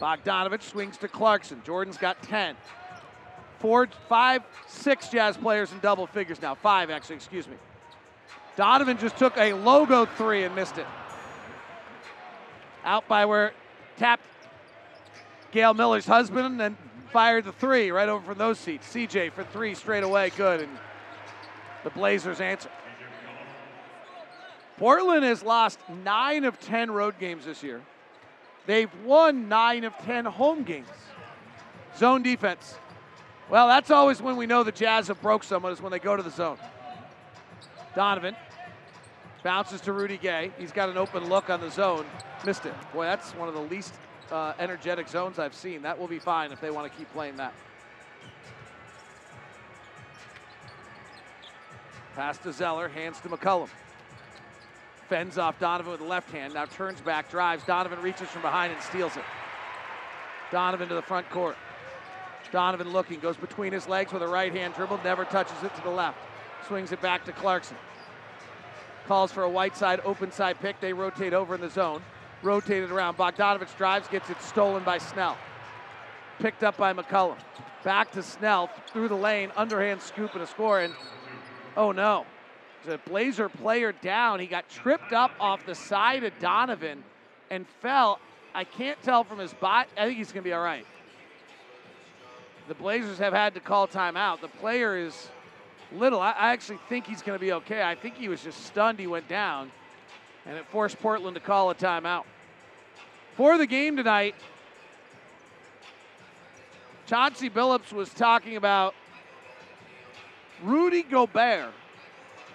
Bogdanovich 0.00 0.62
swings 0.62 0.96
to 0.98 1.08
Clarkson. 1.08 1.62
Jordan's 1.64 1.98
got 1.98 2.22
10. 2.22 2.56
Four, 3.58 3.88
five, 4.08 4.42
six 4.66 5.08
Jazz 5.08 5.36
players 5.36 5.72
in 5.72 5.78
double 5.80 6.06
figures 6.06 6.42
now. 6.42 6.54
Five, 6.54 6.90
actually, 6.90 7.16
excuse 7.16 7.48
me. 7.48 7.56
Donovan 8.56 8.98
just 8.98 9.16
took 9.16 9.36
a 9.36 9.54
logo 9.54 10.04
three 10.04 10.44
and 10.44 10.54
missed 10.54 10.78
it. 10.78 10.86
Out 12.84 13.08
by 13.08 13.24
where 13.24 13.52
tapped 13.96 14.24
Gail 15.50 15.72
Miller's 15.72 16.06
husband 16.06 16.46
and 16.46 16.60
then 16.60 16.76
fired 17.10 17.44
the 17.44 17.52
three 17.52 17.90
right 17.90 18.08
over 18.08 18.24
from 18.24 18.38
those 18.38 18.58
seats. 18.58 18.86
CJ 18.92 19.32
for 19.32 19.44
three 19.44 19.74
straight 19.74 20.04
away, 20.04 20.30
good. 20.36 20.60
And 20.60 20.78
the 21.82 21.90
Blazers 21.90 22.40
answer. 22.40 22.68
Portland 24.78 25.24
has 25.24 25.42
lost 25.42 25.78
nine 26.04 26.44
of 26.44 26.58
10 26.60 26.90
road 26.90 27.18
games 27.18 27.44
this 27.44 27.62
year. 27.62 27.80
They've 28.66 28.90
won 29.04 29.48
nine 29.48 29.84
of 29.84 29.96
10 29.98 30.24
home 30.24 30.64
games. 30.64 30.88
Zone 31.96 32.22
defense. 32.22 32.76
Well, 33.50 33.68
that's 33.68 33.90
always 33.90 34.22
when 34.22 34.36
we 34.36 34.46
know 34.46 34.64
the 34.64 34.72
Jazz 34.72 35.08
have 35.08 35.20
broke 35.20 35.44
someone 35.44 35.72
is 35.72 35.80
when 35.80 35.92
they 35.92 35.98
go 35.98 36.16
to 36.16 36.22
the 36.22 36.30
zone. 36.30 36.58
Donovan 37.94 38.34
bounces 39.42 39.80
to 39.82 39.92
Rudy 39.92 40.16
Gay. 40.16 40.50
He's 40.58 40.72
got 40.72 40.88
an 40.88 40.96
open 40.96 41.28
look 41.28 41.50
on 41.50 41.60
the 41.60 41.70
zone. 41.70 42.06
Missed 42.44 42.66
it. 42.66 42.74
Boy, 42.92 43.04
that's 43.04 43.32
one 43.32 43.48
of 43.48 43.54
the 43.54 43.60
least 43.60 43.94
uh, 44.32 44.54
energetic 44.58 45.08
zones 45.08 45.38
I've 45.38 45.54
seen. 45.54 45.82
That 45.82 45.98
will 45.98 46.08
be 46.08 46.18
fine 46.18 46.50
if 46.50 46.60
they 46.60 46.70
want 46.70 46.90
to 46.90 46.98
keep 46.98 47.12
playing 47.12 47.36
that. 47.36 47.52
Pass 52.16 52.38
to 52.38 52.52
Zeller, 52.52 52.88
hands 52.88 53.20
to 53.20 53.28
McCollum. 53.28 53.68
Fends 55.08 55.38
off 55.38 55.58
Donovan 55.58 55.92
with 55.92 56.00
the 56.00 56.06
left 56.06 56.30
hand, 56.30 56.54
now 56.54 56.64
turns 56.64 57.00
back, 57.00 57.30
drives. 57.30 57.64
Donovan 57.64 58.00
reaches 58.00 58.28
from 58.28 58.42
behind 58.42 58.72
and 58.72 58.82
steals 58.82 59.16
it. 59.16 59.24
Donovan 60.50 60.88
to 60.88 60.94
the 60.94 61.02
front 61.02 61.28
court. 61.30 61.56
Donovan 62.52 62.92
looking, 62.92 63.20
goes 63.20 63.36
between 63.36 63.72
his 63.72 63.88
legs 63.88 64.12
with 64.12 64.22
a 64.22 64.28
right 64.28 64.54
hand 64.54 64.74
dribble, 64.74 65.00
never 65.02 65.24
touches 65.24 65.62
it 65.62 65.74
to 65.74 65.82
the 65.82 65.90
left. 65.90 66.18
Swings 66.68 66.92
it 66.92 67.00
back 67.02 67.24
to 67.24 67.32
Clarkson. 67.32 67.76
Calls 69.06 69.32
for 69.32 69.42
a 69.42 69.50
Whiteside, 69.50 70.00
open 70.04 70.32
side 70.32 70.58
pick. 70.60 70.80
They 70.80 70.92
rotate 70.92 71.34
over 71.34 71.54
in 71.54 71.60
the 71.60 71.68
zone. 71.68 72.02
Rotated 72.42 72.90
around. 72.90 73.18
Bogdanovich 73.18 73.76
drives, 73.76 74.08
gets 74.08 74.30
it 74.30 74.40
stolen 74.40 74.82
by 74.82 74.98
Snell. 74.98 75.36
Picked 76.38 76.64
up 76.64 76.76
by 76.76 76.92
McCollum. 76.94 77.36
Back 77.82 78.12
to 78.12 78.22
Snell 78.22 78.70
through 78.92 79.08
the 79.08 79.16
lane, 79.16 79.52
underhand 79.56 80.00
scoop 80.00 80.32
and 80.34 80.42
a 80.42 80.46
score. 80.46 80.80
And 80.80 80.94
oh 81.76 81.92
no, 81.92 82.24
the 82.86 82.98
Blazer 83.06 83.48
player 83.48 83.92
down. 83.92 84.40
He 84.40 84.46
got 84.46 84.68
tripped 84.68 85.12
up 85.12 85.32
off 85.40 85.64
the 85.66 85.74
side 85.74 86.24
of 86.24 86.32
Donovan 86.40 87.02
and 87.50 87.66
fell. 87.80 88.20
I 88.54 88.64
can't 88.64 89.00
tell 89.02 89.24
from 89.24 89.38
his 89.38 89.52
bot. 89.54 89.88
I 89.96 90.06
think 90.06 90.18
he's 90.18 90.32
going 90.32 90.42
to 90.42 90.48
be 90.48 90.52
all 90.52 90.62
right. 90.62 90.86
The 92.68 92.74
Blazers 92.74 93.18
have 93.18 93.32
had 93.32 93.54
to 93.54 93.60
call 93.60 93.86
timeout. 93.86 94.40
The 94.40 94.48
player 94.48 94.96
is 94.96 95.28
Little. 95.92 96.20
I, 96.20 96.32
I 96.32 96.52
actually 96.52 96.78
think 96.88 97.06
he's 97.06 97.22
going 97.22 97.38
to 97.38 97.44
be 97.44 97.52
okay. 97.52 97.82
I 97.82 97.94
think 97.94 98.16
he 98.16 98.28
was 98.28 98.42
just 98.42 98.64
stunned 98.66 98.98
he 98.98 99.06
went 99.06 99.28
down, 99.28 99.70
and 100.46 100.56
it 100.56 100.66
forced 100.70 100.98
Portland 101.00 101.34
to 101.34 101.40
call 101.40 101.70
a 101.70 101.74
timeout. 101.74 102.24
For 103.36 103.58
the 103.58 103.66
game 103.66 103.96
tonight, 103.96 104.34
Chauncey 107.06 107.50
Billups 107.50 107.92
was 107.92 108.12
talking 108.12 108.56
about 108.56 108.94
Rudy 110.62 111.02
Gobert. 111.02 111.72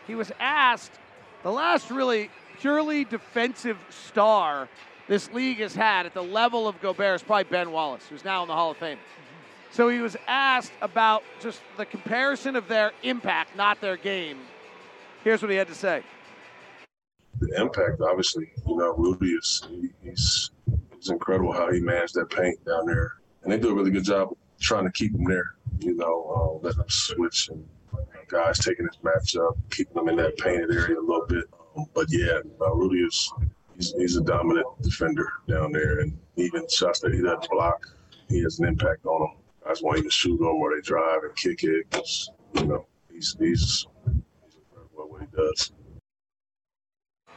He 0.10 0.16
was 0.16 0.32
asked 0.40 0.94
the 1.44 1.52
last 1.52 1.92
really 1.92 2.32
purely 2.60 3.06
defensive 3.06 3.78
star 3.92 4.68
this 5.08 5.32
league 5.34 5.60
has 5.60 5.76
had 5.76 6.08
at 6.08 6.16
the 6.16 6.24
level 6.24 6.68
of 6.68 6.82
Gobert 6.82 7.18
is 7.18 7.22
probably 7.22 7.44
Ben 7.44 7.72
Wallace, 7.72 8.08
who's 8.10 8.26
now 8.26 8.42
in 8.42 8.48
the 8.48 8.56
Hall 8.56 8.72
of 8.72 8.78
Fame. 8.78 8.98
So 9.70 9.88
he 9.88 10.00
was 10.00 10.18
asked 10.28 10.72
about 10.82 11.22
just 11.40 11.62
the 11.78 11.86
comparison 11.86 12.56
of 12.56 12.68
their 12.68 12.92
impact, 13.04 13.56
not 13.56 13.82
their 13.82 13.98
game. 13.98 14.40
Here's 15.24 15.44
what 15.44 15.52
he 15.52 15.58
had 15.58 15.68
to 15.68 15.76
say. 15.76 16.02
The 17.40 17.62
impact, 17.62 18.02
obviously, 18.02 18.50
you 18.66 18.78
know, 18.78 18.96
Rudy 18.96 19.34
is 19.34 19.68
he's 20.02 20.50
it's 20.92 21.12
incredible 21.12 21.54
how 21.54 21.72
he 21.72 21.82
managed 21.82 22.16
that 22.16 22.32
paint 22.32 22.66
down 22.66 22.88
there, 22.88 23.18
and 23.44 23.52
they 23.54 23.60
do 23.60 23.70
a 23.70 23.76
really 23.76 23.92
good 23.92 24.06
job 24.06 24.30
trying 24.60 24.86
to 24.86 24.92
keep 24.92 25.14
him 25.14 25.26
there. 25.26 25.54
You 25.78 25.94
know, 25.94 26.60
uh, 26.64 26.68
him 26.68 26.86
switch 26.88 27.50
and 27.50 27.64
guys 28.30 28.60
taking 28.60 28.88
his 28.88 28.98
matchup, 29.04 29.58
keeping 29.72 29.96
them 29.96 30.10
in 30.10 30.16
that 30.18 30.38
painted 30.38 30.72
area 30.72 31.00
a 31.00 31.02
little 31.02 31.26
bit. 31.28 31.46
Um, 31.78 31.86
but 31.94 32.08
yeah, 32.10 32.40
uh, 32.62 32.74
Rudy 32.74 33.00
is 33.00 33.32
he's, 33.76 33.94
he's 33.94 34.18
a 34.18 34.22
dominant 34.22 34.66
defender 34.82 35.28
down 35.48 35.72
there, 35.72 36.00
and 36.00 36.18
even 36.36 36.68
shots 36.70 37.00
that 37.02 37.14
he 37.14 37.22
doesn't 37.22 37.50
block, 37.52 37.86
he 38.30 38.42
has 38.44 38.60
an 38.60 38.68
impact 38.68 39.06
on 39.06 39.22
them. 39.22 39.38
Guys 39.66 39.82
won't 39.82 39.98
even 40.00 40.10
shoot 40.10 40.38
them 40.38 40.48
or 40.48 40.76
they 40.76 40.82
drive 40.82 41.24
and 41.24 41.36
kick 41.36 41.64
it 41.64 41.86
you 42.54 42.66
know 42.66 42.86
he's 43.12 43.36
he's, 43.40 43.88
he's 44.10 44.22
what 44.94 45.22
he 45.22 45.28
does. 45.36 45.72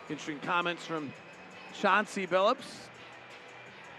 Interesting 0.08 0.40
comments 0.40 0.84
from 0.84 1.12
Chauncey 1.80 2.26
Billups. 2.26 2.88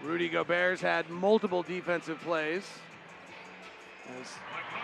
Rudy 0.02 0.28
Gobert's 0.28 0.82
had 0.82 1.08
multiple 1.08 1.62
defensive 1.62 2.20
plays 2.20 2.68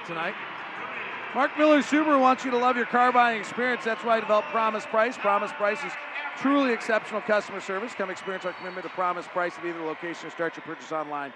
tonight. 0.06 0.34
Mark 1.32 1.56
Miller 1.56 1.80
Subaru 1.80 2.20
wants 2.20 2.44
you 2.44 2.50
to 2.50 2.56
love 2.56 2.76
your 2.76 2.86
car 2.86 3.12
buying 3.12 3.38
experience. 3.38 3.84
That's 3.84 4.02
why 4.02 4.16
I 4.16 4.20
developed 4.20 4.48
Promise 4.48 4.84
Price. 4.86 5.16
Promise 5.16 5.52
Price 5.52 5.78
is 5.84 5.92
truly 6.38 6.72
exceptional 6.72 7.20
customer 7.20 7.60
service. 7.60 7.92
Come 7.94 8.10
experience 8.10 8.44
our 8.44 8.52
commitment 8.54 8.84
to 8.84 8.92
Promise 8.92 9.28
Price 9.28 9.56
at 9.56 9.64
either 9.64 9.80
location 9.80 10.26
or 10.26 10.30
start 10.30 10.56
your 10.56 10.64
purchase 10.64 10.90
online. 10.90 11.32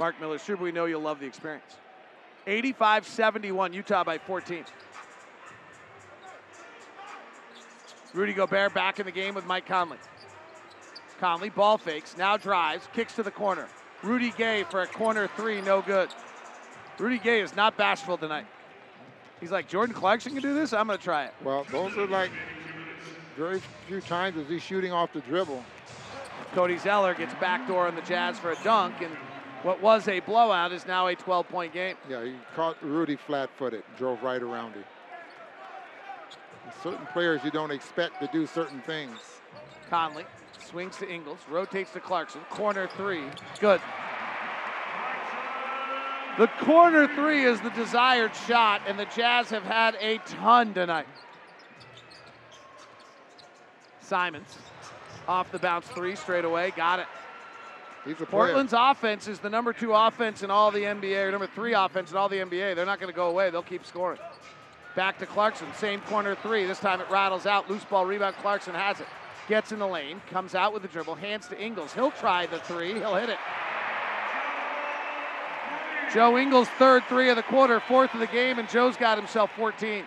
Mark 0.00 0.20
Miller 0.20 0.38
Subaru, 0.38 0.62
we 0.62 0.72
know 0.72 0.86
you'll 0.86 1.00
love 1.00 1.20
the 1.20 1.26
experience. 1.26 1.76
85 2.48 3.06
71, 3.06 3.72
Utah 3.72 4.02
by 4.02 4.18
14. 4.18 4.64
Rudy 8.14 8.32
Gobert 8.32 8.74
back 8.74 8.98
in 8.98 9.06
the 9.06 9.12
game 9.12 9.34
with 9.34 9.46
Mike 9.46 9.66
Conley. 9.66 9.98
Conley 11.20 11.50
ball 11.50 11.78
fakes, 11.78 12.16
now 12.16 12.36
drives, 12.36 12.88
kicks 12.92 13.14
to 13.14 13.22
the 13.22 13.30
corner. 13.30 13.68
Rudy 14.02 14.32
Gay 14.32 14.64
for 14.64 14.82
a 14.82 14.86
corner 14.88 15.28
three, 15.36 15.60
no 15.60 15.82
good. 15.82 16.08
Rudy 16.98 17.18
Gay 17.18 17.42
is 17.42 17.54
not 17.54 17.76
bashful 17.76 18.18
tonight. 18.18 18.46
He's 19.40 19.50
like, 19.50 19.68
Jordan 19.68 19.94
Clarkson 19.94 20.32
can 20.32 20.42
do 20.42 20.54
this? 20.54 20.72
I'm 20.72 20.86
going 20.86 20.98
to 20.98 21.04
try 21.04 21.26
it. 21.26 21.34
Well, 21.42 21.66
those 21.70 21.96
are 21.98 22.06
like 22.06 22.30
very 23.36 23.60
few 23.86 24.00
times 24.00 24.36
is 24.36 24.48
he 24.48 24.58
shooting 24.58 24.92
off 24.92 25.12
the 25.12 25.20
dribble. 25.20 25.62
Cody 26.52 26.78
Zeller 26.78 27.14
gets 27.14 27.34
backdoor 27.34 27.86
on 27.86 27.94
the 27.94 28.02
Jazz 28.02 28.38
for 28.38 28.52
a 28.52 28.56
dunk, 28.64 29.02
and 29.02 29.12
what 29.62 29.82
was 29.82 30.08
a 30.08 30.20
blowout 30.20 30.72
is 30.72 30.86
now 30.86 31.06
a 31.08 31.14
12 31.14 31.48
point 31.48 31.72
game. 31.72 31.96
Yeah, 32.08 32.24
he 32.24 32.34
caught 32.54 32.82
Rudy 32.82 33.16
flat 33.16 33.50
footed, 33.56 33.82
drove 33.98 34.22
right 34.22 34.42
around 34.42 34.72
him. 34.72 34.84
Certain 36.82 37.06
players 37.06 37.42
you 37.44 37.50
don't 37.50 37.70
expect 37.70 38.20
to 38.20 38.28
do 38.32 38.46
certain 38.46 38.80
things. 38.82 39.18
Conley 39.90 40.24
swings 40.58 40.96
to 40.96 41.08
Ingles, 41.08 41.38
rotates 41.48 41.92
to 41.92 42.00
Clarkson, 42.00 42.40
corner 42.50 42.88
three, 42.96 43.24
good. 43.60 43.80
The 46.38 46.48
corner 46.60 47.08
three 47.14 47.44
is 47.44 47.60
the 47.62 47.70
desired 47.70 48.32
shot, 48.46 48.82
and 48.86 48.98
the 48.98 49.06
Jazz 49.16 49.48
have 49.48 49.62
had 49.62 49.96
a 50.00 50.18
ton 50.18 50.74
tonight. 50.74 51.06
Simons 54.00 54.58
off 55.26 55.50
the 55.50 55.58
bounce 55.58 55.86
three 55.88 56.14
straight 56.14 56.44
away, 56.44 56.72
got 56.76 57.00
it. 57.00 57.06
Portland's 58.26 58.74
offense 58.76 59.26
is 59.26 59.40
the 59.40 59.50
number 59.50 59.72
two 59.72 59.92
offense 59.92 60.42
in 60.42 60.50
all 60.50 60.70
the 60.70 60.80
NBA, 60.80 61.24
or 61.24 61.30
number 61.32 61.48
three 61.48 61.74
offense 61.74 62.12
in 62.12 62.16
all 62.16 62.28
the 62.28 62.36
NBA. 62.36 62.76
They're 62.76 62.86
not 62.86 63.00
going 63.00 63.12
to 63.12 63.16
go 63.16 63.28
away. 63.28 63.50
They'll 63.50 63.62
keep 63.62 63.84
scoring. 63.84 64.20
Back 64.94 65.18
to 65.18 65.26
Clarkson, 65.26 65.66
same 65.74 66.00
corner 66.02 66.36
three. 66.36 66.66
This 66.66 66.78
time 66.78 67.00
it 67.00 67.10
rattles 67.10 67.46
out. 67.46 67.68
Loose 67.68 67.84
ball 67.84 68.06
rebound. 68.06 68.36
Clarkson 68.36 68.74
has 68.74 69.00
it. 69.00 69.06
Gets 69.48 69.72
in 69.72 69.78
the 69.78 69.86
lane, 69.86 70.20
comes 70.30 70.54
out 70.54 70.72
with 70.72 70.82
the 70.82 70.88
dribble, 70.88 71.14
hands 71.16 71.48
to 71.48 71.60
Ingles. 71.60 71.92
He'll 71.94 72.10
try 72.10 72.46
the 72.46 72.58
three. 72.60 72.94
He'll 72.94 73.14
hit 73.14 73.28
it. 73.28 73.38
Joe 76.12 76.38
Ingles, 76.38 76.68
third 76.78 77.04
three 77.08 77.30
of 77.30 77.36
the 77.36 77.42
quarter, 77.42 77.80
fourth 77.80 78.14
of 78.14 78.20
the 78.20 78.26
game, 78.26 78.58
and 78.58 78.68
Joe's 78.68 78.96
got 78.96 79.18
himself 79.18 79.50
14. 79.56 80.04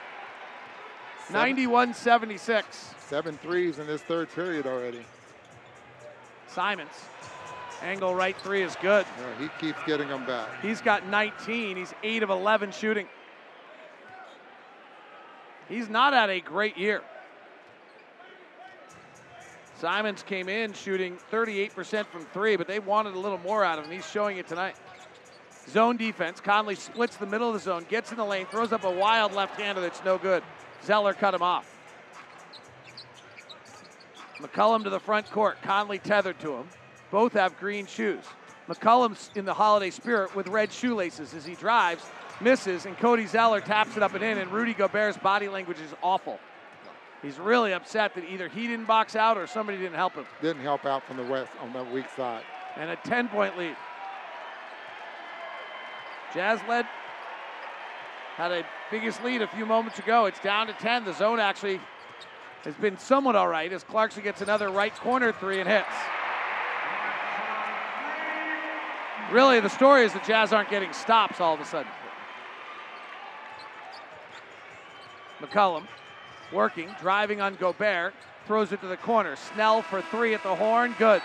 91 1.31 1.93
76. 1.93 2.95
Seven 2.99 3.37
threes 3.37 3.79
in 3.79 3.87
this 3.87 4.01
third 4.01 4.29
period 4.33 4.65
already. 4.65 5.01
Simons. 6.47 6.89
Angle 7.81 8.13
right 8.13 8.35
three 8.41 8.61
is 8.61 8.75
good. 8.81 9.05
Yeah, 9.19 9.43
he 9.43 9.65
keeps 9.65 9.79
getting 9.85 10.09
them 10.09 10.25
back. 10.25 10.47
He's 10.61 10.81
got 10.81 11.07
19. 11.07 11.77
He's 11.77 11.93
8 12.03 12.23
of 12.23 12.29
11 12.29 12.71
shooting. 12.71 13.07
He's 15.69 15.87
not 15.87 16.13
had 16.13 16.29
a 16.29 16.39
great 16.39 16.77
year. 16.77 17.01
Simons 19.79 20.23
came 20.23 20.49
in 20.49 20.73
shooting 20.73 21.17
38% 21.31 22.05
from 22.07 22.25
three, 22.33 22.57
but 22.57 22.67
they 22.67 22.79
wanted 22.79 23.13
a 23.13 23.19
little 23.19 23.37
more 23.37 23.63
out 23.63 23.79
of 23.79 23.85
him. 23.85 23.91
He's 23.91 24.09
showing 24.09 24.37
it 24.37 24.47
tonight. 24.47 24.75
Zone 25.69 25.97
defense. 25.97 26.39
Conley 26.41 26.75
splits 26.75 27.17
the 27.17 27.25
middle 27.25 27.47
of 27.47 27.53
the 27.53 27.59
zone, 27.59 27.85
gets 27.89 28.11
in 28.11 28.17
the 28.17 28.25
lane, 28.25 28.45
throws 28.47 28.71
up 28.71 28.83
a 28.83 28.91
wild 28.91 29.33
left 29.33 29.59
hander 29.59 29.81
that's 29.81 30.03
no 30.03 30.17
good. 30.17 30.43
Zeller 30.83 31.13
cut 31.13 31.33
him 31.33 31.41
off. 31.41 31.75
McCollum 34.39 34.83
to 34.83 34.89
the 34.89 34.99
front 34.99 35.29
court. 35.31 35.61
Conley 35.61 35.99
tethered 35.99 36.39
to 36.39 36.53
him. 36.53 36.67
Both 37.11 37.33
have 37.33 37.57
green 37.59 37.85
shoes. 37.85 38.23
McCollum's 38.69 39.31
in 39.35 39.45
the 39.45 39.53
holiday 39.53 39.89
spirit 39.89 40.35
with 40.35 40.47
red 40.47 40.71
shoelaces 40.71 41.33
as 41.33 41.43
he 41.43 41.55
drives, 41.55 42.05
misses, 42.39 42.85
and 42.85 42.97
Cody 42.97 43.25
Zeller 43.25 43.61
taps 43.61 43.97
it 43.97 44.03
up 44.03 44.13
and 44.13 44.23
in, 44.23 44.37
and 44.37 44.51
Rudy 44.51 44.73
Gobert's 44.73 45.17
body 45.17 45.49
language 45.49 45.79
is 45.79 45.93
awful. 46.01 46.39
He's 47.21 47.37
really 47.37 47.73
upset 47.73 48.13
that 48.15 48.23
either 48.23 48.47
he 48.47 48.67
didn't 48.67 48.85
box 48.85 49.15
out 49.15 49.37
or 49.37 49.45
somebody 49.47 49.77
didn't 49.77 49.95
help 49.95 50.13
him. 50.13 50.25
Didn't 50.41 50.61
help 50.61 50.85
out 50.85 51.03
from 51.05 51.17
the 51.17 51.23
west 51.23 51.51
on 51.61 51.73
the 51.73 51.83
weak 51.83 52.05
side. 52.15 52.43
And 52.77 52.89
a 52.89 52.95
10 52.97 53.27
point 53.27 53.57
lead. 53.57 53.75
Jazz 56.33 56.59
led, 56.67 56.85
had 58.35 58.51
a 58.51 58.63
biggest 58.91 59.23
lead 59.23 59.41
a 59.41 59.47
few 59.47 59.65
moments 59.65 59.99
ago. 59.99 60.25
It's 60.25 60.39
down 60.39 60.67
to 60.67 60.73
10. 60.73 61.05
The 61.05 61.13
zone 61.13 61.39
actually 61.39 61.79
has 62.63 62.75
been 62.75 62.97
somewhat 62.97 63.35
all 63.35 63.47
right 63.47 63.71
as 63.71 63.83
Clarkson 63.83 64.23
gets 64.23 64.41
another 64.41 64.69
right 64.69 64.93
corner 64.95 65.31
three 65.31 65.59
and 65.59 65.69
hits. 65.69 65.87
Really, 69.31 69.59
the 69.59 69.69
story 69.69 70.05
is 70.05 70.13
the 70.13 70.19
Jazz 70.19 70.53
aren't 70.53 70.69
getting 70.69 70.91
stops 70.91 71.39
all 71.39 71.53
of 71.53 71.59
a 71.59 71.65
sudden. 71.65 71.91
McCollum 75.39 75.85
working, 76.51 76.89
driving 76.99 77.39
on 77.39 77.55
Gobert, 77.55 78.13
throws 78.47 78.71
it 78.71 78.81
to 78.81 78.87
the 78.87 78.97
corner. 78.97 79.35
Snell 79.35 79.81
for 79.83 80.01
three 80.01 80.33
at 80.33 80.41
the 80.43 80.55
horn, 80.55 80.95
good. 80.97 81.21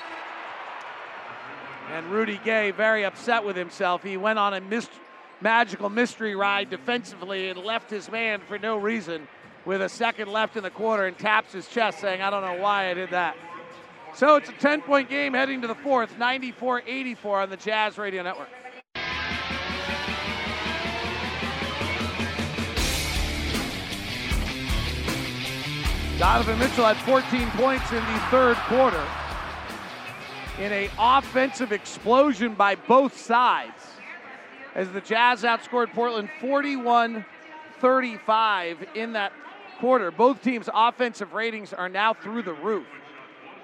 And 1.90 2.06
Rudy 2.06 2.40
Gay 2.44 2.70
very 2.70 3.04
upset 3.04 3.44
with 3.44 3.56
himself. 3.56 4.02
He 4.02 4.16
went 4.16 4.38
on 4.38 4.54
a 4.54 4.60
mist- 4.60 4.90
magical 5.40 5.90
mystery 5.90 6.34
ride 6.34 6.70
defensively 6.70 7.48
and 7.48 7.58
left 7.58 7.90
his 7.90 8.10
man 8.10 8.40
for 8.40 8.58
no 8.58 8.76
reason 8.76 9.28
with 9.64 9.82
a 9.82 9.88
second 9.88 10.28
left 10.28 10.56
in 10.56 10.62
the 10.62 10.70
quarter 10.70 11.06
and 11.06 11.16
taps 11.18 11.52
his 11.52 11.68
chest 11.68 12.00
saying, 12.00 12.20
I 12.22 12.30
don't 12.30 12.42
know 12.42 12.60
why 12.60 12.90
I 12.90 12.94
did 12.94 13.10
that. 13.10 13.36
So 14.14 14.36
it's 14.36 14.48
a 14.48 14.52
10 14.52 14.82
point 14.82 15.08
game 15.08 15.34
heading 15.34 15.60
to 15.62 15.66
the 15.66 15.74
fourth, 15.74 16.18
94 16.18 16.82
84 16.86 17.42
on 17.42 17.50
the 17.50 17.56
Jazz 17.56 17.98
Radio 17.98 18.22
Network. 18.22 18.48
Donovan 26.18 26.58
Mitchell 26.58 26.86
had 26.86 26.96
14 26.98 27.50
points 27.50 27.90
in 27.90 27.96
the 27.96 28.20
third 28.30 28.56
quarter 28.68 29.04
in 30.58 30.72
a 30.72 30.88
offensive 30.98 31.72
explosion 31.72 32.54
by 32.54 32.76
both 32.76 33.16
sides 33.16 33.82
as 34.74 34.90
the 34.92 35.00
Jazz 35.00 35.42
outscored 35.42 35.92
Portland 35.92 36.28
41 36.40 37.24
35 37.80 38.86
in 38.94 39.12
that 39.12 39.32
quarter. 39.78 40.10
Both 40.10 40.42
teams' 40.42 40.68
offensive 40.72 41.32
ratings 41.32 41.72
are 41.72 41.88
now 41.88 42.14
through 42.14 42.42
the 42.42 42.54
roof. 42.54 42.86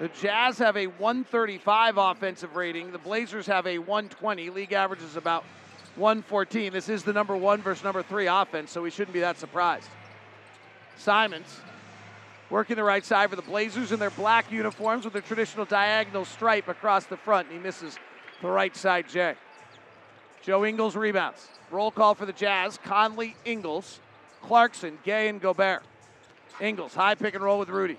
The 0.00 0.08
Jazz 0.08 0.58
have 0.58 0.76
a 0.76 0.86
135 0.88 1.96
offensive 1.96 2.56
rating. 2.56 2.90
The 2.90 2.98
Blazers 2.98 3.46
have 3.46 3.66
a 3.66 3.78
120. 3.78 4.50
League 4.50 4.72
average 4.72 5.02
is 5.02 5.16
about 5.16 5.44
114. 5.96 6.72
This 6.72 6.88
is 6.88 7.04
the 7.04 7.12
number 7.12 7.36
one 7.36 7.62
versus 7.62 7.84
number 7.84 8.02
three 8.02 8.26
offense, 8.26 8.70
so 8.70 8.82
we 8.82 8.90
shouldn't 8.90 9.12
be 9.12 9.20
that 9.20 9.38
surprised. 9.38 9.88
Simons 10.96 11.60
working 12.50 12.76
the 12.76 12.84
right 12.84 13.04
side 13.04 13.30
for 13.30 13.36
the 13.36 13.42
Blazers 13.42 13.92
in 13.92 13.98
their 13.98 14.10
black 14.10 14.50
uniforms 14.50 15.04
with 15.04 15.12
their 15.12 15.22
traditional 15.22 15.64
diagonal 15.64 16.24
stripe 16.24 16.68
across 16.68 17.06
the 17.06 17.16
front. 17.16 17.48
And 17.48 17.56
he 17.56 17.62
misses 17.62 17.98
the 18.42 18.48
right 18.48 18.74
side 18.76 19.08
J. 19.08 19.34
Joe 20.42 20.64
Ingles 20.64 20.96
rebounds. 20.96 21.48
Roll 21.70 21.90
call 21.90 22.14
for 22.14 22.26
the 22.26 22.32
Jazz. 22.32 22.78
Conley, 22.84 23.36
Ingles, 23.44 24.00
Clarkson, 24.42 24.98
Gay, 25.04 25.28
and 25.28 25.40
Gobert. 25.40 25.82
Ingles, 26.60 26.94
high 26.94 27.14
pick 27.14 27.34
and 27.34 27.44
roll 27.44 27.58
with 27.58 27.68
Rudy. 27.68 27.98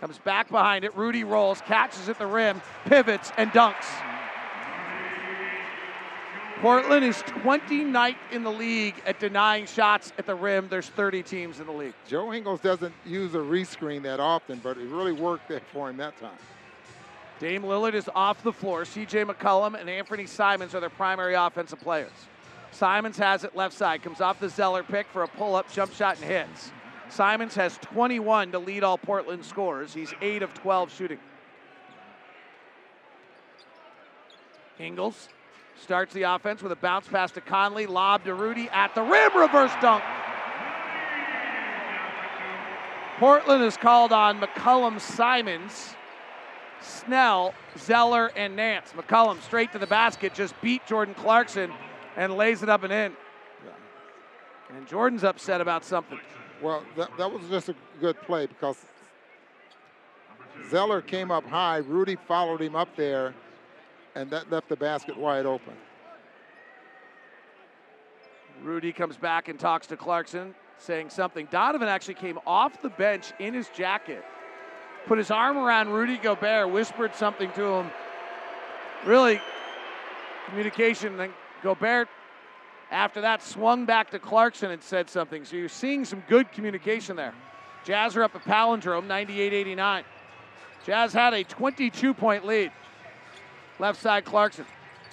Comes 0.00 0.18
back 0.18 0.50
behind 0.50 0.84
it. 0.84 0.94
Rudy 0.96 1.24
rolls, 1.24 1.60
catches 1.62 2.08
at 2.08 2.18
the 2.18 2.26
rim, 2.26 2.60
pivots, 2.84 3.32
and 3.36 3.50
dunks. 3.50 3.86
Portland 6.60 7.04
is 7.04 7.16
29th 7.16 8.16
in 8.32 8.42
the 8.42 8.50
league 8.50 8.94
at 9.04 9.20
denying 9.20 9.66
shots 9.66 10.12
at 10.16 10.24
the 10.24 10.34
rim. 10.34 10.68
There's 10.70 10.88
30 10.88 11.22
teams 11.22 11.60
in 11.60 11.66
the 11.66 11.72
league. 11.72 11.92
Joe 12.08 12.32
Ingles 12.32 12.60
doesn't 12.60 12.94
use 13.04 13.34
a 13.34 13.38
rescreen 13.38 14.02
that 14.04 14.20
often, 14.20 14.60
but 14.62 14.78
it 14.78 14.88
really 14.88 15.12
worked 15.12 15.48
there 15.48 15.60
for 15.72 15.90
him 15.90 15.98
that 15.98 16.18
time. 16.18 16.38
Dame 17.38 17.62
Lillard 17.62 17.92
is 17.92 18.08
off 18.14 18.42
the 18.42 18.52
floor. 18.52 18.84
CJ 18.84 19.30
McCollum 19.30 19.78
and 19.78 19.90
Anfernee 19.90 20.26
Simons 20.26 20.74
are 20.74 20.80
their 20.80 20.88
primary 20.88 21.34
offensive 21.34 21.78
players. 21.80 22.12
Simons 22.70 23.18
has 23.18 23.44
it 23.44 23.54
left 23.54 23.74
side, 23.74 24.02
comes 24.02 24.22
off 24.22 24.40
the 24.40 24.48
Zeller 24.48 24.82
pick 24.82 25.06
for 25.08 25.24
a 25.24 25.28
pull 25.28 25.54
up 25.54 25.70
jump 25.70 25.92
shot 25.92 26.16
and 26.16 26.24
hits. 26.24 26.72
Simons 27.10 27.54
has 27.54 27.76
21 27.78 28.52
to 28.52 28.58
lead 28.58 28.82
all 28.82 28.96
Portland 28.96 29.44
scorers. 29.44 29.92
He's 29.92 30.14
8 30.22 30.42
of 30.42 30.54
12 30.54 30.92
shooting. 30.92 31.18
Ingles 34.78 35.28
starts 35.80 36.12
the 36.14 36.22
offense 36.22 36.62
with 36.62 36.72
a 36.72 36.76
bounce 36.76 37.06
pass 37.06 37.30
to 37.32 37.40
Conley, 37.40 37.86
lob 37.86 38.24
to 38.24 38.34
Rudy 38.34 38.68
at 38.70 38.94
the 38.94 39.02
rim, 39.02 39.36
reverse 39.36 39.72
dunk. 39.80 40.02
Portland 43.18 43.64
is 43.64 43.76
called 43.76 44.12
on 44.12 44.40
McCollum 44.40 45.00
Simons, 45.00 45.94
Snell, 46.82 47.54
Zeller, 47.78 48.30
and 48.36 48.54
Nance. 48.54 48.92
McCollum 48.94 49.40
straight 49.40 49.72
to 49.72 49.78
the 49.78 49.86
basket, 49.86 50.34
just 50.34 50.60
beat 50.60 50.86
Jordan 50.86 51.14
Clarkson 51.14 51.72
and 52.16 52.36
lays 52.36 52.62
it 52.62 52.68
up 52.68 52.82
and 52.82 52.92
in. 52.92 53.16
And 54.76 54.86
Jordan's 54.86 55.24
upset 55.24 55.60
about 55.60 55.84
something. 55.84 56.20
Well, 56.60 56.82
that, 56.96 57.10
that 57.16 57.30
was 57.30 57.48
just 57.48 57.68
a 57.68 57.74
good 58.00 58.20
play 58.22 58.46
because 58.46 58.76
Zeller 60.70 61.00
came 61.00 61.30
up 61.30 61.46
high. 61.46 61.78
Rudy 61.78 62.16
followed 62.16 62.60
him 62.60 62.74
up 62.74 62.88
there, 62.96 63.34
and 64.16 64.30
that 64.30 64.50
left 64.50 64.68
the 64.68 64.76
basket 64.76 65.16
wide 65.16 65.46
open. 65.46 65.74
Rudy 68.62 68.92
comes 68.92 69.16
back 69.16 69.48
and 69.48 69.60
talks 69.60 69.86
to 69.88 69.96
Clarkson, 69.96 70.54
saying 70.78 71.10
something. 71.10 71.46
Donovan 71.50 71.88
actually 71.88 72.14
came 72.14 72.38
off 72.46 72.80
the 72.80 72.88
bench 72.88 73.32
in 73.38 73.52
his 73.52 73.68
jacket, 73.68 74.24
put 75.06 75.18
his 75.18 75.30
arm 75.30 75.58
around 75.58 75.90
Rudy 75.90 76.16
Gobert, 76.16 76.70
whispered 76.70 77.14
something 77.14 77.52
to 77.52 77.64
him. 77.64 77.90
Really, 79.04 79.40
communication. 80.48 81.18
Then 81.18 81.30
Gobert 81.62 82.08
after 82.90 83.20
that, 83.22 83.42
swung 83.42 83.84
back 83.84 84.10
to 84.10 84.18
Clarkson 84.18 84.70
and 84.70 84.82
said 84.82 85.10
something. 85.10 85.44
So 85.44 85.56
you're 85.56 85.68
seeing 85.68 86.04
some 86.04 86.22
good 86.28 86.50
communication 86.52 87.16
there. 87.16 87.34
Jazz 87.84 88.16
are 88.16 88.22
up 88.22 88.34
at 88.34 88.44
Palindrome, 88.44 89.06
98 89.06 89.52
89. 89.52 90.04
Jazz 90.84 91.12
had 91.12 91.34
a 91.34 91.42
22 91.44 92.14
point 92.14 92.46
lead. 92.46 92.70
Left 93.78 94.00
side, 94.00 94.24
Clarkson. 94.24 94.64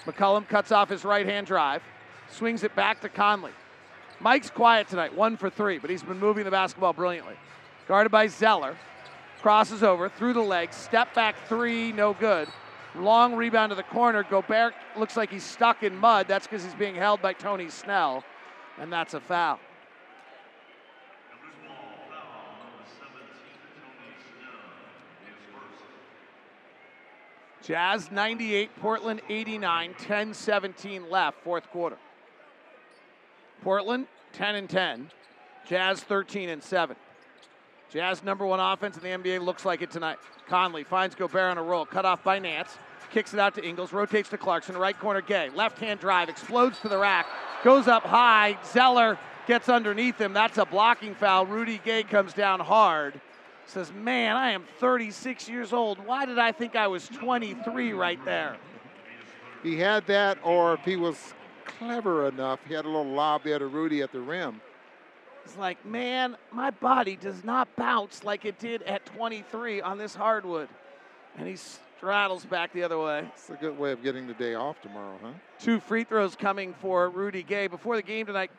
McCollum 0.06 0.48
cuts 0.48 0.72
off 0.72 0.88
his 0.88 1.04
right 1.04 1.26
hand 1.26 1.46
drive, 1.46 1.82
swings 2.30 2.62
it 2.62 2.74
back 2.74 3.00
to 3.00 3.08
Conley. 3.08 3.52
Mike's 4.20 4.50
quiet 4.50 4.88
tonight, 4.88 5.14
one 5.14 5.36
for 5.36 5.50
three, 5.50 5.78
but 5.78 5.90
he's 5.90 6.02
been 6.02 6.18
moving 6.18 6.44
the 6.44 6.50
basketball 6.50 6.92
brilliantly. 6.92 7.34
Guarded 7.88 8.10
by 8.10 8.26
Zeller. 8.26 8.76
Crosses 9.42 9.82
over, 9.82 10.08
through 10.08 10.32
the 10.32 10.40
legs, 10.40 10.74
step 10.76 11.12
back 11.14 11.34
three, 11.48 11.92
no 11.92 12.14
good. 12.14 12.48
Long 12.94 13.34
rebound 13.34 13.70
to 13.70 13.76
the 13.76 13.82
corner. 13.82 14.22
Gobert 14.22 14.72
looks 14.96 15.16
like 15.16 15.30
he's 15.30 15.42
stuck 15.42 15.82
in 15.82 15.96
mud. 15.96 16.26
That's 16.28 16.46
because 16.46 16.64
he's 16.64 16.74
being 16.74 16.94
held 16.94 17.20
by 17.20 17.32
Tony 17.32 17.68
Snell, 17.68 18.24
and 18.78 18.92
that's 18.92 19.14
a 19.14 19.20
foul. 19.20 19.58
Jazz 27.64 28.10
98, 28.10 28.76
Portland 28.80 29.22
89, 29.28 29.94
10 29.98 30.34
17 30.34 31.10
left, 31.10 31.42
fourth 31.42 31.70
quarter. 31.70 31.96
Portland 33.62 34.06
10 34.34 34.54
and 34.56 34.68
10, 34.68 35.10
Jazz 35.66 36.02
13 36.02 36.50
and 36.50 36.62
7. 36.62 36.94
Jazz 37.90 38.22
number 38.22 38.44
one 38.44 38.60
offense 38.60 38.98
in 38.98 39.02
the 39.02 39.08
NBA 39.08 39.42
looks 39.42 39.64
like 39.64 39.80
it 39.80 39.90
tonight. 39.90 40.18
Conley 40.46 40.84
finds 40.84 41.14
Gobert 41.14 41.52
on 41.52 41.58
a 41.58 41.62
roll, 41.62 41.86
cut 41.86 42.04
off 42.04 42.22
by 42.22 42.38
Nance, 42.38 42.76
kicks 43.10 43.32
it 43.32 43.40
out 43.40 43.54
to 43.54 43.64
Ingles, 43.64 43.94
rotates 43.94 44.28
to 44.30 44.36
Clarkson, 44.36 44.76
right 44.76 44.98
corner 44.98 45.22
Gay, 45.22 45.48
left 45.50 45.78
hand 45.78 46.00
drive, 46.00 46.28
explodes 46.28 46.78
to 46.80 46.88
the 46.88 46.98
rack, 46.98 47.26
goes 47.62 47.88
up 47.88 48.02
high. 48.02 48.58
Zeller 48.72 49.18
gets 49.46 49.70
underneath 49.70 50.18
him. 50.18 50.34
That's 50.34 50.58
a 50.58 50.66
blocking 50.66 51.14
foul. 51.14 51.46
Rudy 51.46 51.80
Gay 51.82 52.02
comes 52.02 52.34
down 52.34 52.60
hard. 52.60 53.18
Says, 53.66 53.92
Man, 53.92 54.36
I 54.36 54.50
am 54.50 54.64
36 54.78 55.48
years 55.48 55.72
old. 55.72 55.98
Why 56.04 56.26
did 56.26 56.38
I 56.38 56.52
think 56.52 56.76
I 56.76 56.86
was 56.86 57.08
23 57.08 57.92
right 57.92 58.22
there? 58.24 58.56
He 59.62 59.78
had 59.78 60.06
that, 60.06 60.38
or 60.42 60.74
if 60.74 60.80
he 60.80 60.96
was 60.96 61.16
clever 61.64 62.28
enough, 62.28 62.60
he 62.68 62.74
had 62.74 62.84
a 62.84 62.88
little 62.88 63.06
lob 63.06 63.42
there 63.44 63.58
to 63.58 63.66
Rudy 63.66 64.02
at 64.02 64.12
the 64.12 64.20
rim. 64.20 64.60
It's 65.44 65.56
like, 65.56 65.84
man, 65.84 66.36
my 66.52 66.70
body 66.70 67.16
does 67.16 67.44
not 67.44 67.74
bounce 67.76 68.24
like 68.24 68.44
it 68.44 68.58
did 68.58 68.82
at 68.82 69.04
23 69.06 69.80
on 69.82 69.98
this 69.98 70.14
hardwood. 70.14 70.68
And 71.36 71.46
he 71.46 71.56
straddles 71.56 72.44
back 72.44 72.72
the 72.72 72.82
other 72.82 72.98
way. 72.98 73.26
It's 73.34 73.50
a 73.50 73.54
good 73.54 73.78
way 73.78 73.92
of 73.92 74.02
getting 74.02 74.26
the 74.26 74.34
day 74.34 74.54
off 74.54 74.80
tomorrow, 74.80 75.18
huh? 75.22 75.32
Two 75.58 75.80
free 75.80 76.04
throws 76.04 76.36
coming 76.36 76.74
for 76.74 77.08
Rudy 77.10 77.42
Gay. 77.42 77.66
Before 77.66 77.96
the 77.96 78.02
game 78.02 78.26
tonight, 78.26 78.50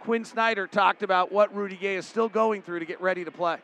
Quin 0.00 0.24
Snyder 0.24 0.66
talked 0.66 1.02
about 1.02 1.32
what 1.32 1.54
Rudy 1.54 1.76
Gay 1.76 1.96
is 1.96 2.06
still 2.06 2.28
going 2.28 2.62
through 2.62 2.80
to 2.80 2.86
get 2.86 3.00
ready 3.00 3.24
to 3.24 3.30
play. 3.30 3.58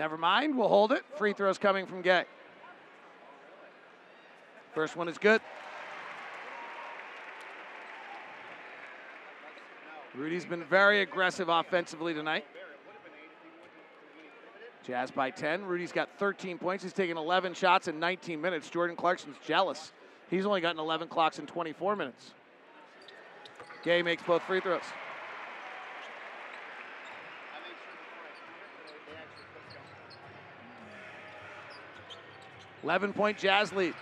Never 0.00 0.16
mind, 0.16 0.56
we'll 0.56 0.68
hold 0.68 0.92
it. 0.92 1.04
Free 1.18 1.34
throws 1.34 1.58
coming 1.58 1.84
from 1.84 2.00
Gay. 2.00 2.24
First 4.74 4.96
one 4.96 5.08
is 5.08 5.18
good. 5.18 5.42
Rudy's 10.14 10.46
been 10.46 10.64
very 10.64 11.02
aggressive 11.02 11.50
offensively 11.50 12.14
tonight. 12.14 12.46
Jazz 14.86 15.10
by 15.10 15.28
10. 15.30 15.66
Rudy's 15.66 15.92
got 15.92 16.08
13 16.18 16.56
points. 16.56 16.82
He's 16.82 16.94
taken 16.94 17.18
11 17.18 17.52
shots 17.52 17.86
in 17.86 18.00
19 18.00 18.40
minutes. 18.40 18.70
Jordan 18.70 18.96
Clarkson's 18.96 19.36
jealous. 19.44 19.92
He's 20.30 20.46
only 20.46 20.62
gotten 20.62 20.80
11 20.80 21.08
clocks 21.08 21.38
in 21.38 21.44
24 21.44 21.94
minutes. 21.94 22.30
Gay 23.84 24.00
makes 24.00 24.22
both 24.22 24.40
free 24.44 24.60
throws. 24.60 24.80
11 32.82 33.12
point 33.12 33.38
Jazz 33.38 33.72
lead. 33.72 33.94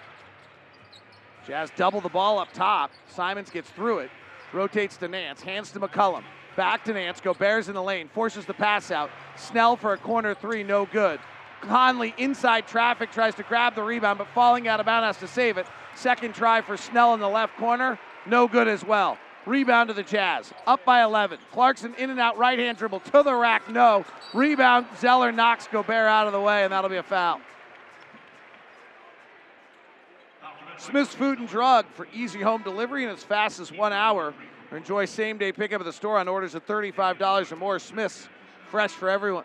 Jazz 1.46 1.70
double 1.76 2.00
the 2.00 2.08
ball 2.08 2.38
up 2.38 2.52
top. 2.52 2.90
Simons 3.08 3.50
gets 3.50 3.70
through 3.70 4.00
it, 4.00 4.10
rotates 4.52 4.96
to 4.98 5.08
Nance, 5.08 5.40
hands 5.40 5.70
to 5.72 5.80
McCollum. 5.80 6.22
Back 6.56 6.84
to 6.84 6.92
Nance. 6.92 7.20
Gobert's 7.20 7.68
in 7.68 7.74
the 7.74 7.82
lane, 7.82 8.08
forces 8.08 8.44
the 8.44 8.54
pass 8.54 8.90
out. 8.90 9.10
Snell 9.36 9.76
for 9.76 9.92
a 9.92 9.96
corner 9.96 10.34
three, 10.34 10.62
no 10.62 10.86
good. 10.86 11.20
Conley 11.60 12.14
inside 12.18 12.66
traffic 12.66 13.10
tries 13.10 13.34
to 13.36 13.42
grab 13.42 13.74
the 13.74 13.82
rebound, 13.82 14.18
but 14.18 14.28
falling 14.34 14.68
out 14.68 14.80
of 14.80 14.86
bounds 14.86 15.06
has 15.06 15.18
to 15.18 15.32
save 15.32 15.56
it. 15.56 15.66
Second 15.94 16.34
try 16.34 16.60
for 16.60 16.76
Snell 16.76 17.14
in 17.14 17.20
the 17.20 17.28
left 17.28 17.56
corner, 17.56 17.98
no 18.26 18.46
good 18.46 18.68
as 18.68 18.84
well. 18.84 19.18
Rebound 19.46 19.88
to 19.88 19.94
the 19.94 20.02
Jazz, 20.02 20.52
up 20.66 20.84
by 20.84 21.02
11. 21.02 21.38
Clarkson 21.52 21.94
in 21.94 22.10
and 22.10 22.20
out, 22.20 22.36
right 22.36 22.58
hand 22.58 22.76
dribble 22.76 23.00
to 23.00 23.22
the 23.22 23.34
rack, 23.34 23.70
no. 23.70 24.04
Rebound, 24.34 24.86
Zeller 24.98 25.32
knocks 25.32 25.66
Gobert 25.68 26.06
out 26.08 26.26
of 26.26 26.32
the 26.32 26.40
way, 26.40 26.64
and 26.64 26.72
that'll 26.72 26.90
be 26.90 26.96
a 26.96 27.02
foul. 27.02 27.40
Smith's 30.78 31.14
Food 31.14 31.38
and 31.38 31.48
Drug 31.48 31.86
for 31.94 32.06
easy 32.14 32.40
home 32.40 32.62
delivery 32.62 33.04
in 33.04 33.10
as 33.10 33.22
fast 33.22 33.60
as 33.60 33.72
one 33.72 33.92
hour. 33.92 34.32
Or 34.70 34.76
enjoy 34.76 35.06
same 35.06 35.38
day 35.38 35.50
pickup 35.52 35.80
at 35.80 35.84
the 35.84 35.92
store 35.92 36.18
on 36.18 36.28
orders 36.28 36.54
of 36.54 36.66
$35 36.66 37.52
or 37.52 37.56
more. 37.56 37.78
Smith's, 37.78 38.28
fresh 38.68 38.90
for 38.90 39.08
everyone. 39.08 39.44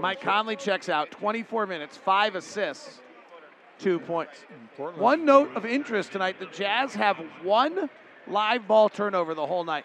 Mike 0.00 0.20
Conley 0.20 0.56
checks 0.56 0.88
out 0.88 1.10
24 1.10 1.66
minutes, 1.66 1.96
five 1.96 2.36
assists, 2.36 3.00
two 3.78 3.98
points. 3.98 4.44
One 4.76 5.24
note 5.24 5.50
of 5.54 5.66
interest 5.66 6.12
tonight 6.12 6.38
the 6.38 6.46
Jazz 6.46 6.94
have 6.94 7.18
one 7.42 7.90
live 8.26 8.66
ball 8.66 8.88
turnover 8.88 9.34
the 9.34 9.46
whole 9.46 9.64
night. 9.64 9.84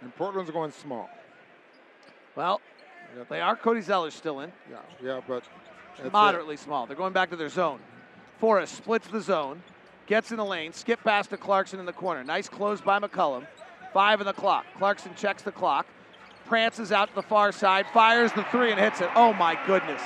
And 0.00 0.14
Portland's 0.16 0.50
going 0.50 0.72
small. 0.72 1.10
Well, 2.34 2.60
they 3.28 3.40
are. 3.40 3.54
Cody 3.54 3.82
Zeller's 3.82 4.14
still 4.14 4.40
in. 4.40 4.50
Yeah, 4.70 4.78
yeah, 5.02 5.20
but 5.26 5.44
moderately 6.10 6.56
small. 6.56 6.86
They're 6.86 6.96
going 6.96 7.12
back 7.12 7.30
to 7.30 7.36
their 7.36 7.48
zone. 7.48 7.80
Forrest 8.40 8.74
splits 8.74 9.06
the 9.08 9.20
zone, 9.20 9.62
gets 10.06 10.30
in 10.30 10.38
the 10.38 10.44
lane, 10.44 10.72
skip 10.72 11.04
past 11.04 11.28
to 11.28 11.36
Clarkson 11.36 11.78
in 11.78 11.84
the 11.84 11.92
corner. 11.92 12.24
Nice 12.24 12.48
close 12.48 12.80
by 12.80 12.98
McCollum. 12.98 13.46
Five 13.92 14.20
in 14.20 14.26
the 14.26 14.32
clock. 14.32 14.64
Clarkson 14.78 15.12
checks 15.14 15.42
the 15.42 15.52
clock, 15.52 15.86
prances 16.46 16.90
out 16.90 17.10
to 17.10 17.14
the 17.14 17.22
far 17.22 17.52
side, 17.52 17.86
fires 17.92 18.32
the 18.32 18.44
three 18.44 18.70
and 18.70 18.80
hits 18.80 19.02
it. 19.02 19.10
Oh 19.14 19.34
my 19.34 19.58
goodness. 19.66 20.00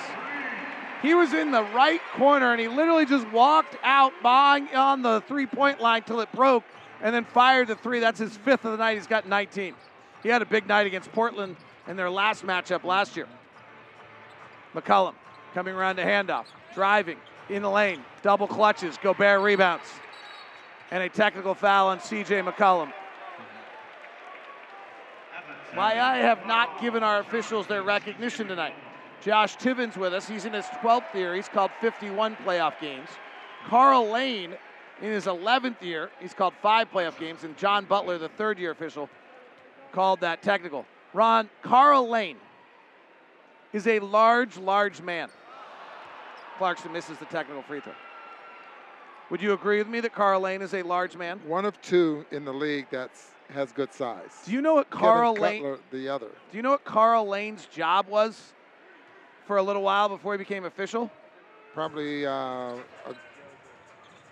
He 1.00 1.14
was 1.14 1.32
in 1.32 1.52
the 1.52 1.62
right 1.62 2.00
corner 2.14 2.50
and 2.50 2.60
he 2.60 2.66
literally 2.66 3.06
just 3.06 3.28
walked 3.30 3.76
out 3.84 4.12
on 4.24 5.02
the 5.02 5.22
three 5.28 5.46
point 5.46 5.80
line 5.80 6.02
till 6.02 6.20
it 6.20 6.32
broke 6.32 6.64
and 7.02 7.14
then 7.14 7.24
fired 7.24 7.68
the 7.68 7.76
three. 7.76 8.00
That's 8.00 8.18
his 8.18 8.36
fifth 8.38 8.64
of 8.64 8.72
the 8.72 8.78
night. 8.78 8.96
He's 8.96 9.06
got 9.06 9.28
19. 9.28 9.74
He 10.24 10.28
had 10.28 10.42
a 10.42 10.46
big 10.46 10.66
night 10.66 10.86
against 10.88 11.12
Portland 11.12 11.56
in 11.86 11.96
their 11.96 12.10
last 12.10 12.44
matchup 12.44 12.82
last 12.82 13.16
year. 13.16 13.28
McCollum 14.74 15.14
coming 15.52 15.74
around 15.74 15.96
to 15.96 16.04
handoff, 16.04 16.46
driving 16.74 17.18
in 17.48 17.62
the 17.62 17.70
lane, 17.70 18.04
double 18.22 18.46
clutches, 18.46 18.98
Gobert 19.02 19.40
rebounds. 19.40 19.86
And 20.90 21.02
a 21.02 21.08
technical 21.08 21.54
foul 21.54 21.88
on 21.88 21.98
CJ 21.98 22.48
McCollum. 22.48 22.92
Why 25.74 25.98
I 25.98 26.18
have 26.18 26.46
not 26.46 26.80
given 26.80 27.02
our 27.02 27.18
officials 27.18 27.66
their 27.66 27.82
recognition 27.82 28.46
tonight. 28.46 28.74
Josh 29.20 29.56
Tiven's 29.56 29.96
with 29.96 30.14
us. 30.14 30.28
He's 30.28 30.44
in 30.44 30.52
his 30.52 30.66
12th 30.66 31.12
year. 31.14 31.34
He's 31.34 31.48
called 31.48 31.70
51 31.80 32.36
playoff 32.36 32.78
games. 32.80 33.08
Karl 33.66 34.08
Lane 34.08 34.54
in 35.02 35.10
his 35.10 35.24
11th 35.24 35.82
year. 35.82 36.10
He's 36.20 36.34
called 36.34 36.54
five 36.62 36.92
playoff 36.92 37.18
games. 37.18 37.42
And 37.42 37.56
John 37.56 37.86
Butler, 37.86 38.18
the 38.18 38.28
third 38.28 38.58
year 38.58 38.70
official, 38.70 39.08
called 39.92 40.20
that 40.20 40.42
technical. 40.42 40.86
Ron, 41.12 41.48
Karl 41.62 42.08
Lane 42.08 42.36
is 43.72 43.86
a 43.86 43.98
large, 43.98 44.56
large 44.56 45.00
man. 45.00 45.28
Clarkson 46.58 46.92
misses 46.92 47.18
the 47.18 47.24
technical 47.26 47.62
free 47.62 47.80
throw. 47.80 47.92
Would 49.30 49.42
you 49.42 49.52
agree 49.52 49.78
with 49.78 49.88
me 49.88 50.00
that 50.00 50.12
Karl 50.12 50.40
Lane 50.40 50.62
is 50.62 50.74
a 50.74 50.82
large 50.82 51.16
man? 51.16 51.40
One 51.46 51.64
of 51.64 51.80
two 51.82 52.24
in 52.30 52.44
the 52.44 52.52
league 52.52 52.86
that 52.90 53.10
has 53.52 53.72
good 53.72 53.92
size. 53.92 54.30
Do 54.44 54.52
you 54.52 54.60
know 54.60 54.74
what 54.74 54.90
Kevin 54.90 55.06
Carl 55.06 55.34
Cutler, 55.34 55.70
Lane? 55.72 55.78
the 55.90 56.08
other. 56.08 56.28
Do 56.50 56.56
you 56.56 56.62
know 56.62 56.70
what 56.70 56.84
Karl 56.84 57.26
Lane's 57.26 57.66
job 57.66 58.06
was 58.08 58.52
for 59.46 59.56
a 59.56 59.62
little 59.62 59.82
while 59.82 60.08
before 60.08 60.34
he 60.34 60.38
became 60.38 60.64
official? 60.64 61.10
Probably 61.72 62.26
uh, 62.26 62.30
a 62.32 63.14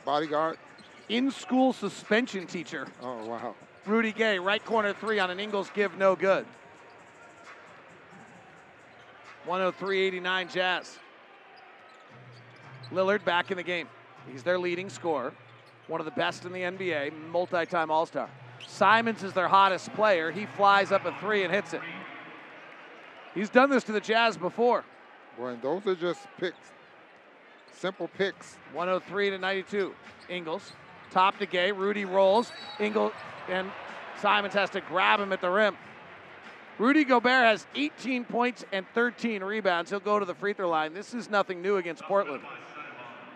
bodyguard. 0.05 0.59
In 1.09 1.31
school 1.31 1.73
suspension 1.73 2.47
teacher. 2.47 2.87
Oh 3.03 3.27
wow. 3.27 3.55
Rudy 3.85 4.13
Gay, 4.13 4.39
right 4.39 4.65
corner 4.65 4.93
three 4.93 5.19
on 5.19 5.31
an 5.31 5.41
Ingles 5.41 5.71
give, 5.75 5.99
no 5.99 6.15
good. 6.15 6.47
103-89 9.47 10.53
Jazz. 10.53 10.99
Lillard 12.93 13.25
back 13.25 13.51
in 13.51 13.57
the 13.57 13.63
game. 13.63 13.89
He's 14.31 14.43
their 14.43 14.59
leading 14.59 14.89
scorer, 14.89 15.33
one 15.89 16.01
of 16.01 16.05
the 16.05 16.13
best 16.13 16.45
in 16.45 16.53
the 16.53 16.61
NBA, 16.61 17.13
multi-time 17.31 17.91
All-Star. 17.91 18.29
Simons 18.67 19.23
is 19.23 19.33
their 19.33 19.49
hottest 19.49 19.93
player. 19.95 20.31
He 20.31 20.47
flies 20.47 20.93
up 20.93 21.05
a 21.05 21.13
three 21.19 21.43
and 21.43 21.53
hits 21.53 21.75
it. 21.75 21.81
He's 23.35 23.51
done 23.51 23.71
this 23.71 23.85
to 23.85 23.93
the 23.93 24.01
Jazz 24.01 24.37
before. 24.37 24.85
Boy, 25.39 25.49
and 25.49 25.63
those 25.63 25.87
are 25.87 25.95
just 25.95 26.27
picks. 26.39 26.73
Simple 27.73 28.09
picks. 28.09 28.59
103 28.73 29.31
to 29.31 29.39
92. 29.39 29.95
Ingles, 30.29 30.73
top 31.11 31.39
to 31.39 31.47
Gay. 31.47 31.73
Rudy 31.73 32.05
rolls. 32.05 32.53
Ingles 32.79 33.13
and 33.49 33.71
Simons 34.21 34.55
has 34.55 34.71
to 34.71 34.81
grab 34.83 35.19
him 35.19 35.33
at 35.33 35.41
the 35.41 35.51
rim. 35.51 35.77
Rudy 36.79 37.05
Gobert 37.05 37.45
has 37.45 37.67
18 37.75 38.25
points 38.25 38.65
and 38.73 38.87
13 38.95 39.43
rebounds. 39.43 39.91
He'll 39.91 40.01
go 40.01 40.19
to 40.19 40.25
the 40.25 40.35
free 40.35 40.53
throw 40.53 40.69
line. 40.69 40.95
This 40.95 41.13
is 41.13 41.29
nothing 41.29 41.61
new 41.61 41.77
against 41.77 42.03
Portland. 42.03 42.43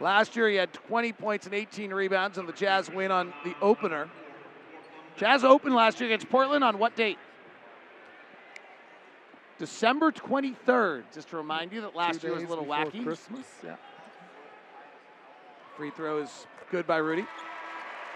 Last 0.00 0.36
year 0.36 0.48
he 0.48 0.56
had 0.56 0.72
20 0.72 1.12
points 1.12 1.46
and 1.46 1.54
18 1.54 1.92
rebounds, 1.92 2.38
and 2.38 2.48
the 2.48 2.52
Jazz 2.52 2.90
win 2.90 3.10
on 3.10 3.32
the 3.44 3.54
opener. 3.62 4.08
Jazz 5.16 5.44
opened 5.44 5.74
last 5.74 6.00
year 6.00 6.10
against 6.10 6.28
Portland 6.28 6.62
on 6.62 6.78
what 6.78 6.94
date? 6.94 7.18
December 9.58 10.12
23rd. 10.12 11.04
Just 11.14 11.30
to 11.30 11.36
remind 11.38 11.72
you 11.72 11.80
that 11.80 11.96
last 11.96 12.20
Two 12.20 12.28
year 12.28 12.34
was 12.36 12.44
a 12.44 12.48
little 12.48 12.66
wacky. 12.66 13.02
Christmas. 13.02 13.46
Yeah. 13.64 13.76
Free 15.76 15.90
throw 15.90 16.18
is 16.18 16.46
good 16.70 16.86
by 16.86 16.98
Rudy. 16.98 17.26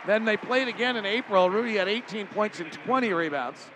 Then 0.06 0.24
they 0.24 0.36
played 0.36 0.68
again 0.68 0.96
in 0.96 1.06
April. 1.06 1.48
Rudy 1.50 1.76
had 1.76 1.88
18 1.88 2.26
points 2.26 2.60
and 2.60 2.70
20 2.72 3.12
rebounds. 3.12 3.58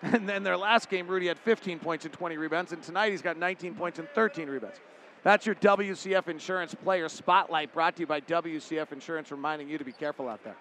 And 0.00 0.28
then 0.28 0.44
their 0.44 0.56
last 0.56 0.90
game, 0.90 1.08
Rudy 1.08 1.26
had 1.26 1.40
15 1.40 1.80
points 1.80 2.04
and 2.04 2.14
20 2.14 2.36
rebounds. 2.36 2.70
And 2.70 2.80
tonight 2.80 3.10
he's 3.10 3.20
got 3.20 3.36
19 3.36 3.74
points 3.74 3.98
and 3.98 4.08
13 4.10 4.48
rebounds. 4.48 4.78
That's 5.22 5.46
your 5.46 5.56
WCF 5.56 6.28
Insurance 6.28 6.74
Player 6.74 7.08
Spotlight 7.08 7.72
brought 7.72 7.96
to 7.96 8.00
you 8.00 8.06
by 8.06 8.20
WCF 8.20 8.92
Insurance, 8.92 9.30
reminding 9.30 9.68
you 9.68 9.78
to 9.78 9.84
be 9.84 9.92
careful 9.92 10.28
out 10.28 10.42
there. 10.44 10.56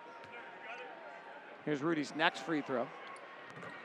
Here's 1.66 1.82
Rudy's 1.82 2.14
next 2.16 2.40
free 2.40 2.62
throw. 2.62 2.88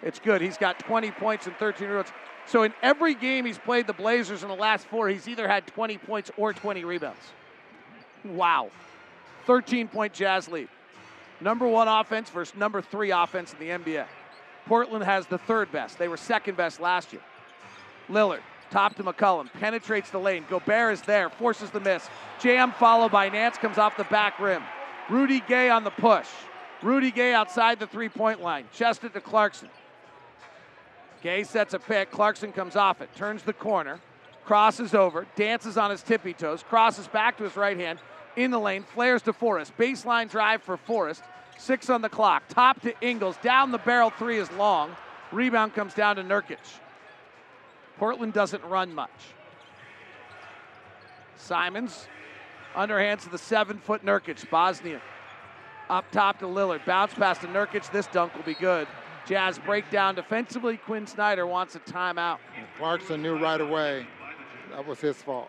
It's 0.03 0.19
good. 0.19 0.41
He's 0.41 0.57
got 0.57 0.79
20 0.79 1.11
points 1.13 1.47
and 1.47 1.57
13 1.57 1.89
rebounds. 1.89 2.11
So 2.47 2.65
in 2.65 2.73
every 2.83 3.15
game 3.15 3.45
he's 3.45 3.59
played 3.59 3.87
the 3.87 3.93
Blazers 3.93 4.43
in 4.43 4.49
the 4.49 4.55
last 4.55 4.87
four, 4.87 5.09
he's 5.09 5.29
either 5.29 5.47
had 5.47 5.67
20 5.67 5.99
points 5.99 6.31
or 6.37 6.53
20 6.53 6.85
rebounds. 6.85 7.21
Wow. 8.25 8.71
13 9.47 9.89
point 9.89 10.13
Jazz 10.13 10.49
lead. 10.49 10.69
Number 11.41 11.67
one 11.67 11.89
offense 11.89 12.31
versus 12.31 12.57
number 12.57 12.81
three 12.81 13.11
offense 13.11 13.53
in 13.53 13.59
the 13.59 13.75
NBA. 13.75 14.07
Portland 14.67 15.05
has 15.05 15.27
the 15.27 15.39
third 15.39 15.71
best. 15.73 15.99
They 15.99 16.09
were 16.09 16.17
second 16.17 16.57
best 16.57 16.81
last 16.81 17.13
year. 17.13 17.23
Lillard, 18.09 18.41
top 18.73 18.97
to 18.97 19.05
McCollum, 19.05 19.53
penetrates 19.53 20.11
the 20.11 20.19
lane. 20.19 20.45
Gobert 20.49 20.95
is 20.95 21.03
there, 21.03 21.29
forces 21.31 21.71
the 21.71 21.81
miss. 21.81 22.09
Jam 22.41 22.73
followed 22.73 23.13
by 23.13 23.29
Nance 23.29 23.59
comes 23.59 23.79
off 23.79 23.97
the 23.97 24.05
back 24.05 24.41
rim. 24.41 24.63
Rudy 25.09 25.41
Gay 25.41 25.69
on 25.69 25.85
the 25.85 25.91
push. 25.91 26.27
Rudy 26.83 27.11
Gay 27.11 27.35
outside 27.35 27.79
the 27.79 27.87
three 27.87 28.09
point 28.09 28.43
line. 28.43 28.65
Chested 28.73 29.13
to 29.13 29.21
Clarkson. 29.21 29.69
Gay 31.23 31.45
sets 31.45 31.75
a 31.75 31.79
pick. 31.79 32.11
Clarkson 32.11 32.53
comes 32.53 32.75
off 32.75 33.01
it, 33.01 33.15
turns 33.15 33.45
the 33.45 33.53
corner, 33.53 34.01
crosses 34.45 34.93
over, 34.93 35.27
dances 35.37 35.77
on 35.77 35.91
his 35.91 36.03
tippy 36.03 36.33
toes, 36.33 36.65
crosses 36.69 37.07
back 37.07 37.37
to 37.37 37.45
his 37.45 37.55
right 37.57 37.79
hand, 37.79 38.01
in 38.35 38.51
the 38.51 38.59
lane, 38.59 38.83
flares 38.83 39.23
to 39.23 39.33
Forrest. 39.33 39.77
Baseline 39.77 40.29
drive 40.29 40.63
for 40.63 40.77
Forrest. 40.77 41.23
Six 41.59 41.91
on 41.91 42.03
the 42.03 42.09
clock. 42.09 42.43
Top 42.49 42.81
to 42.81 42.95
Ingles. 43.01 43.37
Down 43.43 43.71
the 43.71 43.79
barrel 43.79 44.11
three 44.11 44.39
is 44.39 44.51
long. 44.53 44.97
Rebound 45.31 45.75
comes 45.75 45.95
down 45.95 46.17
to 46.17 46.25
Nurkic. 46.25 46.59
Portland 48.03 48.33
doesn't 48.33 48.65
run 48.65 48.93
much. 48.93 49.13
Simons, 51.37 52.09
underhands 52.75 53.23
to 53.23 53.29
the 53.29 53.39
seven 53.39 53.79
foot 53.79 54.05
Nurkic. 54.05 54.51
Bosnia. 54.51 55.01
Up 55.89 56.11
top 56.11 56.41
to 56.41 56.47
Lillard. 56.47 56.85
Bounce 56.85 57.15
pass 57.15 57.39
to 57.39 57.47
Nurkic. 57.47 57.93
This 57.93 58.09
dunk 58.09 58.35
will 58.35 58.43
be 58.43 58.55
good. 58.55 58.89
Jazz 59.25 59.57
breakdown 59.61 60.17
defensively. 60.17 60.79
Quin 60.79 61.07
Snyder 61.07 61.47
wants 61.47 61.77
a 61.77 61.79
timeout. 61.79 62.39
Clarkson 62.77 63.23
knew 63.23 63.41
right 63.41 63.61
away 63.61 64.05
that 64.73 64.85
was 64.85 65.01
his 65.01 65.23
fault. 65.23 65.49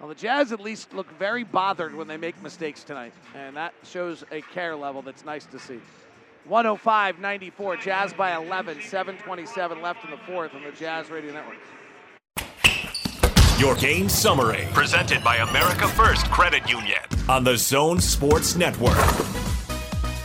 Well, 0.00 0.08
the 0.08 0.16
Jazz 0.16 0.50
at 0.50 0.58
least 0.58 0.92
look 0.92 1.08
very 1.20 1.44
bothered 1.44 1.94
when 1.94 2.08
they 2.08 2.16
make 2.16 2.42
mistakes 2.42 2.82
tonight, 2.82 3.12
and 3.36 3.56
that 3.56 3.74
shows 3.84 4.24
a 4.32 4.40
care 4.40 4.74
level 4.74 5.02
that's 5.02 5.24
nice 5.24 5.46
to 5.46 5.58
see. 5.60 5.78
105 6.46 7.20
94, 7.20 7.76
Jazz 7.76 8.12
by 8.12 8.34
11, 8.34 8.82
727 8.82 9.80
left 9.80 10.04
in 10.04 10.10
the 10.10 10.16
fourth 10.18 10.52
on 10.52 10.64
the 10.64 10.72
Jazz 10.72 11.10
Radio 11.10 11.32
Network. 11.32 11.58
Your 13.58 13.74
game 13.74 14.10
summary, 14.10 14.68
presented 14.74 15.24
by 15.24 15.36
America 15.36 15.88
First 15.88 16.30
Credit 16.30 16.68
Union 16.68 16.98
on 17.26 17.42
the 17.42 17.56
Zone 17.56 17.98
Sports 17.98 18.54
Network. 18.54 18.98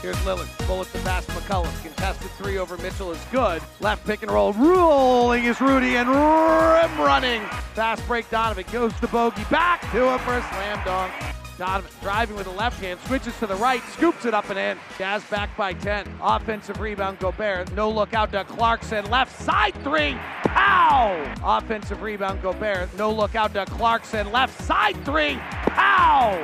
Here's 0.02 0.18
Lillard. 0.18 0.68
Bullet 0.68 0.92
to 0.92 0.98
pass 1.00 1.26
McCollum. 1.28 1.82
Contested 1.82 2.30
three 2.32 2.58
over 2.58 2.76
Mitchell 2.80 3.10
is 3.10 3.24
good. 3.32 3.62
Left 3.80 4.06
pick 4.06 4.22
and 4.22 4.30
roll. 4.30 4.52
Rolling 4.52 5.46
is 5.46 5.62
Rudy 5.62 5.96
and 5.96 6.10
rim 6.10 7.00
running. 7.00 7.42
Fast 7.74 8.06
break 8.06 8.30
Donovan 8.30 8.66
goes 8.70 8.92
to 9.00 9.08
Bogey. 9.08 9.46
Back 9.50 9.80
to 9.94 10.12
him 10.12 10.20
for 10.20 10.38
a 10.38 10.42
slam 10.42 10.84
dunk. 10.84 11.14
Donovan 11.62 11.92
driving 12.02 12.36
with 12.36 12.48
the 12.48 12.54
left 12.54 12.82
hand, 12.82 13.00
switches 13.06 13.38
to 13.38 13.46
the 13.46 13.56
right, 13.58 13.84
scoops 13.92 14.26
it 14.26 14.34
up 14.34 14.50
and 14.50 14.58
in. 14.58 14.80
Jazz 14.98 15.24
back 15.26 15.56
by 15.56 15.74
10. 15.74 16.12
Offensive 16.20 16.80
rebound, 16.80 17.20
Gobert. 17.20 17.72
No 17.74 17.88
look 17.88 18.16
out 18.16 18.32
to 18.32 18.44
Clarkson. 18.46 19.08
Left 19.12 19.40
side 19.44 19.76
three. 19.84 20.16
Pow! 20.44 21.36
Offensive 21.44 22.02
rebound, 22.02 22.42
Gobert. 22.42 22.90
No 22.98 23.12
look 23.12 23.36
out 23.36 23.54
to 23.54 23.66
Clarkson. 23.66 24.32
Left 24.32 24.60
side 24.64 24.96
three. 25.06 25.36
Pow! 25.36 26.42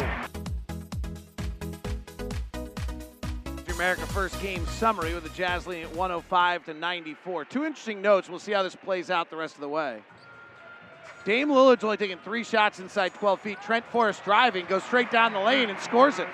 America 3.74 4.06
First 4.06 4.40
game 4.40 4.68
summary 4.68 5.16
with 5.16 5.24
the 5.24 5.30
Jazz 5.30 5.66
leading 5.66 5.86
at 5.86 5.96
105 5.96 6.66
to 6.66 6.76
94. 6.76 7.46
Two 7.46 7.66
interesting 7.66 8.04
notes. 8.04 8.30
We'll 8.30 8.38
see 8.38 8.52
how 8.52 8.62
this 8.62 8.76
plays 8.76 9.10
out 9.10 9.32
the 9.32 9.36
rest 9.36 9.56
of 9.56 9.62
the 9.62 9.70
way. 9.70 10.04
Dame 11.28 11.50
Lillard's 11.50 11.84
only 11.84 11.98
taking 11.98 12.20
three 12.20 12.46
shots 12.46 12.80
inside 12.80 13.14
12 13.16 13.42
feet. 13.42 13.62
Trent 13.62 13.84
Forrest 13.88 14.24
driving, 14.24 14.66
goes 14.66 14.82
straight 14.86 15.12
down 15.12 15.34
the 15.34 15.40
lane 15.42 15.70
and 15.70 15.78
scores 15.82 16.20
it. 16.20 16.28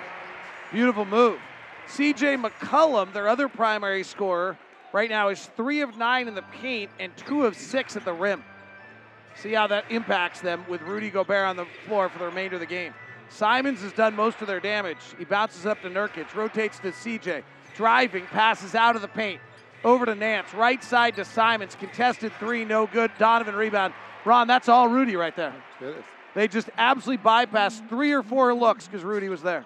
Beautiful 0.72 1.04
move. 1.04 1.40
CJ 1.88 2.40
McCollum, 2.40 3.12
their 3.12 3.26
other 3.26 3.48
primary 3.48 4.04
scorer, 4.04 4.56
right 4.92 5.10
now 5.10 5.30
is 5.30 5.50
three 5.56 5.80
of 5.80 5.96
nine 5.96 6.28
in 6.28 6.36
the 6.36 6.44
paint 6.62 6.92
and 7.00 7.10
two 7.16 7.44
of 7.44 7.56
six 7.56 7.96
at 7.96 8.04
the 8.04 8.12
rim. 8.12 8.44
See 9.34 9.52
how 9.52 9.66
that 9.66 9.84
impacts 9.90 10.40
them 10.40 10.64
with 10.68 10.80
Rudy 10.82 11.10
Gobert 11.10 11.48
on 11.48 11.56
the 11.56 11.66
floor 11.88 12.08
for 12.08 12.20
the 12.20 12.26
remainder 12.26 12.54
of 12.54 12.60
the 12.60 12.66
game. 12.66 12.94
Simons 13.28 13.82
has 13.82 13.92
done 13.94 14.14
most 14.14 14.42
of 14.42 14.46
their 14.46 14.60
damage. 14.60 15.00
He 15.18 15.24
bounces 15.24 15.66
up 15.66 15.82
to 15.82 15.90
Nurkic, 15.90 16.32
rotates 16.36 16.78
to 16.78 16.92
CJ, 16.92 17.42
driving, 17.74 18.26
passes 18.26 18.76
out 18.76 18.94
of 18.94 19.02
the 19.02 19.08
paint. 19.08 19.40
Over 19.82 20.06
to 20.06 20.14
Nance, 20.14 20.54
right 20.54 20.84
side 20.84 21.16
to 21.16 21.24
Simons, 21.24 21.74
contested 21.74 22.32
three, 22.38 22.64
no 22.64 22.86
good. 22.86 23.10
Donovan 23.18 23.56
rebound. 23.56 23.92
Ron, 24.24 24.46
that's 24.46 24.68
all 24.68 24.88
Rudy 24.88 25.16
right 25.16 25.34
there. 25.36 25.54
It 25.80 25.86
is. 25.86 26.04
They 26.34 26.48
just 26.48 26.68
absolutely 26.76 27.22
bypassed 27.24 27.88
three 27.88 28.12
or 28.12 28.22
four 28.22 28.52
looks 28.54 28.86
because 28.86 29.04
Rudy 29.04 29.28
was 29.28 29.42
there. 29.42 29.64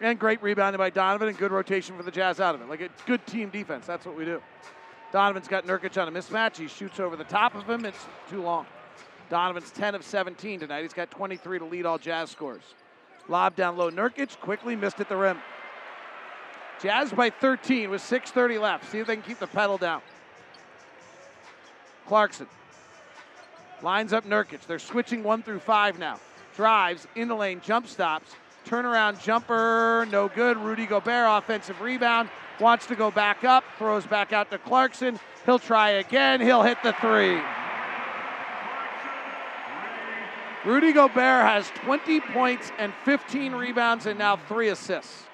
And 0.00 0.18
great 0.18 0.42
rebounding 0.42 0.78
by 0.78 0.90
Donovan 0.90 1.28
and 1.28 1.38
good 1.38 1.52
rotation 1.52 1.96
for 1.96 2.02
the 2.02 2.10
Jazz 2.10 2.40
out 2.40 2.56
of 2.56 2.62
it. 2.62 2.68
Like 2.68 2.80
a 2.80 2.88
good 3.06 3.24
team 3.26 3.50
defense. 3.50 3.86
That's 3.86 4.04
what 4.04 4.16
we 4.16 4.24
do. 4.24 4.42
Donovan's 5.12 5.46
got 5.46 5.64
Nurkic 5.64 6.00
on 6.00 6.08
a 6.08 6.10
mismatch. 6.10 6.56
He 6.56 6.66
shoots 6.66 6.98
over 6.98 7.14
the 7.14 7.24
top 7.24 7.54
of 7.54 7.68
him. 7.68 7.84
It's 7.84 8.04
too 8.28 8.42
long. 8.42 8.66
Donovan's 9.30 9.70
10 9.70 9.94
of 9.94 10.04
17 10.04 10.60
tonight. 10.60 10.82
He's 10.82 10.92
got 10.92 11.10
23 11.10 11.60
to 11.60 11.64
lead 11.66 11.86
all 11.86 11.98
Jazz 11.98 12.30
scores. 12.30 12.62
Lob 13.28 13.54
down 13.54 13.76
low. 13.76 13.90
Nurkic 13.90 14.40
quickly 14.40 14.74
missed 14.74 14.98
at 14.98 15.08
the 15.08 15.16
rim. 15.16 15.38
Jazz 16.82 17.12
by 17.12 17.30
13 17.30 17.90
with 17.90 18.02
6.30 18.02 18.60
left. 18.60 18.90
See 18.90 18.98
if 18.98 19.06
they 19.06 19.14
can 19.14 19.22
keep 19.22 19.38
the 19.38 19.46
pedal 19.46 19.78
down. 19.78 20.02
Clarkson 22.08 22.48
lines 23.82 24.12
up 24.12 24.24
Nurkic. 24.26 24.66
They're 24.66 24.78
switching 24.78 25.22
one 25.22 25.42
through 25.42 25.60
five 25.60 25.98
now. 25.98 26.18
Drives 26.56 27.06
in 27.16 27.28
the 27.28 27.34
lane, 27.34 27.60
jump 27.64 27.86
stops, 27.86 28.34
turnaround 28.66 29.22
jumper, 29.22 30.06
no 30.10 30.28
good. 30.28 30.58
Rudy 30.58 30.86
Gobert, 30.86 31.26
offensive 31.28 31.80
rebound, 31.80 32.28
wants 32.60 32.86
to 32.86 32.96
go 32.96 33.10
back 33.10 33.44
up, 33.44 33.64
throws 33.78 34.06
back 34.06 34.32
out 34.32 34.50
to 34.50 34.58
Clarkson. 34.58 35.18
He'll 35.46 35.58
try 35.58 35.90
again. 35.90 36.40
He'll 36.40 36.62
hit 36.62 36.78
the 36.82 36.92
three. 36.94 37.40
Rudy 40.64 40.92
Gobert 40.92 41.44
has 41.44 41.68
20 41.84 42.20
points 42.20 42.70
and 42.78 42.92
15 43.04 43.52
rebounds 43.52 44.06
and 44.06 44.18
now 44.18 44.36
three 44.36 44.68
assists. 44.68 45.24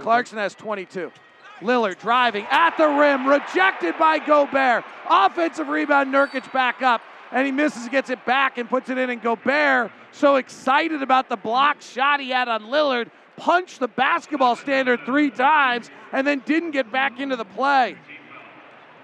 Clarkson 0.00 0.38
has 0.38 0.54
22. 0.54 1.12
Lillard 1.60 1.98
driving 2.00 2.46
at 2.50 2.76
the 2.76 2.88
rim, 2.88 3.26
rejected 3.26 3.96
by 3.98 4.18
Gobert. 4.18 4.84
Offensive 5.08 5.68
rebound, 5.68 6.12
Nurkic 6.12 6.50
back 6.52 6.82
up, 6.82 7.02
and 7.32 7.46
he 7.46 7.52
misses, 7.52 7.88
gets 7.88 8.10
it 8.10 8.24
back, 8.24 8.58
and 8.58 8.68
puts 8.68 8.90
it 8.90 8.98
in. 8.98 9.10
And 9.10 9.22
Gobert, 9.22 9.90
so 10.12 10.36
excited 10.36 11.02
about 11.02 11.28
the 11.28 11.36
block 11.36 11.80
shot 11.80 12.20
he 12.20 12.30
had 12.30 12.48
on 12.48 12.64
Lillard, 12.64 13.10
punched 13.36 13.80
the 13.80 13.88
basketball 13.88 14.56
standard 14.56 15.00
three 15.06 15.30
times 15.30 15.90
and 16.12 16.26
then 16.26 16.42
didn't 16.44 16.72
get 16.72 16.92
back 16.92 17.20
into 17.20 17.36
the 17.36 17.44
play. 17.44 17.96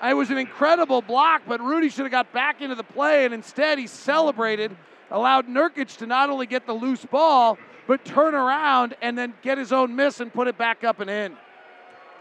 It 0.05 0.15
was 0.15 0.31
an 0.31 0.36
incredible 0.36 1.01
block, 1.01 1.43
but 1.47 1.61
Rudy 1.61 1.89
should 1.89 2.05
have 2.05 2.12
got 2.12 2.32
back 2.32 2.61
into 2.61 2.74
the 2.74 2.85
play, 2.85 3.24
and 3.24 3.32
instead 3.32 3.78
he 3.78 3.86
celebrated, 3.86 4.77
allowed 5.11 5.48
Nurkic 5.48 5.97
to 5.98 6.07
not 6.07 6.28
only 6.28 6.47
get 6.47 6.66
the 6.66 6.74
loose 6.74 7.05
ball, 7.05 7.57
but 7.86 8.05
turn 8.05 8.35
around 8.35 8.94
and 9.01 9.16
then 9.16 9.32
get 9.43 9.57
his 9.57 9.73
own 9.73 9.97
miss 9.97 10.20
and 10.20 10.32
put 10.32 10.48
it 10.48 10.59
back 10.59 10.85
up 10.85 11.01
and 11.01 11.09
in. 11.09 11.36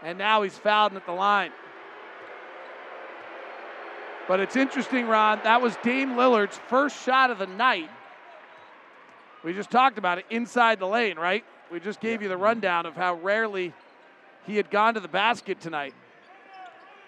And 0.02 0.16
now 0.16 0.42
he's 0.42 0.56
fouled 0.56 0.94
at 0.94 1.04
the 1.04 1.12
line. 1.12 1.50
But 4.28 4.40
it's 4.40 4.56
interesting, 4.56 5.06
Ron. 5.06 5.40
That 5.44 5.62
was 5.62 5.76
Dame 5.82 6.10
Lillard's 6.10 6.58
first 6.68 7.02
shot 7.04 7.30
of 7.30 7.38
the 7.38 7.46
night. 7.46 7.88
We 9.44 9.52
just 9.52 9.70
talked 9.70 9.98
about 9.98 10.18
it 10.18 10.26
inside 10.30 10.80
the 10.80 10.88
lane, 10.88 11.16
right? 11.16 11.44
We 11.70 11.78
just 11.78 12.00
gave 12.00 12.22
you 12.22 12.28
the 12.28 12.36
rundown 12.36 12.86
of 12.86 12.94
how 12.94 13.14
rarely 13.14 13.72
he 14.46 14.56
had 14.56 14.70
gone 14.70 14.94
to 14.94 15.00
the 15.00 15.08
basket 15.08 15.60
tonight. 15.60 15.94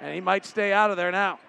And 0.01 0.15
he 0.15 0.21
might 0.21 0.47
stay 0.47 0.73
out 0.73 0.91
of 0.91 0.97
there 0.97 1.11
now. 1.11 1.41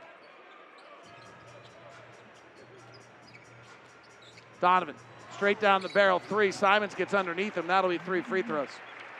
Donovan, 4.59 4.95
straight 5.35 5.59
down 5.59 5.81
the 5.81 5.89
barrel, 5.89 6.19
three. 6.19 6.51
Simons 6.51 6.95
gets 6.95 7.13
underneath 7.13 7.55
him. 7.55 7.67
That'll 7.67 7.89
be 7.89 7.99
three 7.99 8.21
free 8.21 8.41
throws. 8.41 8.69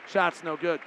Shot's 0.08 0.44
no 0.44 0.58
good. 0.58 0.80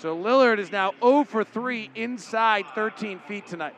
So 0.00 0.16
Lillard 0.16 0.58
is 0.58 0.72
now 0.72 0.94
0 1.02 1.24
for 1.24 1.44
3 1.44 1.90
inside 1.94 2.64
13 2.74 3.18
feet 3.18 3.46
tonight. 3.46 3.74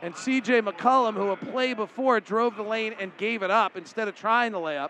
And 0.00 0.14
CJ 0.14 0.66
McCollum, 0.66 1.12
who 1.12 1.28
a 1.30 1.36
play 1.36 1.74
before 1.74 2.18
drove 2.18 2.56
the 2.56 2.62
lane 2.62 2.94
and 2.98 3.14
gave 3.18 3.42
it 3.42 3.50
up 3.50 3.76
instead 3.76 4.08
of 4.08 4.14
trying 4.14 4.52
the 4.52 4.58
layup, 4.58 4.88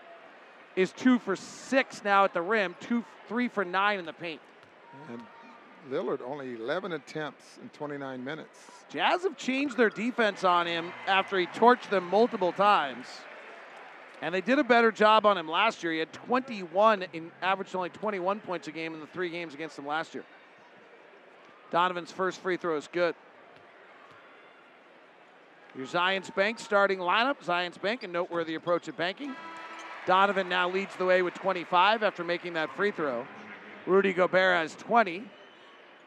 is 0.76 0.92
2 0.92 1.18
for 1.18 1.34
6 1.34 2.04
now 2.04 2.24
at 2.24 2.32
the 2.32 2.42
rim, 2.42 2.76
two, 2.78 3.04
3 3.28 3.48
for 3.48 3.64
9 3.64 3.98
in 3.98 4.04
the 4.04 4.12
paint. 4.12 4.40
And 5.10 5.20
Lillard 5.90 6.20
only 6.22 6.54
11 6.54 6.92
attempts 6.92 7.58
in 7.60 7.68
29 7.70 8.22
minutes. 8.22 8.58
Jazz 8.88 9.24
have 9.24 9.36
changed 9.36 9.76
their 9.76 9.90
defense 9.90 10.44
on 10.44 10.68
him 10.68 10.92
after 11.08 11.36
he 11.36 11.46
torched 11.46 11.90
them 11.90 12.04
multiple 12.04 12.52
times. 12.52 13.06
And 14.22 14.34
they 14.34 14.40
did 14.40 14.58
a 14.58 14.64
better 14.64 14.90
job 14.90 15.26
on 15.26 15.36
him 15.36 15.48
last 15.48 15.82
year. 15.82 15.92
He 15.92 15.98
had 15.98 16.12
21 16.12 17.06
and 17.12 17.30
averaged 17.42 17.76
only 17.76 17.90
21 17.90 18.40
points 18.40 18.66
a 18.68 18.72
game 18.72 18.94
in 18.94 19.00
the 19.00 19.06
three 19.06 19.28
games 19.28 19.54
against 19.54 19.76
them 19.76 19.86
last 19.86 20.14
year. 20.14 20.24
Donovan's 21.70 22.12
first 22.12 22.40
free 22.40 22.56
throw 22.56 22.76
is 22.76 22.88
good. 22.90 23.14
Your 25.76 25.86
Zions 25.86 26.34
Bank 26.34 26.58
starting 26.58 26.98
lineup. 26.98 27.44
Zions 27.44 27.80
Bank, 27.80 28.02
a 28.02 28.08
noteworthy 28.08 28.54
approach 28.54 28.88
at 28.88 28.96
banking. 28.96 29.34
Donovan 30.06 30.48
now 30.48 30.70
leads 30.70 30.96
the 30.96 31.04
way 31.04 31.20
with 31.20 31.34
25 31.34 32.02
after 32.02 32.24
making 32.24 32.54
that 32.54 32.74
free 32.76 32.92
throw. 32.92 33.26
Rudy 33.86 34.12
Gobert 34.14 34.56
has 34.56 34.74
20. 34.76 35.24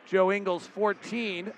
Joe 0.07 0.31
Ingles 0.31 0.65
14. 0.65 1.52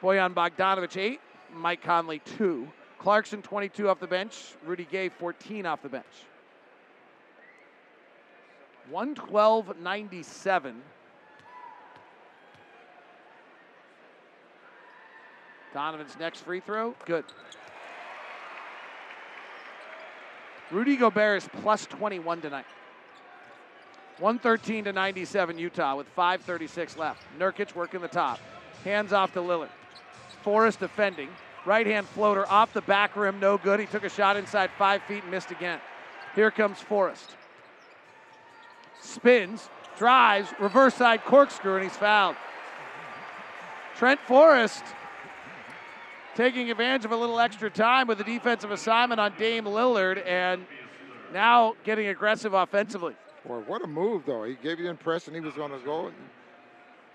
Bojan 0.00 0.34
Bogdanovic 0.34 0.96
8. 0.96 1.20
Mike 1.54 1.82
Conley 1.82 2.20
2. 2.38 2.68
Clarkson 3.00 3.40
22 3.40 3.88
off 3.88 3.98
the 3.98 4.06
bench. 4.06 4.54
Rudy 4.64 4.84
Gay 4.84 5.08
14 5.08 5.64
off 5.64 5.80
the 5.82 5.88
bench. 5.88 6.04
112.97. 8.92 10.74
Donovan's 15.72 16.18
next 16.18 16.40
free 16.40 16.60
throw. 16.60 16.94
Good. 17.06 17.24
Rudy 20.70 20.96
Gobert 20.96 21.42
is 21.42 21.48
plus 21.62 21.86
21 21.86 22.42
tonight. 22.42 22.66
113 24.18 24.84
to 24.84 24.92
97 24.92 25.58
Utah 25.58 25.96
with 25.96 26.06
5:36 26.14 26.98
left. 26.98 27.24
Nurkic 27.38 27.74
working 27.74 28.02
the 28.02 28.08
top. 28.08 28.38
Hands 28.84 29.10
off 29.12 29.32
to 29.32 29.40
Lillard. 29.40 29.70
Forrest 30.42 30.80
defending. 30.80 31.30
Right 31.66 31.86
hand 31.86 32.06
floater 32.08 32.50
off 32.50 32.72
the 32.72 32.80
back 32.80 33.16
rim, 33.16 33.38
no 33.38 33.58
good. 33.58 33.80
He 33.80 33.86
took 33.86 34.04
a 34.04 34.08
shot 34.08 34.36
inside 34.36 34.70
five 34.78 35.02
feet 35.02 35.22
and 35.22 35.30
missed 35.30 35.50
again. 35.50 35.80
Here 36.34 36.50
comes 36.50 36.80
Forrest. 36.80 37.36
Spins, 39.00 39.68
drives, 39.98 40.48
reverse 40.58 40.94
side 40.94 41.24
corkscrew, 41.24 41.74
and 41.76 41.84
he's 41.84 41.96
fouled. 41.96 42.36
Trent 43.96 44.20
Forrest 44.20 44.84
taking 46.34 46.70
advantage 46.70 47.04
of 47.04 47.12
a 47.12 47.16
little 47.16 47.38
extra 47.38 47.68
time 47.68 48.06
with 48.06 48.16
the 48.16 48.24
defensive 48.24 48.70
assignment 48.70 49.20
on 49.20 49.34
Dame 49.36 49.64
Lillard 49.64 50.24
and 50.26 50.64
now 51.32 51.74
getting 51.84 52.06
aggressive 52.08 52.54
offensively. 52.54 53.14
Boy, 53.46 53.58
what 53.66 53.82
a 53.84 53.86
move, 53.86 54.22
though. 54.26 54.44
He 54.44 54.54
gave 54.54 54.78
you 54.78 54.84
the 54.84 54.90
impression 54.90 55.34
he 55.34 55.40
was 55.40 55.54
going 55.54 55.72
to 55.72 55.78
go 55.84 56.12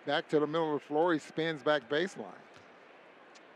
back 0.05 0.27
to 0.29 0.39
the 0.39 0.47
middle 0.47 0.75
of 0.75 0.81
the 0.81 0.87
floor. 0.87 1.13
He 1.13 1.19
spins 1.19 1.63
back 1.63 1.89
baseline. 1.89 2.44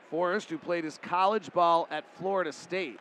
Forrest, 0.10 0.50
who 0.50 0.58
played 0.58 0.84
his 0.84 0.98
college 0.98 1.52
ball 1.54 1.88
at 1.92 2.04
Florida 2.18 2.52
State. 2.52 3.00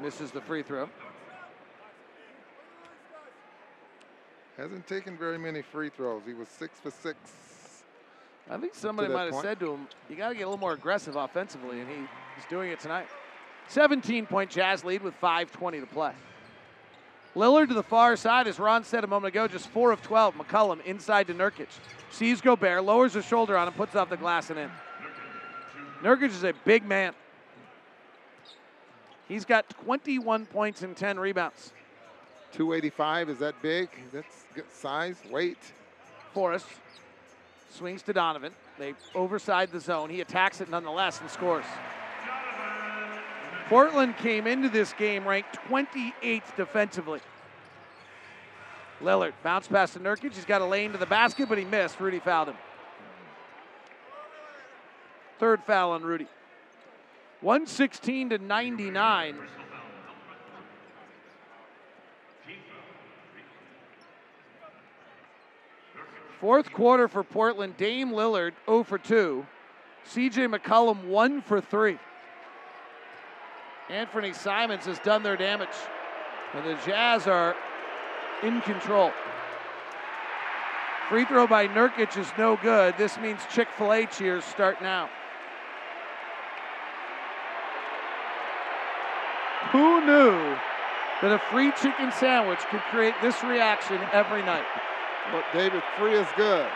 Misses 0.00 0.30
the 0.30 0.40
free 0.40 0.62
throw. 0.62 0.88
Hasn't 4.56 4.86
taken 4.86 5.16
very 5.16 5.38
many 5.38 5.62
free 5.62 5.88
throws. 5.88 6.22
He 6.26 6.34
was 6.34 6.48
six 6.48 6.78
for 6.78 6.90
six. 6.90 7.18
I 8.50 8.58
think 8.58 8.74
somebody 8.74 9.08
might 9.08 9.24
have 9.24 9.32
point. 9.32 9.44
said 9.44 9.60
to 9.60 9.72
him, 9.72 9.88
you 10.10 10.16
got 10.16 10.30
to 10.30 10.34
get 10.34 10.42
a 10.42 10.46
little 10.46 10.58
more 10.58 10.72
aggressive 10.72 11.16
offensively, 11.16 11.80
and 11.80 11.88
he, 11.88 11.96
he's 12.36 12.44
doing 12.50 12.70
it 12.70 12.80
tonight. 12.80 13.06
17 13.68 14.26
point 14.26 14.50
Jazz 14.50 14.84
lead 14.84 15.02
with 15.02 15.18
5.20 15.20 15.80
to 15.80 15.86
play. 15.86 16.12
Lillard 17.34 17.68
to 17.68 17.74
the 17.74 17.82
far 17.82 18.16
side, 18.16 18.46
as 18.46 18.58
Ron 18.58 18.84
said 18.84 19.04
a 19.04 19.06
moment 19.06 19.34
ago, 19.34 19.48
just 19.48 19.68
4 19.68 19.92
of 19.92 20.02
12. 20.02 20.34
McCollum 20.34 20.84
inside 20.84 21.28
to 21.28 21.34
Nurkic. 21.34 21.68
Sees 22.10 22.40
Gobert, 22.42 22.84
lowers 22.84 23.14
his 23.14 23.24
shoulder 23.24 23.56
on 23.56 23.68
him, 23.68 23.74
puts 23.74 23.96
off 23.96 24.10
the 24.10 24.16
glass 24.16 24.50
and 24.50 24.58
in. 24.58 24.70
Nurkic 26.02 26.28
is 26.28 26.44
a 26.44 26.52
big 26.64 26.84
man. 26.84 27.14
He's 29.28 29.46
got 29.46 29.70
21 29.84 30.44
points 30.46 30.82
and 30.82 30.94
10 30.94 31.18
rebounds. 31.18 31.72
285, 32.52 33.30
is 33.30 33.38
that 33.38 33.54
big? 33.62 33.88
That's 34.12 34.44
good 34.54 34.70
size, 34.70 35.16
weight. 35.30 35.58
Forrest 36.34 36.66
swings 37.70 38.02
to 38.02 38.12
Donovan. 38.12 38.52
They 38.78 38.94
overside 39.14 39.72
the 39.72 39.80
zone. 39.80 40.10
He 40.10 40.20
attacks 40.20 40.60
it 40.60 40.68
nonetheless 40.68 41.20
and 41.22 41.30
scores. 41.30 41.64
Portland 43.72 44.18
came 44.18 44.46
into 44.46 44.68
this 44.68 44.92
game 44.92 45.26
ranked 45.26 45.58
28th 45.70 46.54
defensively. 46.58 47.20
Lillard 49.00 49.32
bounce 49.42 49.66
pass 49.66 49.94
to 49.94 49.98
Nurkic. 49.98 50.34
He's 50.34 50.44
got 50.44 50.60
a 50.60 50.66
lane 50.66 50.92
to 50.92 50.98
the 50.98 51.06
basket, 51.06 51.48
but 51.48 51.56
he 51.56 51.64
missed. 51.64 51.98
Rudy 51.98 52.18
fouled 52.18 52.48
him. 52.48 52.56
Third 55.38 55.64
foul 55.64 55.92
on 55.92 56.02
Rudy. 56.02 56.26
116 57.40 58.28
to 58.28 58.38
99. 58.40 59.36
Fourth 66.42 66.70
quarter 66.74 67.08
for 67.08 67.24
Portland, 67.24 67.78
Dame 67.78 68.10
Lillard 68.10 68.52
0 68.66 68.84
for 68.84 68.98
2. 68.98 69.46
CJ 70.10 70.54
McCollum 70.54 71.04
1 71.04 71.40
for 71.40 71.62
3. 71.62 71.98
Anfernee 73.92 74.34
Simons 74.34 74.86
has 74.86 74.98
done 75.00 75.22
their 75.22 75.36
damage. 75.36 75.68
And 76.54 76.64
the 76.64 76.78
Jazz 76.86 77.26
are 77.26 77.54
in 78.42 78.62
control. 78.62 79.12
Free 81.10 81.26
throw 81.26 81.46
by 81.46 81.68
Nurkic 81.68 82.16
is 82.16 82.26
no 82.38 82.56
good. 82.56 82.96
This 82.96 83.18
means 83.18 83.40
Chick 83.52 83.68
fil 83.76 83.92
A 83.92 84.06
cheers 84.06 84.44
start 84.44 84.80
now. 84.80 85.10
Who 89.72 90.00
knew 90.00 90.56
that 91.20 91.32
a 91.32 91.38
free 91.50 91.72
chicken 91.72 92.12
sandwich 92.12 92.60
could 92.70 92.80
create 92.90 93.14
this 93.20 93.42
reaction 93.44 94.00
every 94.12 94.42
night? 94.42 94.64
But 95.30 95.44
David, 95.52 95.82
free 95.98 96.14
is 96.14 96.26
good. 96.36 96.68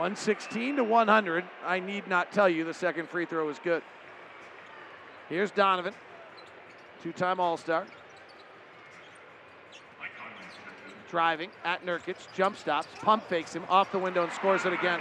One 0.00 0.16
sixteen 0.16 0.76
to 0.76 0.82
one 0.82 1.08
hundred. 1.08 1.44
I 1.62 1.78
need 1.78 2.08
not 2.08 2.32
tell 2.32 2.48
you 2.48 2.64
the 2.64 2.72
second 2.72 3.10
free 3.10 3.26
throw 3.26 3.50
is 3.50 3.58
good. 3.62 3.82
Here's 5.28 5.50
Donovan, 5.50 5.92
two-time 7.02 7.38
All-Star. 7.38 7.86
Driving 11.10 11.50
at 11.66 11.84
Nurkic, 11.84 12.16
jump 12.34 12.56
stops, 12.56 12.88
pump 13.02 13.24
fakes 13.24 13.54
him 13.54 13.64
off 13.68 13.92
the 13.92 13.98
window 13.98 14.22
and 14.24 14.32
scores 14.32 14.64
it 14.64 14.72
again. 14.72 15.00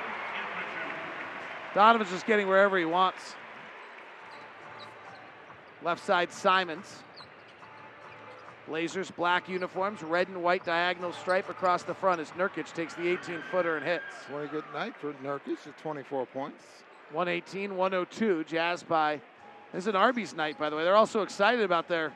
Donovan's 1.74 2.12
just 2.12 2.26
getting 2.26 2.50
wherever 2.50 2.78
he 2.78 2.84
wants. 2.84 3.36
Left 5.82 6.06
side 6.06 6.30
Simons. 6.30 7.04
Blazers, 8.70 9.10
black 9.10 9.50
uniforms, 9.50 10.04
red 10.04 10.28
and 10.28 10.44
white 10.44 10.64
diagonal 10.64 11.12
stripe 11.12 11.50
across 11.50 11.82
the 11.82 11.94
front 11.96 12.22
as 12.22 12.30
Nurkic 12.32 12.72
takes 12.74 12.94
the 12.94 13.08
18 13.08 13.41
footer 13.52 13.78
and 13.78 13.86
hits. 13.86 14.04
Very 14.30 14.48
good 14.48 14.64
night 14.72 14.96
for 14.96 15.12
Nurkic 15.24 15.66
at 15.66 15.76
24 15.80 16.28
points. 16.28 16.64
118 17.12 17.76
102. 17.76 18.44
Jazz 18.44 18.84
by. 18.84 19.20
This 19.74 19.86
is 19.86 19.88
an 19.88 19.96
Arby's 19.96 20.36
night, 20.36 20.60
by 20.60 20.70
the 20.70 20.76
way. 20.76 20.84
They're 20.84 20.96
also 20.96 21.24
excited 21.24 21.66
about 21.66 21.88
their 21.88 22.14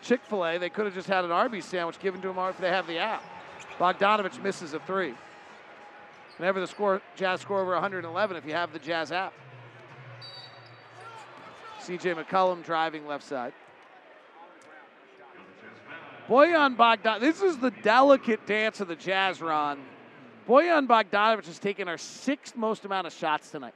Chick 0.00 0.20
fil 0.28 0.46
A. 0.46 0.58
They 0.58 0.70
could 0.70 0.84
have 0.84 0.94
just 0.94 1.08
had 1.08 1.24
an 1.24 1.32
Arby's 1.32 1.64
sandwich 1.64 1.98
given 1.98 2.22
to 2.22 2.28
them 2.28 2.38
if 2.38 2.58
they 2.58 2.68
have 2.68 2.86
the 2.86 2.98
app. 2.98 3.24
Bogdanovich 3.80 4.40
misses 4.40 4.74
a 4.74 4.78
three. 4.78 5.14
Whenever 6.36 6.60
the 6.60 6.68
score, 6.68 7.02
Jazz 7.16 7.40
score 7.40 7.60
over 7.60 7.72
111 7.72 8.36
if 8.36 8.46
you 8.46 8.52
have 8.52 8.72
the 8.72 8.78
Jazz 8.78 9.10
app. 9.10 9.32
CJ 11.80 12.14
McCollum 12.14 12.64
driving 12.64 13.08
left 13.08 13.24
side. 13.24 13.52
Bojan 16.28 16.76
Bogdan, 16.76 17.20
this 17.20 17.40
is 17.40 17.56
the 17.58 17.70
delicate 17.70 18.46
dance 18.46 18.80
of 18.80 18.88
the 18.88 18.96
Jazz, 18.96 19.40
Ron. 19.40 19.78
Bojan 20.48 20.88
Bogdanovich 20.88 21.46
has 21.46 21.58
taken 21.58 21.88
our 21.88 21.98
sixth 21.98 22.56
most 22.56 22.84
amount 22.84 23.06
of 23.06 23.12
shots 23.12 23.50
tonight. 23.50 23.74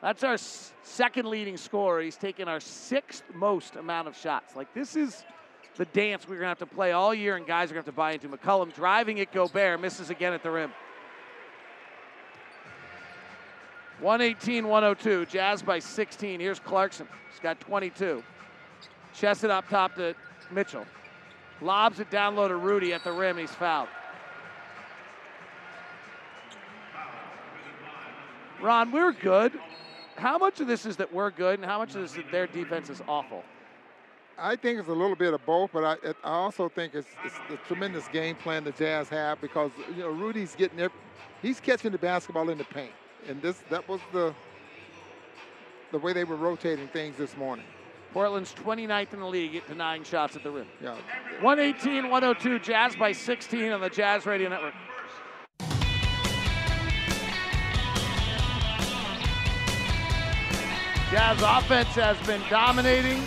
That's 0.00 0.22
our 0.22 0.36
second 0.84 1.28
leading 1.28 1.56
scorer. 1.56 2.02
He's 2.02 2.16
taken 2.16 2.46
our 2.46 2.60
sixth 2.60 3.24
most 3.34 3.74
amount 3.74 4.06
of 4.06 4.16
shots. 4.16 4.54
Like, 4.54 4.72
this 4.74 4.94
is 4.94 5.24
the 5.76 5.86
dance 5.86 6.28
we're 6.28 6.36
going 6.36 6.44
to 6.44 6.48
have 6.48 6.58
to 6.58 6.66
play 6.66 6.92
all 6.92 7.12
year, 7.12 7.34
and 7.34 7.44
guys 7.44 7.70
are 7.70 7.74
going 7.74 7.84
to 7.84 7.88
have 7.88 7.94
to 7.94 7.96
buy 7.96 8.12
into. 8.12 8.28
McCollum 8.28 8.72
driving 8.72 9.18
it, 9.18 9.32
Gobert 9.32 9.80
misses 9.80 10.10
again 10.10 10.32
at 10.32 10.44
the 10.44 10.50
rim. 10.52 10.70
118 14.00 14.68
102. 14.68 15.26
Jazz 15.26 15.62
by 15.62 15.80
16. 15.80 16.38
Here's 16.38 16.60
Clarkson. 16.60 17.08
He's 17.32 17.40
got 17.40 17.58
22. 17.58 18.22
Chest 19.14 19.42
it 19.42 19.50
up 19.50 19.68
top 19.68 19.96
to 19.96 20.14
Mitchell. 20.52 20.86
Lobs 21.60 22.00
it 22.00 22.10
down 22.10 22.36
low 22.36 22.48
to 22.48 22.56
Rudy 22.56 22.92
at 22.92 23.04
the 23.04 23.12
rim. 23.12 23.36
He's 23.36 23.50
fouled. 23.50 23.88
Ron, 28.60 28.90
we're 28.90 29.12
good. 29.12 29.52
How 30.16 30.36
much 30.36 30.60
of 30.60 30.66
this 30.66 30.84
is 30.84 30.96
that 30.96 31.12
we're 31.12 31.30
good, 31.30 31.60
and 31.60 31.64
how 31.64 31.78
much 31.78 31.94
of 31.94 32.02
this 32.02 32.10
is 32.10 32.16
that 32.16 32.32
their 32.32 32.46
defense 32.48 32.90
is 32.90 33.00
awful? 33.06 33.44
I 34.36 34.56
think 34.56 34.78
it's 34.78 34.88
a 34.88 34.92
little 34.92 35.16
bit 35.16 35.34
of 35.34 35.44
both, 35.46 35.70
but 35.72 35.84
I, 35.84 36.08
I 36.24 36.30
also 36.30 36.68
think 36.68 36.94
it's, 36.94 37.08
it's 37.24 37.34
the 37.48 37.56
tremendous 37.68 38.06
game 38.08 38.36
plan 38.36 38.64
the 38.64 38.72
Jazz 38.72 39.08
have 39.08 39.40
because 39.40 39.70
you 39.90 40.02
know 40.02 40.10
Rudy's 40.10 40.54
getting 40.54 40.78
every, 40.80 40.98
he's 41.42 41.60
catching 41.60 41.90
the 41.92 41.98
basketball 41.98 42.48
in 42.50 42.58
the 42.58 42.64
paint, 42.64 42.92
and 43.28 43.42
this 43.42 43.62
that 43.70 43.88
was 43.88 44.00
the 44.12 44.34
the 45.90 45.98
way 45.98 46.12
they 46.12 46.24
were 46.24 46.36
rotating 46.36 46.86
things 46.88 47.16
this 47.16 47.36
morning. 47.36 47.64
Portland's 48.12 48.54
29th 48.54 49.12
in 49.12 49.20
the 49.20 49.26
league 49.26 49.54
at 49.56 49.66
denying 49.68 50.02
shots 50.02 50.36
at 50.36 50.42
the 50.42 50.50
rim. 50.50 50.66
Yeah, 50.82 50.96
118 51.40 52.10
102. 52.10 52.58
Jazz 52.60 52.96
by 52.96 53.12
16 53.12 53.72
on 53.72 53.80
the 53.80 53.90
Jazz 53.90 54.26
Radio 54.26 54.48
Network. 54.48 54.74
Jazz 61.10 61.40
offense 61.40 61.88
has 61.94 62.18
been 62.26 62.42
dominating, 62.50 63.22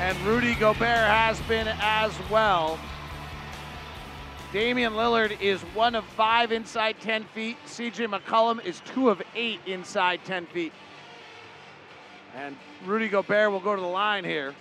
and 0.00 0.18
Rudy 0.22 0.54
Gobert 0.56 0.82
has 0.82 1.40
been 1.42 1.68
as 1.80 2.12
well. 2.30 2.80
Damian 4.52 4.94
Lillard 4.94 5.40
is 5.40 5.60
one 5.72 5.94
of 5.94 6.04
five 6.04 6.52
inside 6.52 6.96
10 7.00 7.24
feet. 7.26 7.56
CJ 7.64 8.12
McCollum 8.12 8.64
is 8.64 8.82
two 8.84 9.08
of 9.08 9.22
eight 9.34 9.60
inside 9.66 10.24
10 10.24 10.46
feet. 10.46 10.72
And 12.36 12.56
Rudy 12.86 13.08
Gobert 13.08 13.50
will 13.50 13.60
go 13.60 13.74
to 13.74 13.80
the 13.80 13.86
line 13.86 14.24
here. 14.24 14.54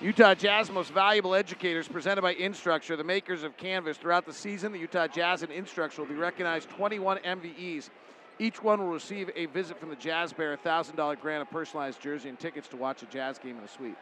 Utah 0.00 0.34
Jazz 0.34 0.70
Most 0.70 0.92
Valuable 0.92 1.34
Educators 1.34 1.88
presented 1.88 2.22
by 2.22 2.34
Instructure, 2.34 2.96
the 2.96 3.04
makers 3.04 3.42
of 3.42 3.56
Canvas. 3.56 3.96
Throughout 3.96 4.26
the 4.26 4.32
season, 4.32 4.72
the 4.72 4.78
Utah 4.78 5.06
Jazz 5.06 5.42
and 5.42 5.52
Instructure 5.52 5.98
will 5.98 6.06
be 6.06 6.14
recognized 6.14 6.68
21 6.70 7.18
MVEs. 7.18 7.90
Each 8.38 8.62
one 8.62 8.80
will 8.80 8.92
receive 8.92 9.30
a 9.36 9.46
visit 9.46 9.78
from 9.78 9.90
the 9.90 9.96
Jazz 9.96 10.32
Bear, 10.32 10.54
a 10.54 10.58
$1,000 10.58 11.20
grant, 11.20 11.42
a 11.42 11.46
personalized 11.46 12.00
jersey, 12.00 12.28
and 12.28 12.38
tickets 12.38 12.66
to 12.68 12.76
watch 12.76 13.02
a 13.02 13.06
Jazz 13.06 13.38
game 13.38 13.56
in 13.56 13.64
a 13.64 13.68
suite. 13.68 13.96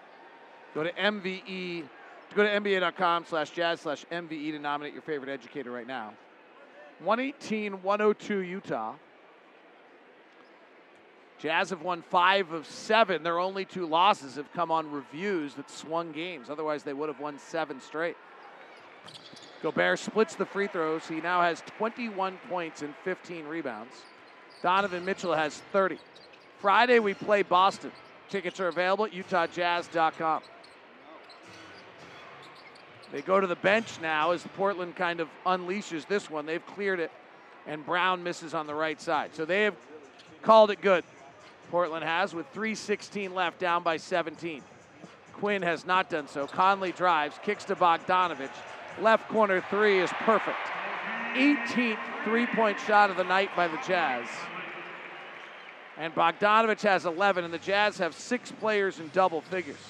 Go 0.74 0.82
to 0.82 0.92
MVE, 0.92 1.84
go 2.34 2.42
to 2.42 2.48
NBA.com 2.48 3.26
slash 3.28 3.50
jazz 3.50 3.82
slash 3.82 4.06
MVE 4.10 4.52
to 4.52 4.59
nominate 4.59 4.94
your 4.94 5.02
favorite 5.02 5.30
educator 5.30 5.70
right 5.70 5.86
now. 5.86 6.14
118 7.00 7.82
102 7.82 8.38
Utah. 8.38 8.94
Jazz 11.43 11.70
have 11.70 11.82
won 11.82 12.02
five 12.02 12.52
of 12.52 12.69
seven. 12.69 13.24
Their 13.24 13.40
only 13.40 13.64
two 13.64 13.85
losses 13.85 14.36
have 14.36 14.52
come 14.52 14.70
on 14.70 14.89
reviews 14.93 15.55
that 15.55 15.69
swung 15.69 16.12
games. 16.12 16.48
Otherwise, 16.48 16.85
they 16.85 16.93
would 16.93 17.09
have 17.09 17.19
won 17.19 17.36
seven 17.36 17.81
straight. 17.81 18.16
Gobert 19.60 19.98
splits 19.98 20.36
the 20.36 20.47
free 20.47 20.69
throws. 20.69 21.09
He 21.09 21.20
now 21.20 21.43
has 21.43 21.60
21 21.78 22.39
points 22.48 22.82
and 22.82 22.94
15 23.02 23.47
rebounds. 23.47 23.93
Donovan 24.62 25.05
Mitchell 25.05 25.35
has 25.35 25.56
30. 25.73 25.98
Friday, 26.60 27.01
we 27.01 27.12
play 27.12 27.43
Boston. 27.43 27.90
Tickets 28.28 28.60
are 28.60 28.69
available 28.69 29.06
at 29.06 29.10
utahjazz.com. 29.10 30.43
They 33.10 33.20
go 33.20 33.40
to 33.40 33.48
the 33.48 33.56
bench 33.56 34.01
now 34.01 34.31
as 34.31 34.47
Portland 34.56 34.94
kind 34.94 35.19
of 35.19 35.28
unleashes 35.44 36.06
this 36.06 36.31
one. 36.31 36.47
They've 36.47 36.64
cleared 36.64 37.01
it, 37.01 37.10
and 37.66 37.85
Brown 37.85 38.23
misses 38.23 38.55
on 38.55 38.69
the 38.69 38.77
right 38.77 39.01
side. 39.01 39.35
So 39.35 39.44
they 39.44 39.64
have 39.64 39.74
called 40.43 40.70
it 40.70 40.81
good. 40.81 41.02
Portland 41.73 42.05
has 42.05 42.35
with 42.35 42.53
3.16 42.53 43.32
left, 43.32 43.59
down 43.59 43.82
by 43.82 43.97
17. 43.97 44.62
Quin 45.32 45.62
has 45.62 45.86
not 45.86 46.11
done 46.11 46.28
so. 46.28 46.47
Conley 46.47 46.93
drives, 46.93 47.35
kicks 47.43 47.65
to 47.65 47.74
Bogdanovich. 47.74 48.51
Left 49.01 49.27
corner 49.31 49.65
three 49.70 49.99
is 49.99 50.11
perfect. 50.20 50.59
18th 51.35 51.97
three 52.24 52.44
point 52.44 52.78
shot 52.81 53.09
of 53.09 53.16
the 53.16 53.24
night 53.24 53.49
by 53.57 53.69
the 53.69 53.78
Jazz. 53.86 54.28
And 55.97 56.15
Bogdanovich 56.15 56.82
has 56.82 57.07
11, 57.07 57.43
and 57.43 57.55
the 57.55 57.59
Jazz 57.59 57.97
have 57.97 58.15
six 58.15 58.53
players 58.53 59.01
in 59.01 59.09
double 59.15 59.40
figures. 59.40 59.81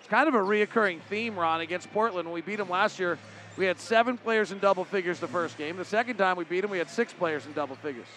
It's 0.00 0.08
kind 0.08 0.26
of 0.26 0.34
a 0.34 0.38
reoccurring 0.38 1.00
theme, 1.02 1.38
Ron, 1.38 1.60
against 1.60 1.92
Portland. 1.92 2.26
When 2.26 2.34
we 2.34 2.40
beat 2.40 2.56
them 2.56 2.68
last 2.68 2.98
year, 2.98 3.20
we 3.56 3.66
had 3.66 3.78
seven 3.78 4.18
players 4.18 4.50
in 4.50 4.58
double 4.58 4.84
figures 4.84 5.20
the 5.20 5.28
first 5.28 5.58
game. 5.58 5.76
The 5.76 5.84
second 5.84 6.16
time 6.16 6.36
we 6.36 6.42
beat 6.42 6.62
them, 6.62 6.72
we 6.72 6.78
had 6.78 6.90
six 6.90 7.12
players 7.12 7.46
in 7.46 7.52
double 7.52 7.76
figures. 7.76 8.08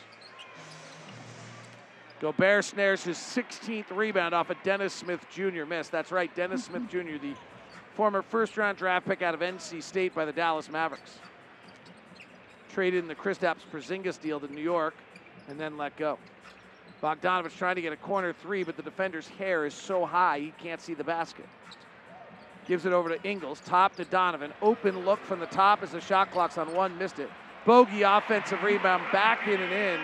Gobert 2.20 2.66
snares 2.66 3.04
his 3.04 3.18
16th 3.18 3.96
rebound 3.96 4.34
off 4.34 4.50
a 4.50 4.56
Dennis 4.64 4.94
Smith 4.94 5.24
Jr. 5.30 5.66
miss. 5.66 5.88
That's 5.90 6.12
right, 6.12 6.34
Dennis 6.36 6.66
Smith 6.66 6.84
Jr., 6.90 7.18
the 7.22 7.34
former 7.96 8.22
first 8.22 8.58
round 8.58 8.78
draft 8.78 9.08
pick 9.08 9.22
out 9.22 9.34
of 9.34 9.42
NC 9.42 9.84
State 9.84 10.16
by 10.16 10.26
the 10.26 10.32
Dallas 10.32 10.70
Mavericks. 10.70 11.20
Traded 12.74 13.04
in 13.04 13.08
the 13.08 13.16
Kristaps 13.16 13.62
Porzingis 13.72 14.20
deal 14.20 14.40
to 14.40 14.52
New 14.52 14.62
York 14.62 14.96
and 15.48 15.60
then 15.60 15.78
let 15.78 15.96
go. 15.98 16.18
Bogdanovich 17.02 17.56
trying 17.56 17.76
to 17.76 17.82
get 17.82 17.94
a 17.94 17.98
corner 17.98 18.34
three, 18.34 18.64
but 18.64 18.76
the 18.76 18.84
defender's 18.84 19.28
hair 19.28 19.66
is 19.66 19.74
so 19.74 20.06
high 20.06 20.40
he 20.40 20.54
can't 20.62 20.82
see 20.82 20.96
the 20.96 21.04
basket. 21.04 21.46
Gives 22.68 22.86
it 22.86 22.94
over 22.94 23.10
to 23.16 23.24
Ingles, 23.24 23.62
top 23.66 23.96
to 23.96 24.06
Donovan. 24.06 24.52
Open 24.62 25.06
look 25.06 25.20
from 25.24 25.40
the 25.40 25.46
top 25.46 25.84
as 25.84 25.92
the 25.92 26.02
shot 26.02 26.32
clock's 26.32 26.58
on 26.58 26.74
one, 26.74 26.98
missed 26.98 27.20
it. 27.20 27.30
Bogey 27.66 28.02
offensive 28.02 28.64
rebound, 28.64 29.04
back 29.12 29.48
in 29.48 29.60
and 29.60 29.74
in. 29.74 30.00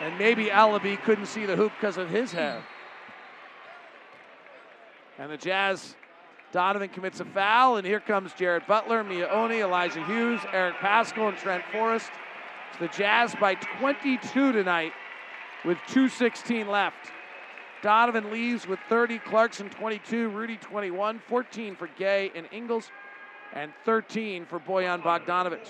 And 0.00 0.18
maybe 0.18 0.46
Alabi 0.46 1.00
couldn't 1.02 1.26
see 1.26 1.46
the 1.46 1.56
hoop 1.56 1.72
because 1.78 1.96
of 1.96 2.10
his 2.10 2.32
hair. 2.32 2.62
And 5.18 5.30
the 5.30 5.36
Jazz, 5.36 5.94
Donovan 6.52 6.88
commits 6.88 7.20
a 7.20 7.24
foul, 7.24 7.76
and 7.76 7.86
here 7.86 8.00
comes 8.00 8.32
Jared 8.32 8.66
Butler, 8.66 9.04
Miye 9.04 9.30
Oni, 9.30 9.60
Elijah 9.60 10.04
Hughes, 10.04 10.40
Eric 10.52 10.74
Paschall, 10.76 11.28
and 11.28 11.38
Trent 11.38 11.62
Forrest. 11.70 12.10
It's 12.70 12.80
the 12.80 12.88
Jazz 12.98 13.34
by 13.40 13.54
22 13.54 14.52
tonight 14.52 14.92
with 15.64 15.78
2.16 15.88 16.66
left. 16.68 17.12
Donovan 17.82 18.32
leaves 18.32 18.66
with 18.66 18.80
30, 18.88 19.18
Clarkson 19.18 19.68
22, 19.68 20.30
Rudy 20.30 20.56
21, 20.56 21.20
14 21.28 21.76
for 21.76 21.88
Gay 21.98 22.32
and 22.34 22.48
Ingles, 22.50 22.90
and 23.52 23.72
13 23.84 24.46
for 24.46 24.58
Bojan 24.58 25.02
Bogdanovich. 25.02 25.68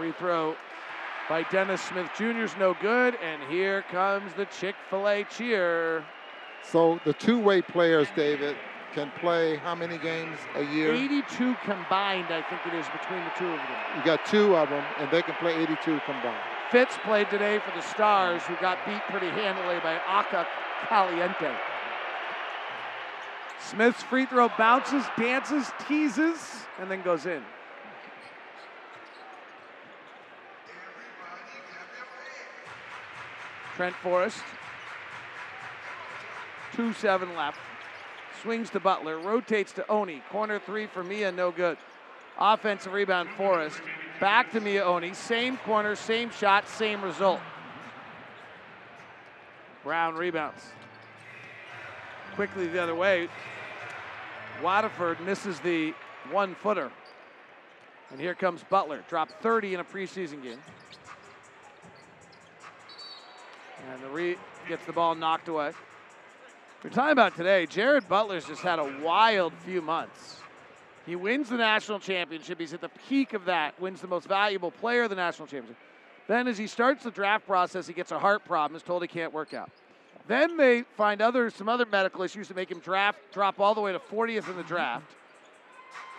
Free 0.00 0.12
throw 0.12 0.56
by 1.28 1.42
Dennis 1.50 1.82
Smith 1.82 2.08
Jr. 2.16 2.40
is 2.40 2.56
no 2.58 2.74
good, 2.80 3.18
and 3.22 3.42
here 3.52 3.82
comes 3.90 4.32
the 4.32 4.46
Chick 4.46 4.74
fil 4.88 5.06
A 5.06 5.24
cheer. 5.24 6.02
So 6.62 6.98
the 7.04 7.12
two-way 7.12 7.60
players, 7.60 8.08
David, 8.16 8.56
can 8.94 9.12
play 9.20 9.56
how 9.56 9.74
many 9.74 9.98
games 9.98 10.38
a 10.54 10.62
year? 10.62 10.94
82 10.94 11.54
combined, 11.64 12.28
I 12.30 12.40
think 12.48 12.62
it 12.64 12.72
is, 12.78 12.86
between 12.98 13.22
the 13.24 13.30
two 13.36 13.44
of 13.44 13.58
them. 13.58 13.98
You 13.98 14.02
got 14.02 14.24
two 14.24 14.56
of 14.56 14.70
them, 14.70 14.82
and 14.96 15.10
they 15.10 15.20
can 15.20 15.34
play 15.34 15.54
82 15.54 15.76
combined. 16.06 16.40
Fitz 16.70 16.96
played 17.04 17.28
today 17.28 17.58
for 17.58 17.76
the 17.76 17.82
Stars, 17.82 18.40
who 18.44 18.56
got 18.56 18.78
beat 18.86 19.02
pretty 19.10 19.28
handily 19.28 19.80
by 19.80 19.98
Agua 20.08 20.46
Caliente. 20.88 21.54
Smith's 23.60 24.02
free 24.02 24.24
throw 24.24 24.48
bounces, 24.56 25.04
dances, 25.18 25.70
teases, 25.86 26.64
and 26.78 26.90
then 26.90 27.02
goes 27.02 27.26
in. 27.26 27.42
Trent 33.80 33.96
Forrest. 34.02 34.36
2 36.76 36.92
7 36.92 37.34
left. 37.34 37.58
Swings 38.42 38.68
to 38.68 38.78
Butler, 38.78 39.18
rotates 39.18 39.72
to 39.72 39.88
Oni. 39.88 40.22
Corner 40.28 40.58
three 40.58 40.86
for 40.86 41.02
Miye, 41.02 41.34
no 41.34 41.50
good. 41.50 41.78
Offensive 42.38 42.92
rebound, 42.92 43.30
Forrest. 43.38 43.80
Back 44.20 44.52
to 44.52 44.60
Miye 44.60 44.84
Oni. 44.84 45.14
Same 45.14 45.56
corner, 45.56 45.96
same 45.96 46.30
shot, 46.30 46.68
same 46.68 47.00
result. 47.00 47.40
Brown 49.82 50.14
rebounds. 50.14 50.60
Quickly 52.34 52.66
the 52.66 52.82
other 52.82 52.94
way. 52.94 53.30
Watford 54.62 55.20
misses 55.20 55.58
the 55.60 55.94
one 56.30 56.54
footer. 56.54 56.92
And 58.10 58.20
here 58.20 58.34
comes 58.34 58.62
Butler. 58.62 59.02
Dropped 59.08 59.40
30 59.40 59.72
in 59.72 59.80
a 59.80 59.84
preseason 59.84 60.42
game. 60.42 60.58
And 63.88 64.02
the 64.02 64.08
re 64.08 64.36
gets 64.68 64.84
the 64.86 64.92
ball 64.92 65.14
knocked 65.14 65.48
away. 65.48 65.72
We're 66.82 66.90
talking 66.90 67.12
about 67.12 67.36
today. 67.36 67.66
Jared 67.66 68.08
Butler's 68.08 68.46
just 68.46 68.62
had 68.62 68.78
a 68.78 69.00
wild 69.02 69.52
few 69.64 69.82
months. 69.82 70.38
He 71.06 71.16
wins 71.16 71.48
the 71.48 71.56
national 71.56 71.98
championship. 71.98 72.60
He's 72.60 72.72
at 72.72 72.80
the 72.80 72.90
peak 73.08 73.32
of 73.32 73.46
that. 73.46 73.78
Wins 73.80 74.00
the 74.00 74.06
most 74.06 74.26
valuable 74.26 74.70
player 74.70 75.04
of 75.04 75.10
the 75.10 75.16
national 75.16 75.46
championship. 75.46 75.76
Then, 76.28 76.46
as 76.46 76.56
he 76.56 76.66
starts 76.66 77.04
the 77.04 77.10
draft 77.10 77.46
process, 77.46 77.86
he 77.86 77.92
gets 77.92 78.12
a 78.12 78.18
heart 78.18 78.44
problem. 78.44 78.76
Is 78.76 78.82
told 78.82 79.02
he 79.02 79.08
can't 79.08 79.32
work 79.32 79.52
out. 79.52 79.70
Then 80.28 80.56
they 80.56 80.82
find 80.96 81.20
other 81.20 81.50
some 81.50 81.68
other 81.68 81.86
medical 81.86 82.22
issues 82.22 82.48
that 82.48 82.56
make 82.56 82.70
him 82.70 82.78
draft 82.78 83.18
drop 83.32 83.58
all 83.58 83.74
the 83.74 83.80
way 83.80 83.92
to 83.92 83.98
40th 83.98 84.48
in 84.48 84.56
the 84.56 84.62
draft. 84.62 85.10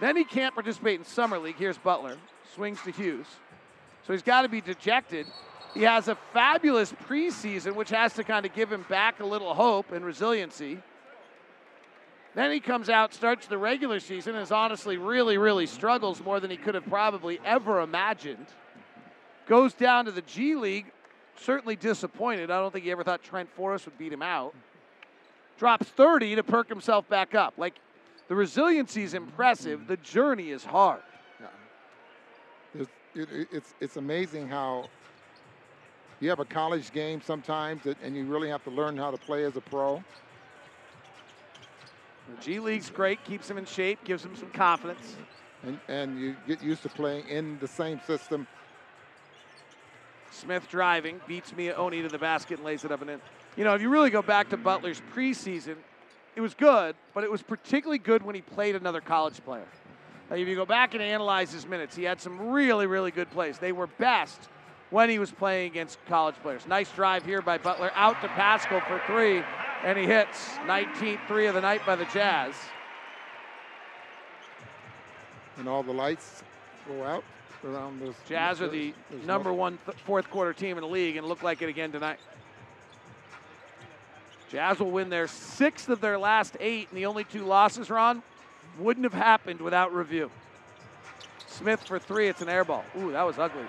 Then 0.02 0.18
he 0.18 0.24
can't 0.24 0.54
participate 0.54 1.00
in 1.00 1.06
summer 1.06 1.40
league. 1.40 1.56
Here's 1.58 1.78
Butler 1.78 2.18
swings 2.54 2.82
to 2.84 2.92
Hughes, 2.92 3.28
so 4.06 4.12
he's 4.12 4.22
got 4.22 4.42
to 4.42 4.50
be 4.50 4.60
dejected. 4.60 5.28
He 5.73 5.84
has 5.84 6.07
a 6.07 6.15
fabulous 6.34 6.91
preseason, 6.91 7.76
which 7.76 7.89
has 7.89 8.14
to 8.15 8.23
kind 8.23 8.45
of 8.45 8.53
give 8.53 8.72
him 8.72 8.85
back 8.89 9.19
a 9.19 9.26
little 9.26 9.53
hope 9.53 9.91
and 9.91 10.03
resiliency. 10.03 10.80
Then 12.34 12.52
he 12.52 12.60
comes 12.60 12.89
out, 12.89 13.14
starts 13.14 13.48
the 13.48 13.57
regular 13.57 13.99
season, 13.99 14.35
and 14.35 14.43
is 14.43 14.52
honestly 14.52 14.98
really, 14.98 15.38
really 15.38 15.65
struggles 15.65 16.22
more 16.23 16.39
than 16.39 16.49
he 16.49 16.57
could 16.57 16.76
have 16.76 16.85
probably 16.85 17.39
ever 17.45 17.81
imagined. 17.81 18.48
Goes 19.48 19.73
down 19.73 20.06
to 20.06 20.11
the 20.11 20.22
G 20.22 20.56
League, 20.56 20.91
certainly 21.35 21.76
disappointed. 21.76 22.52
I 22.52 22.60
don't 22.60 22.72
think 22.72 22.85
he 22.85 22.91
ever 22.91 23.03
thought 23.03 23.22
Trent 23.22 23.49
Forrest 23.53 23.85
would 23.85 23.98
beat 23.98 24.14
him 24.14 24.22
out. 24.22 24.53
Drops 25.57 25.88
30 25.88 26.35
to 26.35 26.43
perk 26.43 26.69
himself 26.69 27.07
back 27.10 27.35
up. 27.35 27.53
Like, 27.57 27.76
the 28.27 28.35
resiliency 28.35 29.03
is 29.03 29.14
impressive. 29.14 29.88
The 29.88 29.98
journey 29.98 30.52
is 30.52 30.64
hard. 30.64 31.02
It's, 32.73 32.89
it, 33.14 33.48
it's, 33.52 33.73
it's 33.81 33.98
amazing 33.98 34.48
how 34.48 34.85
you 36.22 36.30
have 36.30 36.39
a 36.39 36.45
college 36.45 36.93
game 36.93 37.19
sometimes 37.22 37.84
that, 37.84 37.98
and 38.02 38.15
you 38.15 38.26
really 38.26 38.48
have 38.48 38.64
to 38.64 38.69
learn 38.69 38.95
how 38.95 39.11
to 39.11 39.18
play 39.18 39.43
as 39.43 39.57
a 39.57 39.61
pro. 39.61 40.02
The 42.30 42.41
G 42.41 42.60
League's 42.60 42.89
great, 42.89 43.23
keeps 43.26 43.49
him 43.49 43.57
in 43.57 43.65
shape, 43.65 44.03
gives 44.06 44.23
him 44.23 44.35
some 44.35 44.52
confidence. 44.52 45.15
And, 45.64 45.80
and 45.88 46.19
you 46.19 46.35
get 46.48 46.64
used 46.64 46.84
to 46.84 46.89
playing 46.89 47.27
in 47.27 47.57
the 47.60 47.68
same 47.68 47.99
system. 48.06 48.48
Smith 50.30 50.68
driving, 50.69 51.19
beats 51.27 51.52
Miye 51.52 51.77
Oni 51.77 52.03
to 52.03 52.07
the 52.07 52.18
basket 52.18 52.60
and 52.60 52.65
lays 52.65 52.85
it 52.85 52.91
up 52.91 53.02
and 53.02 53.10
in. 53.10 53.22
You 53.57 53.64
know, 53.64 53.73
if 53.73 53.81
you 53.81 53.89
really 53.89 54.11
go 54.11 54.22
back 54.22 54.49
to 54.49 54.57
Butler's 54.57 55.02
preseason, 55.14 55.76
it 56.35 56.41
was 56.41 56.53
good, 56.53 56.95
but 57.14 57.23
it 57.23 57.31
was 57.31 57.41
particularly 57.41 57.98
good 57.98 58.23
when 58.23 58.35
he 58.35 58.41
played 58.41 58.76
another 58.76 59.02
college 59.02 59.43
player. 59.43 59.68
Like 60.30 60.39
if 60.39 60.48
you 60.48 60.56
go 60.56 60.65
back 60.65 60.93
and 60.93 61.03
analyze 61.03 61.52
his 61.52 61.68
minutes, 61.68 61.95
he 61.95 62.03
had 62.03 62.22
some 62.22 62.52
really, 62.52 62.88
really 62.88 63.11
good 63.11 63.30
plays. 63.31 63.57
They 63.57 63.73
were 63.73 63.88
best 63.88 64.39
when 64.91 65.09
he 65.09 65.18
was 65.18 65.31
playing 65.31 65.72
against 65.72 65.97
college 66.05 66.35
players. 66.43 66.68
Nice 66.68 66.91
drive 66.91 67.26
here 67.26 67.41
by 67.41 67.57
Butler 67.57 67.91
out 67.95 68.22
to 68.22 68.27
Paschall 68.27 68.85
for 68.88 69.01
three, 69.07 69.41
and 69.84 69.97
he 69.97 70.05
hits 70.05 70.49
19th 70.68 71.26
three 71.27 71.47
of 71.47 71.55
the 71.55 71.61
night 71.61 71.84
by 71.85 71.95
the 71.95 72.05
Jazz. 72.05 72.53
And 75.57 75.68
all 75.68 75.81
the 75.81 75.93
lights 75.93 76.43
go 76.88 77.03
out 77.03 77.23
around 77.63 78.01
this. 78.01 78.15
Jazz 78.27 78.61
are 78.61 78.68
the 78.68 78.93
number 79.26 79.53
one 79.53 79.80
th- 79.85 79.97
fourth 80.05 80.30
quarter 80.30 80.53
team 80.53 80.77
in 80.77 80.81
the 80.81 80.89
league 80.89 81.15
and 81.15 81.26
look 81.26 81.41
like 81.41 81.61
it 81.61 81.69
again 81.69 81.91
tonight. 81.91 82.19
Jazz 84.49 84.80
will 84.80 84.91
win 84.91 85.09
their 85.09 85.27
sixth 85.27 85.88
of 85.88 86.01
their 86.01 86.19
last 86.19 86.57
eight, 86.59 86.89
and 86.89 86.97
the 86.97 87.05
only 87.05 87.23
two 87.23 87.45
losses, 87.45 87.89
Ron, 87.89 88.22
wouldn't 88.77 89.05
have 89.05 89.13
happened 89.13 89.61
without 89.61 89.93
review. 89.93 90.30
Smith 91.47 91.81
for 91.81 91.99
three, 91.99 92.27
it's 92.27 92.41
an 92.41 92.49
air 92.49 92.65
ball. 92.65 92.84
Ooh, 92.99 93.11
that 93.11 93.23
was 93.23 93.39
ugly. 93.39 93.63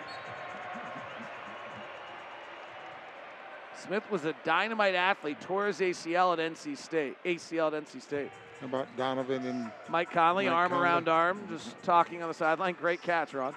Smith 3.82 4.08
was 4.10 4.24
a 4.24 4.34
dynamite 4.44 4.94
athlete, 4.94 5.40
tore 5.40 5.66
his 5.66 5.80
ACL 5.80 6.32
at 6.32 6.52
NC 6.52 6.76
State. 6.76 7.16
ACL 7.24 7.72
at 7.72 7.84
NC 7.84 8.00
State. 8.00 8.30
How 8.60 8.66
about 8.66 8.86
Donovan 8.96 9.44
and 9.44 9.72
Mike 9.88 10.12
Conley, 10.12 10.46
Mike 10.46 10.54
arm 10.54 10.70
Conley. 10.70 10.84
around 10.84 11.08
arm, 11.08 11.40
just 11.50 11.82
talking 11.82 12.22
on 12.22 12.28
the 12.28 12.34
sideline. 12.34 12.76
Great 12.80 13.02
catch, 13.02 13.34
Ron. 13.34 13.54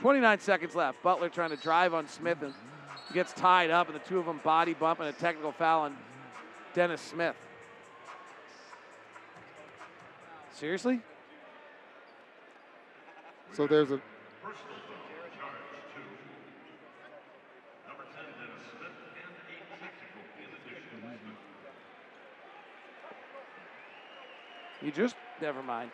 29 0.00 0.40
seconds 0.40 0.74
left. 0.74 1.02
Butler 1.02 1.30
trying 1.30 1.50
to 1.50 1.56
drive 1.56 1.94
on 1.94 2.06
Smith 2.06 2.42
and 2.42 2.52
gets 3.14 3.32
tied 3.32 3.70
up, 3.70 3.86
and 3.86 3.96
the 3.96 4.00
two 4.00 4.18
of 4.18 4.26
them 4.26 4.40
body 4.44 4.74
bump 4.74 5.00
and 5.00 5.08
a 5.08 5.12
technical 5.12 5.52
foul 5.52 5.82
on 5.82 5.96
Dennis 6.74 7.00
Smith. 7.00 7.36
Seriously? 10.52 11.00
So 13.54 13.66
there's 13.66 13.90
a 13.90 14.00
You 24.88 24.92
just 24.92 25.16
never 25.42 25.62
mind. 25.62 25.90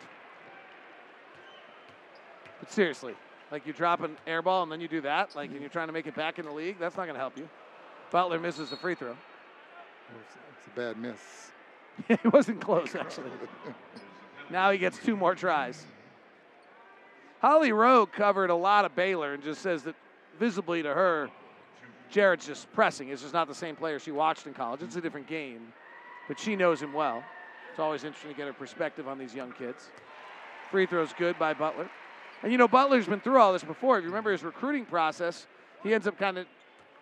But 2.61 2.71
seriously, 2.71 3.13
like 3.51 3.67
you 3.67 3.73
drop 3.73 3.99
an 3.99 4.15
air 4.25 4.41
ball 4.41 4.63
and 4.63 4.71
then 4.71 4.79
you 4.79 4.87
do 4.87 5.01
that, 5.01 5.35
like 5.35 5.51
and 5.51 5.59
you're 5.59 5.69
trying 5.69 5.87
to 5.87 5.93
make 5.93 6.07
it 6.07 6.15
back 6.15 6.39
in 6.39 6.45
the 6.45 6.51
league, 6.53 6.79
that's 6.79 6.95
not 6.95 7.03
going 7.03 7.15
to 7.15 7.19
help 7.19 7.37
you. 7.37 7.49
Butler 8.09 8.39
misses 8.39 8.69
the 8.69 8.77
free 8.77 8.95
throw. 8.95 9.11
it's, 9.11 10.67
a 10.67 10.79
bad 10.79 10.97
miss. 10.97 11.19
it 12.07 12.31
wasn't 12.31 12.61
close 12.61 12.95
actually. 12.95 13.31
now 14.49 14.71
he 14.71 14.77
gets 14.77 14.97
two 14.97 15.17
more 15.17 15.35
tries. 15.35 15.85
Holly 17.41 17.73
Rowe 17.73 18.05
covered 18.05 18.49
a 18.49 18.55
lot 18.55 18.85
of 18.85 18.95
Baylor 18.95 19.33
and 19.33 19.43
just 19.43 19.61
says 19.61 19.83
that 19.83 19.95
visibly 20.39 20.83
to 20.83 20.93
her, 20.93 21.29
Jared's 22.09 22.47
just 22.47 22.71
pressing. 22.71 23.09
It's 23.09 23.23
just 23.23 23.33
not 23.33 23.49
the 23.49 23.55
same 23.55 23.75
player 23.75 23.99
she 23.99 24.11
watched 24.11 24.47
in 24.47 24.53
college. 24.53 24.81
It's 24.81 24.95
a 24.95 25.01
different 25.01 25.27
game, 25.27 25.73
but 26.29 26.39
she 26.39 26.55
knows 26.55 26.81
him 26.81 26.93
well. 26.93 27.25
It's 27.75 27.79
always 27.81 28.05
interesting 28.05 28.31
to 28.31 28.37
get 28.37 28.47
a 28.47 28.53
perspective 28.53 29.05
on 29.05 29.19
these 29.19 29.35
young 29.35 29.51
kids. 29.51 29.89
Free 30.71 30.85
throw's 30.85 31.11
good 31.11 31.37
by 31.37 31.53
Butler. 31.53 31.89
And 32.41 32.49
you 32.49 32.57
know, 32.57 32.69
Butler's 32.69 33.05
been 33.05 33.19
through 33.19 33.37
all 33.37 33.51
this 33.51 33.65
before. 33.65 33.97
If 33.97 34.03
you 34.03 34.09
remember 34.11 34.31
his 34.31 34.45
recruiting 34.45 34.85
process, 34.85 35.45
he 35.83 35.93
ends 35.93 36.07
up 36.07 36.17
kind 36.17 36.37
of 36.37 36.47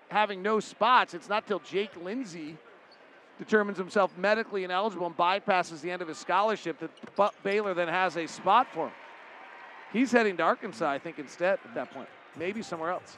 having 0.10 0.42
no 0.42 0.60
spots. 0.60 1.14
It's 1.14 1.30
not 1.30 1.46
till 1.46 1.60
Jake 1.60 1.92
Lindsey 2.04 2.58
determines 3.38 3.78
himself 3.78 4.18
medically 4.18 4.64
ineligible 4.64 5.06
and 5.06 5.16
bypasses 5.16 5.82
the 5.82 5.92
end 5.92 6.02
of 6.02 6.08
his 6.08 6.18
scholarship 6.18 6.80
that 6.80 7.34
Baylor 7.44 7.76
then 7.76 7.88
has 7.88 8.18
a 8.18 8.26
spot 8.26 8.66
for 8.74 8.88
him. 8.88 8.94
He's 9.92 10.12
heading 10.12 10.38
to 10.38 10.44
Arkansas, 10.44 10.90
I 10.90 10.98
think, 10.98 11.20
instead 11.20 11.60
at 11.66 11.76
that 11.76 11.92
point. 11.92 12.10
Maybe 12.36 12.64
somewhere 12.64 12.90
else. 12.90 13.16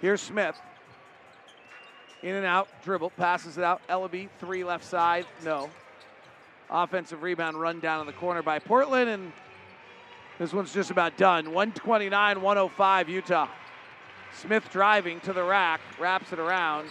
Here's 0.00 0.20
Smith. 0.20 0.60
In 2.24 2.34
and 2.34 2.44
out, 2.44 2.66
dribble, 2.82 3.10
passes 3.10 3.58
it 3.58 3.62
out. 3.62 3.80
Elleby, 3.88 4.28
three 4.40 4.64
left 4.64 4.84
side, 4.84 5.24
no. 5.44 5.70
Offensive 6.74 7.22
rebound 7.22 7.60
run 7.60 7.78
down 7.78 8.00
in 8.00 8.06
the 8.08 8.12
corner 8.12 8.42
by 8.42 8.58
Portland, 8.58 9.08
and 9.08 9.32
this 10.40 10.52
one's 10.52 10.74
just 10.74 10.90
about 10.90 11.16
done. 11.16 11.52
129 11.52 12.42
105 12.42 13.08
Utah. 13.08 13.48
Smith 14.32 14.68
driving 14.72 15.20
to 15.20 15.32
the 15.32 15.44
rack, 15.44 15.80
wraps 16.00 16.32
it 16.32 16.40
around, 16.40 16.88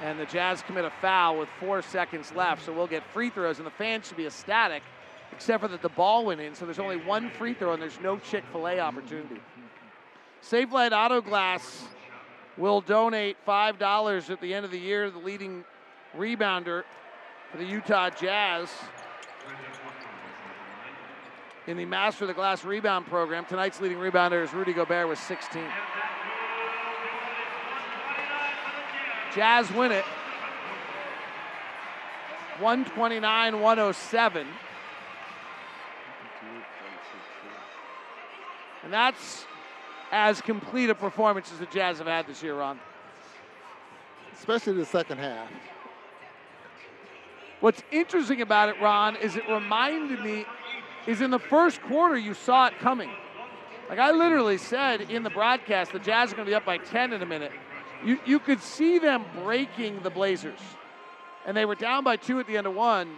and 0.00 0.20
the 0.20 0.26
Jazz 0.26 0.62
commit 0.62 0.84
a 0.84 0.92
foul 1.02 1.36
with 1.36 1.48
four 1.58 1.82
seconds 1.82 2.32
left. 2.36 2.64
So 2.64 2.72
we'll 2.72 2.86
get 2.86 3.02
free 3.12 3.28
throws, 3.28 3.58
and 3.58 3.66
the 3.66 3.72
fans 3.72 4.06
should 4.06 4.16
be 4.16 4.26
ecstatic, 4.26 4.84
except 5.32 5.62
for 5.62 5.68
that 5.68 5.82
the 5.82 5.88
ball 5.88 6.24
went 6.24 6.40
in. 6.40 6.54
So 6.54 6.64
there's 6.64 6.78
only 6.78 6.96
one 6.96 7.28
free 7.30 7.54
throw, 7.54 7.72
and 7.72 7.82
there's 7.82 7.98
no 8.00 8.18
Chick 8.18 8.44
fil 8.52 8.68
A 8.68 8.78
opportunity. 8.78 9.40
Safelite 10.48 10.92
Auto 10.92 11.20
Glass 11.20 11.88
will 12.56 12.82
donate 12.82 13.36
$5 13.44 14.30
at 14.30 14.40
the 14.40 14.54
end 14.54 14.64
of 14.64 14.70
the 14.70 14.78
year 14.78 15.10
the 15.10 15.18
leading 15.18 15.64
rebounder 16.16 16.84
for 17.50 17.58
the 17.58 17.64
Utah 17.64 18.10
Jazz 18.10 18.70
in 21.66 21.76
the 21.76 21.84
Master 21.84 22.24
of 22.24 22.28
the 22.28 22.34
Glass 22.34 22.64
rebound 22.64 23.06
program. 23.06 23.44
Tonight's 23.44 23.80
leading 23.80 23.98
rebounder 23.98 24.42
is 24.42 24.52
Rudy 24.52 24.72
Gobert 24.72 25.08
with 25.08 25.18
16. 25.18 25.62
Jazz 29.34 29.70
win 29.72 29.92
it 29.92 30.04
129 32.58 33.60
107. 33.60 34.46
And 38.82 38.92
that's 38.92 39.46
as 40.10 40.40
complete 40.40 40.90
a 40.90 40.94
performance 40.94 41.52
as 41.52 41.58
the 41.58 41.66
Jazz 41.66 41.98
have 41.98 42.06
had 42.06 42.26
this 42.26 42.42
year, 42.42 42.56
Ron. 42.56 42.80
especially 44.32 44.72
the 44.74 44.84
second 44.84 45.18
half. 45.18 45.48
What's 47.60 47.82
interesting 47.92 48.40
about 48.40 48.70
it, 48.70 48.80
Ron, 48.80 49.16
is 49.16 49.36
it 49.36 49.46
reminded 49.48 50.24
me, 50.24 50.46
is 51.06 51.20
in 51.20 51.30
the 51.30 51.38
first 51.38 51.82
quarter 51.82 52.16
you 52.16 52.34
saw 52.34 52.66
it 52.68 52.78
coming. 52.78 53.10
Like 53.88 53.98
I 53.98 54.12
literally 54.12 54.56
said 54.56 55.02
in 55.10 55.22
the 55.22 55.30
broadcast, 55.30 55.92
the 55.92 55.98
Jazz 55.98 56.32
are 56.32 56.36
going 56.36 56.46
to 56.46 56.50
be 56.50 56.54
up 56.54 56.64
by 56.64 56.78
10 56.78 57.12
in 57.12 57.22
a 57.22 57.26
minute. 57.26 57.52
You, 58.04 58.18
you 58.24 58.38
could 58.38 58.62
see 58.62 58.98
them 58.98 59.24
breaking 59.42 60.00
the 60.02 60.10
Blazers. 60.10 60.60
And 61.46 61.56
they 61.56 61.64
were 61.64 61.74
down 61.74 62.04
by 62.04 62.16
two 62.16 62.38
at 62.40 62.46
the 62.46 62.56
end 62.56 62.66
of 62.66 62.74
one, 62.74 63.14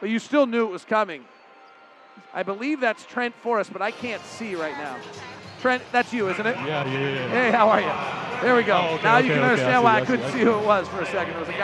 but 0.00 0.10
you 0.10 0.18
still 0.18 0.46
knew 0.46 0.64
it 0.64 0.70
was 0.70 0.84
coming. 0.84 1.24
I 2.34 2.42
believe 2.42 2.80
that's 2.80 3.04
Trent 3.06 3.34
Forrest, 3.36 3.72
but 3.72 3.80
I 3.80 3.90
can't 3.90 4.22
see 4.22 4.54
right 4.56 4.76
now. 4.76 4.96
Trent, 5.60 5.82
that's 5.92 6.12
you, 6.12 6.28
isn't 6.28 6.46
it? 6.46 6.56
Yeah, 6.56 6.86
yeah, 6.86 6.98
yeah. 6.98 7.28
Hey, 7.28 7.50
how 7.50 7.68
are 7.68 7.80
you? 7.80 8.42
There 8.42 8.54
we 8.54 8.62
go. 8.62 8.76
Oh, 8.76 8.94
okay, 8.94 9.02
now 9.02 9.18
you 9.18 9.30
can 9.30 9.38
okay, 9.38 9.48
understand 9.50 9.84
why 9.84 9.94
I 9.94 10.00
I 10.00 10.04
couldn't 10.04 10.26
see 10.26 10.38
see. 10.38 10.44
who 10.44 10.58
it 10.58 10.64
was 10.64 10.86
for 10.88 11.00
a 11.00 11.06
second. 11.06 11.34
It 11.34 11.40
was 11.40 11.48
a 11.48 11.52
guy. 11.52 11.58